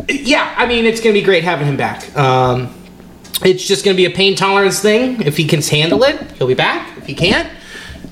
yeah, 0.07 0.53
I 0.57 0.65
mean, 0.65 0.85
it's 0.85 1.01
going 1.01 1.13
to 1.13 1.19
be 1.19 1.25
great 1.25 1.43
having 1.43 1.67
him 1.67 1.75
back. 1.75 2.15
Um, 2.15 2.73
it's 3.43 3.67
just 3.67 3.83
going 3.83 3.97
to 3.97 4.01
be 4.01 4.05
a 4.05 4.15
pain 4.15 4.37
tolerance 4.37 4.79
thing. 4.79 5.21
If 5.21 5.35
he 5.35 5.45
can 5.45 5.61
handle 5.61 6.03
it, 6.03 6.21
he'll 6.37 6.47
be 6.47 6.53
back. 6.53 6.97
If 6.99 7.05
he 7.05 7.13
can't, 7.13 7.49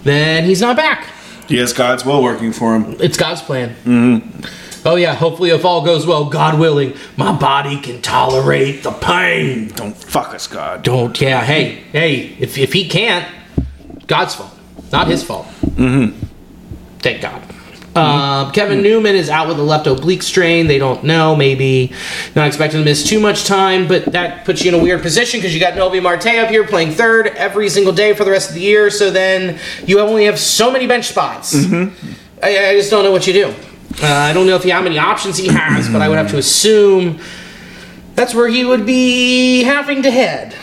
then 0.03 0.43
he's 0.43 0.59
not 0.59 0.75
back. 0.75 1.07
He 1.47 1.57
has 1.59 1.71
God's 1.71 2.03
will 2.03 2.21
working 2.21 2.51
for 2.51 2.75
him. 2.75 2.97
It's 2.99 3.15
God's 3.15 3.41
plan. 3.41 3.69
Mm-hmm. 3.85 4.41
Oh, 4.85 4.95
yeah, 4.95 5.13
hopefully, 5.13 5.49
if 5.49 5.65
all 5.65 5.83
goes 5.83 6.05
well, 6.05 6.25
God 6.25 6.59
willing, 6.59 6.95
my 7.17 7.31
body 7.31 7.79
can 7.79 8.01
tolerate 8.01 8.83
the 8.83 8.91
pain. 8.91 9.69
Don't 9.69 9.95
fuck 9.95 10.33
us, 10.33 10.47
God. 10.47 10.83
Don't, 10.83 11.19
yeah, 11.19 11.41
hey, 11.41 11.83
hey, 11.91 12.35
if, 12.39 12.57
if 12.57 12.73
he 12.73 12.87
can't, 12.87 13.27
God's 14.07 14.35
fault, 14.35 14.57
not 14.91 15.07
his 15.07 15.23
fault. 15.23 15.47
Mm-hmm. 15.61 16.25
Thank 16.99 17.21
God. 17.21 17.41
Uh, 17.95 18.51
Kevin 18.51 18.81
Newman 18.81 19.15
is 19.15 19.29
out 19.29 19.47
with 19.47 19.59
a 19.59 19.63
left 19.63 19.87
oblique 19.87 20.23
strain. 20.23 20.67
They 20.67 20.77
don't 20.77 21.03
know. 21.03 21.35
Maybe 21.35 21.91
not 22.35 22.47
expecting 22.47 22.79
to 22.79 22.85
miss 22.85 23.07
too 23.07 23.19
much 23.19 23.45
time, 23.45 23.87
but 23.87 24.05
that 24.05 24.45
puts 24.45 24.63
you 24.63 24.73
in 24.73 24.79
a 24.79 24.83
weird 24.83 25.01
position 25.01 25.39
because 25.39 25.53
you 25.53 25.59
got 25.59 25.73
Noelvi 25.73 26.01
Marte 26.01 26.27
up 26.27 26.49
here 26.49 26.65
playing 26.65 26.91
third 26.91 27.27
every 27.27 27.67
single 27.67 27.91
day 27.91 28.13
for 28.13 28.23
the 28.23 28.31
rest 28.31 28.49
of 28.49 28.55
the 28.55 28.61
year. 28.61 28.89
So 28.89 29.11
then 29.11 29.59
you 29.85 29.99
only 29.99 30.25
have 30.25 30.39
so 30.39 30.71
many 30.71 30.87
bench 30.87 31.07
spots. 31.07 31.55
I, 32.41 32.69
I 32.69 32.73
just 32.75 32.89
don't 32.89 33.03
know 33.03 33.11
what 33.11 33.27
you 33.27 33.33
do. 33.33 33.53
Uh, 34.01 34.07
I 34.07 34.33
don't 34.33 34.47
know 34.47 34.55
if 34.55 34.63
he, 34.63 34.69
how 34.69 34.81
many 34.81 34.97
options 34.97 35.37
he 35.37 35.47
has, 35.47 35.89
but 35.89 36.01
I 36.01 36.07
would 36.07 36.17
have 36.17 36.29
to 36.31 36.37
assume 36.37 37.19
that's 38.15 38.33
where 38.33 38.47
he 38.47 38.63
would 38.65 38.85
be 38.85 39.63
having 39.63 40.03
to 40.03 40.11
head. 40.11 40.55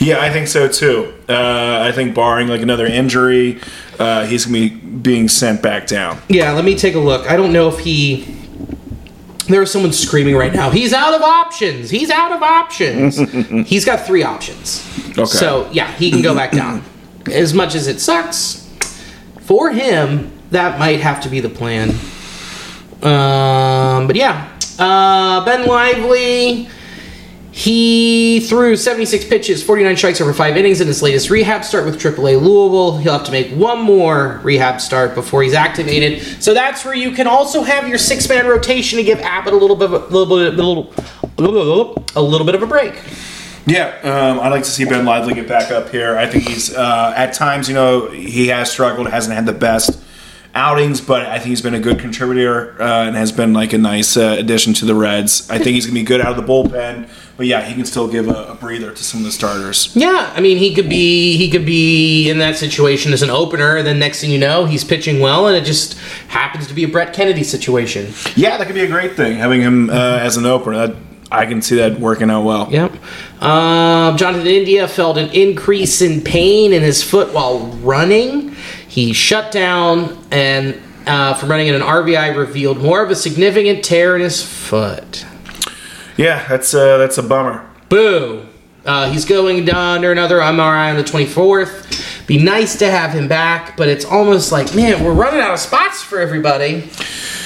Yeah, 0.00 0.20
I 0.20 0.30
think 0.30 0.48
so 0.48 0.68
too. 0.68 1.14
Uh, 1.28 1.80
I 1.82 1.92
think 1.92 2.14
barring 2.14 2.48
like 2.48 2.60
another 2.60 2.86
injury, 2.86 3.60
uh, 3.98 4.26
he's 4.26 4.46
gonna 4.46 4.58
be 4.58 4.68
being 4.68 5.28
sent 5.28 5.62
back 5.62 5.86
down. 5.86 6.20
Yeah, 6.28 6.52
let 6.52 6.64
me 6.64 6.76
take 6.76 6.94
a 6.94 6.98
look. 6.98 7.30
I 7.30 7.36
don't 7.36 7.52
know 7.52 7.68
if 7.68 7.78
he. 7.80 8.32
There's 9.46 9.70
someone 9.70 9.92
screaming 9.92 10.36
right 10.36 10.52
now. 10.52 10.70
He's 10.70 10.92
out 10.92 11.14
of 11.14 11.20
options. 11.20 11.90
He's 11.90 12.10
out 12.10 12.32
of 12.32 12.42
options. 12.42 13.18
He's 13.68 13.84
got 13.84 14.06
three 14.06 14.22
options. 14.22 14.86
Okay. 15.10 15.24
So 15.26 15.68
yeah, 15.70 15.92
he 15.92 16.10
can 16.10 16.22
go 16.22 16.34
back 16.34 16.52
down. 16.52 16.82
As 17.30 17.52
much 17.52 17.74
as 17.74 17.86
it 17.86 18.00
sucks 18.00 18.68
for 19.40 19.70
him, 19.70 20.32
that 20.50 20.78
might 20.78 21.00
have 21.00 21.20
to 21.22 21.28
be 21.28 21.40
the 21.40 21.50
plan. 21.50 21.94
Um, 23.04 24.06
but 24.06 24.16
yeah, 24.16 24.50
uh, 24.78 25.44
Ben 25.44 25.66
Lively. 25.66 26.68
He 27.54 28.40
threw 28.40 28.74
76 28.74 29.26
pitches, 29.26 29.62
49 29.62 29.96
strikes 29.96 30.20
over 30.20 30.32
five 30.32 30.56
innings 30.56 30.80
in 30.80 30.88
his 30.88 31.02
latest 31.02 31.30
rehab 31.30 31.64
start 31.64 31.84
with 31.84 32.00
AAA 32.00 32.42
Louisville. 32.42 32.98
He'll 32.98 33.12
have 33.12 33.24
to 33.26 33.30
make 33.30 33.52
one 33.52 33.80
more 33.80 34.40
rehab 34.42 34.80
start 34.80 35.14
before 35.14 35.44
he's 35.44 35.54
activated. 35.54 36.42
So 36.42 36.52
that's 36.52 36.84
where 36.84 36.96
you 36.96 37.12
can 37.12 37.28
also 37.28 37.62
have 37.62 37.86
your 37.88 37.96
six-man 37.96 38.48
rotation 38.48 38.96
to 38.96 39.04
give 39.04 39.20
Abbott 39.20 39.52
a 39.52 39.56
little 39.56 39.76
bit, 39.76 39.92
of 39.92 40.02
a 40.02 40.06
little 40.18 40.36
bit, 40.36 40.58
a 40.58 41.42
little, 41.42 42.04
a 42.16 42.20
little 42.20 42.44
bit 42.44 42.56
of 42.56 42.62
a 42.64 42.66
break. 42.66 43.00
Yeah, 43.66 43.98
um, 44.02 44.40
I'd 44.40 44.48
like 44.48 44.64
to 44.64 44.70
see 44.70 44.84
Ben 44.84 45.04
Lively 45.04 45.34
get 45.34 45.46
back 45.46 45.70
up 45.70 45.90
here. 45.90 46.16
I 46.16 46.26
think 46.26 46.48
he's 46.48 46.74
uh, 46.74 47.14
at 47.16 47.34
times, 47.34 47.68
you 47.68 47.74
know, 47.74 48.08
he 48.10 48.48
has 48.48 48.68
struggled, 48.68 49.08
hasn't 49.08 49.32
had 49.32 49.46
the 49.46 49.52
best 49.52 50.03
outings, 50.54 51.00
but 51.00 51.26
I 51.26 51.38
think 51.38 51.48
he's 51.48 51.62
been 51.62 51.74
a 51.74 51.80
good 51.80 51.98
contributor 51.98 52.80
uh, 52.80 53.06
and 53.06 53.16
has 53.16 53.32
been 53.32 53.52
like 53.52 53.72
a 53.72 53.78
nice 53.78 54.16
uh, 54.16 54.36
addition 54.38 54.72
to 54.74 54.84
the 54.84 54.94
Reds. 54.94 55.48
I 55.50 55.58
think 55.58 55.74
he's 55.74 55.86
gonna 55.86 55.98
be 55.98 56.04
good 56.04 56.20
out 56.20 56.36
of 56.38 56.46
the 56.46 56.52
bullpen, 56.52 57.08
but 57.36 57.46
yeah, 57.46 57.62
he 57.62 57.74
can 57.74 57.84
still 57.84 58.06
give 58.08 58.28
a, 58.28 58.44
a 58.44 58.54
breather 58.54 58.92
to 58.92 59.04
some 59.04 59.20
of 59.20 59.24
the 59.24 59.32
starters. 59.32 59.94
Yeah, 59.96 60.32
I 60.34 60.40
mean 60.40 60.58
he 60.58 60.74
could 60.74 60.88
be 60.88 61.36
he 61.36 61.50
could 61.50 61.66
be 61.66 62.30
in 62.30 62.38
that 62.38 62.56
situation 62.56 63.12
as 63.12 63.22
an 63.22 63.30
opener, 63.30 63.76
and 63.76 63.86
then 63.86 63.98
next 63.98 64.20
thing 64.20 64.30
you 64.30 64.38
know, 64.38 64.64
he's 64.64 64.84
pitching 64.84 65.20
well, 65.20 65.48
and 65.48 65.56
it 65.56 65.64
just 65.64 65.98
happens 66.28 66.66
to 66.68 66.74
be 66.74 66.84
a 66.84 66.88
Brett 66.88 67.12
Kennedy 67.12 67.42
situation. 67.42 68.12
Yeah, 68.36 68.56
that 68.56 68.66
could 68.66 68.76
be 68.76 68.84
a 68.84 68.88
great 68.88 69.16
thing 69.16 69.38
having 69.38 69.60
him 69.60 69.90
uh, 69.90 70.18
as 70.20 70.36
an 70.36 70.46
opener. 70.46 70.86
That 70.86 70.96
I 71.32 71.46
can 71.46 71.62
see 71.62 71.76
that 71.76 71.98
working 71.98 72.30
out 72.30 72.44
well. 72.44 72.68
Yep. 72.70 72.92
Um, 73.42 74.16
Jonathan 74.16 74.46
India 74.46 74.86
felt 74.86 75.18
an 75.18 75.30
increase 75.30 76.00
in 76.00 76.20
pain 76.22 76.72
in 76.72 76.82
his 76.82 77.02
foot 77.02 77.32
while 77.32 77.66
running. 77.82 78.54
He 78.94 79.12
shut 79.12 79.50
down 79.50 80.24
and 80.30 80.80
uh, 81.04 81.34
from 81.34 81.50
running 81.50 81.66
in 81.66 81.74
an 81.74 81.80
MRI 81.80 82.36
revealed 82.36 82.78
more 82.78 83.02
of 83.02 83.10
a 83.10 83.16
significant 83.16 83.84
tear 83.84 84.14
in 84.14 84.22
his 84.22 84.40
foot. 84.40 85.26
Yeah, 86.16 86.46
that's 86.46 86.72
uh, 86.72 86.96
that's 86.98 87.18
a 87.18 87.24
bummer. 87.24 87.68
Boo. 87.88 88.46
Uh, 88.86 89.10
he's 89.10 89.24
going 89.24 89.64
down 89.64 89.96
under 89.96 90.12
another 90.12 90.38
MRI 90.38 90.90
on 90.90 90.96
the 90.96 91.02
24th. 91.02 92.26
Be 92.28 92.38
nice 92.38 92.78
to 92.78 92.88
have 92.88 93.10
him 93.10 93.26
back, 93.26 93.76
but 93.76 93.88
it's 93.88 94.04
almost 94.04 94.52
like, 94.52 94.76
man, 94.76 95.02
we're 95.02 95.12
running 95.12 95.40
out 95.40 95.54
of 95.54 95.58
spots 95.58 96.00
for 96.00 96.20
everybody. 96.20 96.88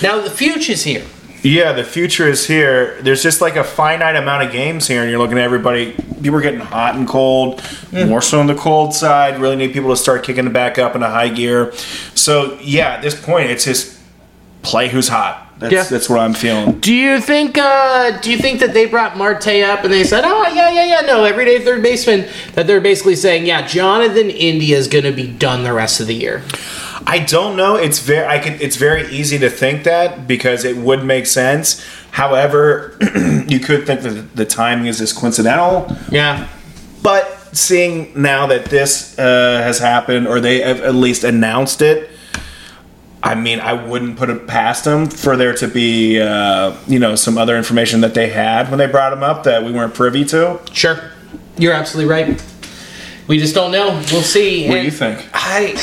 Now 0.03 0.21
the 0.21 0.31
future's 0.31 0.83
here. 0.83 1.07
Yeah, 1.43 1.73
the 1.73 1.85
future 1.85 2.27
is 2.27 2.47
here. 2.47 3.01
There's 3.03 3.23
just 3.23 3.41
like 3.41 3.57
a 3.57 3.63
finite 3.65 4.17
amount 4.17 4.45
of 4.47 4.53
games 4.53 4.89
here, 4.89 5.03
and 5.03 5.11
you're 5.11 5.21
looking 5.21 5.39
at 5.39 5.45
everybody. 5.45 5.93
People 6.23 6.37
are 6.37 6.41
getting 6.41 6.61
hot 6.61 6.97
and 6.97 7.07
cold, 7.07 7.63
more 7.93 8.21
so 8.21 8.41
on 8.41 8.47
the 8.49 8.55
cold 8.57 8.93
side. 8.93 9.39
Really 9.41 9.57
need 9.57 9.73
people 9.73 9.91
to 9.91 9.97
start 9.97 10.25
kicking 10.25 10.47
it 10.47 10.53
back 10.53 10.79
up 10.79 10.95
into 10.97 11.07
high 11.09 11.29
gear. 11.29 11.73
So 12.15 12.59
yeah, 12.61 12.95
at 12.95 13.03
this 13.03 13.15
point, 13.21 13.51
it's 13.51 13.65
just 13.65 13.99
play 14.63 14.89
who's 14.89 15.09
hot. 15.09 15.45
That's, 15.61 15.73
Yeah. 15.73 15.83
that's 15.85 16.09
what 16.09 16.21
I'm 16.21 16.35
feeling. 16.35 16.79
Do 16.79 16.95
you 16.95 17.21
think? 17.21 17.59
Uh, 17.59 18.19
do 18.21 18.31
you 18.31 18.39
think 18.39 18.61
that 18.61 18.75
they 18.75 18.87
brought 18.87 19.17
Marte 19.17 19.49
up 19.63 19.83
and 19.85 19.93
they 19.93 20.05
said, 20.05 20.25
"Oh 20.25 20.47
yeah, 20.55 20.71
yeah, 20.71 20.85
yeah"? 20.85 21.01
No, 21.03 21.25
everyday 21.25 21.61
third 21.65 21.83
baseman. 21.83 22.27
That 22.55 22.67
they're 22.69 22.81
basically 22.81 23.17
saying, 23.17 23.47
"Yeah, 23.47 23.63
Jonathan 23.67 24.31
India 24.31 24.77
is 24.77 24.87
going 24.89 25.05
to 25.05 25.13
be 25.13 25.27
done 25.27 25.63
the 25.65 25.73
rest 25.73 26.01
of 26.01 26.07
the 26.09 26.15
year." 26.15 26.43
I 27.09 27.21
don't 27.21 27.57
know. 27.57 27.77
It's 27.77 28.01
very 28.01 28.27
I 28.27 28.39
could 28.39 28.61
it's 28.61 28.77
very 28.77 29.09
easy 29.09 29.39
to 29.39 29.49
think 29.49 29.85
that 29.85 30.29
because 30.29 30.67
it 30.67 30.77
would 30.77 31.03
make 31.03 31.25
sense. 31.25 31.83
However, 32.11 32.99
you 33.49 33.61
could 33.61 33.87
think 33.87 34.03
that 34.03 34.37
the 34.37 34.45
timing 34.45 34.87
is 34.87 34.99
just 34.99 35.17
coincidental. 35.17 35.91
Yeah. 36.11 36.47
But 37.03 37.57
seeing 37.57 38.21
now 38.21 38.47
that 38.49 38.67
this 38.67 39.19
uh, 39.19 39.23
has 39.63 39.79
happened, 39.79 40.29
or 40.29 40.39
they 40.39 40.61
have 40.61 40.81
at 40.81 40.95
least 40.95 41.25
announced 41.25 41.81
it, 41.81 42.11
I 43.23 43.35
mean, 43.35 43.59
I 43.61 43.73
wouldn't 43.73 44.19
put 44.19 44.29
it 44.29 44.47
past 44.47 44.85
them 44.85 45.09
for 45.09 45.35
there 45.35 45.55
to 45.55 45.67
be, 45.67 46.21
uh, 46.21 46.77
you 46.87 46.99
know, 46.99 47.15
some 47.15 47.39
other 47.39 47.57
information 47.57 48.03
that 48.03 48.13
they 48.13 48.29
had 48.29 48.69
when 48.69 48.79
they 48.79 48.87
brought 48.87 49.15
him 49.15 49.23
up 49.23 49.45
that 49.45 49.65
we 49.65 49.73
weren't 49.73 49.95
privy 49.95 50.27
to. 50.27 50.61
Sure. 50.73 51.11
You're 51.57 51.73
absolutely 51.73 52.11
right. 52.11 52.45
We 53.29 53.39
just 53.39 53.55
don't 53.55 53.73
know. 53.73 53.91
We'll 54.13 54.23
see. 54.23 54.69
What 54.69 54.77
do 54.77 54.83
you 54.83 54.91
think? 54.91 55.27
I 55.33 55.75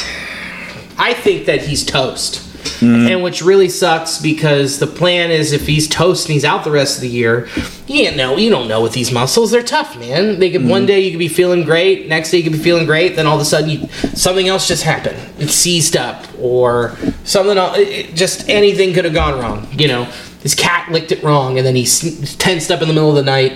I 0.97 1.13
think 1.13 1.45
that 1.45 1.61
he's 1.61 1.85
toast. 1.85 2.41
Mm. 2.79 3.11
And 3.11 3.23
which 3.23 3.41
really 3.41 3.69
sucks 3.69 4.19
because 4.19 4.79
the 4.79 4.87
plan 4.87 5.31
is 5.31 5.53
if 5.53 5.65
he's 5.67 5.87
toast 5.87 6.25
and 6.25 6.33
he's 6.33 6.43
out 6.43 6.63
the 6.63 6.71
rest 6.71 6.97
of 6.97 7.01
the 7.01 7.09
year, 7.09 7.47
you 7.87 8.03
can't 8.03 8.17
know. 8.17 8.37
You 8.37 8.49
don't 8.49 8.67
know 8.67 8.81
with 8.81 8.93
these 8.93 9.11
muscles; 9.11 9.51
they're 9.51 9.63
tough, 9.63 9.97
man. 9.97 10.39
They 10.39 10.51
could 10.51 10.67
one 10.67 10.83
mm. 10.83 10.87
day 10.87 10.99
you 11.01 11.11
could 11.11 11.19
be 11.19 11.27
feeling 11.27 11.63
great, 11.63 12.07
next 12.07 12.31
day 12.31 12.37
you 12.37 12.43
could 12.43 12.53
be 12.53 12.59
feeling 12.59 12.85
great, 12.85 13.15
then 13.15 13.27
all 13.27 13.35
of 13.35 13.41
a 13.41 13.45
sudden 13.45 13.69
you, 13.69 13.87
something 14.13 14.47
else 14.47 14.67
just 14.67 14.83
happened. 14.83 15.17
It 15.39 15.49
seized 15.49 15.95
up, 15.95 16.25
or 16.39 16.97
something 17.23 17.57
else. 17.57 17.77
It- 17.77 18.15
just 18.15 18.49
anything 18.49 18.93
could 18.93 19.05
have 19.05 19.13
gone 19.13 19.39
wrong. 19.39 19.67
You 19.71 19.87
know, 19.87 20.03
his 20.41 20.55
cat 20.55 20.91
licked 20.91 21.11
it 21.11 21.23
wrong, 21.23 21.57
and 21.57 21.65
then 21.65 21.75
he 21.75 21.85
tensed 21.85 22.71
up 22.71 22.81
in 22.81 22.87
the 22.87 22.93
middle 22.93 23.09
of 23.09 23.15
the 23.15 23.23
night, 23.23 23.53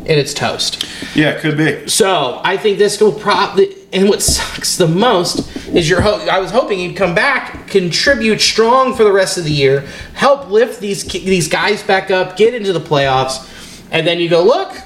and 0.00 0.20
it's 0.20 0.34
toast. 0.34 0.86
Yeah, 1.14 1.30
it 1.30 1.40
could 1.40 1.56
be. 1.56 1.88
So 1.88 2.40
I 2.44 2.56
think 2.56 2.78
this 2.78 3.00
will 3.00 3.12
probably. 3.12 3.74
And 3.92 4.08
what 4.08 4.22
sucks 4.22 4.76
the 4.76 4.86
most 4.86 5.56
is 5.68 5.90
your. 5.90 6.00
Ho- 6.00 6.24
I 6.30 6.38
was 6.38 6.52
hoping 6.52 6.78
he'd 6.78 6.96
come 6.96 7.14
back, 7.14 7.66
contribute 7.66 8.40
strong 8.40 8.94
for 8.94 9.02
the 9.02 9.12
rest 9.12 9.36
of 9.36 9.44
the 9.44 9.50
year, 9.50 9.80
help 10.14 10.48
lift 10.48 10.80
these 10.80 11.04
these 11.04 11.48
guys 11.48 11.82
back 11.82 12.10
up, 12.10 12.36
get 12.36 12.54
into 12.54 12.72
the 12.72 12.80
playoffs, 12.80 13.48
and 13.90 14.06
then 14.06 14.20
you 14.20 14.28
go 14.28 14.42
look, 14.44 14.76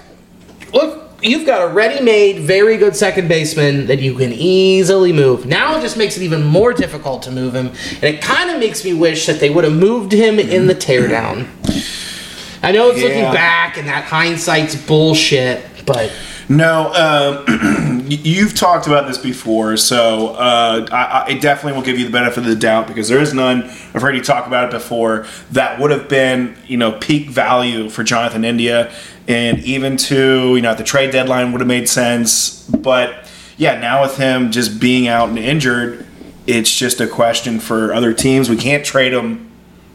look. 0.72 1.02
You've 1.22 1.46
got 1.46 1.62
a 1.70 1.72
ready-made, 1.72 2.40
very 2.40 2.76
good 2.76 2.94
second 2.94 3.28
baseman 3.28 3.86
that 3.86 3.98
you 3.98 4.14
can 4.14 4.30
easily 4.30 5.10
move. 5.10 5.46
Now 5.46 5.78
it 5.78 5.80
just 5.80 5.96
makes 5.96 6.18
it 6.18 6.22
even 6.22 6.42
more 6.42 6.74
difficult 6.74 7.22
to 7.22 7.30
move 7.30 7.54
him, 7.54 7.68
and 7.68 8.04
it 8.04 8.20
kind 8.20 8.50
of 8.50 8.58
makes 8.58 8.84
me 8.84 8.92
wish 8.92 9.24
that 9.24 9.40
they 9.40 9.48
would 9.48 9.64
have 9.64 9.72
moved 9.72 10.12
him 10.12 10.38
in 10.38 10.66
the 10.66 10.74
teardown. 10.74 11.46
I 12.62 12.72
know 12.72 12.90
it's 12.90 13.00
looking 13.00 13.22
back, 13.32 13.78
and 13.78 13.88
that 13.88 14.04
hindsight's 14.04 14.74
bullshit, 14.86 15.64
but 15.86 16.12
No, 16.48 16.92
y- 17.48 18.02
you've 18.08 18.54
talked 18.54 18.86
about 18.86 19.06
this 19.06 19.16
before, 19.18 19.76
so 19.76 20.28
uh, 20.34 20.86
I, 20.92 21.32
I 21.32 21.38
definitely 21.38 21.78
will 21.78 21.84
give 21.84 21.98
you 21.98 22.04
the 22.04 22.12
benefit 22.12 22.38
of 22.38 22.44
the 22.44 22.56
doubt 22.56 22.86
because 22.86 23.08
there 23.08 23.20
is 23.20 23.32
none. 23.32 23.64
I've 23.94 24.02
heard 24.02 24.14
you 24.14 24.22
talk 24.22 24.46
about 24.46 24.66
it 24.66 24.70
before. 24.70 25.26
That 25.52 25.80
would 25.80 25.90
have 25.90 26.08
been, 26.08 26.56
you 26.66 26.76
know, 26.76 26.92
peak 26.92 27.30
value 27.30 27.88
for 27.88 28.04
Jonathan 28.04 28.44
India, 28.44 28.92
and 29.26 29.58
even 29.60 29.96
to 29.96 30.54
you 30.54 30.60
know 30.60 30.72
at 30.72 30.78
the 30.78 30.84
trade 30.84 31.12
deadline 31.12 31.52
would 31.52 31.60
have 31.62 31.68
made 31.68 31.88
sense. 31.88 32.64
But 32.68 33.30
yeah, 33.56 33.80
now 33.80 34.02
with 34.02 34.18
him 34.18 34.50
just 34.50 34.78
being 34.80 35.08
out 35.08 35.30
and 35.30 35.38
injured, 35.38 36.06
it's 36.46 36.74
just 36.76 37.00
a 37.00 37.06
question 37.06 37.58
for 37.58 37.94
other 37.94 38.12
teams. 38.12 38.50
We 38.50 38.56
can't 38.56 38.84
trade 38.84 39.14
him 39.14 39.50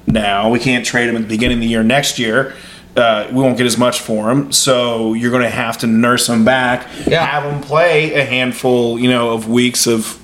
now. 0.07 0.49
We 0.49 0.57
can't 0.59 0.83
trade 0.83 1.09
him 1.09 1.15
at 1.15 1.21
the 1.21 1.27
beginning 1.27 1.57
of 1.57 1.61
the 1.61 1.67
year 1.67 1.83
next 1.83 2.17
year. 2.17 2.55
Uh, 2.99 3.27
we 3.31 3.41
won't 3.41 3.57
get 3.57 3.65
as 3.65 3.77
much 3.77 4.01
for 4.01 4.29
him, 4.29 4.51
so 4.51 5.13
you're 5.13 5.31
going 5.31 5.43
to 5.43 5.49
have 5.49 5.77
to 5.79 5.87
nurse 5.87 6.27
him 6.29 6.43
back, 6.45 6.87
Yeah. 7.07 7.25
have 7.25 7.43
him 7.51 7.61
play 7.61 8.13
a 8.13 8.25
handful, 8.25 8.99
you 8.99 9.09
know, 9.09 9.29
of 9.31 9.47
weeks 9.49 9.87
of, 9.87 10.19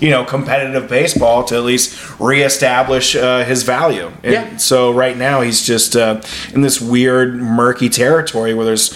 you 0.00 0.10
know, 0.10 0.24
competitive 0.24 0.88
baseball 0.88 1.44
to 1.44 1.56
at 1.56 1.64
least 1.64 2.18
reestablish 2.20 3.16
uh, 3.16 3.44
his 3.44 3.62
value. 3.62 4.10
And 4.22 4.32
Yeah. 4.32 4.56
So 4.58 4.90
right 4.92 5.16
now 5.16 5.40
he's 5.40 5.62
just 5.66 5.96
uh, 5.96 6.20
in 6.54 6.60
this 6.60 6.80
weird, 6.80 7.36
murky 7.36 7.88
territory 7.88 8.52
where 8.54 8.66
there's 8.66 8.94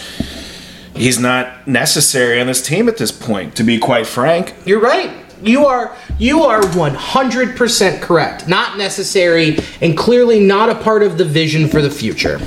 he's 0.94 1.18
not 1.18 1.66
necessary 1.66 2.40
on 2.40 2.46
this 2.46 2.62
team 2.62 2.88
at 2.88 2.98
this 2.98 3.10
point. 3.12 3.56
To 3.56 3.64
be 3.64 3.78
quite 3.78 4.06
frank, 4.06 4.54
You're 4.64 4.80
right. 4.80 5.10
You 5.42 5.66
are 5.66 5.94
you 6.18 6.42
are 6.44 6.60
100% 6.62 8.00
correct. 8.00 8.48
Not 8.48 8.78
necessary 8.78 9.58
and 9.80 9.96
clearly 9.96 10.40
not 10.40 10.70
a 10.70 10.74
part 10.74 11.02
of 11.02 11.18
the 11.18 11.24
vision 11.24 11.68
for 11.68 11.82
the 11.82 11.90
future. 11.90 12.40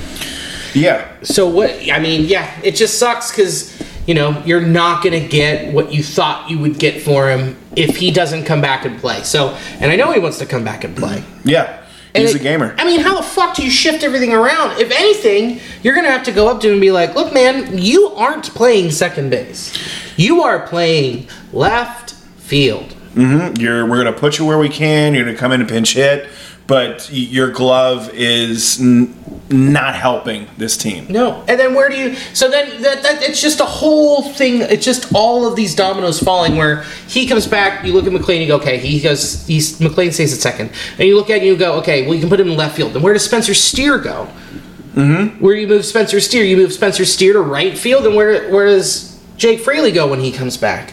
Yeah. 0.74 1.06
So 1.22 1.48
what 1.48 1.70
I 1.90 1.98
mean, 1.98 2.24
yeah, 2.26 2.50
it 2.62 2.76
just 2.76 2.98
sucks 2.98 3.30
cuz 3.30 3.74
you 4.06 4.14
know, 4.14 4.42
you're 4.46 4.62
not 4.62 5.04
going 5.04 5.22
to 5.22 5.28
get 5.28 5.70
what 5.74 5.92
you 5.92 6.02
thought 6.02 6.48
you 6.48 6.58
would 6.58 6.78
get 6.78 7.02
for 7.02 7.28
him 7.28 7.58
if 7.76 7.96
he 7.96 8.10
doesn't 8.10 8.44
come 8.46 8.62
back 8.62 8.86
and 8.86 8.98
play. 8.98 9.22
So, 9.22 9.50
and 9.80 9.92
I 9.92 9.96
know 9.96 10.10
he 10.12 10.18
wants 10.18 10.38
to 10.38 10.46
come 10.46 10.64
back 10.64 10.82
and 10.82 10.96
play. 10.96 11.22
Yeah, 11.44 11.84
he's 12.14 12.34
it- 12.34 12.40
a 12.40 12.42
gamer. 12.42 12.74
I 12.78 12.86
mean, 12.86 13.00
how 13.00 13.14
the 13.14 13.22
fuck 13.22 13.54
do 13.56 13.62
you 13.62 13.70
shift 13.70 14.02
everything 14.02 14.32
around? 14.32 14.80
If 14.80 14.90
anything, 14.90 15.60
you're 15.82 15.94
gonna 15.94 16.10
have 16.10 16.22
to 16.22 16.32
go 16.32 16.48
up 16.48 16.62
to 16.62 16.68
him 16.68 16.72
and 16.74 16.80
be 16.80 16.90
like, 16.90 17.14
"Look, 17.14 17.34
man, 17.34 17.76
you 17.76 18.08
aren't 18.16 18.44
playing 18.54 18.92
second 18.92 19.28
base. 19.28 19.74
You 20.16 20.42
are 20.42 20.66
playing 20.66 21.28
left 21.52 22.12
field. 22.38 22.94
Mm-hmm. 23.14 23.60
You're 23.60 23.84
we're 23.84 23.98
gonna 24.02 24.16
put 24.16 24.38
you 24.38 24.46
where 24.46 24.58
we 24.58 24.70
can. 24.70 25.12
You're 25.12 25.26
gonna 25.26 25.36
come 25.36 25.52
in 25.52 25.60
and 25.60 25.68
pinch 25.68 25.92
hit, 25.92 26.28
but 26.68 27.08
your 27.10 27.50
glove 27.50 28.10
is 28.12 28.78
n- 28.78 29.14
not 29.50 29.94
helping 29.94 30.46
this 30.58 30.76
team. 30.76 31.06
No, 31.08 31.42
and 31.48 31.58
then 31.58 31.74
where 31.74 31.88
do 31.88 31.96
you? 31.96 32.14
So 32.34 32.50
then 32.50 32.82
that, 32.82 33.02
that 33.02 33.22
it's 33.22 33.40
just 33.40 33.58
a 33.60 33.64
whole 33.64 34.22
thing. 34.34 34.60
It's 34.60 34.84
just 34.84 35.12
all 35.14 35.46
of 35.46 35.56
these 35.56 35.74
dominoes 35.74 36.20
falling. 36.20 36.56
Where 36.56 36.82
he 37.08 37.26
comes 37.26 37.46
back, 37.46 37.84
you 37.84 37.94
look 37.94 38.06
at 38.06 38.12
McLain, 38.12 38.42
you 38.42 38.46
go, 38.46 38.56
okay, 38.56 38.76
he 38.78 39.00
goes, 39.00 39.46
he's 39.46 39.80
McLain 39.80 40.12
stays 40.12 40.34
at 40.34 40.40
second, 40.40 40.70
and 40.98 41.08
you 41.08 41.16
look 41.16 41.30
at 41.30 41.36
it, 41.36 41.38
and 41.38 41.46
you 41.46 41.56
go, 41.56 41.78
okay, 41.78 42.04
well 42.04 42.14
you 42.14 42.20
can 42.20 42.28
put 42.28 42.38
him 42.38 42.48
in 42.48 42.56
left 42.56 42.76
field. 42.76 42.92
Then 42.92 43.02
where 43.02 43.14
does 43.14 43.24
Spencer 43.24 43.54
Steer 43.54 43.98
go? 43.98 44.28
Mm-hmm. 44.94 45.42
Where 45.42 45.54
do 45.54 45.60
you 45.62 45.68
move 45.68 45.86
Spencer 45.86 46.20
Steer? 46.20 46.44
You 46.44 46.58
move 46.58 46.72
Spencer 46.72 47.06
Steer 47.06 47.32
to 47.32 47.40
right 47.40 47.78
field, 47.78 48.04
and 48.06 48.14
where 48.14 48.50
where 48.52 48.66
does 48.66 49.18
Jake 49.38 49.60
Fraley 49.60 49.90
go 49.90 50.06
when 50.06 50.20
he 50.20 50.30
comes 50.30 50.58
back? 50.58 50.92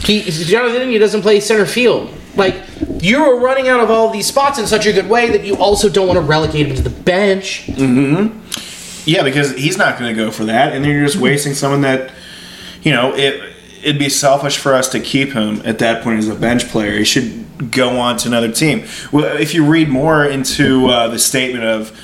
He 0.00 0.22
Jonathan 0.22 0.88
he 0.88 0.96
doesn't 0.96 1.20
play 1.20 1.40
center 1.40 1.66
field. 1.66 2.10
Like 2.36 2.62
you 3.00 3.24
are 3.24 3.38
running 3.38 3.68
out 3.68 3.80
of 3.80 3.90
all 3.90 4.08
of 4.08 4.12
these 4.12 4.26
spots 4.26 4.58
in 4.58 4.66
such 4.66 4.86
a 4.86 4.92
good 4.92 5.08
way 5.08 5.30
that 5.30 5.44
you 5.44 5.56
also 5.56 5.88
don't 5.88 6.06
want 6.06 6.18
to 6.18 6.24
relegate 6.24 6.66
him 6.66 6.76
to 6.76 6.82
the 6.82 6.90
bench. 6.90 7.66
Mm-hmm. 7.66 8.40
Yeah, 9.08 9.22
because 9.22 9.54
he's 9.54 9.78
not 9.78 9.98
going 9.98 10.14
to 10.14 10.20
go 10.20 10.30
for 10.30 10.44
that, 10.46 10.72
and 10.72 10.84
then 10.84 10.90
you're 10.90 11.04
just 11.06 11.16
wasting 11.16 11.54
someone 11.54 11.82
that, 11.82 12.12
you 12.82 12.92
know, 12.92 13.14
it 13.14 13.54
it'd 13.82 13.98
be 14.00 14.08
selfish 14.08 14.58
for 14.58 14.74
us 14.74 14.88
to 14.88 15.00
keep 15.00 15.32
him 15.32 15.62
at 15.64 15.78
that 15.78 16.02
point 16.02 16.18
as 16.18 16.28
a 16.28 16.34
bench 16.34 16.68
player. 16.68 16.98
He 16.98 17.04
should 17.04 17.70
go 17.70 18.00
on 18.00 18.16
to 18.18 18.28
another 18.28 18.50
team. 18.50 18.84
Well, 19.12 19.36
if 19.36 19.54
you 19.54 19.64
read 19.64 19.88
more 19.88 20.24
into 20.24 20.88
uh, 20.88 21.08
the 21.08 21.20
statement 21.20 21.64
of 21.64 21.98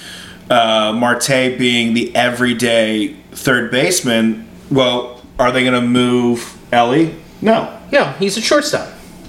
uh, 0.48 0.92
Marte 0.92 1.58
being 1.58 1.94
the 1.94 2.14
everyday 2.14 3.14
third 3.32 3.70
baseman, 3.70 4.48
well, 4.70 5.20
are 5.38 5.50
they 5.50 5.62
going 5.64 5.80
to 5.80 5.86
move 5.86 6.56
Elly? 6.72 7.16
No. 7.40 7.80
No, 7.90 8.04
he's 8.12 8.36
a 8.36 8.40
shortstop. 8.40 8.88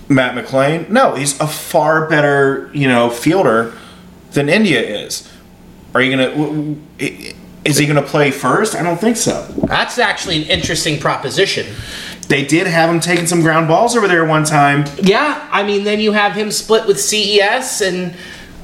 Matt 0.10 0.36
McLain? 0.36 0.90
No, 0.90 1.16
he's 1.16 1.40
a 1.40 1.48
far 1.48 2.08
better, 2.10 2.70
you 2.74 2.88
know, 2.88 3.10
fielder 3.10 3.74
than 4.32 4.50
India 4.50 4.82
is. 4.82 5.30
Are 5.96 6.02
you 6.02 6.12
gonna? 6.12 6.30
w- 6.32 6.76
w- 7.00 7.34
Is 7.66 7.78
he 7.78 7.86
gonna 7.86 8.02
play 8.02 8.32
first? 8.32 8.76
I 8.76 8.84
don't 8.84 9.00
think 9.00 9.16
so. 9.18 9.48
That's 9.66 9.98
actually 10.00 10.44
an 10.44 10.50
interesting 10.50 11.00
proposition. 11.00 11.66
They 12.28 12.44
did 12.46 12.68
have 12.68 12.90
him 12.90 13.00
taking 13.00 13.28
some 13.28 13.42
ground 13.42 13.68
balls 13.68 13.96
over 13.96 14.08
there 14.08 14.26
one 14.26 14.44
time. 14.44 14.86
Yeah, 15.02 15.48
I 15.52 15.64
mean, 15.64 15.84
then 15.84 16.00
you 16.00 16.12
have 16.14 16.34
him 16.34 16.52
split 16.52 16.88
with 16.88 17.00
CES 17.00 17.82
and 17.82 18.16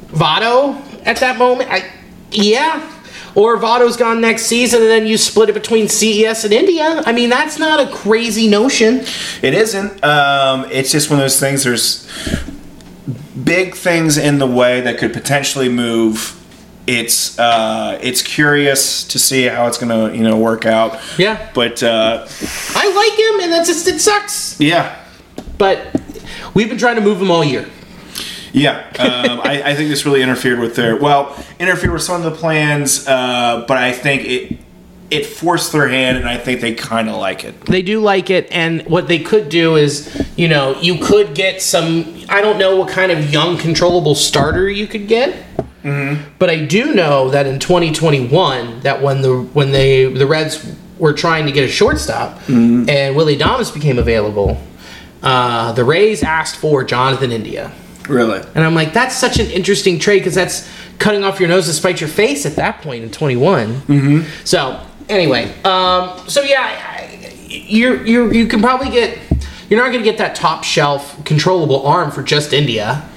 Votto 0.08 0.76
at 1.06 1.18
that 1.18 1.38
moment. 1.38 1.70
I, 1.72 1.90
yeah. 2.32 2.82
Or 3.36 3.58
Votto's 3.58 3.96
gone 3.98 4.22
next 4.22 4.48
season 4.48 4.82
and 4.82 4.90
then 4.90 5.06
you 5.08 5.18
split 5.18 5.50
it 5.50 5.54
between 5.54 5.88
CES 5.88 6.44
and 6.46 6.54
India. 6.54 7.04
I 7.06 7.12
mean, 7.12 7.30
that's 7.30 7.60
not 7.60 7.80
a 7.80 7.92
crazy 7.94 8.48
notion. 8.48 9.02
It 9.42 9.54
isn't. 9.54 10.04
Um, 10.04 10.66
it's 10.72 10.92
just 10.92 11.10
one 11.10 11.20
of 11.20 11.24
those 11.24 11.40
things. 11.40 11.64
There's 11.64 12.08
big 13.44 13.76
things 13.76 14.18
in 14.18 14.40
the 14.40 14.48
way 14.48 14.82
that 14.82 14.98
could 14.98 15.14
potentially 15.14 15.70
move. 15.70 16.36
It's 16.88 17.38
uh, 17.38 18.00
it's 18.02 18.22
curious 18.24 19.04
to 19.10 19.20
see 19.20 19.44
how 19.44 19.68
it's 19.68 19.78
gonna 19.78 20.12
you 20.12 20.24
know 20.24 20.38
work 20.40 20.66
out. 20.66 21.00
Yeah. 21.20 21.50
But 21.54 21.84
uh, 21.84 22.26
I 22.76 22.92
like 22.92 23.20
him 23.20 23.40
and 23.42 23.52
that's 23.54 23.68
just, 23.70 23.88
it 23.88 24.00
sucks. 24.02 24.60
yeah, 24.60 24.96
But 25.60 26.02
we've 26.56 26.68
been 26.68 26.80
trying 26.80 26.96
to 26.96 27.02
move 27.02 27.22
him 27.22 27.30
all 27.30 27.44
year. 27.44 27.68
Yeah, 28.52 28.78
um, 29.00 29.42
I, 29.42 29.62
I 29.64 29.76
think 29.76 29.90
this 29.90 30.06
really 30.06 30.22
interfered 30.22 30.60
with 30.60 30.76
their 30.76 30.96
well, 30.96 31.36
interfered 31.60 31.92
with 31.92 32.02
some 32.02 32.24
of 32.24 32.32
the 32.32 32.38
plans, 32.38 33.08
uh, 33.08 33.66
but 33.68 33.78
I 33.78 33.92
think 33.92 34.24
it 34.26 34.60
it 35.12 35.26
forced 35.26 35.72
their 35.72 35.88
hand, 35.88 36.18
and 36.18 36.30
I 36.30 36.38
think 36.38 36.62
they 36.62 36.74
kind 36.76 37.10
of 37.10 37.16
like 37.16 37.44
it. 37.44 37.60
They 37.66 37.82
do 37.82 38.00
like 38.00 38.30
it, 38.30 38.48
and 38.52 38.86
what 38.86 39.08
they 39.08 39.20
could 39.20 39.50
do 39.50 39.76
is, 39.76 40.28
you 40.36 40.48
know, 40.48 40.80
you 40.82 40.98
could 41.00 41.34
get 41.36 41.62
some. 41.62 42.24
I 42.30 42.42
don't 42.42 42.58
know 42.60 42.76
what 42.76 42.90
kind 42.90 43.12
of 43.12 43.32
young 43.32 43.58
controllable 43.58 44.16
starter 44.16 44.70
you 44.70 44.88
could 44.88 45.08
get, 45.08 45.36
but 46.38 46.50
I 46.50 46.66
do 46.66 46.94
know 46.94 47.30
that 47.30 47.48
in 47.48 47.60
2021, 47.60 48.82
that 48.82 49.02
when 49.02 49.22
the 49.22 49.42
when 49.54 49.72
they 49.72 50.12
the 50.12 50.28
Reds 50.28 50.76
were 50.98 51.14
trying 51.14 51.46
to 51.46 51.52
get 51.52 51.64
a 51.64 51.72
shortstop, 51.72 52.40
and 52.90 53.16
Willy 53.16 53.38
Adames 53.38 53.74
became 53.74 53.98
available, 53.98 54.62
uh, 55.24 55.72
the 55.74 55.84
Rays 55.86 56.22
asked 56.24 56.56
for 56.58 56.84
Jonathan 56.84 57.32
India. 57.32 57.72
Really? 58.10 58.42
And 58.56 58.66
I'm 58.66 58.76
like, 58.76 58.92
that's 58.94 59.16
such 59.16 59.40
an 59.40 59.48
interesting 59.48 60.00
trade 60.00 60.20
because 60.20 60.36
that's 60.36 60.70
cutting 60.98 61.24
off 61.24 61.40
your 61.40 61.48
nose 61.48 61.68
to 61.68 61.74
spite 61.74 62.02
your 62.02 62.10
face 62.10 62.46
at 62.46 62.56
that 62.56 62.82
point 62.82 63.04
in 63.04 63.12
21. 63.12 63.74
Mm-hmm. 63.74 64.22
So 64.46 64.86
anyway, 65.08 65.54
um, 65.64 66.28
so 66.28 66.42
yeah, 66.42 67.08
you're 67.48 68.06
you 68.06 68.32
you 68.32 68.48
can 68.48 68.62
probably 68.62 68.90
get. 68.90 69.18
You're 69.70 69.80
not 69.80 69.92
going 69.92 70.04
to 70.04 70.10
get 70.10 70.18
that 70.18 70.36
top 70.36 70.64
shelf 70.64 71.24
controllable 71.26 71.86
arm 71.86 72.10
for 72.10 72.24
just 72.24 72.54
India. 72.54 73.08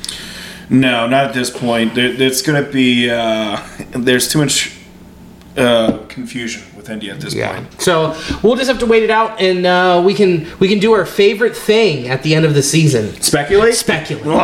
No, 0.69 1.07
not 1.07 1.29
at 1.29 1.33
this 1.33 1.49
point. 1.49 1.95
There, 1.95 2.13
it's 2.21 2.43
going 2.43 2.63
to 2.63 2.71
be 2.71 3.09
uh, 3.09 3.59
there's 3.93 4.29
too 4.29 4.39
much 4.39 4.77
uh, 5.57 5.99
confusion 6.09 6.63
with 6.83 6.91
India 6.91 7.15
at 7.15 7.21
this 7.21 7.35
point. 7.35 7.81
So 7.81 8.19
we'll 8.43 8.57
just 8.57 8.69
have 8.69 8.79
to 8.81 8.87
wait 8.87 9.03
it 9.03 9.11
out, 9.11 9.41
and 9.41 9.65
uh, 9.65 10.03
we 10.05 10.15
can 10.15 10.47
we 10.59 10.69
can 10.69 10.79
do 10.79 10.93
our 10.93 11.07
favorite 11.07 11.57
thing 11.57 12.09
at 12.09 12.23
the 12.23 12.35
end 12.35 12.45
of 12.45 12.55
the 12.55 12.63
season. 12.63 13.13
Speculate? 13.23 13.75
Speculate. 13.75 14.27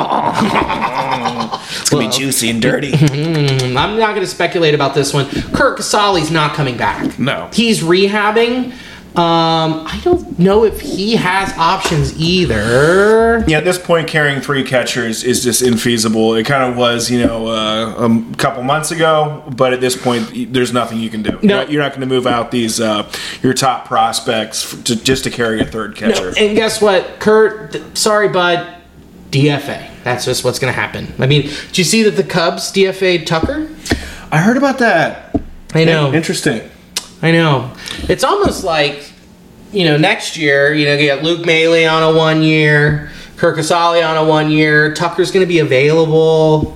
it's 1.80 1.90
going 1.90 2.10
to 2.10 2.10
be 2.10 2.24
juicy 2.24 2.50
and 2.50 2.62
dirty. 2.62 2.92
I'm 2.94 3.98
not 3.98 4.10
going 4.10 4.20
to 4.20 4.26
speculate 4.26 4.74
about 4.74 4.94
this 4.94 5.12
one. 5.12 5.28
Curt 5.52 5.76
Casali's 5.76 6.30
not 6.30 6.54
coming 6.54 6.76
back. 6.76 7.18
No. 7.18 7.50
He's 7.52 7.82
rehabbing. 7.82 8.72
Um, 9.16 9.84
I 9.86 10.00
don't 10.04 10.38
know 10.38 10.64
if 10.64 10.80
he 10.80 11.16
has 11.16 11.52
options 11.58 12.20
either. 12.20 13.42
Yeah, 13.48 13.58
at 13.58 13.64
this 13.64 13.78
point, 13.78 14.06
carrying 14.06 14.40
three 14.40 14.62
catchers 14.62 15.24
is 15.24 15.42
just 15.42 15.60
infeasible. 15.62 16.38
It 16.38 16.44
kind 16.44 16.70
of 16.70 16.76
was, 16.76 17.10
you 17.10 17.26
know, 17.26 17.48
uh, 17.48 18.06
a 18.06 18.36
couple 18.36 18.62
months 18.62 18.92
ago, 18.92 19.42
but 19.56 19.72
at 19.72 19.80
this 19.80 19.96
point, 19.96 20.52
there's 20.52 20.72
nothing 20.72 21.00
you 21.00 21.10
can 21.10 21.22
do. 21.22 21.38
No. 21.42 21.62
You're 21.62 21.82
not, 21.82 21.90
going 21.90 22.02
to 22.02 22.06
move 22.06 22.26
out 22.26 22.52
these 22.52 22.80
uh, 22.80 23.10
your 23.42 23.54
top 23.54 23.86
prospects 23.86 24.80
to, 24.82 24.94
just 24.94 25.24
to 25.24 25.30
carry 25.30 25.60
a 25.60 25.64
third 25.64 25.96
catcher. 25.96 26.32
And 26.38 26.54
guess 26.54 26.80
what, 26.80 27.18
Curt? 27.18 27.72
th- 27.72 27.96
sorry, 27.96 28.28
bud. 28.28 28.74
DFA. 29.30 29.90
That's 30.04 30.24
just 30.24 30.42
what's 30.42 30.58
going 30.58 30.72
to 30.72 30.80
happen. 30.80 31.12
I 31.18 31.26
mean, 31.26 31.42
did 31.42 31.76
you 31.76 31.84
see 31.84 32.02
that 32.04 32.12
the 32.12 32.24
Cubs 32.24 32.72
DFA 32.72 33.26
Tucker? 33.26 33.68
I 34.30 34.38
heard 34.38 34.56
about 34.56 34.78
that. 34.78 35.38
I 35.74 35.84
know. 35.84 36.14
Interesting. 36.14 36.70
I 37.22 37.32
know. 37.32 37.72
It's 38.08 38.24
almost 38.24 38.64
like, 38.64 39.10
you 39.72 39.84
know, 39.84 39.96
next 39.96 40.36
year, 40.36 40.72
you 40.72 40.86
know, 40.86 40.94
you 40.94 41.08
got 41.08 41.22
Luke 41.22 41.44
Maile 41.44 41.88
on 41.90 42.02
a 42.14 42.16
one 42.16 42.42
year, 42.42 43.10
Curt 43.36 43.56
Casali 43.58 44.06
on 44.08 44.16
a 44.16 44.24
one 44.28 44.50
year. 44.50 44.94
Tucker's 44.94 45.30
going 45.30 45.44
to 45.44 45.48
be 45.48 45.58
available. 45.58 46.72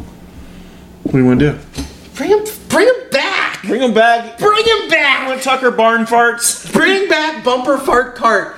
What 1.05 1.13
do 1.13 1.19
you 1.19 1.25
want 1.25 1.41
to 1.41 1.53
do? 1.53 1.59
Bring 2.15 2.31
him, 2.31 2.45
bring 2.69 2.87
him 2.89 3.11
back. 3.11 3.63
Bring 3.63 3.81
him 3.81 3.95
back. 3.95 4.39
Bring 4.39 4.65
him 4.67 4.89
back. 4.89 5.29
When 5.29 5.39
Tucker 5.41 5.71
barn 5.71 6.05
farts. 6.05 6.71
Bring 6.73 7.09
back 7.09 7.45
Bumper 7.45 7.79
Fart 7.79 8.17
Cart. 8.17 8.57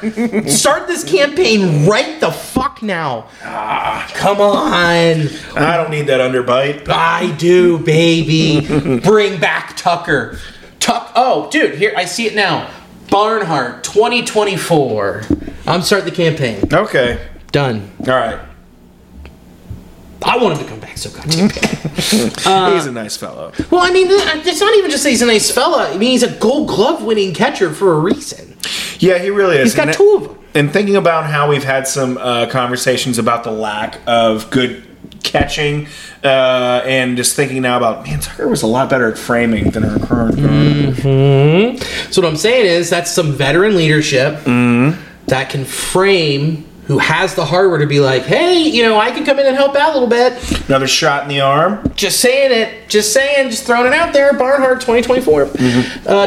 Start 0.49 0.87
this 0.89 1.05
campaign 1.05 1.87
right 1.87 2.18
the 2.20 2.32
fuck 2.32 2.82
now. 2.82 3.28
Ah, 3.43 4.11
Come 4.14 4.41
on. 4.41 5.28
I 5.57 5.76
don't 5.76 5.91
need 5.91 6.07
that 6.07 6.20
underbite. 6.20 6.89
I 6.89 7.35
do, 7.37 7.78
baby. 7.78 8.66
Bring 9.01 9.39
back 9.39 9.76
Tucker. 9.76 10.39
Tuck. 10.85 11.12
Oh, 11.16 11.49
dude, 11.51 11.76
here 11.76 11.95
I 11.97 12.05
see 12.05 12.26
it 12.26 12.35
now. 12.35 12.70
Barnhart 13.11 13.85
2024. 13.85 15.22
I'm 15.66 15.80
starting 15.80 16.11
the 16.11 16.14
campaign. 16.14 16.62
Okay. 16.70 17.26
Done. 17.53 17.91
All 18.01 18.07
right. 18.09 18.39
I 20.22 20.37
want 20.37 20.59
him 20.59 20.64
to 20.64 20.70
come 20.70 20.80
back 20.80 20.99
so 20.99 21.09
goddamn 21.11 21.49
bad. 22.43 22.72
He's 22.74 22.85
a 22.87 22.93
nice 22.93 23.16
fellow. 23.16 23.53
Well, 23.70 23.81
I 23.82 23.90
mean, 23.93 24.09
it's 24.11 24.61
not 24.61 24.74
even 24.77 24.90
just 24.90 25.05
that 25.05 25.11
he's 25.11 25.23
a 25.23 25.27
nice 25.27 25.51
fella. 25.51 25.89
I 25.90 25.97
mean, 25.97 26.11
he's 26.11 26.23
a 26.23 26.31
Gold 26.39 26.69
Glove 26.69 27.02
winning 27.02 27.32
catcher 27.32 27.73
for 27.73 27.94
a 27.94 27.98
reason. 27.98 28.55
Yeah, 28.98 29.19
he 29.19 29.31
really 29.31 29.56
is. 29.56 29.65
He's 29.73 29.74
got 29.74 29.89
And- 29.89 29.97
two 29.97 30.15
of 30.16 30.23
them. 30.28 30.39
And 30.56 30.70
thinking 30.73 30.97
about 30.97 31.24
how 31.24 31.48
we've 31.48 31.65
had 31.65 31.89
some 31.89 32.19
uh, 32.19 32.47
conversations 32.51 33.19
about 33.19 33.43
the 33.43 33.51
lack 33.51 33.98
of 34.06 34.51
good 34.51 34.85
catching, 35.24 35.88
uh, 36.22 36.82
and 36.84 37.16
just 37.16 37.34
thinking 37.34 37.62
now 37.62 37.76
about 37.76 38.06
man, 38.06 38.20
Tucker 38.20 38.46
was 38.46 38.62
a 38.62 38.66
lot 38.66 38.88
better 38.90 39.10
at 39.10 39.18
framing 39.18 39.70
than 39.70 39.84
our 39.84 39.98
current. 39.98 40.38
So 42.12 42.22
what 42.22 42.28
I'm 42.28 42.36
saying 42.36 42.66
is 42.66 42.90
that's 42.90 43.10
some 43.10 43.32
veteran 43.32 43.74
leadership 43.76 44.44
that 45.26 45.51
can 45.51 45.64
frame 45.64 46.68
who 46.86 46.98
has 46.98 47.34
the 47.34 47.46
hardware 47.46 47.78
to 47.78 47.86
be 47.86 47.98
like, 47.98 48.24
hey, 48.24 48.59
you 48.59 48.82
know, 48.82 48.98
I 49.01 49.10
can 49.10 49.24
come 49.24 49.38
in 49.38 49.46
and 49.46 49.56
help 49.56 49.74
out 49.74 49.92
a 49.92 49.94
little 49.94 50.06
bit. 50.09 50.34
Another 50.68 50.86
shot 50.86 51.22
in 51.22 51.30
the 51.30 51.40
arm. 51.40 51.90
Just 51.96 52.20
saying 52.20 52.52
it. 52.52 52.90
Just 52.90 53.14
saying. 53.14 53.48
Just 53.48 53.64
throwing 53.64 53.86
it 53.86 53.94
out 53.94 54.12
there. 54.12 54.34
Barnhart 54.34 54.82
2024. 54.82 55.42
Uh, 55.44 55.48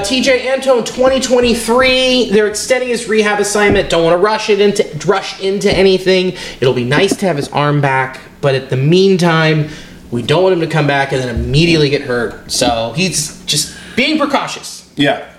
Tejay 0.01 0.47
Antone 0.51 0.83
2023. 0.83 2.31
They're 2.31 2.47
extending 2.47 2.89
his 2.89 3.07
rehab 3.07 3.39
assignment. 3.39 3.91
Don't 3.91 4.03
want 4.03 4.15
to 4.15 4.17
rush 4.17 4.49
it 4.49 4.59
into 4.59 5.07
rush 5.07 5.39
into 5.41 5.71
anything. 5.71 6.33
It'll 6.59 6.73
be 6.73 6.85
nice 6.85 7.15
to 7.17 7.27
have 7.27 7.37
his 7.37 7.49
arm 7.49 7.79
back, 7.79 8.19
but 8.47 8.55
at 8.55 8.69
the 8.69 8.77
meantime, 8.77 9.67
we 10.09 10.21
don't 10.21 10.41
want 10.41 10.53
him 10.53 10.61
to 10.61 10.67
come 10.67 10.87
back 10.87 11.11
and 11.11 11.21
then 11.21 11.35
immediately 11.35 11.89
get 11.89 12.03
hurt. 12.03 12.49
So 12.49 12.93
he's 12.95 13.43
just 13.43 13.75
being 13.97 14.17
precautious. 14.17 14.89
Yeah. 14.95 15.29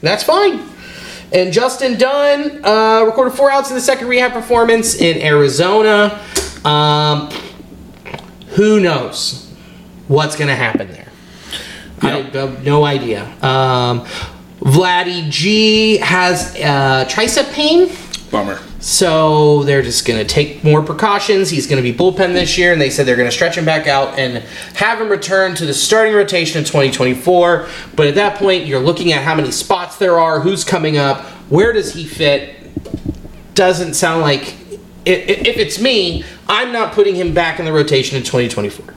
That's 0.00 0.24
fine. 0.24 0.68
And 1.32 1.52
Justin 1.52 1.96
Dunn 1.96 2.64
uh, 2.64 3.04
recorded 3.06 3.36
four 3.36 3.52
outs 3.52 3.70
in 3.70 3.76
the 3.76 3.80
second 3.80 4.08
rehab 4.08 4.32
performance 4.32 4.96
in 4.96 5.22
Arizona. 5.22 6.20
Um, 6.64 7.30
who 8.56 8.80
knows 8.80 9.48
what's 10.08 10.34
going 10.34 10.48
to 10.48 10.56
happen 10.56 10.90
there? 10.90 11.06
I 12.02 12.20
have 12.22 12.64
no 12.64 12.84
idea. 12.84 13.26
Um, 13.44 14.00
Vladdy 14.58 15.30
G 15.30 15.98
has 15.98 16.52
uh, 16.56 17.04
tricep 17.08 17.52
pain. 17.52 17.92
Bummer. 18.32 18.58
So 18.86 19.64
they're 19.64 19.82
just 19.82 20.06
going 20.06 20.24
to 20.24 20.24
take 20.24 20.62
more 20.62 20.80
precautions. 20.80 21.50
He's 21.50 21.66
going 21.66 21.82
to 21.82 21.92
be 21.92 21.92
bullpen 21.92 22.34
this 22.34 22.56
year, 22.56 22.72
and 22.72 22.80
they 22.80 22.88
said 22.88 23.04
they're 23.04 23.16
going 23.16 23.26
to 23.26 23.34
stretch 23.34 23.58
him 23.58 23.64
back 23.64 23.88
out 23.88 24.16
and 24.16 24.44
have 24.76 25.00
him 25.00 25.08
return 25.08 25.56
to 25.56 25.66
the 25.66 25.74
starting 25.74 26.14
rotation 26.14 26.60
in 26.60 26.64
2024. 26.64 27.66
But 27.96 28.06
at 28.06 28.14
that 28.14 28.38
point, 28.38 28.64
you're 28.64 28.78
looking 28.78 29.12
at 29.12 29.24
how 29.24 29.34
many 29.34 29.50
spots 29.50 29.96
there 29.96 30.20
are, 30.20 30.38
who's 30.38 30.62
coming 30.62 30.98
up, 30.98 31.22
where 31.50 31.72
does 31.72 31.94
he 31.94 32.04
fit. 32.04 32.54
Doesn't 33.56 33.94
sound 33.94 34.20
like. 34.20 34.54
If 35.04 35.56
it's 35.56 35.80
me, 35.80 36.22
I'm 36.46 36.70
not 36.72 36.92
putting 36.92 37.16
him 37.16 37.34
back 37.34 37.58
in 37.58 37.64
the 37.64 37.72
rotation 37.72 38.16
in 38.16 38.22
2024. 38.22 38.94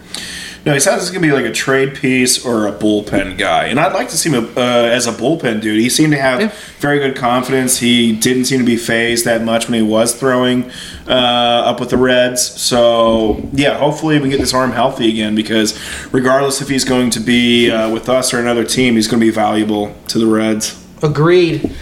No, 0.66 0.74
he 0.74 0.80
sounds 0.80 0.98
like 0.98 1.02
he's 1.04 1.12
gonna 1.12 1.26
be 1.26 1.32
like 1.32 1.46
a 1.50 1.54
trade 1.54 1.96
piece 1.96 2.46
or 2.46 2.68
a 2.68 2.72
bullpen 2.72 3.38
guy, 3.38 3.66
and 3.68 3.80
I'd 3.80 3.94
like 3.94 4.10
to 4.10 4.18
see 4.18 4.30
him 4.30 4.46
uh, 4.58 4.60
as 4.60 5.08
a 5.08 5.12
bullpen 5.14 5.62
dude. 5.62 5.80
He 5.80 5.90
seemed 5.90 6.12
to 6.12 6.20
have 6.20 6.42
Yeah. 6.42 6.52
very 6.80 7.00
good 7.00 7.16
confidence. 7.16 7.80
He 7.80 8.12
didn't 8.14 8.46
seem 8.46 8.60
to 8.60 8.66
be 8.66 8.76
phased 8.76 9.24
that 9.26 9.42
much 9.44 9.70
when 9.70 9.76
he 9.82 9.82
was 9.82 10.14
throwing 10.16 10.70
uh, 11.08 11.12
up 11.12 11.80
with 11.80 11.90
the 11.92 11.98
Reds. 11.98 12.42
So 12.42 13.48
yeah, 13.54 13.78
hopefully 13.78 14.20
we 14.20 14.30
get 14.30 14.40
this 14.40 14.54
arm 14.54 14.72
healthy 14.72 15.10
again 15.10 15.34
because 15.34 15.80
regardless 16.12 16.62
if 16.62 16.68
he's 16.68 16.84
going 16.84 17.10
to 17.12 17.20
be 17.22 17.72
uh, 17.72 17.90
with 17.90 18.10
us 18.10 18.34
or 18.34 18.40
another 18.40 18.64
team, 18.66 18.96
he's 18.96 19.08
going 19.08 19.20
to 19.22 19.26
be 19.26 19.32
valuable 19.32 19.96
to 20.10 20.20
the 20.20 20.28
Reds. 20.28 20.76
Agreed. 21.02 21.74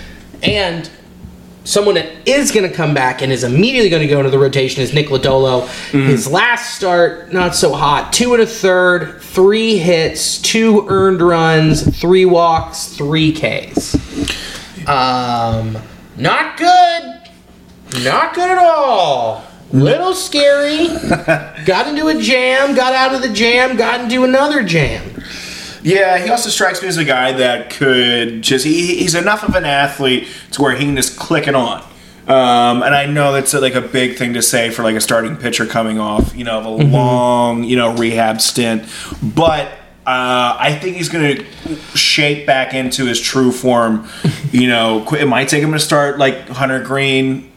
And 0.44 0.88
someone 1.68 1.96
that 1.96 2.08
is 2.26 2.52
going 2.52 2.68
to 2.68 2.74
come 2.74 2.94
back 2.94 3.22
and 3.22 3.32
is 3.32 3.44
immediately 3.44 3.90
going 3.90 4.02
to 4.02 4.08
go 4.08 4.20
into 4.20 4.32
the 4.32 4.40
rotation 4.40 4.82
is 4.82 4.94
Nick 4.94 5.08
Lodolo. 5.08 5.68
His 5.92 6.26
last 6.26 6.76
start, 6.76 7.34
not 7.34 7.56
so 7.56 7.74
hot. 7.74 8.14
Two 8.14 8.34
and 8.34 8.42
a 8.42 8.46
third, 8.46 9.22
three 9.22 9.78
hits, 9.78 10.42
two 10.42 10.88
earned 10.88 11.22
runs, 11.22 12.00
three 12.00 12.26
walks, 12.26 12.88
three 12.88 13.34
Ks. 13.34 13.96
Um, 14.88 15.78
not 16.16 16.58
good. 16.58 17.22
Not 18.04 18.34
good 18.34 18.50
at 18.50 18.58
all. 18.58 19.44
Little 19.74 20.14
scary. 20.14 20.88
got 21.66 21.88
into 21.88 22.08
a 22.08 22.16
jam, 22.22 22.76
got 22.76 22.94
out 22.94 23.14
of 23.14 23.22
the 23.22 23.34
jam, 23.34 23.76
got 23.76 24.00
into 24.00 24.24
another 24.24 24.64
jam. 24.64 25.17
Yeah, 25.88 26.18
he 26.18 26.30
also 26.30 26.50
strikes 26.50 26.82
me 26.82 26.90
as 26.90 26.98
a 26.98 27.06
guy 27.06 27.32
that 27.32 27.70
could 27.70 28.42
just, 28.42 28.66
he, 28.66 28.98
he's 28.98 29.16
enough 29.16 29.44
of 29.44 29.56
an 29.56 29.64
athlete 29.64 30.28
to 30.52 30.62
where 30.62 30.76
he 30.76 30.84
can 30.84 30.98
just 30.98 31.18
click 31.18 31.48
it 31.48 31.56
on. 31.56 31.82
Um, 32.28 32.84
and 32.84 32.94
I 32.94 33.06
know 33.06 33.32
that's 33.32 33.54
uh, 33.54 33.62
like 33.62 33.74
a 33.74 33.80
big 33.80 34.18
thing 34.18 34.34
to 34.34 34.42
say 34.42 34.70
for 34.70 34.84
like 34.84 34.98
a 34.98 35.00
starting 35.00 35.38
pitcher 35.38 35.66
coming 35.66 35.98
off, 35.98 36.36
you 36.36 36.44
know, 36.44 36.60
of 36.60 36.66
a 36.66 36.70
long, 36.70 37.64
you 37.64 37.78
know, 37.78 37.96
rehab 37.96 38.42
stint. 38.42 38.84
But 39.24 39.68
uh, 40.06 40.58
I 40.60 40.78
think 40.78 40.98
he's 40.98 41.08
going 41.08 41.38
to 41.38 41.76
shape 41.96 42.46
back 42.46 42.74
into 42.74 43.06
his 43.06 43.22
true 43.22 43.54
form. 43.54 44.10
You 44.50 44.68
know, 44.70 45.06
it 45.14 45.26
might 45.26 45.50
take 45.50 45.62
him 45.62 45.74
to 45.74 45.80
start 45.80 46.20
like 46.20 46.48
Hunter 46.48 46.82
Greene, 46.82 47.52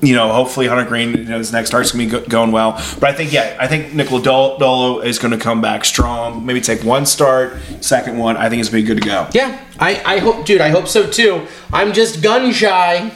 you 0.00 0.14
know, 0.14 0.32
hopefully 0.32 0.66
Hunter 0.66 0.84
Greene, 0.84 1.10
you 1.16 1.24
know, 1.24 1.38
his 1.38 1.52
next 1.52 1.70
start's 1.70 1.92
gonna 1.92 2.04
be 2.04 2.10
go- 2.10 2.24
going 2.26 2.52
well. 2.52 2.72
But 3.00 3.10
I 3.10 3.12
think, 3.12 3.32
yeah, 3.32 3.56
I 3.60 3.66
think 3.66 3.94
Nick 3.94 4.08
Lodolo 4.08 5.04
is 5.04 5.18
gonna 5.18 5.38
come 5.38 5.60
back 5.60 5.84
strong. 5.84 6.46
Maybe 6.46 6.60
take 6.60 6.84
one 6.84 7.04
start, 7.06 7.56
second 7.80 8.18
one. 8.18 8.36
I 8.36 8.48
think 8.48 8.60
it's 8.60 8.68
gonna 8.68 8.82
be 8.82 8.86
good 8.86 9.02
to 9.02 9.08
go. 9.08 9.28
Yeah, 9.32 9.60
I, 9.78 10.00
I 10.04 10.18
hope, 10.18 10.46
dude, 10.46 10.60
I 10.60 10.68
hope 10.68 10.86
so 10.88 11.08
too. 11.10 11.46
I'm 11.72 11.92
just 11.92 12.22
gun 12.22 12.52
shy. 12.52 13.10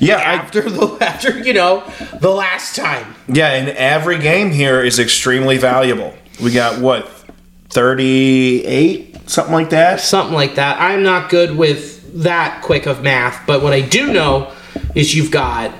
Yeah, 0.00 0.16
I, 0.16 0.34
after 0.34 0.60
the 0.68 0.98
after 1.00 1.38
you 1.38 1.54
know 1.54 1.84
the 2.20 2.30
last 2.30 2.76
time. 2.76 3.14
yeah, 3.28 3.52
and 3.54 3.68
every 3.70 4.18
game 4.18 4.50
here 4.50 4.82
is 4.82 4.98
extremely 4.98 5.56
valuable. 5.56 6.12
We 6.42 6.52
got 6.52 6.80
what 6.80 7.08
thirty-eight, 7.70 9.30
something 9.30 9.54
like 9.54 9.70
that. 9.70 10.00
Something 10.00 10.34
like 10.34 10.56
that. 10.56 10.80
I'm 10.80 11.02
not 11.02 11.30
good 11.30 11.56
with 11.56 12.22
that 12.22 12.62
quick 12.62 12.86
of 12.86 13.02
math, 13.02 13.46
but 13.46 13.62
what 13.62 13.72
I 13.72 13.80
do 13.80 14.12
know 14.12 14.52
is 14.94 15.14
you've 15.14 15.30
got 15.30 15.74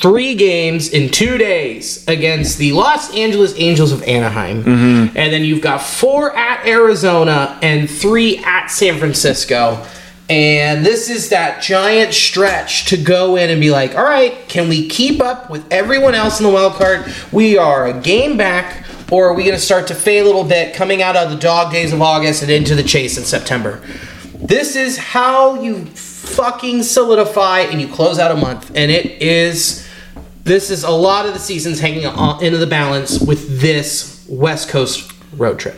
three 0.00 0.34
games 0.34 0.88
in 0.88 1.10
two 1.10 1.36
days 1.36 2.06
against 2.08 2.58
the 2.58 2.72
Los 2.72 3.14
Angeles 3.14 3.54
Angels 3.58 3.92
of 3.92 4.02
Anaheim. 4.04 4.64
Mm-hmm. 4.64 5.16
And 5.16 5.32
then 5.32 5.44
you've 5.44 5.60
got 5.60 5.82
four 5.82 6.34
at 6.34 6.66
Arizona 6.66 7.58
and 7.62 7.88
three 7.88 8.38
at 8.38 8.68
San 8.68 8.98
Francisco. 8.98 9.84
And 10.30 10.86
this 10.86 11.10
is 11.10 11.30
that 11.30 11.60
giant 11.60 12.14
stretch 12.14 12.86
to 12.86 12.96
go 12.96 13.36
in 13.36 13.50
and 13.50 13.60
be 13.60 13.70
like, 13.70 13.96
all 13.96 14.04
right, 14.04 14.48
can 14.48 14.68
we 14.68 14.88
keep 14.88 15.20
up 15.20 15.50
with 15.50 15.70
everyone 15.72 16.14
else 16.14 16.38
in 16.40 16.46
the 16.46 16.52
wild 16.52 16.74
card? 16.74 17.12
We 17.32 17.58
are 17.58 17.88
a 17.88 18.00
game 18.00 18.36
back, 18.36 18.86
or 19.10 19.28
are 19.28 19.34
we 19.34 19.42
going 19.42 19.56
to 19.56 19.62
start 19.62 19.88
to 19.88 19.94
fade 19.94 20.22
a 20.22 20.24
little 20.24 20.44
bit 20.44 20.72
coming 20.72 21.02
out 21.02 21.16
of 21.16 21.30
the 21.30 21.36
dog 21.36 21.72
days 21.72 21.92
of 21.92 22.00
August 22.00 22.42
and 22.42 22.50
into 22.50 22.76
the 22.76 22.84
chase 22.84 23.18
in 23.18 23.24
September? 23.24 23.82
This 24.42 24.76
is 24.76 24.98
how 24.98 25.60
you 25.60 25.84
fucking 25.86 26.82
solidify 26.82 27.60
and 27.60 27.80
you 27.80 27.88
close 27.88 28.18
out 28.18 28.30
a 28.30 28.36
month. 28.36 28.72
And 28.74 28.90
it 28.90 29.22
is, 29.22 29.86
this 30.44 30.70
is 30.70 30.82
a 30.84 30.90
lot 30.90 31.26
of 31.26 31.34
the 31.34 31.38
seasons 31.38 31.80
hanging 31.80 32.06
on, 32.06 32.42
into 32.42 32.58
the 32.58 32.66
balance 32.66 33.20
with 33.20 33.60
this 33.60 34.26
West 34.28 34.68
Coast 34.68 35.12
road 35.36 35.58
trip. 35.58 35.76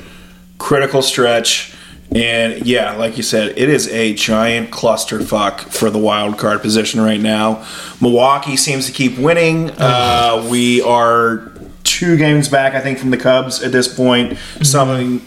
critical 0.58 1.02
stretch. 1.02 1.74
And 2.14 2.66
yeah, 2.66 2.92
like 2.96 3.16
you 3.16 3.22
said, 3.22 3.58
it 3.58 3.68
is 3.68 3.88
a 3.88 4.14
giant 4.14 4.70
clusterfuck 4.70 5.60
for 5.60 5.90
the 5.90 5.98
wild 5.98 6.38
card 6.38 6.60
position 6.60 7.00
right 7.00 7.20
now. 7.20 7.66
Milwaukee 8.00 8.56
seems 8.56 8.86
to 8.86 8.92
keep 8.92 9.18
winning. 9.18 9.70
Uh, 9.78 10.46
we 10.50 10.82
are 10.82 11.50
two 11.84 12.16
games 12.18 12.48
back, 12.48 12.74
I 12.74 12.80
think, 12.80 12.98
from 12.98 13.10
the 13.10 13.16
Cubs 13.16 13.62
at 13.62 13.72
this 13.72 13.92
point. 13.92 14.38
Something 14.62 15.20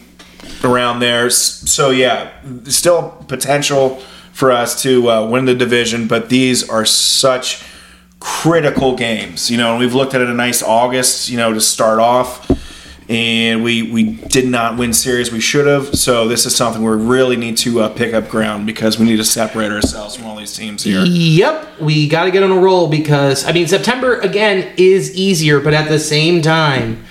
around 0.64 1.00
there. 1.00 1.30
So 1.30 1.90
yeah, 1.90 2.32
still 2.66 3.12
potential 3.28 4.02
for 4.32 4.52
us 4.52 4.82
to 4.84 5.10
uh, 5.10 5.28
win 5.28 5.46
the 5.46 5.56
division, 5.56 6.08
but 6.08 6.30
these 6.30 6.70
are 6.70 6.86
such 6.86 7.64
critical 8.20 8.96
games. 8.96 9.50
You 9.50 9.58
know, 9.58 9.72
and 9.72 9.80
we've 9.80 9.94
looked 9.94 10.14
at 10.14 10.22
it 10.22 10.28
a 10.30 10.34
nice 10.34 10.62
August, 10.62 11.30
you 11.30 11.38
know, 11.38 11.54
to 11.54 11.62
start 11.62 12.00
off, 12.00 12.50
and 13.10 13.64
we 13.64 13.92
we 13.92 14.16
did 14.16 14.48
not 14.48 14.78
win 14.78 14.92
series 14.94 15.32
we 15.32 15.40
should 15.40 15.68
have. 15.68 15.96
So 15.98 16.28
this 16.28 16.46
is 16.46 16.56
something 16.56 16.84
we 16.84 16.92
really 16.92 17.38
need 17.38 17.58
to 17.58 17.82
uh, 17.82 17.90
pick 17.90 18.14
up 18.14 18.28
ground 18.28 18.66
because 18.66 19.00
we 19.00 19.06
need 19.06 19.18
to 19.18 19.24
separate 19.24 19.72
ourselves 19.72 20.16
from 20.16 20.26
all 20.26 20.36
these 20.36 20.56
teams 20.56 20.84
here. 20.84 21.06
Yep, 21.06 21.80
we 21.80 22.08
got 22.08 22.26
to 22.26 22.32
get 22.32 22.44
on 22.44 22.52
a 22.52 22.60
roll 22.60 22.90
because 22.90 23.46
I 23.46 23.52
mean 23.52 23.68
September 23.68 24.20
again 24.20 24.74
is 24.78 25.16
easier, 25.16 25.60
but 25.60 25.74
at 25.74 25.88
the 25.88 26.00
same 26.00 26.42
time, 26.42 27.06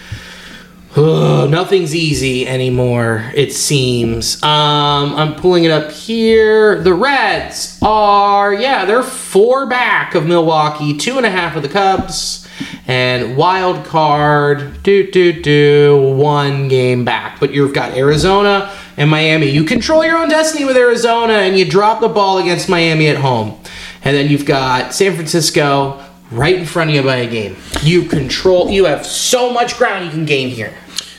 nothing's 0.97 1.95
easy 1.95 2.47
anymore. 2.47 3.31
It 3.35 3.53
seems. 3.53 4.41
Um, 4.43 5.15
I'm 5.15 5.35
pulling 5.35 5.65
it 5.65 5.71
up 5.71 5.91
here. 5.91 6.81
The 6.81 6.95
Reds 6.95 7.79
are 7.83 8.55
yeah, 8.55 8.85
they're 8.85 9.03
four 9.03 9.67
back 9.67 10.15
of 10.15 10.27
Milwaukee, 10.27 10.97
two 10.97 11.17
and 11.17 11.27
a 11.27 11.31
half 11.31 11.57
of 11.57 11.63
the 11.63 11.69
Cubs, 11.69 12.47
and 12.87 13.37
wild 13.37 13.85
card 13.85 14.83
do 14.83 15.11
do 15.11 15.33
do 15.33 16.15
one 16.17 16.69
game 16.69 17.05
back. 17.05 17.41
But 17.41 17.53
you've 17.53 17.75
got 17.75 17.97
Arizona 17.97 18.73
and 18.97 19.11
Miami. 19.11 19.49
You 19.49 19.65
control 19.65 20.05
your 20.05 20.19
own 20.19 20.29
destiny 20.29 20.65
with 20.65 20.77
Arizona, 20.77 21.35
and 21.35 21.59
you 21.59 21.69
drop 21.69 22.01
the 22.01 22.09
ball 22.09 22.39
against 22.39 22.69
Miami 22.69 23.09
at 23.09 23.17
home. 23.17 23.59
And 24.05 24.15
then 24.15 24.29
you've 24.29 24.45
got 24.45 24.93
San 24.93 25.15
Francisco 25.15 26.04
right 26.31 26.57
in 26.57 26.67
front 26.67 26.91
of 26.91 26.97
you 26.97 27.03
by 27.03 27.17
a 27.17 27.31
game. 27.31 27.57
You 27.83 28.03
control. 28.05 28.71
You 28.71 28.85
have 28.87 29.07
so 29.07 29.53
much 29.53 29.77
ground 29.77 30.05
you 30.07 30.11
can 30.11 30.25
gain 30.25 30.49
here. 30.49 30.73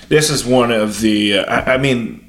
This 0.09 0.29
is 0.29 0.45
one 0.45 0.71
of 0.71 0.99
the. 1.01 1.39
Uh, 1.39 1.43
I, 1.45 1.73
I 1.73 1.77
mean, 1.77 2.23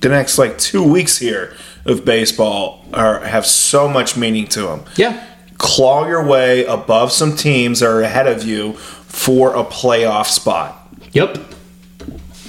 the 0.00 0.08
next 0.08 0.38
like 0.38 0.58
two 0.58 0.82
weeks 0.82 1.18
here 1.18 1.54
of 1.84 2.04
baseball 2.04 2.84
are 2.92 3.20
have 3.20 3.46
so 3.46 3.88
much 3.88 4.16
meaning 4.16 4.46
to 4.48 4.62
them. 4.62 4.84
Yeah. 4.96 5.24
Claw 5.58 6.06
your 6.06 6.24
way 6.26 6.64
above 6.66 7.12
some 7.12 7.34
teams 7.34 7.80
that 7.80 7.88
are 7.88 8.02
ahead 8.02 8.26
of 8.26 8.44
you 8.44 8.74
for 8.74 9.54
a 9.54 9.64
playoff 9.64 10.26
spot. 10.26 10.76
Yep. 11.12 11.38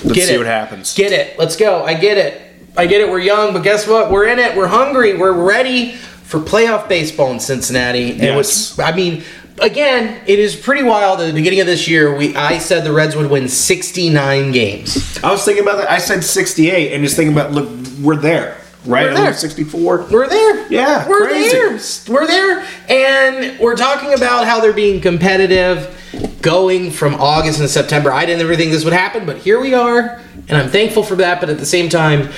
Let's 0.04 0.12
Get 0.14 0.28
see 0.28 0.36
it. 0.36 0.38
what 0.38 0.46
happens. 0.48 0.94
Get 0.94 1.12
it. 1.12 1.40
Let's 1.40 1.56
go. 1.56 1.84
I 1.84 1.94
get 1.96 2.18
it. 2.18 2.42
I 2.76 2.86
get 2.86 3.02
it. 3.02 3.10
We're 3.10 3.20
young, 3.20 3.54
but 3.54 3.64
guess 3.64 3.88
what? 3.88 4.12
We're 4.12 4.28
in 4.28 4.38
it. 4.38 4.56
We're 4.56 4.68
hungry. 4.68 5.18
We're 5.18 5.32
ready 5.34 5.94
for 5.94 6.40
playoff 6.40 6.88
baseball 6.88 7.32
in 7.32 7.40
Cincinnati. 7.40 8.12
And 8.12 8.22
Yes. 8.22 8.78
I 8.78 8.94
mean, 8.96 9.24
again, 9.62 10.22
it 10.28 10.40
is 10.40 10.56
pretty 10.56 10.84
wild. 10.84 11.20
At 11.20 11.28
the 11.28 11.34
beginning 11.34 11.62
of 11.62 11.68
this 11.68 11.88
year, 11.88 12.16
we 12.16 12.36
I 12.36 12.58
said 12.60 12.84
the 12.84 12.94
Reds 12.94 13.16
would 13.16 13.30
win 13.30 13.48
69 13.48 14.52
games. 14.52 15.20
I 15.24 15.32
was 15.32 15.44
thinking 15.44 15.64
about 15.64 15.78
that. 15.78 15.92
I 15.92 15.98
said 15.98 16.24
68, 16.24 16.94
and 16.94 17.04
just 17.04 17.16
thinking 17.16 17.34
about 17.34 17.52
look, 17.52 17.70
we're 18.02 18.16
there, 18.16 18.58
right? 18.86 19.08
We're 19.08 19.16
there. 19.16 19.34
64. 19.34 20.08
We're 20.12 20.28
there. 20.28 20.72
Yeah, 20.72 21.08
we're 21.08 21.28
crazy. 21.28 21.52
there. 21.52 21.80
We're 22.14 22.28
there, 22.28 22.66
and 22.90 23.60
we're 23.60 23.76
talking 23.76 24.14
about 24.14 24.46
how 24.46 24.60
they're 24.60 24.74
being 24.74 25.02
competitive, 25.02 25.94
going 26.42 26.92
from 26.92 27.16
August 27.16 27.60
and 27.60 27.70
September. 27.70 28.12
I 28.12 28.26
didn't 28.26 28.42
ever 28.42 28.56
think 28.56 28.72
this 28.72 28.84
would 28.84 28.94
happen, 28.94 29.26
but 29.26 29.38
here 29.38 29.60
we 29.60 29.74
are, 29.74 30.22
and 30.48 30.58
I'm 30.58 30.70
thankful 30.70 31.04
for 31.04 31.16
that. 31.16 31.40
But 31.40 31.50
at 31.50 31.58
the 31.58 31.66
same 31.66 31.90
time, 31.90 32.30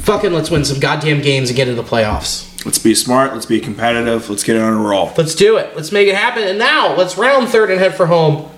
fucking 0.00 0.32
let's 0.32 0.50
win 0.50 0.64
some 0.64 0.80
goddamn 0.80 1.20
games 1.20 1.50
and 1.50 1.56
get 1.56 1.68
into 1.68 1.80
the 1.80 1.88
playoffs. 1.88 2.52
Let's 2.66 2.78
be 2.78 2.94
smart. 2.94 3.32
Let's 3.32 3.46
be 3.46 3.60
competitive. 3.60 4.28
Let's 4.28 4.42
get 4.44 4.56
it 4.56 4.62
on 4.62 4.72
a 4.74 4.76
roll. 4.88 5.12
Let's 5.16 5.34
do 5.34 5.56
it. 5.56 5.74
Let's 5.76 5.92
make 5.92 6.08
it 6.08 6.14
happen. 6.16 6.42
And 6.42 6.58
now 6.58 6.94
let's 6.96 7.16
round 7.16 7.48
third 7.48 7.70
and 7.70 7.78
head 7.80 7.94
for 7.94 8.06
home. 8.06 8.50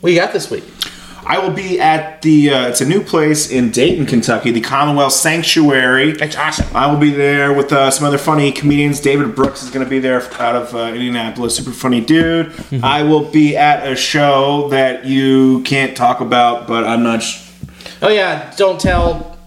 What 0.00 0.12
you 0.12 0.18
got 0.18 0.32
this 0.34 0.50
week? 0.50 0.64
I 1.26 1.38
will 1.38 1.54
be 1.54 1.80
at 1.80 2.20
the. 2.20 2.50
Uh, 2.50 2.68
it's 2.68 2.82
a 2.82 2.84
new 2.84 3.00
place 3.02 3.50
in 3.50 3.70
Dayton, 3.70 4.04
Kentucky, 4.04 4.50
the 4.50 4.60
Commonwealth 4.60 5.14
Sanctuary. 5.14 6.12
That's 6.12 6.36
awesome. 6.36 6.66
I 6.76 6.86
will 6.92 6.98
be 6.98 7.10
there 7.12 7.54
with 7.54 7.72
uh, 7.72 7.90
some 7.90 8.04
other 8.04 8.18
funny 8.18 8.52
comedians. 8.52 9.00
David 9.00 9.34
Brooks 9.34 9.62
is 9.62 9.70
going 9.70 9.86
to 9.86 9.88
be 9.88 10.00
there 10.00 10.20
out 10.38 10.54
of 10.54 10.74
uh, 10.74 10.78
Indianapolis, 10.88 11.56
super 11.56 11.70
funny 11.70 12.02
dude. 12.02 12.48
Mm-hmm. 12.48 12.84
I 12.84 13.04
will 13.04 13.24
be 13.30 13.56
at 13.56 13.90
a 13.90 13.96
show 13.96 14.68
that 14.68 15.06
you 15.06 15.62
can't 15.62 15.96
talk 15.96 16.20
about, 16.20 16.66
but 16.66 16.84
I'm 16.84 17.02
not. 17.02 17.22
Sh- 17.22 17.42
Oh 18.02 18.08
yeah, 18.08 18.52
don't 18.56 18.78
tell. 18.78 19.38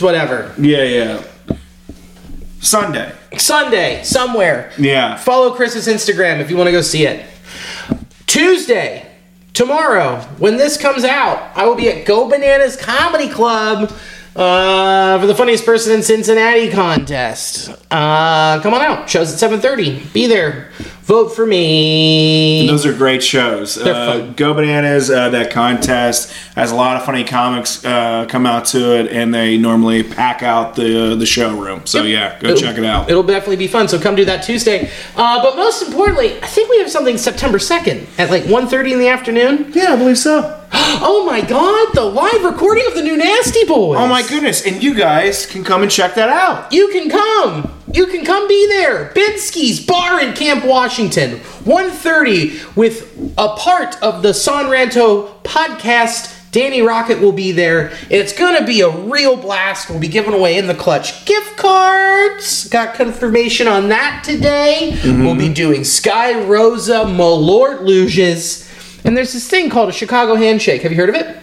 Whatever. 0.00 0.52
yeah, 0.58 0.82
yeah. 0.82 1.22
Sunday. 2.64 3.12
Sunday, 3.36 4.02
somewhere. 4.02 4.72
Yeah. 4.78 5.16
Follow 5.16 5.54
Chris's 5.54 5.86
Instagram 5.86 6.40
if 6.40 6.50
you 6.50 6.56
want 6.56 6.68
to 6.68 6.72
go 6.72 6.80
see 6.80 7.06
it. 7.06 7.26
Tuesday, 8.26 9.06
tomorrow, 9.52 10.20
when 10.38 10.56
this 10.56 10.76
comes 10.76 11.04
out, 11.04 11.52
I 11.56 11.66
will 11.66 11.74
be 11.76 11.90
at 11.90 12.06
Go 12.06 12.28
Bananas 12.28 12.76
Comedy 12.76 13.28
Club 13.28 13.92
uh, 14.34 15.20
for 15.20 15.26
the 15.26 15.34
funniest 15.34 15.64
person 15.64 15.92
in 15.92 16.02
Cincinnati 16.02 16.70
contest. 16.70 17.68
Uh, 17.90 18.60
come 18.60 18.74
on 18.74 18.80
out. 18.80 19.08
Shows 19.08 19.32
at 19.42 19.50
7:30. 19.50 20.12
Be 20.12 20.26
there. 20.26 20.70
Vote 21.04 21.28
for 21.36 21.44
me. 21.44 22.66
Those 22.66 22.86
are 22.86 22.92
great 22.94 23.22
shows. 23.22 23.76
Uh. 23.76 24.32
Go 24.36 24.54
Bananas, 24.54 25.10
uh, 25.10 25.28
that 25.30 25.50
contest 25.50 26.32
has 26.54 26.72
a 26.72 26.74
lot 26.74 26.96
of 26.96 27.04
funny 27.04 27.24
comics 27.24 27.84
uh, 27.84 28.24
come 28.26 28.46
out 28.46 28.64
to 28.66 28.98
it, 28.98 29.12
and 29.12 29.34
they 29.34 29.58
normally 29.58 30.02
pack 30.02 30.42
out 30.42 30.74
the 30.76 31.14
the 31.14 31.26
showroom. 31.26 31.84
So 31.86 32.04
yeah, 32.04 32.40
go 32.40 32.48
It'll- 32.48 32.60
check 32.60 32.78
it 32.78 32.84
out. 32.84 33.10
It'll 33.10 33.22
definitely 33.22 33.56
be 33.56 33.66
fun. 33.68 33.86
So 33.86 34.00
come 34.00 34.14
do 34.14 34.24
that 34.24 34.44
Tuesday. 34.44 34.90
Uh, 35.14 35.42
but 35.42 35.56
most 35.56 35.82
importantly, 35.82 36.38
I 36.42 36.46
think 36.46 36.70
we 36.70 36.78
have 36.78 36.90
something 36.90 37.18
September 37.18 37.58
2nd 37.58 38.06
at 38.18 38.30
like 38.30 38.44
1.30 38.44 38.92
in 38.92 38.98
the 38.98 39.08
afternoon. 39.08 39.72
Yeah, 39.74 39.92
I 39.92 39.96
believe 39.96 40.18
so. 40.18 40.60
Oh 41.06 41.26
my 41.26 41.40
God! 41.40 41.88
The 41.94 42.04
live 42.04 42.44
recording 42.44 42.86
of 42.86 42.94
the 42.94 43.02
new 43.02 43.16
Nasty 43.16 43.64
Boys. 43.64 43.98
Oh 43.98 44.06
my 44.06 44.22
goodness! 44.26 44.64
And 44.66 44.82
you 44.82 44.94
guys 44.94 45.44
can 45.44 45.62
come 45.64 45.82
and 45.82 45.90
check 45.90 46.14
that 46.14 46.28
out. 46.30 46.72
You 46.72 46.88
can 46.88 47.10
come. 47.10 47.70
You 47.94 48.08
can 48.08 48.24
come 48.24 48.48
be 48.48 48.66
there. 48.66 49.12
Binsky's 49.14 49.78
Bar 49.78 50.20
in 50.20 50.34
Camp 50.34 50.64
Washington. 50.64 51.38
1.30 51.62 52.74
with 52.74 53.32
a 53.38 53.50
part 53.50 54.02
of 54.02 54.20
the 54.20 54.34
San 54.34 54.64
Ranto 54.64 55.40
podcast. 55.44 56.50
Danny 56.50 56.82
Rocket 56.82 57.20
will 57.20 57.30
be 57.30 57.52
there. 57.52 57.92
It's 58.10 58.32
going 58.32 58.58
to 58.58 58.66
be 58.66 58.80
a 58.80 58.90
real 58.90 59.36
blast. 59.36 59.88
We'll 59.88 60.00
be 60.00 60.08
giving 60.08 60.34
away 60.34 60.58
in 60.58 60.66
the 60.66 60.74
clutch 60.74 61.24
gift 61.24 61.56
cards. 61.56 62.68
Got 62.68 62.96
confirmation 62.96 63.68
on 63.68 63.88
that 63.90 64.24
today. 64.24 64.98
We'll 65.04 65.36
be 65.36 65.44
mm-hmm. 65.44 65.52
doing 65.52 65.84
Sky 65.84 66.44
Rosa 66.46 67.04
Malort 67.04 67.82
luges. 67.82 68.68
And 69.04 69.16
there's 69.16 69.32
this 69.32 69.48
thing 69.48 69.70
called 69.70 69.90
a 69.90 69.92
Chicago 69.92 70.34
handshake. 70.34 70.82
Have 70.82 70.90
you 70.90 70.98
heard 70.98 71.10
of 71.10 71.14
it? 71.14 71.36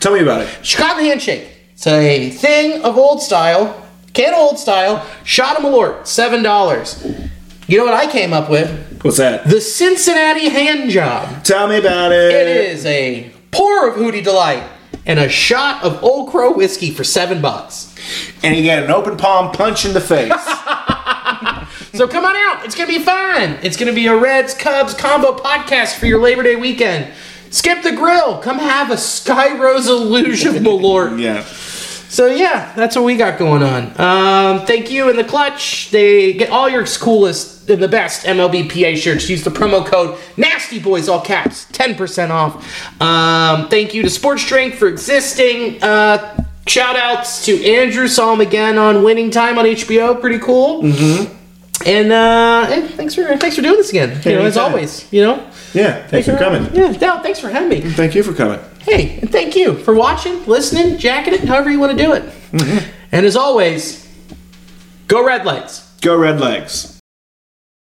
Tell 0.00 0.14
me 0.14 0.20
about 0.20 0.40
it. 0.40 0.64
Chicago 0.64 1.00
handshake. 1.00 1.46
It's 1.74 1.86
a 1.86 2.30
thing 2.30 2.82
of 2.84 2.96
old 2.96 3.22
style, 3.22 3.79
can 4.12 4.34
old 4.34 4.58
style. 4.58 5.06
Shot 5.24 5.56
of 5.58 5.62
Malort, 5.64 6.06
seven 6.06 6.42
dollars. 6.42 7.04
You 7.66 7.78
know 7.78 7.84
what 7.84 7.94
I 7.94 8.10
came 8.10 8.32
up 8.32 8.50
with? 8.50 9.00
What's 9.02 9.18
that? 9.18 9.48
The 9.48 9.60
Cincinnati 9.60 10.48
hand 10.48 10.90
job. 10.90 11.44
Tell 11.44 11.68
me 11.68 11.78
about 11.78 12.12
it. 12.12 12.32
It 12.32 12.48
is 12.72 12.84
a 12.86 13.32
pour 13.50 13.88
of 13.88 13.94
Hudy 13.96 14.22
Delight 14.22 14.64
and 15.06 15.18
a 15.18 15.28
shot 15.28 15.82
of 15.84 16.02
Old 16.02 16.30
Crow 16.30 16.52
whiskey 16.52 16.90
for 16.90 17.04
seven 17.04 17.40
bucks. 17.40 17.94
And 18.42 18.56
you 18.56 18.62
get 18.62 18.82
an 18.82 18.90
open 18.90 19.16
palm 19.16 19.52
punch 19.52 19.84
in 19.84 19.92
the 19.94 20.00
face. 20.00 20.32
So 21.92 22.06
come 22.06 22.24
on 22.24 22.36
out. 22.36 22.64
It's 22.64 22.74
gonna 22.76 22.86
be 22.88 23.00
fun. 23.00 23.58
It's 23.62 23.76
gonna 23.76 23.92
be 23.92 24.06
a 24.06 24.16
Reds 24.16 24.54
Cubs 24.54 24.94
combo 24.94 25.36
podcast 25.36 25.98
for 25.98 26.06
your 26.06 26.20
Labor 26.20 26.42
Day 26.44 26.54
weekend. 26.54 27.12
Skip 27.50 27.82
the 27.82 27.90
grill. 27.92 28.38
Come 28.38 28.58
have 28.58 28.90
a 28.92 28.96
Sky 28.96 29.58
Rose 29.58 29.88
Illusion 29.88 30.54
Malort. 30.62 31.20
yeah. 31.20 31.42
So 32.10 32.26
yeah, 32.26 32.72
that's 32.74 32.96
what 32.96 33.04
we 33.04 33.16
got 33.16 33.38
going 33.38 33.62
on. 33.62 33.84
Um, 34.00 34.66
thank 34.66 34.90
you 34.90 35.08
in 35.10 35.16
the 35.16 35.22
clutch. 35.22 35.90
They 35.92 36.32
get 36.32 36.50
all 36.50 36.68
your 36.68 36.84
coolest 36.84 37.70
and 37.70 37.80
the 37.80 37.86
best 37.86 38.26
MLB 38.26 38.68
PA 38.68 38.98
shirts. 39.00 39.30
Use 39.30 39.44
the 39.44 39.50
promo 39.50 39.86
code 39.86 40.18
Nasty 40.36 40.80
Boys, 40.80 41.08
all 41.08 41.20
caps, 41.20 41.66
ten 41.70 41.94
percent 41.94 42.32
off. 42.32 43.00
Um, 43.00 43.68
thank 43.68 43.94
you 43.94 44.02
to 44.02 44.10
Sports 44.10 44.44
Drink 44.48 44.74
for 44.74 44.88
existing. 44.88 45.80
Uh, 45.80 46.44
shout 46.66 46.96
outs 46.96 47.44
to 47.44 47.64
Andrew. 47.64 48.08
Saw 48.08 48.32
him 48.32 48.40
again 48.40 48.76
on 48.76 49.04
Winning 49.04 49.30
Time 49.30 49.56
on 49.56 49.64
HBO. 49.64 50.20
Pretty 50.20 50.40
cool. 50.40 50.82
Mm-hmm. 50.82 51.36
And 51.86 52.12
uh, 52.12 52.66
hey, 52.66 52.88
thanks 52.88 53.14
for 53.14 53.36
thanks 53.36 53.54
for 53.54 53.62
doing 53.62 53.76
this 53.76 53.90
again. 53.90 54.20
You 54.24 54.32
know, 54.32 54.46
as 54.46 54.56
always. 54.56 55.10
You 55.12 55.22
know. 55.22 55.50
Yeah. 55.74 56.04
Thanks 56.08 56.28
for 56.28 56.36
coming. 56.36 56.74
Yeah. 56.74 56.90
No, 56.90 57.22
thanks 57.22 57.38
for 57.38 57.50
having 57.50 57.68
me. 57.68 57.80
Thank 57.80 58.16
you 58.16 58.24
for 58.24 58.34
coming. 58.34 58.58
Hey, 58.80 59.18
and 59.20 59.30
thank 59.30 59.56
you 59.56 59.76
for 59.76 59.94
watching, 59.94 60.44
listening, 60.46 60.98
jacking 60.98 61.34
it, 61.34 61.44
however 61.44 61.70
you 61.70 61.78
want 61.78 61.96
to 61.96 62.02
do 62.02 62.12
it. 62.12 62.22
Mm-hmm. 62.52 62.90
And 63.12 63.26
as 63.26 63.36
always, 63.36 64.08
go 65.06 65.24
red 65.24 65.44
lights. 65.44 65.90
Go 66.00 66.16
Red 66.16 66.40
Legs. 66.40 66.99